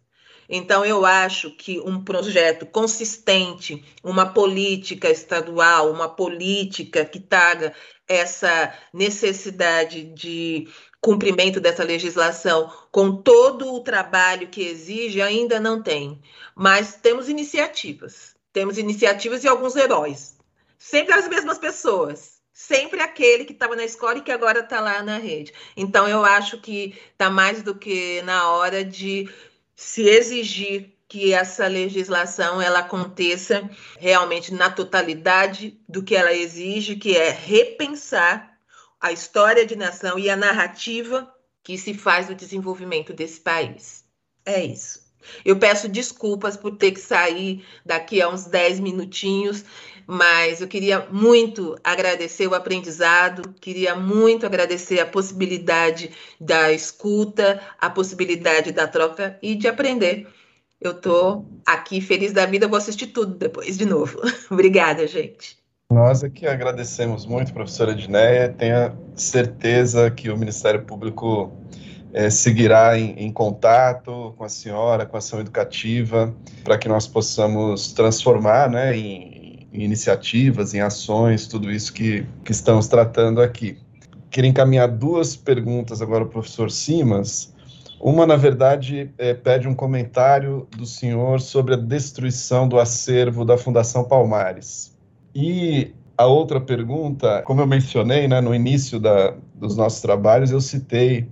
Então, 0.56 0.86
eu 0.86 1.04
acho 1.04 1.50
que 1.50 1.80
um 1.80 2.04
projeto 2.04 2.64
consistente, 2.68 3.84
uma 4.04 4.32
política 4.32 5.10
estadual, 5.10 5.92
uma 5.92 6.08
política 6.08 7.04
que 7.04 7.20
traga 7.20 7.74
essa 8.08 8.72
necessidade 8.94 10.04
de 10.04 10.68
cumprimento 11.02 11.60
dessa 11.60 11.84
legislação 11.84 12.72
com 12.92 13.16
todo 13.16 13.74
o 13.74 13.80
trabalho 13.80 14.48
que 14.48 14.62
exige, 14.62 15.24
ainda 15.24 15.60
não 15.60 15.82
tem. 15.82 16.22
Mas 16.56 17.00
temos 17.02 17.30
iniciativas. 17.30 18.36
Temos 18.54 18.78
iniciativas 18.78 19.44
e 19.44 19.48
alguns 19.48 19.76
heróis. 19.76 20.38
Sempre 20.78 21.16
as 21.16 21.28
mesmas 21.28 21.58
pessoas 21.58 22.34
sempre 22.56 23.02
aquele 23.02 23.46
que 23.46 23.54
estava 23.54 23.76
na 23.76 23.84
escola 23.84 24.20
e 24.20 24.22
que 24.22 24.32
agora 24.32 24.60
está 24.60 24.80
lá 24.80 25.02
na 25.02 25.18
rede. 25.18 25.52
Então, 25.76 26.08
eu 26.08 26.24
acho 26.24 26.62
que 26.62 26.96
está 27.12 27.28
mais 27.28 27.64
do 27.64 27.74
que 27.74 28.22
na 28.22 28.52
hora 28.52 28.86
de 28.86 29.28
se 29.76 30.04
exigir 30.04 30.94
que 31.08 31.34
essa 31.34 31.68
legislação 31.68 32.62
ela 32.62 32.80
aconteça 32.80 33.70
realmente 34.00 34.54
na 34.54 34.70
totalidade 34.70 35.80
do 35.88 36.02
que 36.02 36.16
ela 36.16 36.34
exige, 36.34 36.96
que 36.96 37.16
é 37.16 37.30
repensar 37.30 38.58
a 39.00 39.12
história 39.12 39.66
de 39.66 39.76
nação 39.76 40.18
e 40.18 40.30
a 40.30 40.36
narrativa 40.36 41.32
que 41.64 41.78
se 41.78 41.94
faz 41.94 42.28
do 42.28 42.36
desenvolvimento 42.36 43.14
desse 43.14 43.40
país. 43.40 44.04
É 44.46 44.64
isso. 44.64 45.04
Eu 45.46 45.58
peço 45.58 45.88
desculpas 45.88 46.58
por 46.58 46.78
ter 46.78 46.92
que 46.92 47.00
sair 47.00 47.66
daqui 47.86 48.22
a 48.22 48.30
uns 48.30 48.46
10 48.46 48.80
minutinhos, 48.80 49.64
mas 50.08 50.62
eu 50.62 50.68
queria 50.68 51.08
muito 51.12 51.76
agradecer 51.84 52.48
o 52.48 52.56
aprendizado, 52.56 53.54
queria 53.60 53.96
muito 53.96 54.46
agradecer 54.46 55.00
a 55.00 55.06
possibilidade 55.06 56.12
da 56.40 56.72
escuta, 56.72 57.62
a 57.80 57.90
possibilidade 57.90 58.72
da 58.72 58.88
troca 58.88 59.38
e 59.42 59.56
de 59.56 59.68
aprender. 59.68 60.28
Eu 60.80 60.92
estou 60.92 61.46
aqui 61.66 62.02
feliz 62.02 62.34
da 62.34 62.46
vida, 62.46 62.68
vou 62.68 62.78
assistir 62.78 63.08
tudo 63.08 63.36
depois 63.36 63.78
de 63.78 63.86
novo. 63.86 64.20
Obrigada, 64.52 65.08
gente. 65.08 65.58
Nós 65.90 66.24
é 66.24 66.30
que 66.30 66.48
agradecemos 66.48 67.26
muito, 67.26 67.54
professora 67.54 67.92
Edneia. 67.92 68.50
Tenha 68.50 68.94
certeza 69.16 70.10
que 70.10 70.30
o 70.30 70.38
Ministério 70.38 70.84
Público 70.84 71.52
é, 72.12 72.30
seguirá 72.30 72.98
em, 72.98 73.12
em, 73.18 73.32
contato 73.32 74.34
com 74.38 74.44
a 74.44 74.50
senhora, 74.50 75.06
com 75.06 75.16
a 75.16 75.20
ação 75.20 75.40
educativa, 75.40 76.34
para 76.64 76.78
que 76.78 76.88
nós 76.88 77.08
possamos 77.08 77.94
transformar 77.94 78.70
né, 78.70 78.96
em, 78.98 79.33
em, 79.74 79.84
iniciativas, 79.84 80.74
em 80.74 80.82
ações, 80.82 81.48
tudo 81.48 81.72
isso 81.72 81.92
que, 81.92 82.26
que 82.46 82.52
estamos 82.52 82.88
tratando 82.88 83.42
aqui. 83.42 83.78
Queria 84.30 84.50
encaminhar 84.50 84.88
duas 84.88 85.36
perguntas 85.36 86.02
agora 86.02 86.24
ao 86.24 86.30
professor 86.30 86.70
Simas. 86.72 87.54
Uma, 88.00 88.26
na 88.26 88.36
verdade, 88.36 89.12
é, 89.18 89.34
pede 89.34 89.68
um 89.68 89.74
comentário 89.74 90.68
do 90.76 90.86
senhor 90.86 91.40
sobre 91.40 91.74
a 91.74 91.78
destruição 91.78 92.68
do 92.68 92.80
acervo 92.80 93.46
da 93.46 93.58
Fundação 93.58 94.04
Palmares. 94.04 94.98
E 95.34 95.94
a 96.18 96.26
outra 96.26 96.60
pergunta, 96.60 97.42
como 97.44 97.62
eu 97.62 97.68
mencionei 97.68 98.28
né, 98.28 98.42
no 98.42 98.54
início 98.54 99.00
da, 99.00 99.36
dos 99.56 99.76
nossos 99.76 100.02
trabalhos, 100.02 100.52
eu 100.52 100.62
citei 100.62 101.28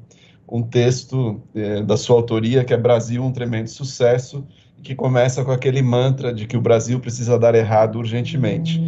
um 0.48 0.62
texto 0.62 1.42
é, 1.56 1.82
da 1.82 1.96
sua 1.96 2.18
autoria, 2.18 2.64
que 2.64 2.74
é 2.74 2.78
Brasil, 2.78 3.24
um 3.24 3.32
tremendo 3.32 3.70
sucesso, 3.70 4.46
que 4.84 4.96
começa 4.96 5.44
com 5.44 5.52
aquele 5.52 5.82
mantra 5.82 6.34
de 6.34 6.46
que 6.48 6.58
o 6.58 6.62
Brasil 6.62 7.00
precisa 7.00 7.38
dar 7.38 7.56
errado 7.56 7.98
urgentemente. 7.98 8.82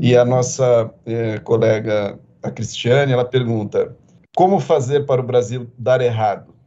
E 0.00 0.16
a 0.16 0.24
nossa 0.24 0.90
é, 1.06 1.38
colega, 1.38 2.18
a 2.42 2.50
Cristiane, 2.50 3.12
ela 3.12 3.24
pergunta, 3.24 3.96
como 4.36 4.60
fazer 4.60 5.06
para 5.06 5.20
o 5.20 5.24
Brasil 5.24 5.68
dar 5.78 6.00
errado? 6.00 6.58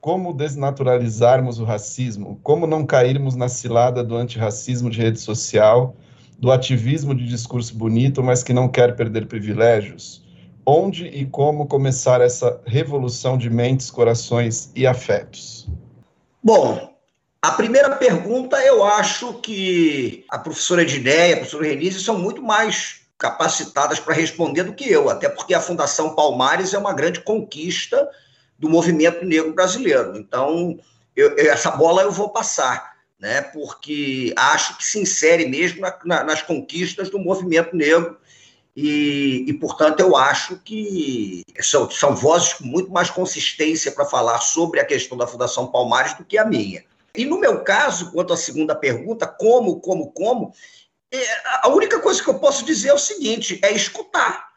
como 0.00 0.32
desnaturalizarmos 0.32 1.58
o 1.58 1.64
racismo, 1.64 2.38
como 2.42 2.66
não 2.66 2.86
cairmos 2.86 3.34
na 3.34 3.48
cilada 3.48 4.04
do 4.04 4.16
antirracismo 4.16 4.88
de 4.88 5.00
rede 5.00 5.18
social, 5.18 5.96
do 6.38 6.52
ativismo 6.52 7.14
de 7.14 7.26
discurso 7.26 7.76
bonito, 7.76 8.22
mas 8.22 8.42
que 8.42 8.52
não 8.52 8.68
quer 8.68 8.94
perder 8.94 9.26
privilégios? 9.26 10.24
Onde 10.64 11.06
e 11.06 11.26
como 11.26 11.66
começar 11.66 12.20
essa 12.20 12.60
revolução 12.64 13.36
de 13.36 13.50
mentes, 13.50 13.90
corações 13.90 14.70
e 14.76 14.86
afetos? 14.86 15.68
Bom, 16.44 16.94
a 17.40 17.52
primeira 17.52 17.94
pergunta, 17.96 18.60
eu 18.64 18.84
acho 18.84 19.34
que 19.34 20.24
a 20.28 20.38
professora 20.38 20.82
Edneia, 20.82 21.34
a 21.34 21.38
professora 21.38 21.66
Renise 21.66 22.02
são 22.02 22.18
muito 22.18 22.42
mais 22.42 23.02
capacitadas 23.16 24.00
para 24.00 24.14
responder 24.14 24.64
do 24.64 24.74
que 24.74 24.90
eu, 24.90 25.08
até 25.08 25.28
porque 25.28 25.54
a 25.54 25.60
Fundação 25.60 26.14
Palmares 26.14 26.74
é 26.74 26.78
uma 26.78 26.92
grande 26.92 27.20
conquista 27.20 28.08
do 28.58 28.68
movimento 28.68 29.24
negro 29.24 29.52
brasileiro. 29.52 30.16
Então, 30.16 30.78
eu, 31.14 31.34
essa 31.38 31.70
bola 31.70 32.02
eu 32.02 32.10
vou 32.10 32.30
passar, 32.30 32.96
né, 33.20 33.40
porque 33.40 34.32
acho 34.36 34.76
que 34.76 34.84
se 34.84 35.00
insere 35.00 35.46
mesmo 35.46 35.80
na, 35.80 35.96
na, 36.04 36.24
nas 36.24 36.42
conquistas 36.42 37.08
do 37.08 37.18
movimento 37.20 37.74
negro. 37.74 38.16
E, 38.76 39.44
e, 39.48 39.52
portanto, 39.54 39.98
eu 39.98 40.16
acho 40.16 40.56
que 40.64 41.42
são, 41.60 41.90
são 41.90 42.14
vozes 42.14 42.52
com 42.52 42.64
muito 42.64 42.92
mais 42.92 43.10
consistência 43.10 43.90
para 43.90 44.04
falar 44.04 44.40
sobre 44.40 44.78
a 44.78 44.84
questão 44.84 45.18
da 45.18 45.26
Fundação 45.26 45.66
Palmares 45.68 46.14
do 46.14 46.24
que 46.24 46.38
a 46.38 46.44
minha. 46.44 46.84
E 47.16 47.24
no 47.24 47.38
meu 47.38 47.62
caso, 47.64 48.12
quanto 48.12 48.32
à 48.32 48.36
segunda 48.36 48.74
pergunta, 48.74 49.26
como, 49.26 49.80
como, 49.80 50.12
como, 50.12 50.52
é, 51.10 51.18
a 51.62 51.68
única 51.68 52.00
coisa 52.00 52.22
que 52.22 52.28
eu 52.28 52.38
posso 52.38 52.64
dizer 52.64 52.88
é 52.88 52.94
o 52.94 52.98
seguinte: 52.98 53.58
é 53.62 53.72
escutar 53.72 54.48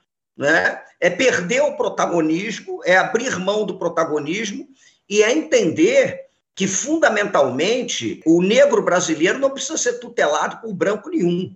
né? 0.41 0.81
é 0.99 1.09
perder 1.09 1.61
o 1.61 1.75
protagonismo, 1.75 2.81
é 2.83 2.97
abrir 2.97 3.37
mão 3.37 3.65
do 3.65 3.77
protagonismo 3.77 4.67
e 5.09 5.21
é 5.21 5.31
entender 5.31 6.19
que, 6.55 6.67
fundamentalmente, 6.67 8.21
o 8.25 8.41
negro 8.41 8.81
brasileiro 8.81 9.39
não 9.39 9.51
precisa 9.51 9.77
ser 9.77 9.93
tutelado 9.99 10.57
por 10.57 10.73
branco 10.73 11.09
nenhum. 11.09 11.55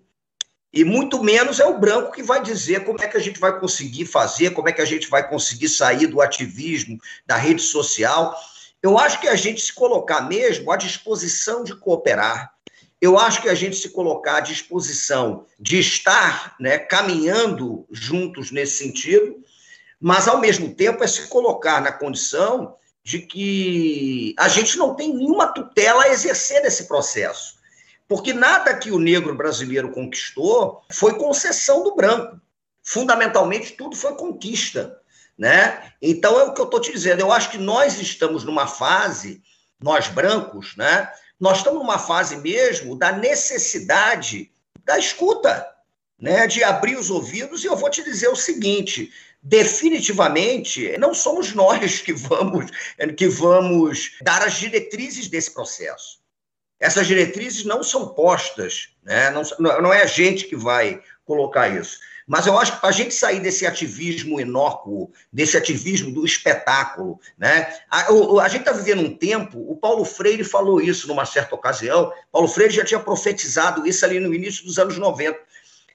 E 0.72 0.84
muito 0.84 1.24
menos 1.24 1.60
é 1.60 1.66
o 1.66 1.80
branco 1.80 2.12
que 2.12 2.22
vai 2.22 2.42
dizer 2.42 2.84
como 2.84 3.02
é 3.02 3.08
que 3.08 3.16
a 3.16 3.20
gente 3.20 3.40
vai 3.40 3.60
conseguir 3.60 4.06
fazer, 4.06 4.52
como 4.52 4.68
é 4.68 4.74
que 4.74 4.82
a 4.82 4.86
gente 4.86 5.10
vai 5.10 5.28
conseguir 5.28 5.70
sair 5.70 6.08
do 6.08 6.22
ativismo, 6.22 7.00
da 7.26 7.38
rede 7.38 7.62
social. 7.62 8.38
Eu 8.82 8.98
acho 8.98 9.20
que 9.20 9.28
a 9.28 9.36
gente 9.36 9.62
se 9.62 9.74
colocar 9.74 10.22
mesmo 10.22 10.72
à 10.72 10.76
disposição 10.76 11.64
de 11.64 11.76
cooperar, 11.76 12.56
eu 13.02 13.20
acho 13.20 13.42
que 13.42 13.50
a 13.50 13.56
gente 13.56 13.76
se 13.76 13.90
colocar 13.90 14.38
à 14.38 14.40
disposição 14.40 15.46
de 15.60 15.80
estar 15.80 16.56
né, 16.60 16.78
caminhando 16.78 17.86
juntos 17.92 18.52
nesse 18.52 18.84
sentido, 18.84 19.44
mas, 20.00 20.28
ao 20.28 20.40
mesmo 20.40 20.74
tempo, 20.74 21.04
é 21.04 21.08
se 21.08 21.28
colocar 21.28 21.82
na 21.82 21.92
condição 21.92 22.76
de 23.04 23.20
que 23.20 24.34
a 24.38 24.48
gente 24.48 24.78
não 24.78 24.96
tem 24.96 25.14
nenhuma 25.14 25.48
tutela 25.48 26.04
a 26.04 26.10
exercer 26.10 26.64
nesse 26.64 26.88
processo. 26.88 27.56
Porque 28.08 28.34
nada 28.34 28.76
que 28.76 28.92
o 28.92 29.00
negro 29.00 29.36
brasileiro 29.36 29.92
conquistou 29.92 30.82
foi 30.92 31.18
concessão 31.18 31.84
do 31.84 31.96
branco. 31.96 32.40
Fundamentalmente, 32.84 33.74
tudo 33.74 33.96
foi 33.96 34.16
conquista. 34.16 35.00
Né? 35.38 35.92
Então, 36.02 36.40
é 36.40 36.44
o 36.44 36.54
que 36.54 36.62
eu 36.62 36.66
estou 36.66 36.80
te 36.80 36.92
dizendo. 36.92 37.20
Eu 37.20 37.32
acho 37.32 37.52
que 37.52 37.58
nós 37.58 38.00
estamos 38.00 38.44
numa 38.44 38.68
fase, 38.68 39.42
nós 39.82 40.08
brancos, 40.08 40.76
né, 40.78 41.10
nós 41.40 41.58
estamos 41.58 41.80
numa 41.80 42.00
fase 42.00 42.38
mesmo 42.38 42.98
da 42.98 43.12
necessidade 43.12 44.52
da 44.86 44.98
escuta, 44.98 45.68
né? 46.20 46.48
de 46.48 46.64
abrir 46.64 46.96
os 46.98 47.10
ouvidos, 47.10 47.64
e 47.64 47.68
eu 47.68 47.76
vou 47.76 47.90
te 47.90 48.04
dizer 48.04 48.30
o 48.30 48.36
seguinte: 48.36 49.12
definitivamente 49.42 50.98
não 50.98 51.14
somos 51.14 51.54
nós 51.54 52.02
que 52.02 52.14
vamos, 52.14 52.72
que 53.18 53.28
vamos 53.28 54.18
dar 54.22 54.42
as 54.42 54.54
diretrizes 54.54 55.28
desse 55.28 55.52
processo. 55.52 56.24
Essas 56.80 57.08
diretrizes 57.08 57.64
não 57.64 57.84
são 57.84 58.10
postas, 58.10 58.90
né? 59.04 59.32
não, 59.32 59.44
não 59.82 59.94
é 59.94 60.04
a 60.04 60.08
gente 60.08 60.46
que 60.46 60.56
vai 60.56 61.02
colocar 61.26 61.70
isso. 61.70 62.00
Mas 62.28 62.48
eu 62.48 62.58
acho 62.58 62.74
que 62.74 62.80
para 62.80 62.90
a 62.90 62.94
gente 62.94 63.14
sair 63.14 63.40
desse 63.40 63.68
ativismo 63.68 64.40
inócuo, 64.40 65.12
desse 65.32 65.56
ativismo 65.56 66.12
do 66.12 66.26
espetáculo, 66.26 67.20
né? 67.38 67.72
A, 67.90 68.08
a 68.44 68.48
gente 68.48 68.62
está 68.62 68.72
vivendo 68.72 69.02
um 69.02 69.16
tempo, 69.16 69.60
o 69.72 69.76
Paulo 69.76 70.04
Freire 70.04 70.44
falou 70.44 70.82
isso 70.82 71.08
numa 71.08 71.26
certa 71.26 71.54
ocasião, 71.54 72.12
Paulo 72.32 72.48
Freire 72.48 72.74
já 72.74 72.84
tinha 72.84 73.00
profetizado 73.00 73.86
isso 73.86 74.04
ali 74.04 74.20
no 74.20 74.34
início 74.34 74.66
dos 74.66 74.80
anos 74.80 74.98
90. 74.98 75.38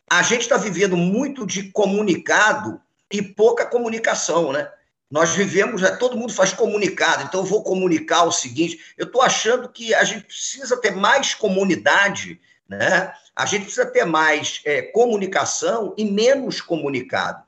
A 0.08 0.22
gente 0.22 0.42
está 0.42 0.56
vivendo 0.56 0.96
muito 0.96 1.44
de 1.44 1.64
comunicado 1.72 2.80
e 3.10 3.20
pouca 3.20 3.66
comunicação, 3.66 4.52
né? 4.52 4.70
Nós 5.10 5.30
vivemos, 5.30 5.82
né, 5.82 5.90
todo 5.96 6.16
mundo 6.16 6.32
faz 6.32 6.52
comunicado, 6.52 7.24
então 7.24 7.40
eu 7.40 7.46
vou 7.46 7.64
comunicar 7.64 8.22
o 8.22 8.30
seguinte: 8.30 8.78
eu 8.96 9.06
estou 9.06 9.20
achando 9.20 9.68
que 9.68 9.92
a 9.92 10.04
gente 10.04 10.26
precisa 10.26 10.76
ter 10.76 10.92
mais 10.92 11.34
comunidade 11.34 12.40
né? 12.70 13.12
A 13.40 13.46
gente 13.46 13.62
precisa 13.62 13.86
ter 13.86 14.04
mais 14.04 14.60
é, 14.66 14.82
comunicação 14.82 15.94
e 15.96 16.04
menos 16.04 16.60
comunicado. 16.60 17.42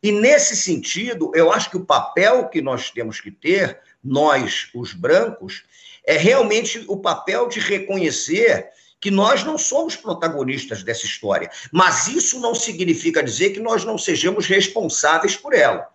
E 0.00 0.12
nesse 0.12 0.54
sentido, 0.54 1.32
eu 1.34 1.52
acho 1.52 1.68
que 1.68 1.76
o 1.76 1.84
papel 1.84 2.48
que 2.48 2.62
nós 2.62 2.92
temos 2.92 3.20
que 3.20 3.32
ter, 3.32 3.80
nós, 4.04 4.70
os 4.72 4.92
brancos, 4.92 5.64
é 6.06 6.16
realmente 6.16 6.84
o 6.86 6.96
papel 6.96 7.48
de 7.48 7.58
reconhecer 7.58 8.68
que 9.00 9.10
nós 9.10 9.42
não 9.42 9.58
somos 9.58 9.96
protagonistas 9.96 10.84
dessa 10.84 11.06
história. 11.06 11.50
Mas 11.72 12.06
isso 12.06 12.38
não 12.38 12.54
significa 12.54 13.20
dizer 13.20 13.50
que 13.50 13.58
nós 13.58 13.84
não 13.84 13.98
sejamos 13.98 14.46
responsáveis 14.46 15.34
por 15.34 15.54
ela. 15.54 15.88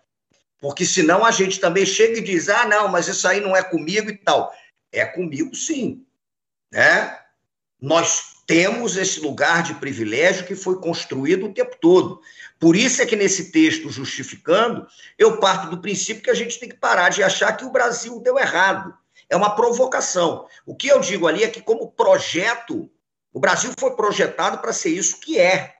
Porque 0.60 0.86
senão 0.86 1.24
a 1.24 1.32
gente 1.32 1.58
também 1.58 1.86
chega 1.86 2.18
e 2.18 2.22
diz: 2.22 2.50
ah, 2.50 2.66
não, 2.66 2.90
mas 2.90 3.08
isso 3.08 3.26
aí 3.26 3.40
não 3.40 3.56
é 3.56 3.64
comigo 3.64 4.10
e 4.10 4.18
tal. 4.18 4.52
É 4.92 5.06
comigo 5.06 5.56
sim. 5.56 6.06
Né? 6.70 7.18
Nós 7.80 8.37
temos 8.48 8.96
esse 8.96 9.20
lugar 9.20 9.62
de 9.62 9.74
privilégio 9.74 10.48
que 10.48 10.56
foi 10.56 10.80
construído 10.80 11.46
o 11.46 11.54
tempo 11.54 11.76
todo. 11.82 12.22
Por 12.58 12.78
isso 12.78 13.02
é 13.02 13.06
que 13.06 13.16
nesse 13.16 13.52
texto 13.52 13.90
justificando, 13.90 14.88
eu 15.18 15.38
parto 15.38 15.70
do 15.70 15.82
princípio 15.82 16.24
que 16.24 16.30
a 16.30 16.34
gente 16.34 16.58
tem 16.58 16.70
que 16.70 16.78
parar 16.78 17.10
de 17.10 17.22
achar 17.22 17.52
que 17.58 17.66
o 17.66 17.70
Brasil 17.70 18.22
deu 18.22 18.40
errado. 18.40 18.98
É 19.30 19.36
uma 19.36 19.54
provocação. 19.54 20.48
O 20.66 20.74
que 20.74 20.88
eu 20.88 21.02
digo 21.02 21.28
ali 21.28 21.44
é 21.44 21.50
que, 21.50 21.62
como 21.62 21.92
projeto, 21.92 22.90
o 23.34 23.40
Brasil 23.40 23.72
foi 23.78 23.96
projetado 23.96 24.60
para 24.60 24.72
ser 24.72 24.90
isso 24.90 25.20
que 25.20 25.38
é. 25.38 25.76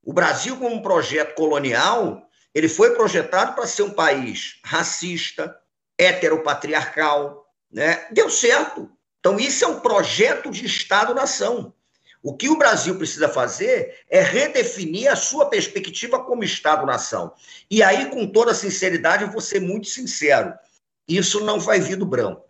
O 0.00 0.12
Brasil, 0.12 0.56
como 0.56 0.76
um 0.76 0.82
projeto 0.82 1.34
colonial, 1.34 2.28
ele 2.54 2.68
foi 2.68 2.94
projetado 2.94 3.54
para 3.56 3.66
ser 3.66 3.82
um 3.82 3.90
país 3.90 4.60
racista, 4.64 5.58
heteropatriarcal, 5.98 7.44
né? 7.68 8.06
Deu 8.12 8.30
certo. 8.30 8.88
Então, 9.24 9.40
isso 9.40 9.64
é 9.64 9.68
um 9.68 9.80
projeto 9.80 10.50
de 10.50 10.66
Estado-nação. 10.66 11.72
O 12.22 12.36
que 12.36 12.50
o 12.50 12.58
Brasil 12.58 12.94
precisa 12.98 13.26
fazer 13.26 14.04
é 14.10 14.20
redefinir 14.20 15.10
a 15.10 15.16
sua 15.16 15.46
perspectiva 15.46 16.22
como 16.22 16.44
Estado-nação. 16.44 17.32
E 17.70 17.82
aí, 17.82 18.10
com 18.10 18.26
toda 18.26 18.52
sinceridade, 18.52 19.24
eu 19.24 19.30
vou 19.30 19.40
ser 19.40 19.60
muito 19.60 19.88
sincero: 19.88 20.52
isso 21.08 21.42
não 21.42 21.58
vai 21.58 21.80
vir 21.80 21.96
do 21.96 22.04
branco. 22.04 22.44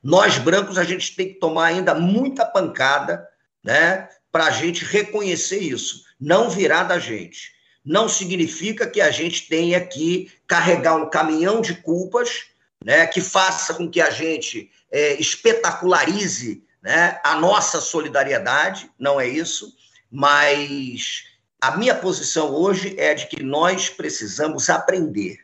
Nós, 0.00 0.38
brancos, 0.38 0.78
a 0.78 0.84
gente 0.84 1.16
tem 1.16 1.30
que 1.30 1.40
tomar 1.40 1.66
ainda 1.66 1.96
muita 1.96 2.46
pancada, 2.46 3.28
né? 3.64 4.08
Para 4.30 4.44
a 4.44 4.50
gente 4.52 4.84
reconhecer 4.84 5.58
isso. 5.58 6.04
Não 6.20 6.48
virar 6.48 6.84
da 6.84 7.00
gente. 7.00 7.50
Não 7.84 8.08
significa 8.08 8.86
que 8.86 9.00
a 9.00 9.10
gente 9.10 9.48
tenha 9.48 9.84
que 9.84 10.30
carregar 10.46 10.94
um 10.94 11.10
caminhão 11.10 11.60
de 11.60 11.74
culpas, 11.74 12.44
né? 12.84 13.04
Que 13.08 13.20
faça 13.20 13.74
com 13.74 13.90
que 13.90 14.00
a 14.00 14.10
gente 14.10 14.70
é, 14.90 15.14
espetacularize 15.20 16.64
né, 16.82 17.20
a 17.22 17.36
nossa 17.36 17.80
solidariedade, 17.80 18.90
não 18.98 19.20
é 19.20 19.28
isso, 19.28 19.74
mas 20.10 21.24
a 21.60 21.76
minha 21.76 21.94
posição 21.94 22.52
hoje 22.52 22.94
é 22.98 23.14
de 23.14 23.26
que 23.26 23.42
nós 23.42 23.90
precisamos 23.90 24.70
aprender, 24.70 25.38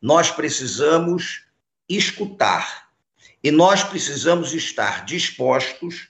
nós 0.00 0.30
precisamos 0.30 1.46
escutar 1.88 2.88
e 3.42 3.50
nós 3.50 3.82
precisamos 3.82 4.52
estar 4.52 5.04
dispostos 5.04 6.08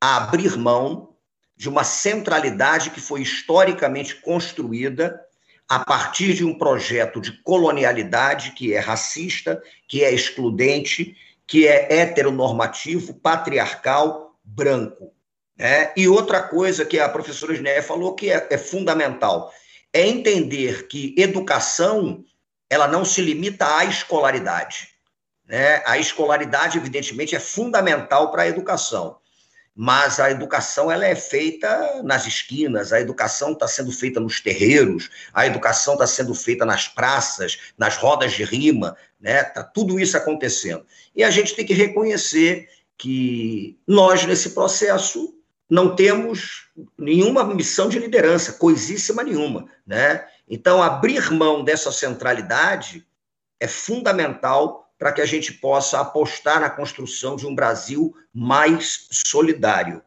a 0.00 0.16
abrir 0.16 0.56
mão 0.56 1.14
de 1.56 1.68
uma 1.68 1.84
centralidade 1.84 2.90
que 2.90 3.00
foi 3.00 3.22
historicamente 3.22 4.16
construída 4.16 5.20
a 5.68 5.78
partir 5.78 6.34
de 6.34 6.44
um 6.44 6.56
projeto 6.56 7.20
de 7.20 7.32
colonialidade 7.42 8.52
que 8.52 8.74
é 8.74 8.80
racista, 8.80 9.62
que 9.86 10.02
é 10.02 10.12
excludente, 10.12 11.16
que 11.50 11.66
é 11.66 11.92
heteronormativo, 11.92 13.12
patriarcal, 13.12 14.38
branco. 14.44 15.12
Né? 15.58 15.92
E 15.96 16.06
outra 16.06 16.40
coisa 16.40 16.84
que 16.84 17.00
a 17.00 17.08
professora 17.08 17.56
Ginéia 17.56 17.82
falou 17.82 18.14
que 18.14 18.30
é, 18.30 18.46
é 18.50 18.56
fundamental 18.56 19.52
é 19.92 20.06
entender 20.06 20.86
que 20.86 21.12
educação 21.18 22.24
ela 22.70 22.86
não 22.86 23.04
se 23.04 23.20
limita 23.20 23.78
à 23.78 23.84
escolaridade. 23.84 24.90
Né? 25.44 25.82
A 25.86 25.98
escolaridade, 25.98 26.78
evidentemente, 26.78 27.34
é 27.34 27.40
fundamental 27.40 28.30
para 28.30 28.42
a 28.42 28.48
educação, 28.48 29.18
mas 29.74 30.20
a 30.20 30.30
educação 30.30 30.88
ela 30.88 31.04
é 31.04 31.16
feita 31.16 32.00
nas 32.04 32.28
esquinas, 32.28 32.92
a 32.92 33.00
educação 33.00 33.54
está 33.54 33.66
sendo 33.66 33.90
feita 33.90 34.20
nos 34.20 34.40
terreiros, 34.40 35.10
a 35.34 35.48
educação 35.48 35.94
está 35.94 36.06
sendo 36.06 36.32
feita 36.32 36.64
nas 36.64 36.86
praças, 36.86 37.72
nas 37.76 37.96
rodas 37.96 38.34
de 38.34 38.44
rima, 38.44 38.96
né? 39.20 39.44
Tá 39.44 39.62
tudo 39.62 40.00
isso 40.00 40.16
acontecendo. 40.16 40.84
E 41.14 41.22
a 41.22 41.30
gente 41.30 41.54
tem 41.54 41.66
que 41.66 41.74
reconhecer 41.74 42.68
que 42.96 43.78
nós, 43.86 44.24
nesse 44.24 44.50
processo, 44.50 45.34
não 45.68 45.94
temos 45.94 46.68
nenhuma 46.98 47.44
missão 47.44 47.88
de 47.88 47.98
liderança, 47.98 48.54
coisíssima 48.54 49.22
nenhuma, 49.22 49.66
né? 49.86 50.26
Então, 50.48 50.82
abrir 50.82 51.30
mão 51.30 51.62
dessa 51.62 51.92
centralidade 51.92 53.06
é 53.60 53.68
fundamental 53.68 54.92
para 54.98 55.12
que 55.12 55.20
a 55.20 55.26
gente 55.26 55.52
possa 55.52 56.00
apostar 56.00 56.60
na 56.60 56.68
construção 56.68 57.36
de 57.36 57.46
um 57.46 57.54
Brasil 57.54 58.14
mais 58.34 59.08
solidário. 59.10 60.02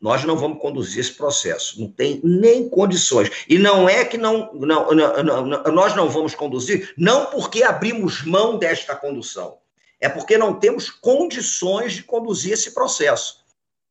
Nós 0.00 0.24
não 0.24 0.36
vamos 0.36 0.60
conduzir 0.60 1.00
esse 1.00 1.12
processo, 1.12 1.80
não 1.80 1.90
tem 1.90 2.20
nem 2.22 2.68
condições. 2.68 3.30
E 3.48 3.58
não 3.58 3.88
é 3.88 4.04
que 4.04 4.16
não, 4.16 4.52
não, 4.54 4.90
não, 4.92 5.44
não, 5.44 5.62
nós 5.72 5.96
não 5.96 6.08
vamos 6.08 6.34
conduzir, 6.34 6.94
não 6.96 7.26
porque 7.26 7.62
abrimos 7.62 8.22
mão 8.22 8.58
desta 8.58 8.94
condução, 8.94 9.58
é 10.00 10.08
porque 10.08 10.38
não 10.38 10.54
temos 10.54 10.90
condições 10.90 11.94
de 11.94 12.04
conduzir 12.04 12.52
esse 12.52 12.72
processo. 12.72 13.44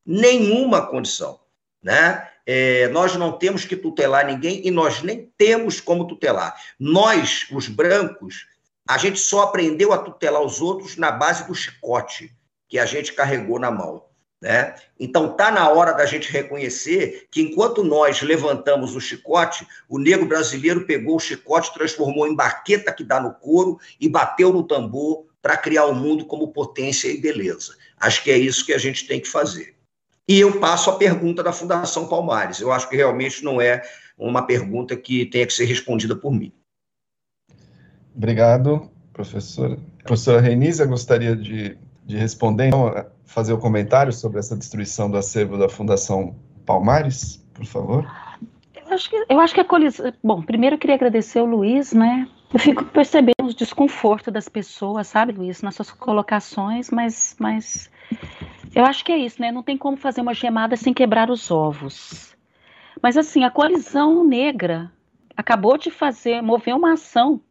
Nenhuma 0.06 0.88
condição. 0.88 1.40
Né? 1.84 2.28
É, 2.46 2.88
nós 2.88 3.16
não 3.18 3.34
temos 3.34 3.66
que 3.66 3.76
tutelar 3.76 4.26
ninguém 4.26 4.66
e 4.66 4.72
nós 4.72 5.02
nem 5.02 5.30
temos 5.38 5.82
como 5.82 6.08
tutelar. 6.08 6.56
Nós, 6.80 7.48
os 7.52 7.68
brancos, 7.68 8.48
a 8.88 8.98
gente 8.98 9.20
só 9.20 9.42
aprendeu 9.42 9.92
a 9.92 9.98
tutelar 9.98 10.42
os 10.42 10.62
outros 10.62 10.96
na 10.96 11.12
base 11.12 11.46
do 11.46 11.54
chicote 11.54 12.34
que 12.70 12.80
a 12.80 12.86
gente 12.86 13.12
carregou 13.14 13.60
na 13.60 13.70
mão. 13.70 14.07
Né? 14.42 14.76
Então 15.00 15.36
tá 15.36 15.50
na 15.50 15.68
hora 15.70 15.94
da 15.94 16.06
gente 16.06 16.32
reconhecer 16.32 17.28
que 17.32 17.42
enquanto 17.42 17.84
nós 17.84 18.22
levantamos 18.22 18.96
o 18.96 19.02
chicote, 19.02 19.68
o 19.90 19.98
negro 19.98 20.28
brasileiro 20.28 20.86
pegou 20.86 21.16
o 21.16 21.20
chicote, 21.20 21.74
transformou 21.74 22.28
em 22.28 22.36
baqueta 22.36 22.94
que 22.94 23.04
dá 23.04 23.20
no 23.20 23.34
couro 23.34 23.80
e 24.00 24.08
bateu 24.08 24.54
no 24.54 24.64
tambor 24.64 25.26
para 25.42 25.58
criar 25.58 25.86
o 25.86 25.96
mundo 25.96 26.26
como 26.26 26.50
potência 26.50 27.08
e 27.08 27.20
beleza. 27.20 27.76
Acho 28.00 28.24
que 28.24 28.30
é 28.30 28.38
isso 28.38 28.66
que 28.66 28.74
a 28.74 28.78
gente 28.78 29.08
tem 29.08 29.20
que 29.20 29.28
fazer. 29.28 29.76
E 30.28 30.40
eu 30.40 30.60
passo 30.60 30.90
a 30.90 30.98
pergunta 30.98 31.42
da 31.42 31.54
Fundação 31.54 32.08
Palmares. 32.08 32.60
Eu 32.60 32.72
acho 32.72 32.90
que 32.90 32.96
realmente 32.96 33.44
não 33.44 33.62
é 33.62 33.82
uma 34.18 34.46
pergunta 34.46 34.96
que 34.96 35.26
tenha 35.26 35.48
que 35.48 35.54
ser 35.54 35.66
respondida 35.66 36.16
por 36.16 36.32
mim. 36.32 36.52
Obrigado, 38.16 38.92
professora. 39.14 39.78
Professora 40.04 40.42
Renísia, 40.42 40.86
gostaria 40.86 41.36
de, 41.36 41.78
de 42.06 42.18
responder, 42.18 42.68
então, 42.68 42.94
fazer 43.28 43.54
o 43.54 43.58
um 43.58 43.60
comentário 43.60 44.12
sobre 44.12 44.40
essa 44.40 44.56
destruição 44.56 45.12
do 45.12 45.18
acervo 45.18 45.58
da 45.58 45.70
Fundação 45.70 46.36
Palmares, 46.66 47.46
por 47.54 47.66
favor? 47.66 48.10
Eu 48.76 48.94
acho 48.94 49.10
que, 49.10 49.26
eu 49.30 49.40
acho 49.40 49.54
que 49.54 49.62
a 49.62 49.66
colisão. 49.66 50.12
Bom, 50.24 50.42
primeiro 50.42 50.76
eu 50.76 50.80
queria 50.80 50.96
agradecer 50.96 51.40
o 51.40 51.46
Luiz, 51.46 51.94
né? 51.94 52.28
Eu 52.52 52.60
fico 52.60 52.86
percebendo 52.86 53.44
os 53.46 53.54
desconfortos 53.54 54.34
das 54.34 54.48
pessoas, 54.48 55.08
sabe, 55.08 55.34
Luiz, 55.34 55.62
nas 55.62 55.76
suas 55.76 55.92
colocações, 55.92 56.90
mas, 56.90 57.36
mas 57.38 57.92
eu 58.74 58.86
acho 58.86 59.04
que 59.04 59.12
é 59.12 59.18
isso, 59.18 59.42
né? 59.42 59.52
Não 59.52 59.62
tem 59.62 59.78
como 59.78 59.98
fazer 59.98 60.22
uma 60.22 60.34
gemada 60.34 60.78
sem 60.78 60.94
quebrar 60.94 61.30
os 61.30 61.52
ovos. 61.52 62.34
Mas 63.02 63.18
assim, 63.18 63.44
a 63.44 63.52
coalizão 63.52 64.24
negra 64.24 64.90
acabou 65.36 65.78
de 65.78 65.92
fazer, 65.92 66.42
mover 66.42 66.74
uma 66.74 66.94
ação 66.94 67.42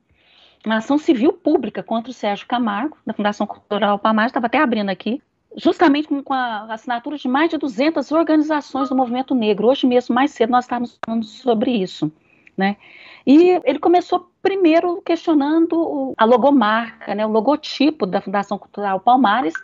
uma 0.65 0.79
ação 0.79 0.99
civil 0.99 1.33
pública 1.33 1.81
contra 1.81 2.11
o 2.11 2.15
Sérgio 2.15 2.45
Camargo, 2.49 2.99
da 3.07 3.15
Fundação 3.15 3.47
Cultural 3.47 4.01
Palmares, 4.01 4.31
estava 4.31 4.47
até 4.47 4.59
abrindo 4.59 4.89
aqui, 4.89 5.23
justamente 5.57 6.07
com, 6.09 6.35
a 6.35 6.73
assinatura 6.73 7.17
de 7.17 7.27
mais 7.27 7.51
de 7.51 7.57
200 7.57 8.13
organizações 8.13 8.91
do 8.91 8.95
movimento 8.95 9.35
negro. 9.35 9.69
Hoje 9.69 9.87
mesmo, 9.87 10.15
mais 10.15 10.31
cedo, 10.31 10.51
nós 10.51 10.67
estávamos 10.67 10.99
falando 11.05 11.25
sobre 11.25 11.71
isso. 11.71 12.13
Né? 12.57 12.77
E 13.27 13.61
ele 13.65 13.79
começou 13.79 14.31
primeiro 14.43 15.03
questionando 15.03 16.15
a 16.17 16.25
logomarca, 16.25 17.15
né, 17.15 17.27
o 17.27 17.31
logotipo 17.31 18.07
da 18.07 18.21
Fundação 18.21 18.59
Cultural 18.59 19.01
Palmares, 19.01 19.55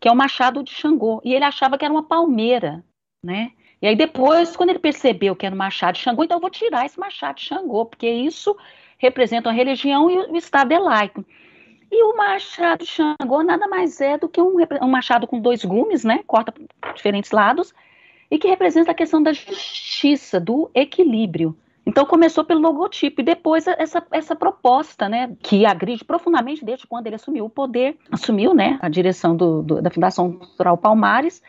que 0.00 0.08
é 0.08 0.12
o 0.12 0.16
Machado 0.16 0.62
de 0.62 0.72
Xangô. 0.72 1.20
E 1.24 1.34
ele 1.34 1.44
achava 1.44 1.78
que 1.78 1.84
era 1.84 1.94
uma 1.94 2.02
palmeira. 2.02 2.84
Né? 3.22 3.52
E 3.80 3.86
aí 3.86 3.94
depois, 3.94 4.56
quando 4.56 4.70
ele 4.70 4.78
percebeu 4.78 5.36
que 5.36 5.46
era 5.46 5.54
um 5.54 5.58
Machado 5.58 5.94
de 5.94 6.00
Xangô, 6.00 6.24
então 6.24 6.38
eu 6.38 6.40
vou 6.40 6.50
tirar 6.50 6.86
esse 6.86 6.98
Machado 6.98 7.36
de 7.36 7.42
Xangô, 7.42 7.86
porque 7.86 8.08
isso 8.08 8.56
representam 8.98 9.50
a 9.50 9.54
religião 9.54 10.10
e 10.10 10.18
o 10.30 10.36
Estado 10.36 10.72
é 10.72 10.78
laico. 10.78 11.24
E 11.94 12.02
o 12.04 12.16
machado 12.16 12.86
Xangô 12.86 13.42
nada 13.42 13.68
mais 13.68 14.00
é 14.00 14.16
do 14.16 14.26
que 14.26 14.40
um, 14.40 14.56
um 14.80 14.88
machado 14.88 15.26
com 15.26 15.38
dois 15.38 15.62
gumes, 15.62 16.02
né? 16.02 16.20
Corta 16.26 16.54
diferentes 16.94 17.30
lados, 17.30 17.74
e 18.30 18.38
que 18.38 18.48
representa 18.48 18.92
a 18.92 18.94
questão 18.94 19.22
da 19.22 19.34
justiça, 19.34 20.40
do 20.40 20.70
equilíbrio. 20.74 21.54
Então 21.84 22.06
começou 22.06 22.44
pelo 22.44 22.62
logotipo 22.62 23.20
e 23.20 23.24
depois 23.24 23.66
essa, 23.66 24.02
essa 24.10 24.34
proposta, 24.34 25.06
né, 25.06 25.36
que 25.42 25.66
agride 25.66 26.02
profundamente 26.02 26.64
desde 26.64 26.86
quando 26.86 27.08
ele 27.08 27.16
assumiu 27.16 27.44
o 27.44 27.50
poder, 27.50 27.98
assumiu, 28.10 28.54
né, 28.54 28.78
a 28.80 28.88
direção 28.88 29.36
do, 29.36 29.62
do, 29.62 29.82
da 29.82 29.90
Fundação 29.90 30.32
Cultural 30.32 30.78
Palmares, 30.78 31.42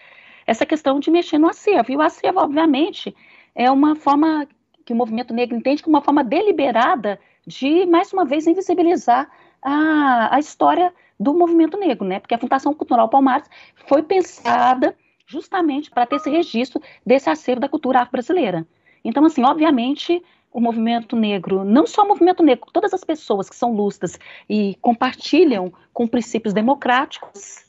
essa 0.46 0.66
questão 0.66 1.00
de 1.00 1.10
mexer 1.10 1.38
no 1.38 1.48
acervo. 1.48 1.92
E 1.92 1.96
o 1.96 2.02
acervo, 2.02 2.40
obviamente, 2.40 3.16
é 3.56 3.72
uma 3.72 3.96
forma 3.96 4.46
que 4.84 4.92
o 4.92 4.96
movimento 4.96 5.34
negro 5.34 5.56
entende 5.56 5.82
como 5.82 5.96
uma 5.96 6.04
forma 6.04 6.24
deliberada 6.24 7.18
de, 7.48 7.86
mais 7.86 8.12
uma 8.12 8.26
vez, 8.26 8.46
invisibilizar 8.46 9.30
a, 9.64 10.36
a 10.36 10.40
história 10.40 10.94
do 11.20 11.34
movimento 11.34 11.78
negro, 11.78 12.06
né? 12.06 12.20
Porque 12.20 12.36
a 12.36 12.40
Fundação 12.40 12.74
Cultural 12.74 13.08
Palmares 13.10 13.50
foi 13.88 14.04
pensada 14.04 14.96
justamente 15.26 15.90
para 15.90 16.06
ter 16.06 16.18
esse 16.18 16.30
registro 16.30 16.82
desse 17.06 17.30
acervo 17.30 17.62
da 17.62 17.70
cultura 17.70 18.02
afro-brasileira. 18.02 18.68
Então, 19.04 19.26
assim, 19.26 19.44
obviamente, 19.44 20.22
o 20.52 20.60
movimento 20.60 21.16
negro, 21.16 21.64
não 21.64 21.88
só 21.88 22.04
o 22.04 22.08
movimento 22.08 22.44
negro, 22.44 22.70
todas 22.72 22.94
as 22.94 23.04
pessoas 23.04 23.50
que 23.50 23.56
são 23.56 23.74
lustras 23.74 24.20
e 24.50 24.78
compartilham 24.82 25.74
com 25.94 26.08
princípios 26.08 26.54
democráticos, 26.54 27.66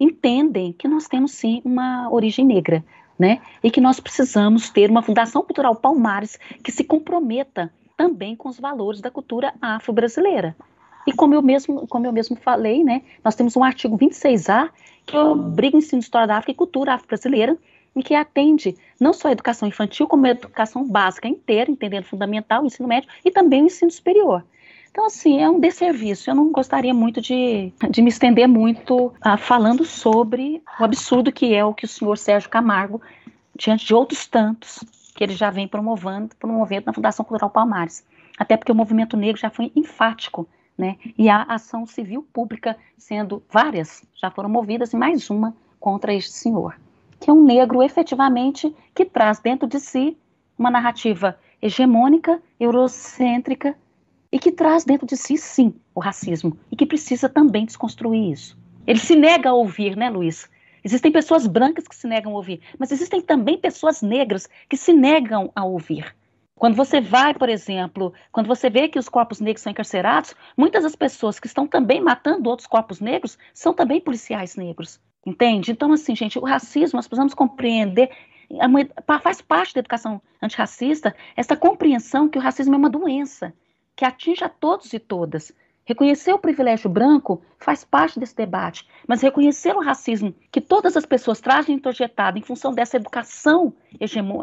entendem 0.00 0.72
que 0.72 0.88
nós 0.88 1.06
temos 1.06 1.32
sim 1.32 1.60
uma 1.64 2.10
origem 2.10 2.44
negra, 2.44 2.84
né? 3.18 3.40
E 3.62 3.70
que 3.70 3.80
nós 3.80 4.00
precisamos 4.00 4.70
ter 4.70 4.90
uma 4.90 5.02
Fundação 5.02 5.42
Cultural 5.42 5.76
Palmares 5.76 6.38
que 6.62 6.72
se 6.72 6.84
comprometa 6.84 7.72
também 7.96 8.34
com 8.34 8.48
os 8.48 8.58
valores 8.58 9.00
da 9.00 9.10
cultura 9.10 9.52
afro-brasileira. 9.60 10.56
E 11.06 11.12
como 11.12 11.34
eu 11.34 11.42
mesmo, 11.42 11.86
como 11.86 12.06
eu 12.06 12.12
mesmo 12.12 12.36
falei, 12.36 12.84
né, 12.84 13.02
nós 13.24 13.34
temos 13.34 13.56
um 13.56 13.64
artigo 13.64 13.98
26A 13.98 14.70
que 15.04 15.16
obriga 15.16 15.76
o 15.76 15.78
ensino 15.78 15.98
de 15.98 16.04
história 16.04 16.26
da 16.26 16.36
África 16.36 16.52
e 16.52 16.54
cultura 16.54 16.94
afro-brasileira 16.94 17.56
e 17.94 18.02
que 18.02 18.14
atende 18.14 18.76
não 18.98 19.12
só 19.12 19.28
a 19.28 19.32
educação 19.32 19.68
infantil, 19.68 20.06
como 20.06 20.26
a 20.26 20.30
educação 20.30 20.86
básica 20.86 21.28
inteira, 21.28 21.70
entendendo 21.70 22.04
fundamental, 22.04 22.62
o 22.62 22.66
ensino 22.66 22.88
médio 22.88 23.10
e 23.24 23.30
também 23.30 23.62
o 23.62 23.66
ensino 23.66 23.90
superior. 23.90 24.44
Então, 24.90 25.06
assim, 25.06 25.40
é 25.40 25.48
um 25.48 25.58
desserviço. 25.58 26.30
Eu 26.30 26.34
não 26.34 26.52
gostaria 26.52 26.92
muito 26.92 27.20
de, 27.20 27.72
de 27.90 28.02
me 28.02 28.10
estender 28.10 28.46
muito 28.46 29.06
uh, 29.06 29.38
falando 29.38 29.84
sobre 29.84 30.62
o 30.78 30.84
absurdo 30.84 31.32
que 31.32 31.54
é 31.54 31.64
o 31.64 31.72
que 31.72 31.86
o 31.86 31.88
senhor 31.88 32.16
Sérgio 32.18 32.50
Camargo, 32.50 33.00
diante 33.56 33.86
de 33.86 33.94
outros 33.94 34.26
tantos, 34.26 34.84
que 35.14 35.24
ele 35.24 35.34
já 35.34 35.50
vem 35.50 35.66
promovendo, 35.66 36.36
promovendo 36.36 36.86
na 36.86 36.92
Fundação 36.92 37.24
Cultural 37.24 37.50
Palmares. 37.50 38.04
Até 38.38 38.56
porque 38.56 38.72
o 38.72 38.74
movimento 38.74 39.16
negro 39.16 39.40
já 39.40 39.48
foi 39.48 39.72
enfático 39.74 40.46
né? 40.76 40.96
E 41.16 41.28
a 41.28 41.42
ação 41.42 41.86
civil 41.86 42.26
pública 42.32 42.76
sendo 42.96 43.42
várias, 43.50 44.04
já 44.14 44.30
foram 44.30 44.48
movidas 44.48 44.92
e 44.92 44.96
mais 44.96 45.28
uma 45.30 45.54
contra 45.78 46.14
este 46.14 46.32
senhor, 46.32 46.78
que 47.20 47.30
é 47.30 47.32
um 47.32 47.44
negro 47.44 47.82
efetivamente 47.82 48.74
que 48.94 49.04
traz 49.04 49.38
dentro 49.38 49.68
de 49.68 49.78
si 49.80 50.16
uma 50.58 50.70
narrativa 50.70 51.38
hegemônica, 51.60 52.40
eurocêntrica 52.58 53.76
e 54.30 54.38
que 54.38 54.50
traz 54.50 54.84
dentro 54.84 55.06
de 55.06 55.16
si, 55.16 55.36
sim, 55.36 55.74
o 55.94 56.00
racismo 56.00 56.56
e 56.70 56.76
que 56.76 56.86
precisa 56.86 57.28
também 57.28 57.66
desconstruir 57.66 58.32
isso. 58.32 58.56
Ele 58.86 58.98
se 58.98 59.14
nega 59.14 59.50
a 59.50 59.54
ouvir, 59.54 59.96
né, 59.96 60.10
Luiz? 60.10 60.48
Existem 60.84 61.12
pessoas 61.12 61.46
brancas 61.46 61.86
que 61.86 61.94
se 61.94 62.08
negam 62.08 62.32
a 62.32 62.36
ouvir, 62.36 62.60
mas 62.78 62.90
existem 62.90 63.20
também 63.20 63.56
pessoas 63.56 64.02
negras 64.02 64.48
que 64.68 64.76
se 64.76 64.92
negam 64.92 65.50
a 65.54 65.64
ouvir. 65.64 66.14
Quando 66.62 66.76
você 66.76 67.00
vai, 67.00 67.34
por 67.34 67.48
exemplo, 67.48 68.14
quando 68.30 68.46
você 68.46 68.70
vê 68.70 68.86
que 68.86 68.96
os 68.96 69.08
corpos 69.08 69.40
negros 69.40 69.62
são 69.62 69.72
encarcerados, 69.72 70.32
muitas 70.56 70.84
das 70.84 70.94
pessoas 70.94 71.40
que 71.40 71.48
estão 71.48 71.66
também 71.66 72.00
matando 72.00 72.48
outros 72.48 72.68
corpos 72.68 73.00
negros 73.00 73.36
são 73.52 73.74
também 73.74 74.00
policiais 74.00 74.54
negros. 74.54 75.00
Entende? 75.26 75.72
Então, 75.72 75.92
assim, 75.92 76.14
gente, 76.14 76.38
o 76.38 76.44
racismo, 76.44 76.98
nós 76.98 77.08
precisamos 77.08 77.34
compreender, 77.34 78.10
faz 79.20 79.42
parte 79.42 79.74
da 79.74 79.80
educação 79.80 80.22
antirracista, 80.40 81.12
essa 81.36 81.56
compreensão 81.56 82.28
que 82.28 82.38
o 82.38 82.40
racismo 82.40 82.76
é 82.76 82.78
uma 82.78 82.88
doença, 82.88 83.52
que 83.96 84.04
atinge 84.04 84.44
a 84.44 84.48
todos 84.48 84.92
e 84.92 85.00
todas. 85.00 85.50
Reconhecer 85.84 86.32
o 86.32 86.38
privilégio 86.38 86.88
branco 86.88 87.42
faz 87.58 87.82
parte 87.82 88.20
desse 88.20 88.36
debate, 88.36 88.86
mas 89.08 89.20
reconhecer 89.20 89.74
o 89.74 89.82
racismo 89.82 90.32
que 90.52 90.60
todas 90.60 90.96
as 90.96 91.04
pessoas 91.04 91.40
trazem 91.40 91.74
introjetado 91.74 92.38
em 92.38 92.42
função 92.42 92.72
dessa 92.72 92.98
educação, 92.98 93.74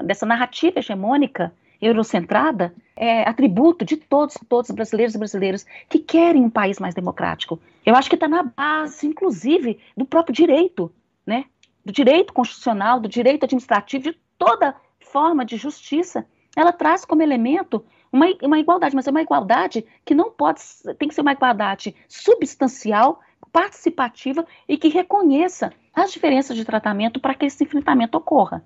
dessa 0.03 0.25
narrativa 0.25 0.79
hegemônica, 0.79 1.53
eurocentrada, 1.81 2.73
é 2.95 3.27
atributo 3.27 3.85
de 3.85 3.95
todos, 3.95 4.35
todos 4.47 4.71
brasileiros 4.71 5.15
e 5.15 5.17
brasileiras 5.17 5.65
que 5.87 5.99
querem 5.99 6.43
um 6.43 6.49
país 6.49 6.79
mais 6.79 6.93
democrático. 6.93 7.59
Eu 7.85 7.95
acho 7.95 8.09
que 8.09 8.15
está 8.15 8.27
na 8.27 8.43
base, 8.43 9.07
inclusive, 9.07 9.79
do 9.95 10.05
próprio 10.05 10.33
direito, 10.33 10.91
né? 11.25 11.45
do 11.85 11.91
direito 11.91 12.33
constitucional, 12.33 12.99
do 12.99 13.07
direito 13.07 13.45
administrativo, 13.45 14.03
de 14.03 14.19
toda 14.37 14.75
forma 14.99 15.45
de 15.45 15.57
justiça. 15.57 16.25
Ela 16.55 16.71
traz 16.71 17.05
como 17.05 17.21
elemento 17.21 17.83
uma, 18.11 18.25
uma 18.43 18.59
igualdade, 18.59 18.95
mas 18.95 19.07
é 19.07 19.11
uma 19.11 19.21
igualdade 19.21 19.85
que 20.03 20.13
não 20.13 20.31
pode, 20.31 20.61
tem 20.97 21.07
que 21.07 21.15
ser 21.15 21.21
uma 21.21 21.31
igualdade 21.31 21.95
substancial, 22.07 23.21
participativa 23.51 24.45
e 24.67 24.77
que 24.77 24.89
reconheça 24.89 25.73
as 25.93 26.11
diferenças 26.11 26.55
de 26.55 26.65
tratamento 26.65 27.19
para 27.19 27.33
que 27.33 27.45
esse 27.45 27.63
enfrentamento 27.63 28.17
ocorra. 28.17 28.63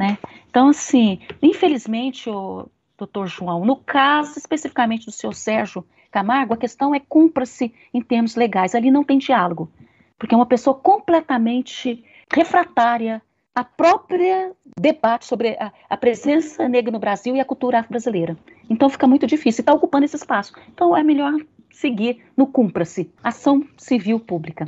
Né? 0.00 0.16
Então, 0.48 0.68
assim, 0.68 1.20
infelizmente, 1.42 2.30
o 2.30 2.66
doutor 2.96 3.26
João, 3.26 3.66
no 3.66 3.76
caso 3.76 4.38
especificamente 4.38 5.04
do 5.04 5.12
seu 5.12 5.30
Sérgio 5.30 5.84
Camargo, 6.10 6.54
a 6.54 6.56
questão 6.56 6.94
é 6.94 7.00
cumpra-se 7.00 7.70
em 7.92 8.00
termos 8.00 8.34
legais. 8.34 8.74
Ali 8.74 8.90
não 8.90 9.04
tem 9.04 9.18
diálogo, 9.18 9.70
porque 10.18 10.34
é 10.34 10.38
uma 10.38 10.46
pessoa 10.46 10.74
completamente 10.74 12.02
refratária 12.32 13.20
a 13.54 13.62
própria 13.62 14.52
debate 14.80 15.26
sobre 15.26 15.50
a, 15.60 15.70
a, 15.90 15.96
presença 15.98 16.66
negra 16.66 16.90
no 16.90 16.98
Brasil 16.98 17.36
e 17.36 17.40
a 17.40 17.44
cultura 17.44 17.80
afro-brasileira. 17.80 18.38
Então 18.70 18.88
fica 18.88 19.06
muito 19.06 19.26
difícil, 19.26 19.60
está 19.60 19.74
ocupando 19.74 20.06
esse 20.06 20.16
espaço. 20.16 20.54
Então 20.72 20.96
é 20.96 21.02
melhor 21.02 21.34
seguir 21.70 22.24
no 22.34 22.46
cumpra-se, 22.46 23.10
ação 23.22 23.68
civil 23.76 24.18
pública. 24.18 24.66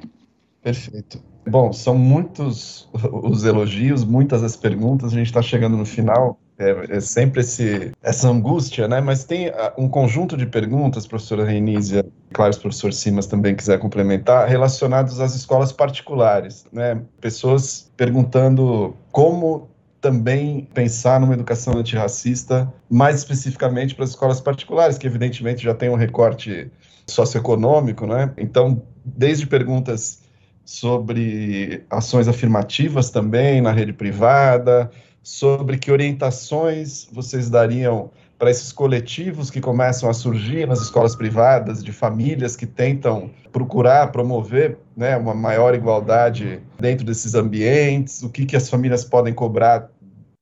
Perfeito. 0.62 1.31
Bom, 1.46 1.72
são 1.72 1.96
muitos 1.96 2.88
os 3.22 3.44
elogios, 3.44 4.04
muitas 4.04 4.42
as 4.42 4.56
perguntas, 4.56 5.12
a 5.12 5.16
gente 5.16 5.26
está 5.26 5.42
chegando 5.42 5.76
no 5.76 5.84
final. 5.84 6.38
É, 6.58 6.96
é, 6.96 7.00
sempre 7.00 7.40
esse, 7.40 7.90
essa 8.02 8.28
angústia, 8.28 8.86
né? 8.86 9.00
Mas 9.00 9.24
tem 9.24 9.48
uh, 9.48 9.52
um 9.76 9.88
conjunto 9.88 10.36
de 10.36 10.46
perguntas, 10.46 11.06
professora 11.06 11.44
Reinísia, 11.44 12.04
claro, 12.32 12.54
o 12.54 12.60
professor 12.60 12.92
Simas 12.92 13.26
também 13.26 13.56
quiser 13.56 13.78
complementar, 13.80 14.48
relacionados 14.48 15.18
às 15.18 15.34
escolas 15.34 15.72
particulares, 15.72 16.64
né? 16.72 17.02
Pessoas 17.20 17.90
perguntando 17.96 18.94
como 19.10 19.68
também 20.00 20.68
pensar 20.74 21.18
numa 21.20 21.34
educação 21.34 21.76
antirracista, 21.76 22.72
mais 22.90 23.16
especificamente 23.16 23.94
para 23.94 24.04
as 24.04 24.10
escolas 24.10 24.40
particulares, 24.40 24.98
que 24.98 25.06
evidentemente 25.06 25.64
já 25.64 25.74
tem 25.74 25.88
um 25.88 25.96
recorte 25.96 26.70
socioeconômico, 27.06 28.06
né? 28.06 28.32
Então, 28.36 28.82
desde 29.04 29.46
perguntas 29.46 30.21
sobre 30.64 31.84
ações 31.90 32.28
afirmativas 32.28 33.10
também 33.10 33.60
na 33.60 33.72
rede 33.72 33.92
privada, 33.92 34.90
sobre 35.22 35.78
que 35.78 35.90
orientações 35.90 37.08
vocês 37.12 37.48
dariam 37.48 38.10
para 38.38 38.50
esses 38.50 38.72
coletivos 38.72 39.50
que 39.50 39.60
começam 39.60 40.10
a 40.10 40.12
surgir 40.12 40.66
nas 40.66 40.80
escolas 40.80 41.14
privadas, 41.14 41.82
de 41.82 41.92
famílias 41.92 42.56
que 42.56 42.66
tentam 42.66 43.30
procurar 43.52 44.10
promover 44.10 44.78
né, 44.96 45.16
uma 45.16 45.32
maior 45.32 45.74
igualdade 45.74 46.60
dentro 46.80 47.06
desses 47.06 47.36
ambientes, 47.36 48.22
o 48.22 48.28
que, 48.28 48.44
que 48.44 48.56
as 48.56 48.68
famílias 48.68 49.04
podem 49.04 49.32
cobrar 49.32 49.88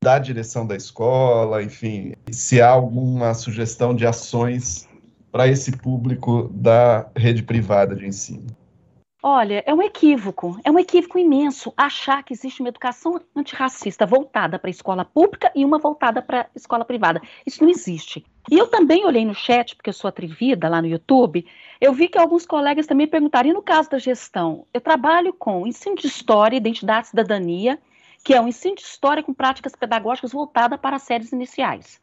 da 0.02 0.18
direção 0.18 0.66
da 0.66 0.74
escola, 0.74 1.62
enfim, 1.62 2.14
se 2.30 2.62
há 2.62 2.68
alguma 2.68 3.34
sugestão 3.34 3.94
de 3.94 4.06
ações 4.06 4.88
para 5.30 5.46
esse 5.46 5.72
público 5.72 6.50
da 6.54 7.06
rede 7.14 7.42
privada 7.42 7.94
de 7.94 8.06
ensino. 8.06 8.46
Olha, 9.22 9.62
é 9.66 9.74
um 9.74 9.82
equívoco, 9.82 10.58
é 10.64 10.70
um 10.70 10.78
equívoco 10.78 11.18
imenso 11.18 11.74
achar 11.76 12.22
que 12.22 12.32
existe 12.32 12.60
uma 12.60 12.70
educação 12.70 13.20
antirracista 13.36 14.06
voltada 14.06 14.58
para 14.58 14.70
a 14.70 14.70
escola 14.70 15.04
pública 15.04 15.52
e 15.54 15.62
uma 15.62 15.78
voltada 15.78 16.22
para 16.22 16.42
a 16.42 16.46
escola 16.56 16.86
privada. 16.86 17.20
Isso 17.44 17.62
não 17.62 17.70
existe. 17.70 18.24
E 18.50 18.56
eu 18.56 18.66
também 18.68 19.04
olhei 19.04 19.22
no 19.26 19.34
chat, 19.34 19.76
porque 19.76 19.90
eu 19.90 19.94
sou 19.94 20.08
atrevida 20.08 20.70
lá 20.70 20.80
no 20.80 20.88
YouTube, 20.88 21.46
eu 21.78 21.92
vi 21.92 22.08
que 22.08 22.16
alguns 22.16 22.46
colegas 22.46 22.86
também 22.86 23.06
perguntaram, 23.06 23.50
e 23.50 23.52
no 23.52 23.62
caso 23.62 23.90
da 23.90 23.98
gestão, 23.98 24.66
eu 24.72 24.80
trabalho 24.80 25.34
com 25.34 25.66
ensino 25.66 25.96
de 25.96 26.06
história, 26.06 26.56
identidade 26.56 27.08
e 27.08 27.10
cidadania, 27.10 27.78
que 28.24 28.32
é 28.32 28.40
um 28.40 28.48
ensino 28.48 28.74
de 28.74 28.82
história 28.82 29.22
com 29.22 29.34
práticas 29.34 29.76
pedagógicas 29.76 30.32
voltada 30.32 30.78
para 30.78 30.96
as 30.96 31.02
séries 31.02 31.30
iniciais. 31.30 31.99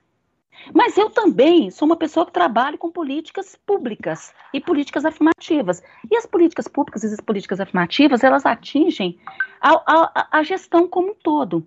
Mas 0.73 0.97
eu 0.97 1.09
também 1.09 1.71
sou 1.71 1.85
uma 1.85 1.95
pessoa 1.95 2.25
que 2.25 2.31
trabalha 2.31 2.77
com 2.77 2.91
políticas 2.91 3.57
públicas 3.65 4.33
e 4.53 4.59
políticas 4.59 5.05
afirmativas. 5.05 5.81
E 6.09 6.17
as 6.17 6.25
políticas 6.25 6.67
públicas 6.67 7.03
e 7.03 7.07
as 7.07 7.21
políticas 7.21 7.59
afirmativas, 7.59 8.23
elas 8.23 8.45
atingem 8.45 9.19
a, 9.61 9.71
a, 9.85 10.27
a 10.39 10.43
gestão 10.43 10.87
como 10.87 11.11
um 11.11 11.15
todo. 11.15 11.65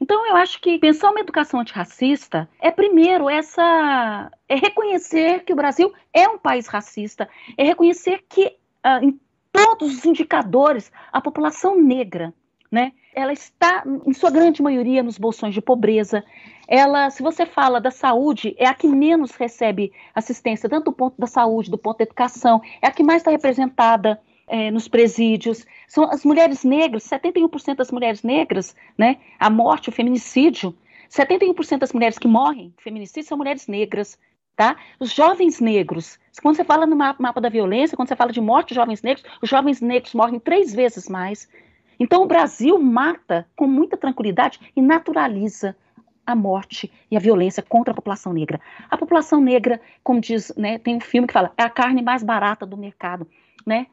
Então, 0.00 0.26
eu 0.26 0.36
acho 0.36 0.60
que 0.60 0.78
pensar 0.78 1.10
uma 1.10 1.20
educação 1.20 1.60
antirracista 1.60 2.48
é, 2.58 2.70
primeiro, 2.70 3.28
essa 3.28 4.30
é 4.48 4.54
reconhecer 4.54 5.44
que 5.44 5.52
o 5.52 5.56
Brasil 5.56 5.92
é 6.12 6.28
um 6.28 6.38
país 6.38 6.66
racista, 6.66 7.28
é 7.56 7.64
reconhecer 7.64 8.24
que, 8.28 8.46
uh, 8.46 9.02
em 9.02 9.20
todos 9.52 9.98
os 9.98 10.04
indicadores, 10.04 10.90
a 11.12 11.20
população 11.20 11.80
negra, 11.80 12.32
né, 12.70 12.92
ela 13.14 13.32
está, 13.32 13.84
em 14.06 14.12
sua 14.12 14.30
grande 14.30 14.62
maioria, 14.62 15.02
nos 15.02 15.18
bolsões 15.18 15.54
de 15.54 15.60
pobreza, 15.60 16.24
ela, 16.68 17.10
se 17.10 17.22
você 17.22 17.44
fala 17.44 17.80
da 17.80 17.90
saúde, 17.90 18.54
é 18.56 18.66
a 18.66 18.74
que 18.74 18.86
menos 18.86 19.32
recebe 19.32 19.92
assistência, 20.14 20.68
tanto 20.68 20.86
do 20.86 20.92
ponto 20.92 21.14
da 21.18 21.26
saúde, 21.26 21.70
do 21.70 21.78
ponto 21.78 21.98
da 21.98 22.04
educação, 22.04 22.62
é 22.80 22.86
a 22.86 22.92
que 22.92 23.02
mais 23.02 23.22
está 23.22 23.30
representada 23.30 24.20
é, 24.46 24.70
nos 24.70 24.86
presídios. 24.86 25.66
São 25.88 26.04
as 26.04 26.24
mulheres 26.24 26.62
negras, 26.62 27.04
71% 27.04 27.74
das 27.76 27.90
mulheres 27.90 28.22
negras, 28.22 28.76
né, 28.96 29.16
a 29.38 29.50
morte, 29.50 29.88
o 29.88 29.92
feminicídio, 29.92 30.74
71% 31.10 31.78
das 31.78 31.92
mulheres 31.92 32.18
que 32.18 32.28
morrem 32.28 32.72
feminicídio 32.78 33.28
são 33.28 33.38
mulheres 33.38 33.66
negras. 33.66 34.16
Tá? 34.56 34.76
Os 34.98 35.12
jovens 35.12 35.58
negros, 35.58 36.18
quando 36.42 36.54
você 36.54 36.64
fala 36.64 36.86
no 36.86 36.94
mapa 36.94 37.40
da 37.40 37.48
violência, 37.48 37.96
quando 37.96 38.08
você 38.08 38.16
fala 38.16 38.30
de 38.30 38.42
morte 38.42 38.68
de 38.68 38.74
jovens 38.74 39.00
negros, 39.00 39.24
os 39.40 39.48
jovens 39.48 39.80
negros 39.80 40.12
morrem 40.12 40.38
três 40.38 40.74
vezes 40.74 41.08
mais. 41.08 41.48
Então 42.00 42.22
o 42.22 42.26
Brasil 42.26 42.78
mata 42.78 43.46
com 43.54 43.66
muita 43.66 43.96
tranquilidade 43.96 44.58
e 44.74 44.80
naturaliza 44.80 45.76
a 46.26 46.34
morte 46.34 46.90
e 47.10 47.16
a 47.16 47.20
violência 47.20 47.62
contra 47.62 47.92
a 47.92 47.94
população 47.94 48.32
negra. 48.32 48.60
A 48.88 48.96
população 48.96 49.40
negra, 49.40 49.80
como 50.02 50.20
diz, 50.20 50.52
né, 50.56 50.78
tem 50.78 50.96
um 50.96 51.00
filme 51.00 51.26
que 51.26 51.34
fala, 51.34 51.52
é 51.56 51.62
a 51.62 51.70
carne 51.70 52.02
mais 52.02 52.22
barata 52.22 52.64
do 52.64 52.76
mercado, 52.76 53.26
né? 53.66 53.86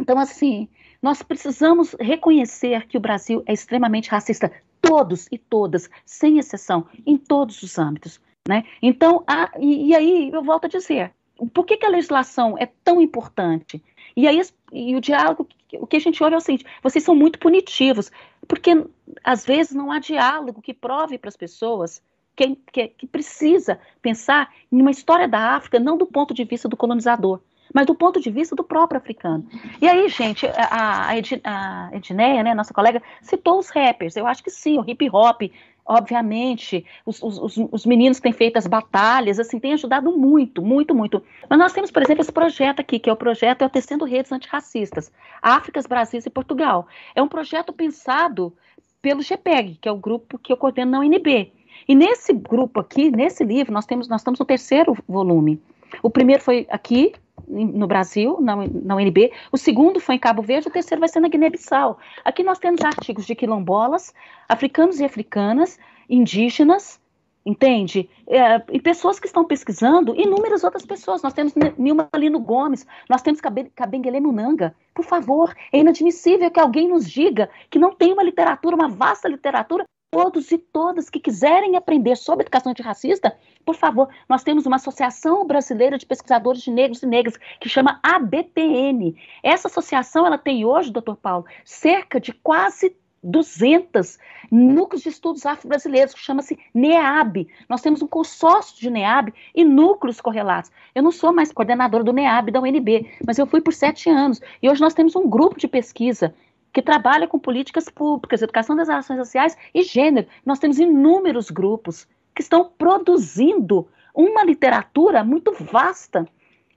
Então, 0.00 0.18
assim, 0.18 0.68
nós 1.02 1.22
precisamos 1.22 1.94
reconhecer 2.00 2.86
que 2.86 2.96
o 2.96 3.00
Brasil 3.00 3.42
é 3.46 3.52
extremamente 3.52 4.08
racista, 4.08 4.52
todos 4.80 5.26
e 5.30 5.36
todas, 5.36 5.90
sem 6.06 6.38
exceção, 6.38 6.86
em 7.04 7.16
todos 7.16 7.62
os 7.62 7.76
âmbitos, 7.78 8.20
né? 8.48 8.64
Então, 8.80 9.24
a, 9.26 9.50
e, 9.58 9.88
e, 9.88 9.94
aí 9.94 10.30
eu 10.32 10.42
volto 10.42 10.66
a 10.66 10.68
dizer, 10.68 11.12
por 11.52 11.66
que, 11.66 11.76
que 11.76 11.86
a 11.86 11.90
legislação 11.90 12.56
é 12.56 12.66
tão 12.84 13.00
importante? 13.00 13.82
E 14.16 14.26
aí 14.26 14.40
e 14.72 14.94
o 14.94 15.00
diálogo, 15.00 15.46
o 15.74 15.86
que 15.86 15.96
a 15.96 16.00
gente 16.00 16.22
ouve 16.22 16.34
é 16.34 16.38
o 16.38 16.40
seguinte: 16.40 16.66
vocês 16.82 17.04
são 17.04 17.14
muito 17.14 17.38
punitivos, 17.38 18.10
porque 18.46 18.84
às 19.24 19.44
vezes 19.44 19.74
não 19.74 19.90
há 19.90 19.98
diálogo 19.98 20.62
que 20.62 20.74
prove 20.74 21.18
para 21.18 21.28
as 21.28 21.36
pessoas 21.36 22.02
que, 22.36 22.56
que, 22.72 22.88
que, 22.88 23.06
precisa 23.06 23.80
pensar 24.00 24.52
em 24.70 24.80
uma 24.80 24.90
história 24.90 25.26
da 25.26 25.56
África 25.56 25.80
não 25.80 25.96
do 25.96 26.06
ponto 26.06 26.32
de 26.32 26.44
vista 26.44 26.68
do 26.68 26.76
colonizador, 26.76 27.40
mas 27.74 27.86
do 27.86 27.94
ponto 27.94 28.20
de 28.20 28.30
vista 28.30 28.54
do 28.54 28.62
próprio 28.62 28.98
africano. 28.98 29.46
E 29.80 29.88
aí, 29.88 30.08
gente, 30.08 30.46
a, 30.46 31.08
a 31.08 31.96
Edneia, 31.96 32.42
né, 32.42 32.54
nossa 32.54 32.72
colega, 32.72 33.02
citou 33.22 33.58
os 33.58 33.70
rappers. 33.70 34.16
Eu 34.16 34.26
acho 34.26 34.42
que 34.42 34.50
sim, 34.50 34.78
o 34.78 34.84
hip 34.88 35.08
hop. 35.10 35.42
Obviamente, 35.88 36.84
os, 37.06 37.22
os, 37.22 37.56
os, 37.72 37.86
meninos 37.86 38.18
que 38.18 38.24
têm 38.24 38.32
feito 38.32 38.58
as 38.58 38.66
batalhas, 38.66 39.40
assim, 39.40 39.58
têm 39.58 39.72
ajudado 39.72 40.12
muito, 40.12 40.60
muito, 40.60 40.94
muito. 40.94 41.22
Mas 41.48 41.58
nós 41.58 41.72
temos, 41.72 41.90
por 41.90 42.02
exemplo, 42.02 42.20
esse 42.20 42.30
projeto 42.30 42.80
aqui, 42.80 42.98
que 42.98 43.08
é 43.08 43.12
o 43.12 43.16
projeto 43.16 43.62
é 43.62 43.68
Tecendo 43.70 44.04
Redes 44.04 44.30
Antirracistas, 44.30 45.10
Áfricas, 45.40 45.86
Brasil 45.86 46.20
e 46.24 46.30
Portugal. 46.30 46.86
É 47.14 47.22
um 47.22 47.28
projeto 47.28 47.72
pensado 47.72 48.52
pelo 49.00 49.22
GPEG, 49.22 49.78
que 49.80 49.88
é 49.88 49.92
o 49.92 49.96
grupo 49.96 50.38
que 50.38 50.52
eu 50.52 50.56
coordeno 50.58 50.90
na 50.90 51.00
UNB. 51.00 51.52
E 51.88 51.94
nesse 51.94 52.34
grupo 52.34 52.80
aqui, 52.80 53.10
nesse 53.10 53.42
livro, 53.42 53.72
nós 53.72 53.86
temos, 53.86 54.08
nós 54.08 54.20
estamos 54.20 54.38
no 54.38 54.44
terceiro 54.44 54.94
volume. 55.08 55.58
O 56.02 56.10
primeiro 56.10 56.42
foi 56.42 56.66
aqui, 56.68 57.14
no 57.46 57.86
Brasil, 57.86 58.38
na, 58.40 58.56
UNB, 58.96 59.32
o 59.52 59.56
segundo 59.56 60.00
foi 60.00 60.16
em 60.16 60.18
Cabo 60.18 60.42
Verde, 60.42 60.68
o 60.68 60.72
terceiro 60.72 61.00
vai 61.00 61.08
ser 61.08 61.20
na 61.20 61.28
Guiné-Bissau. 61.28 61.98
Aqui 62.24 62.42
nós 62.42 62.58
temos 62.58 62.80
artigos 62.82 63.26
de 63.26 63.34
quilombolas, 63.34 64.14
africanos 64.48 65.00
e 65.00 65.04
africanas, 65.04 65.78
indígenas, 66.08 67.00
entende? 67.44 68.08
É, 68.26 68.62
e 68.72 68.80
pessoas 68.80 69.18
que 69.18 69.26
estão 69.26 69.44
pesquisando, 69.44 70.14
inúmeras 70.14 70.64
outras 70.64 70.84
pessoas. 70.84 71.22
Nós 71.22 71.32
temos 71.32 71.54
Nilma 71.78 72.08
Lino 72.14 72.40
Gomes, 72.40 72.86
nós 73.08 73.22
temos 73.22 73.40
Kabengele 73.40 74.20
Munanga. 74.20 74.74
Por 74.94 75.04
favor, 75.04 75.54
é 75.72 75.78
inadmissível 75.78 76.50
que 76.50 76.60
alguém 76.60 76.88
nos 76.88 77.10
diga 77.10 77.48
que 77.70 77.78
não 77.78 77.94
tem 77.94 78.12
uma 78.12 78.22
literatura, 78.22 78.76
uma 78.76 78.88
vasta 78.88 79.28
literatura 79.28 79.84
todos 80.10 80.50
e 80.50 80.58
todas 80.58 81.10
que 81.10 81.20
quiserem 81.20 81.76
aprender 81.76 82.16
sobre 82.16 82.42
educação 82.42 82.72
antirracista, 82.72 83.36
por 83.64 83.74
favor, 83.74 84.08
nós 84.28 84.42
temos 84.42 84.64
uma 84.66 84.76
Associação 84.76 85.46
Brasileira 85.46 85.98
de 85.98 86.06
Pesquisadores 86.06 86.62
de 86.62 86.70
Negros 86.70 87.02
e 87.02 87.06
Negras, 87.06 87.38
que 87.60 87.68
chama 87.68 88.00
ABPN. 88.02 89.14
Essa 89.42 89.68
associação, 89.68 90.26
ela 90.26 90.38
tem 90.38 90.64
hoje, 90.64 90.90
doutor 90.90 91.16
Paulo, 91.16 91.44
cerca 91.64 92.18
de 92.18 92.32
quase 92.32 92.96
200 93.22 94.18
núcleos 94.50 95.02
de 95.02 95.08
estudos 95.08 95.44
afro-brasileiros, 95.44 96.14
que 96.14 96.20
chama-se 96.20 96.58
NEAB. 96.72 97.48
Nós 97.68 97.82
temos 97.82 98.00
um 98.00 98.06
consórcio 98.06 98.80
de 98.80 98.88
NEAB 98.88 99.34
e 99.54 99.64
núcleos 99.64 100.20
correlatos. 100.20 100.70
Eu 100.94 101.02
não 101.02 101.10
sou 101.10 101.32
mais 101.32 101.52
coordenadora 101.52 102.04
do 102.04 102.12
NEAB 102.12 102.50
da 102.50 102.60
UNB, 102.60 103.10
mas 103.26 103.38
eu 103.38 103.46
fui 103.46 103.60
por 103.60 103.74
sete 103.74 104.08
anos. 104.08 104.40
E 104.62 104.70
hoje 104.70 104.80
nós 104.80 104.94
temos 104.94 105.14
um 105.16 105.28
grupo 105.28 105.58
de 105.58 105.68
pesquisa 105.68 106.34
que 106.78 106.82
trabalha 106.82 107.26
com 107.26 107.40
políticas 107.40 107.88
públicas, 107.88 108.40
educação 108.40 108.76
das 108.76 108.86
relações 108.86 109.18
sociais 109.18 109.58
e 109.74 109.82
gênero. 109.82 110.28
Nós 110.46 110.60
temos 110.60 110.78
inúmeros 110.78 111.50
grupos 111.50 112.06
que 112.32 112.40
estão 112.40 112.70
produzindo 112.78 113.88
uma 114.14 114.44
literatura 114.44 115.24
muito 115.24 115.52
vasta, 115.52 116.24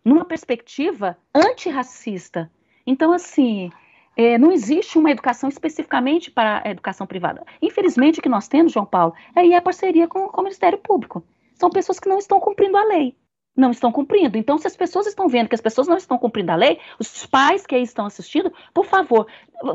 numa 0.03 0.26
perspectiva 0.26 1.15
antirracista. 1.36 2.52
Então, 2.84 3.14
assim, 3.14 3.69
é, 4.18 4.40
não 4.40 4.52
existe 4.52 4.98
uma 4.98 5.11
educação 5.11 5.48
especificamente 5.48 6.32
para 6.32 6.64
a 6.65 6.72
educação 6.72 7.06
privada. 7.06 7.45
Infelizmente, 7.61 8.18
o 8.18 8.23
que 8.23 8.30
nós 8.30 8.48
temos, 8.48 8.72
João 8.72 8.88
Paulo, 8.88 9.14
é 9.36 9.56
a 9.56 9.61
parceria 9.61 10.07
com, 10.07 10.30
com 10.30 10.41
o 10.41 10.44
Ministério 10.44 10.80
Público. 10.80 11.23
São 11.53 11.69
pessoas 11.69 11.99
que 11.99 12.10
não 12.10 12.18
estão 12.18 12.40
cumprindo 12.40 12.76
a 12.76 12.84
lei 12.86 13.15
não 13.56 13.72
estão 13.72 13.91
cumprindo. 13.91 14.38
Então, 14.38 14.57
se 14.57 14.68
as 14.68 14.76
pessoas 14.76 15.07
estão 15.07 15.28
vendo 15.28 15.49
que 15.49 15.56
as 15.56 15.61
pessoas 15.61 15.88
não 15.88 15.98
estão 15.98 16.18
cumprindo 16.18 16.52
a 16.52 16.56
lei, 16.56 16.80
os 16.99 17.26
pais 17.26 17.65
que 17.65 17.76
aí 17.76 17.84
estão 17.84 18.06
assistindo, 18.06 18.52
por 18.73 18.86
favor, 18.86 19.28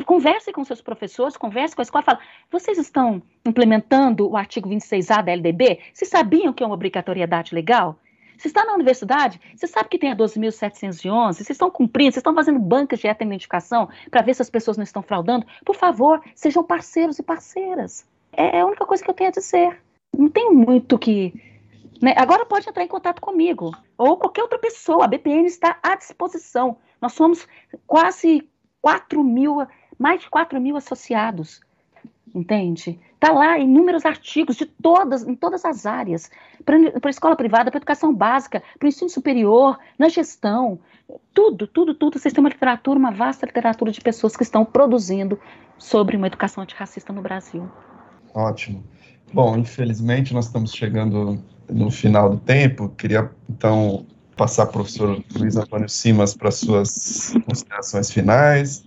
converse 0.05 0.53
com 0.53 0.65
seus 0.65 0.81
professores, 0.81 1.36
converse 1.36 1.74
com 1.74 1.82
a 1.82 1.85
escola, 1.85 2.05
fala, 2.05 2.20
vocês 2.51 2.78
estão 2.78 3.23
implementando 3.47 4.28
o 4.28 4.36
artigo 4.36 4.69
26A 4.69 5.23
da 5.23 5.32
LDB? 5.32 5.81
Vocês 5.93 6.11
sabiam 6.11 6.53
que 6.53 6.62
é 6.62 6.66
uma 6.66 6.74
obrigatoriedade 6.74 7.55
legal? 7.55 7.98
Você 8.36 8.48
está 8.48 8.65
na 8.65 8.74
universidade, 8.74 9.40
você 9.55 9.66
sabe 9.66 9.89
que 9.89 9.98
tem 9.98 10.12
a 10.12 10.16
12.711, 10.16 11.32
vocês 11.32 11.51
estão 11.51 11.70
cumprindo, 11.70 12.12
vocês 12.12 12.19
estão 12.19 12.35
fazendo 12.35 12.59
bancas 12.59 13.01
de 13.01 13.09
identificação 13.09 13.89
para 14.11 14.20
ver 14.23 14.35
se 14.35 14.43
as 14.43 14.51
pessoas 14.51 14.77
não 14.77 14.85
estão 14.85 15.03
fraudando. 15.03 15.47
Por 15.65 15.74
favor, 15.74 16.23
sejam 16.35 16.62
parceiros 16.62 17.19
e 17.19 17.23
parceiras. 17.23 18.07
É, 18.32 18.59
é 18.59 18.61
a 18.61 18.66
única 18.66 18.85
coisa 18.85 19.03
que 19.03 19.11
eu 19.11 19.15
tenho 19.15 19.28
a 19.28 19.32
dizer. 19.32 19.81
Não 20.16 20.28
tenho 20.28 20.53
muito 20.53 20.98
que 20.98 21.32
né? 22.01 22.14
Agora 22.16 22.44
pode 22.44 22.68
entrar 22.68 22.82
em 22.82 22.89
contato 22.89 23.20
comigo 23.20 23.74
ou 23.97 24.16
qualquer 24.16 24.43
outra 24.43 24.59
pessoa. 24.59 25.05
A 25.05 25.09
BPN 25.09 25.47
está 25.47 25.78
à 25.82 25.97
disposição. 25.97 26.77
Nós 27.01 27.12
somos 27.12 27.47
quase 27.86 28.48
4 28.81 29.23
mil, 29.23 29.66
mais 29.98 30.20
de 30.20 30.31
4 30.31 30.60
mil 30.60 30.77
associados. 30.77 31.60
Entende? 32.35 33.01
Está 33.14 33.32
lá 33.32 33.59
inúmeros 33.59 34.05
artigos 34.05 34.56
de 34.56 34.66
todas, 34.66 35.27
em 35.27 35.35
todas 35.35 35.64
as 35.64 35.86
áreas, 35.86 36.31
para 36.64 37.10
escola 37.10 37.35
privada, 37.35 37.70
para 37.70 37.78
educação 37.78 38.14
básica, 38.14 38.62
para 38.78 38.86
o 38.86 38.89
ensino 38.89 39.09
superior, 39.09 39.78
na 39.98 40.10
gestão, 40.10 40.78
tudo, 41.32 41.66
tudo, 41.66 41.94
tudo. 41.94 42.18
Vocês 42.18 42.35
têm 42.35 42.43
uma 42.43 42.51
literatura, 42.51 42.98
uma 42.98 43.10
vasta 43.10 43.47
literatura 43.47 43.90
de 43.90 44.02
pessoas 44.02 44.36
que 44.36 44.43
estão 44.43 44.66
produzindo 44.66 45.40
sobre 45.78 46.16
uma 46.16 46.27
educação 46.27 46.62
antirracista 46.62 47.10
no 47.10 47.23
Brasil. 47.23 47.70
Ótimo. 48.35 48.85
Bom, 49.32 49.56
infelizmente 49.56 50.35
nós 50.35 50.47
estamos 50.47 50.73
chegando 50.73 51.43
no 51.70 51.90
final 51.90 52.30
do 52.30 52.38
tempo. 52.38 52.88
Queria, 52.97 53.30
então, 53.48 54.06
passar 54.36 54.66
para 54.66 54.80
o 54.80 54.84
professor 54.84 55.22
Luiz 55.36 55.56
Antônio 55.56 55.88
Simas 55.88 56.34
para 56.34 56.51
suas 56.51 57.32
considerações 57.47 58.10
finais. 58.10 58.84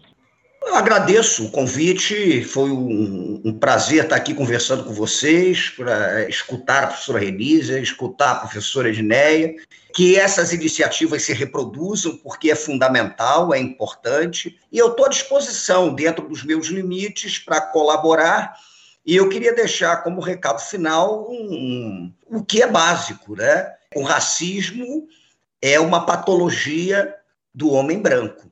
Eu 0.62 0.76
agradeço 0.76 1.46
o 1.46 1.52
convite, 1.52 2.44
foi 2.44 2.70
um, 2.70 3.42
um, 3.44 3.54
prazer 3.58 4.04
estar 4.04 4.16
aqui 4.16 4.34
conversando 4.34 4.84
com 4.84 4.94
vocês, 4.94 5.70
para 5.70 6.30
escutar 6.30 6.84
a 6.84 6.88
professora 6.88 7.20
Renízia, 7.20 7.80
escutar 7.80 8.32
a 8.32 8.36
professora 8.36 8.90
Edneia, 8.90 9.56
que 9.96 10.18
essas 10.18 10.54
iniciativas 10.54 11.24
se 11.24 11.34
reproduzam, 11.34 12.18
porque 12.18 12.52
é 12.52 12.56
fundamental, 12.56 13.54
é 13.54 13.58
importante, 13.58 14.60
e 14.72 14.78
eu 14.78 14.90
estou 14.90 15.06
à 15.06 15.10
disposição, 15.10 15.94
dentro 15.94 16.28
dos 16.28 16.44
meus 16.44 16.68
limites, 16.68 17.40
para 17.40 17.62
colaborar 17.62 18.54
e 19.10 19.16
eu 19.16 19.28
queria 19.28 19.56
deixar 19.56 20.04
como 20.04 20.22
recado 20.22 20.60
final 20.60 21.28
um, 21.32 21.34
um, 21.34 22.14
o 22.28 22.46
que 22.46 22.62
é 22.62 22.68
básico, 22.68 23.36
né? 23.36 23.74
O 23.96 24.04
racismo 24.04 25.08
é 25.60 25.80
uma 25.80 26.06
patologia 26.06 27.16
do 27.52 27.72
homem 27.72 28.00
branco. 28.00 28.52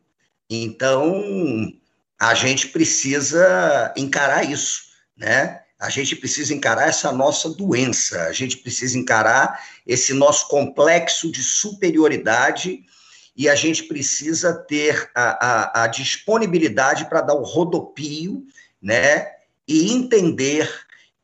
Então, 0.49 1.71
a 2.19 2.33
gente 2.33 2.69
precisa 2.69 3.93
encarar 3.95 4.49
isso, 4.49 4.85
né? 5.15 5.61
A 5.79 5.91
gente 5.91 6.15
precisa 6.15 6.55
encarar 6.55 6.89
essa 6.89 7.11
nossa 7.11 7.51
doença, 7.51 8.23
a 8.23 8.33
gente 8.33 8.57
precisa 8.57 8.97
encarar 8.97 9.63
esse 9.85 10.11
nosso 10.11 10.47
complexo 10.47 11.31
de 11.31 11.43
superioridade 11.43 12.79
e 13.35 13.47
a 13.47 13.53
gente 13.53 13.83
precisa 13.83 14.55
ter 14.55 15.07
a, 15.13 15.81
a, 15.81 15.83
a 15.83 15.87
disponibilidade 15.87 17.07
para 17.07 17.21
dar 17.21 17.35
o 17.35 17.43
rodopio, 17.43 18.43
né? 18.81 19.36
E 19.67 19.91
entender 19.91 20.69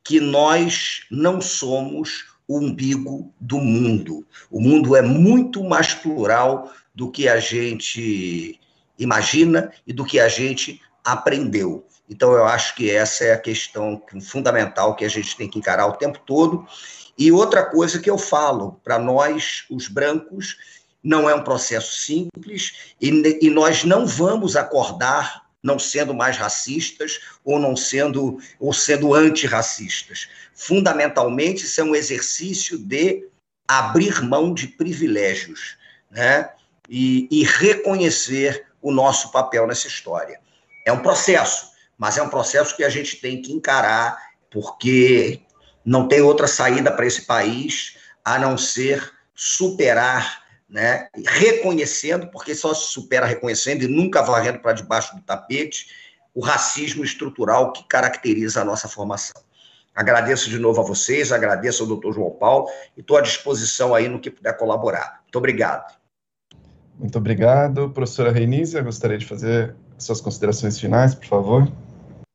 que 0.02 0.20
nós 0.20 1.06
não 1.10 1.40
somos 1.40 2.26
o 2.46 2.58
umbigo 2.58 3.32
do 3.40 3.58
mundo. 3.58 4.26
O 4.50 4.60
mundo 4.60 4.94
é 4.94 5.00
muito 5.00 5.64
mais 5.64 5.94
plural 5.94 6.70
do 6.94 7.10
que 7.10 7.26
a 7.26 7.40
gente 7.40 8.60
imagina 8.98 9.72
e 9.86 9.92
do 9.92 10.04
que 10.04 10.20
a 10.20 10.28
gente 10.28 10.80
aprendeu. 11.02 11.86
Então, 12.08 12.32
eu 12.32 12.44
acho 12.44 12.74
que 12.74 12.90
essa 12.90 13.24
é 13.24 13.32
a 13.32 13.40
questão 13.40 14.02
fundamental 14.20 14.94
que 14.94 15.04
a 15.04 15.08
gente 15.08 15.36
tem 15.36 15.48
que 15.48 15.58
encarar 15.58 15.86
o 15.86 15.96
tempo 15.96 16.20
todo. 16.26 16.66
E 17.16 17.32
outra 17.32 17.64
coisa 17.64 17.98
que 17.98 18.10
eu 18.10 18.18
falo 18.18 18.78
para 18.84 18.98
nós, 18.98 19.64
os 19.70 19.88
brancos, 19.88 20.56
não 21.02 21.28
é 21.28 21.34
um 21.34 21.44
processo 21.44 21.94
simples 21.94 22.94
e, 23.00 23.38
e 23.42 23.50
nós 23.50 23.84
não 23.84 24.06
vamos 24.06 24.56
acordar 24.56 25.43
não 25.64 25.78
sendo 25.78 26.12
mais 26.12 26.36
racistas 26.36 27.20
ou 27.42 27.58
não 27.58 27.74
sendo 27.74 28.38
ou 28.60 28.70
sendo 28.70 29.14
antirracistas. 29.14 30.28
Fundamentalmente, 30.52 31.64
isso 31.64 31.80
é 31.80 31.84
um 31.84 31.94
exercício 31.94 32.76
de 32.76 33.26
abrir 33.66 34.22
mão 34.22 34.52
de 34.52 34.68
privilégios, 34.68 35.78
né? 36.10 36.50
E, 36.86 37.26
e 37.30 37.44
reconhecer 37.44 38.66
o 38.82 38.92
nosso 38.92 39.32
papel 39.32 39.66
nessa 39.66 39.88
história. 39.88 40.38
É 40.86 40.92
um 40.92 41.00
processo, 41.00 41.70
mas 41.96 42.18
é 42.18 42.22
um 42.22 42.28
processo 42.28 42.76
que 42.76 42.84
a 42.84 42.90
gente 42.90 43.16
tem 43.16 43.40
que 43.40 43.50
encarar, 43.50 44.18
porque 44.50 45.40
não 45.82 46.06
tem 46.06 46.20
outra 46.20 46.46
saída 46.46 46.92
para 46.92 47.06
esse 47.06 47.22
país 47.22 47.96
a 48.22 48.38
não 48.38 48.58
ser 48.58 49.10
superar 49.34 50.43
né? 50.68 51.08
reconhecendo, 51.26 52.28
porque 52.28 52.54
só 52.54 52.74
se 52.74 52.92
supera 52.92 53.26
reconhecendo 53.26 53.82
e 53.82 53.88
nunca 53.88 54.22
varrendo 54.22 54.60
para 54.60 54.72
debaixo 54.72 55.14
do 55.14 55.22
tapete, 55.22 55.86
o 56.34 56.40
racismo 56.40 57.04
estrutural 57.04 57.72
que 57.72 57.84
caracteriza 57.86 58.60
a 58.60 58.64
nossa 58.64 58.88
formação. 58.88 59.40
Agradeço 59.94 60.50
de 60.50 60.58
novo 60.58 60.80
a 60.80 60.84
vocês, 60.84 61.30
agradeço 61.30 61.84
ao 61.84 61.88
doutor 61.88 62.12
João 62.12 62.30
Paulo 62.32 62.66
e 62.96 63.00
estou 63.00 63.16
à 63.16 63.20
disposição 63.20 63.94
aí 63.94 64.08
no 64.08 64.18
que 64.18 64.30
puder 64.30 64.56
colaborar. 64.56 65.20
Muito 65.22 65.38
obrigado. 65.38 65.94
Muito 66.98 67.16
obrigado. 67.16 67.90
Professora 67.90 68.32
Reinízia, 68.32 68.82
gostaria 68.82 69.18
de 69.18 69.26
fazer 69.26 69.74
suas 69.96 70.20
considerações 70.20 70.80
finais, 70.80 71.14
por 71.14 71.26
favor. 71.26 71.72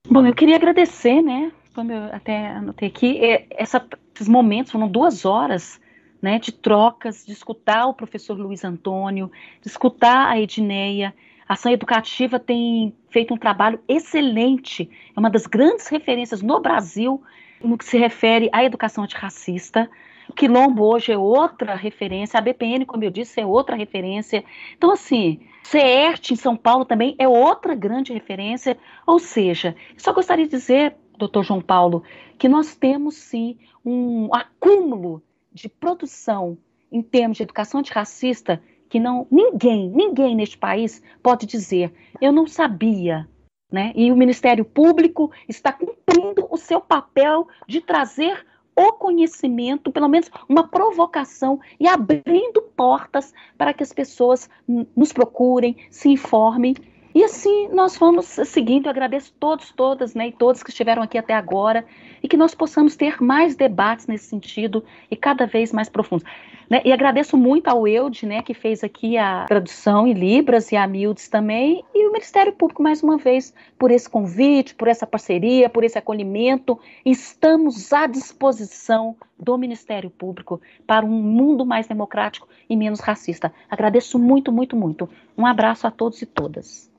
Bom, 0.07 0.25
eu 0.25 0.33
queria 0.33 0.55
agradecer, 0.55 1.21
né, 1.21 1.51
como 1.75 1.91
eu 1.91 2.05
até 2.13 2.47
anotei 2.47 2.87
aqui, 2.87 3.23
é, 3.23 3.45
essa, 3.51 3.85
esses 4.15 4.27
momentos, 4.27 4.71
foram 4.71 4.87
duas 4.87 5.25
horas 5.25 5.79
né, 6.21 6.39
de 6.39 6.51
trocas, 6.51 7.25
de 7.25 7.31
escutar 7.31 7.87
o 7.87 7.93
professor 7.93 8.37
Luiz 8.37 8.63
Antônio, 8.63 9.31
de 9.61 9.67
escutar 9.67 10.29
a 10.29 10.39
Edneia. 10.39 11.13
A 11.47 11.53
ação 11.53 11.71
educativa 11.71 12.39
tem 12.39 12.93
feito 13.09 13.33
um 13.33 13.37
trabalho 13.37 13.79
excelente, 13.87 14.89
é 15.15 15.19
uma 15.19 15.29
das 15.29 15.47
grandes 15.47 15.87
referências 15.87 16.41
no 16.41 16.59
Brasil 16.59 17.21
no 17.63 17.77
que 17.77 17.85
se 17.85 17.97
refere 17.97 18.49
à 18.51 18.63
educação 18.63 19.03
antirracista. 19.03 19.89
O 20.29 20.33
Quilombo 20.33 20.83
hoje 20.83 21.11
é 21.11 21.17
outra 21.17 21.73
referência, 21.73 22.37
a 22.37 22.41
BPN, 22.41 22.85
como 22.85 23.03
eu 23.03 23.09
disse, 23.09 23.41
é 23.41 23.45
outra 23.45 23.75
referência. 23.75 24.43
Então, 24.77 24.91
assim, 24.91 25.39
CERT 25.63 26.31
em 26.31 26.35
São 26.35 26.55
Paulo 26.55 26.85
também 26.85 27.15
é 27.17 27.27
outra 27.27 27.73
grande 27.73 28.13
referência. 28.13 28.77
Ou 29.07 29.17
seja, 29.17 29.75
só 29.97 30.13
gostaria 30.13 30.45
de 30.45 30.51
dizer, 30.51 30.95
doutor 31.17 31.43
João 31.43 31.61
Paulo, 31.61 32.03
que 32.37 32.47
nós 32.47 32.75
temos 32.75 33.15
sim 33.15 33.57
um 33.83 34.29
acúmulo 34.31 35.23
de 35.51 35.69
produção 35.69 36.57
em 36.91 37.01
termos 37.01 37.37
de 37.37 37.43
educação 37.43 37.79
antirracista 37.79 38.61
que 38.89 38.99
não 38.99 39.27
ninguém, 39.29 39.89
ninguém 39.89 40.35
neste 40.35 40.57
país 40.57 41.01
pode 41.21 41.45
dizer, 41.45 41.93
eu 42.19 42.31
não 42.31 42.47
sabia. 42.47 43.29
Né? 43.71 43.93
E 43.95 44.11
o 44.11 44.17
Ministério 44.17 44.65
Público 44.65 45.31
está 45.47 45.71
cumprindo 45.71 46.47
o 46.49 46.57
seu 46.57 46.81
papel 46.81 47.47
de 47.67 47.81
trazer 47.81 48.43
o 48.75 48.93
conhecimento, 48.93 49.91
pelo 49.91 50.07
menos 50.07 50.31
uma 50.47 50.67
provocação 50.67 51.59
e 51.79 51.87
abrindo 51.87 52.61
portas 52.75 53.33
para 53.57 53.73
que 53.73 53.83
as 53.83 53.93
pessoas 53.93 54.49
nos 54.95 55.13
procurem, 55.13 55.75
se 55.91 56.09
informem. 56.09 56.73
E 57.19 57.23
assim 57.25 57.67
nós 57.73 57.97
vamos 57.97 58.27
seguindo. 58.27 58.85
Eu 58.85 58.91
agradeço 58.91 59.33
todos, 59.37 59.73
todas, 59.73 60.15
né, 60.15 60.29
e 60.29 60.31
todos 60.31 60.63
que 60.63 60.69
estiveram 60.69 61.03
aqui 61.03 61.17
até 61.17 61.33
agora 61.33 61.83
e 62.23 62.29
que 62.29 62.37
nós 62.37 62.55
possamos 62.55 62.95
ter 62.95 63.21
mais 63.21 63.57
debates 63.57 64.07
nesse 64.07 64.27
sentido 64.27 64.85
e 65.11 65.17
cada 65.17 65.45
vez 65.45 65.73
mais 65.73 65.89
profundos. 65.89 66.25
Né? 66.69 66.81
E 66.85 66.93
agradeço 66.93 67.35
muito 67.35 67.67
ao 67.67 67.85
Eude, 67.85 68.25
né, 68.25 68.41
que 68.41 68.53
fez 68.53 68.85
aqui 68.85 69.17
a 69.17 69.43
tradução 69.49 70.07
em 70.07 70.13
Libras, 70.13 70.71
e 70.71 70.77
a 70.77 70.87
Mildes 70.87 71.27
também, 71.27 71.83
e 71.93 72.07
o 72.07 72.13
Ministério 72.13 72.53
Público, 72.53 72.81
mais 72.81 73.03
uma 73.03 73.17
vez, 73.17 73.53
por 73.77 73.91
esse 73.91 74.09
convite, 74.09 74.73
por 74.73 74.87
essa 74.87 75.05
parceria, 75.05 75.69
por 75.69 75.83
esse 75.83 75.97
acolhimento. 75.97 76.79
Estamos 77.05 77.91
à 77.91 78.07
disposição 78.07 79.13
do 79.37 79.57
Ministério 79.57 80.09
Público 80.09 80.61
para 80.87 81.05
um 81.05 81.09
mundo 81.09 81.65
mais 81.65 81.85
democrático 81.85 82.47
e 82.69 82.77
menos 82.77 83.01
racista. 83.01 83.51
Agradeço 83.69 84.17
muito, 84.17 84.53
muito, 84.53 84.73
muito. 84.77 85.09
Um 85.37 85.45
abraço 85.45 85.85
a 85.85 85.91
todos 85.91 86.21
e 86.21 86.25
todas. 86.25 86.89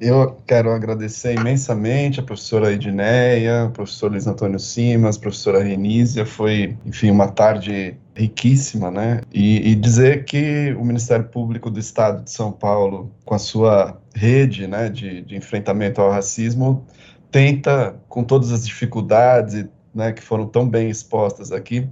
Eu 0.00 0.40
quero 0.46 0.72
agradecer 0.72 1.38
imensamente 1.38 2.20
a 2.20 2.22
professora 2.22 2.72
Edneia, 2.72 3.66
o 3.66 3.70
professor 3.70 4.10
Luiz 4.10 4.26
Antônio 4.26 4.58
Simas, 4.58 5.18
a 5.18 5.20
professora 5.20 5.62
Renísia. 5.62 6.24
Foi, 6.24 6.74
enfim, 6.86 7.10
uma 7.10 7.28
tarde 7.28 7.98
riquíssima, 8.16 8.90
né? 8.90 9.20
E, 9.30 9.70
e, 9.70 9.74
dizer 9.74 10.24
que 10.24 10.74
o 10.78 10.84
Ministério 10.86 11.26
Público 11.26 11.70
do 11.70 11.78
Estado 11.78 12.24
de 12.24 12.30
São 12.30 12.50
Paulo, 12.50 13.12
com 13.26 13.34
a 13.34 13.38
sua 13.38 14.00
rede 14.14 14.66
né, 14.66 14.88
de, 14.88 15.20
de 15.20 15.36
enfrentamento 15.36 16.00
ao 16.00 16.10
racismo, 16.10 16.86
tenta, 17.30 17.94
com 18.08 18.24
todas 18.24 18.52
as 18.52 18.66
dificuldades 18.66 19.66
né, 19.94 20.12
que 20.12 20.22
foram 20.22 20.46
tão 20.46 20.66
bem 20.66 20.88
expostas 20.88 21.52
aqui, 21.52 21.86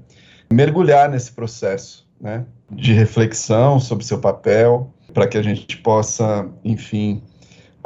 mergulhar 0.51 1.11
nesse 1.11 1.33
processo 1.33 2.09
né, 2.19 2.47
de 2.71 2.95
reflexão 2.95 3.79
sobre 3.79 4.03
seu 4.03 4.19
papel, 4.19 4.95
para 5.13 5.27
que 5.27 5.37
a 5.37 5.43
gente 5.43 5.77
possa, 5.77 6.49
enfim, 6.65 7.23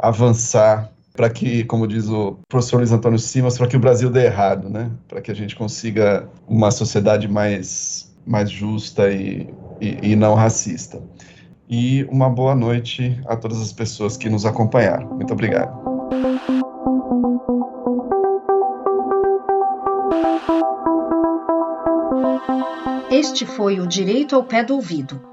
avançar 0.03 0.91
para 1.13 1.29
que, 1.29 1.63
como 1.63 1.87
diz 1.87 2.09
o 2.09 2.37
professor 2.49 2.77
Luiz 2.77 2.91
Antônio 2.91 3.17
Simas, 3.17 3.57
para 3.57 3.67
que 3.67 3.77
o 3.77 3.79
Brasil 3.79 4.09
dê 4.09 4.25
errado, 4.25 4.69
né? 4.69 4.91
Para 5.07 5.21
que 5.21 5.31
a 5.31 5.33
gente 5.33 5.55
consiga 5.55 6.27
uma 6.45 6.71
sociedade 6.71 7.27
mais, 7.27 8.13
mais 8.25 8.51
justa 8.51 9.09
e, 9.09 9.47
e, 9.79 10.11
e 10.11 10.15
não 10.15 10.33
racista. 10.33 11.01
E 11.69 12.03
uma 12.11 12.29
boa 12.29 12.53
noite 12.53 13.17
a 13.27 13.37
todas 13.37 13.61
as 13.61 13.71
pessoas 13.71 14.17
que 14.17 14.29
nos 14.29 14.45
acompanharam. 14.45 15.07
Muito 15.07 15.31
obrigado. 15.31 15.71
Este 23.09 23.45
foi 23.45 23.79
o 23.79 23.87
Direito 23.87 24.35
ao 24.35 24.43
Pé 24.43 24.63
do 24.63 24.75
Ouvido 24.75 25.32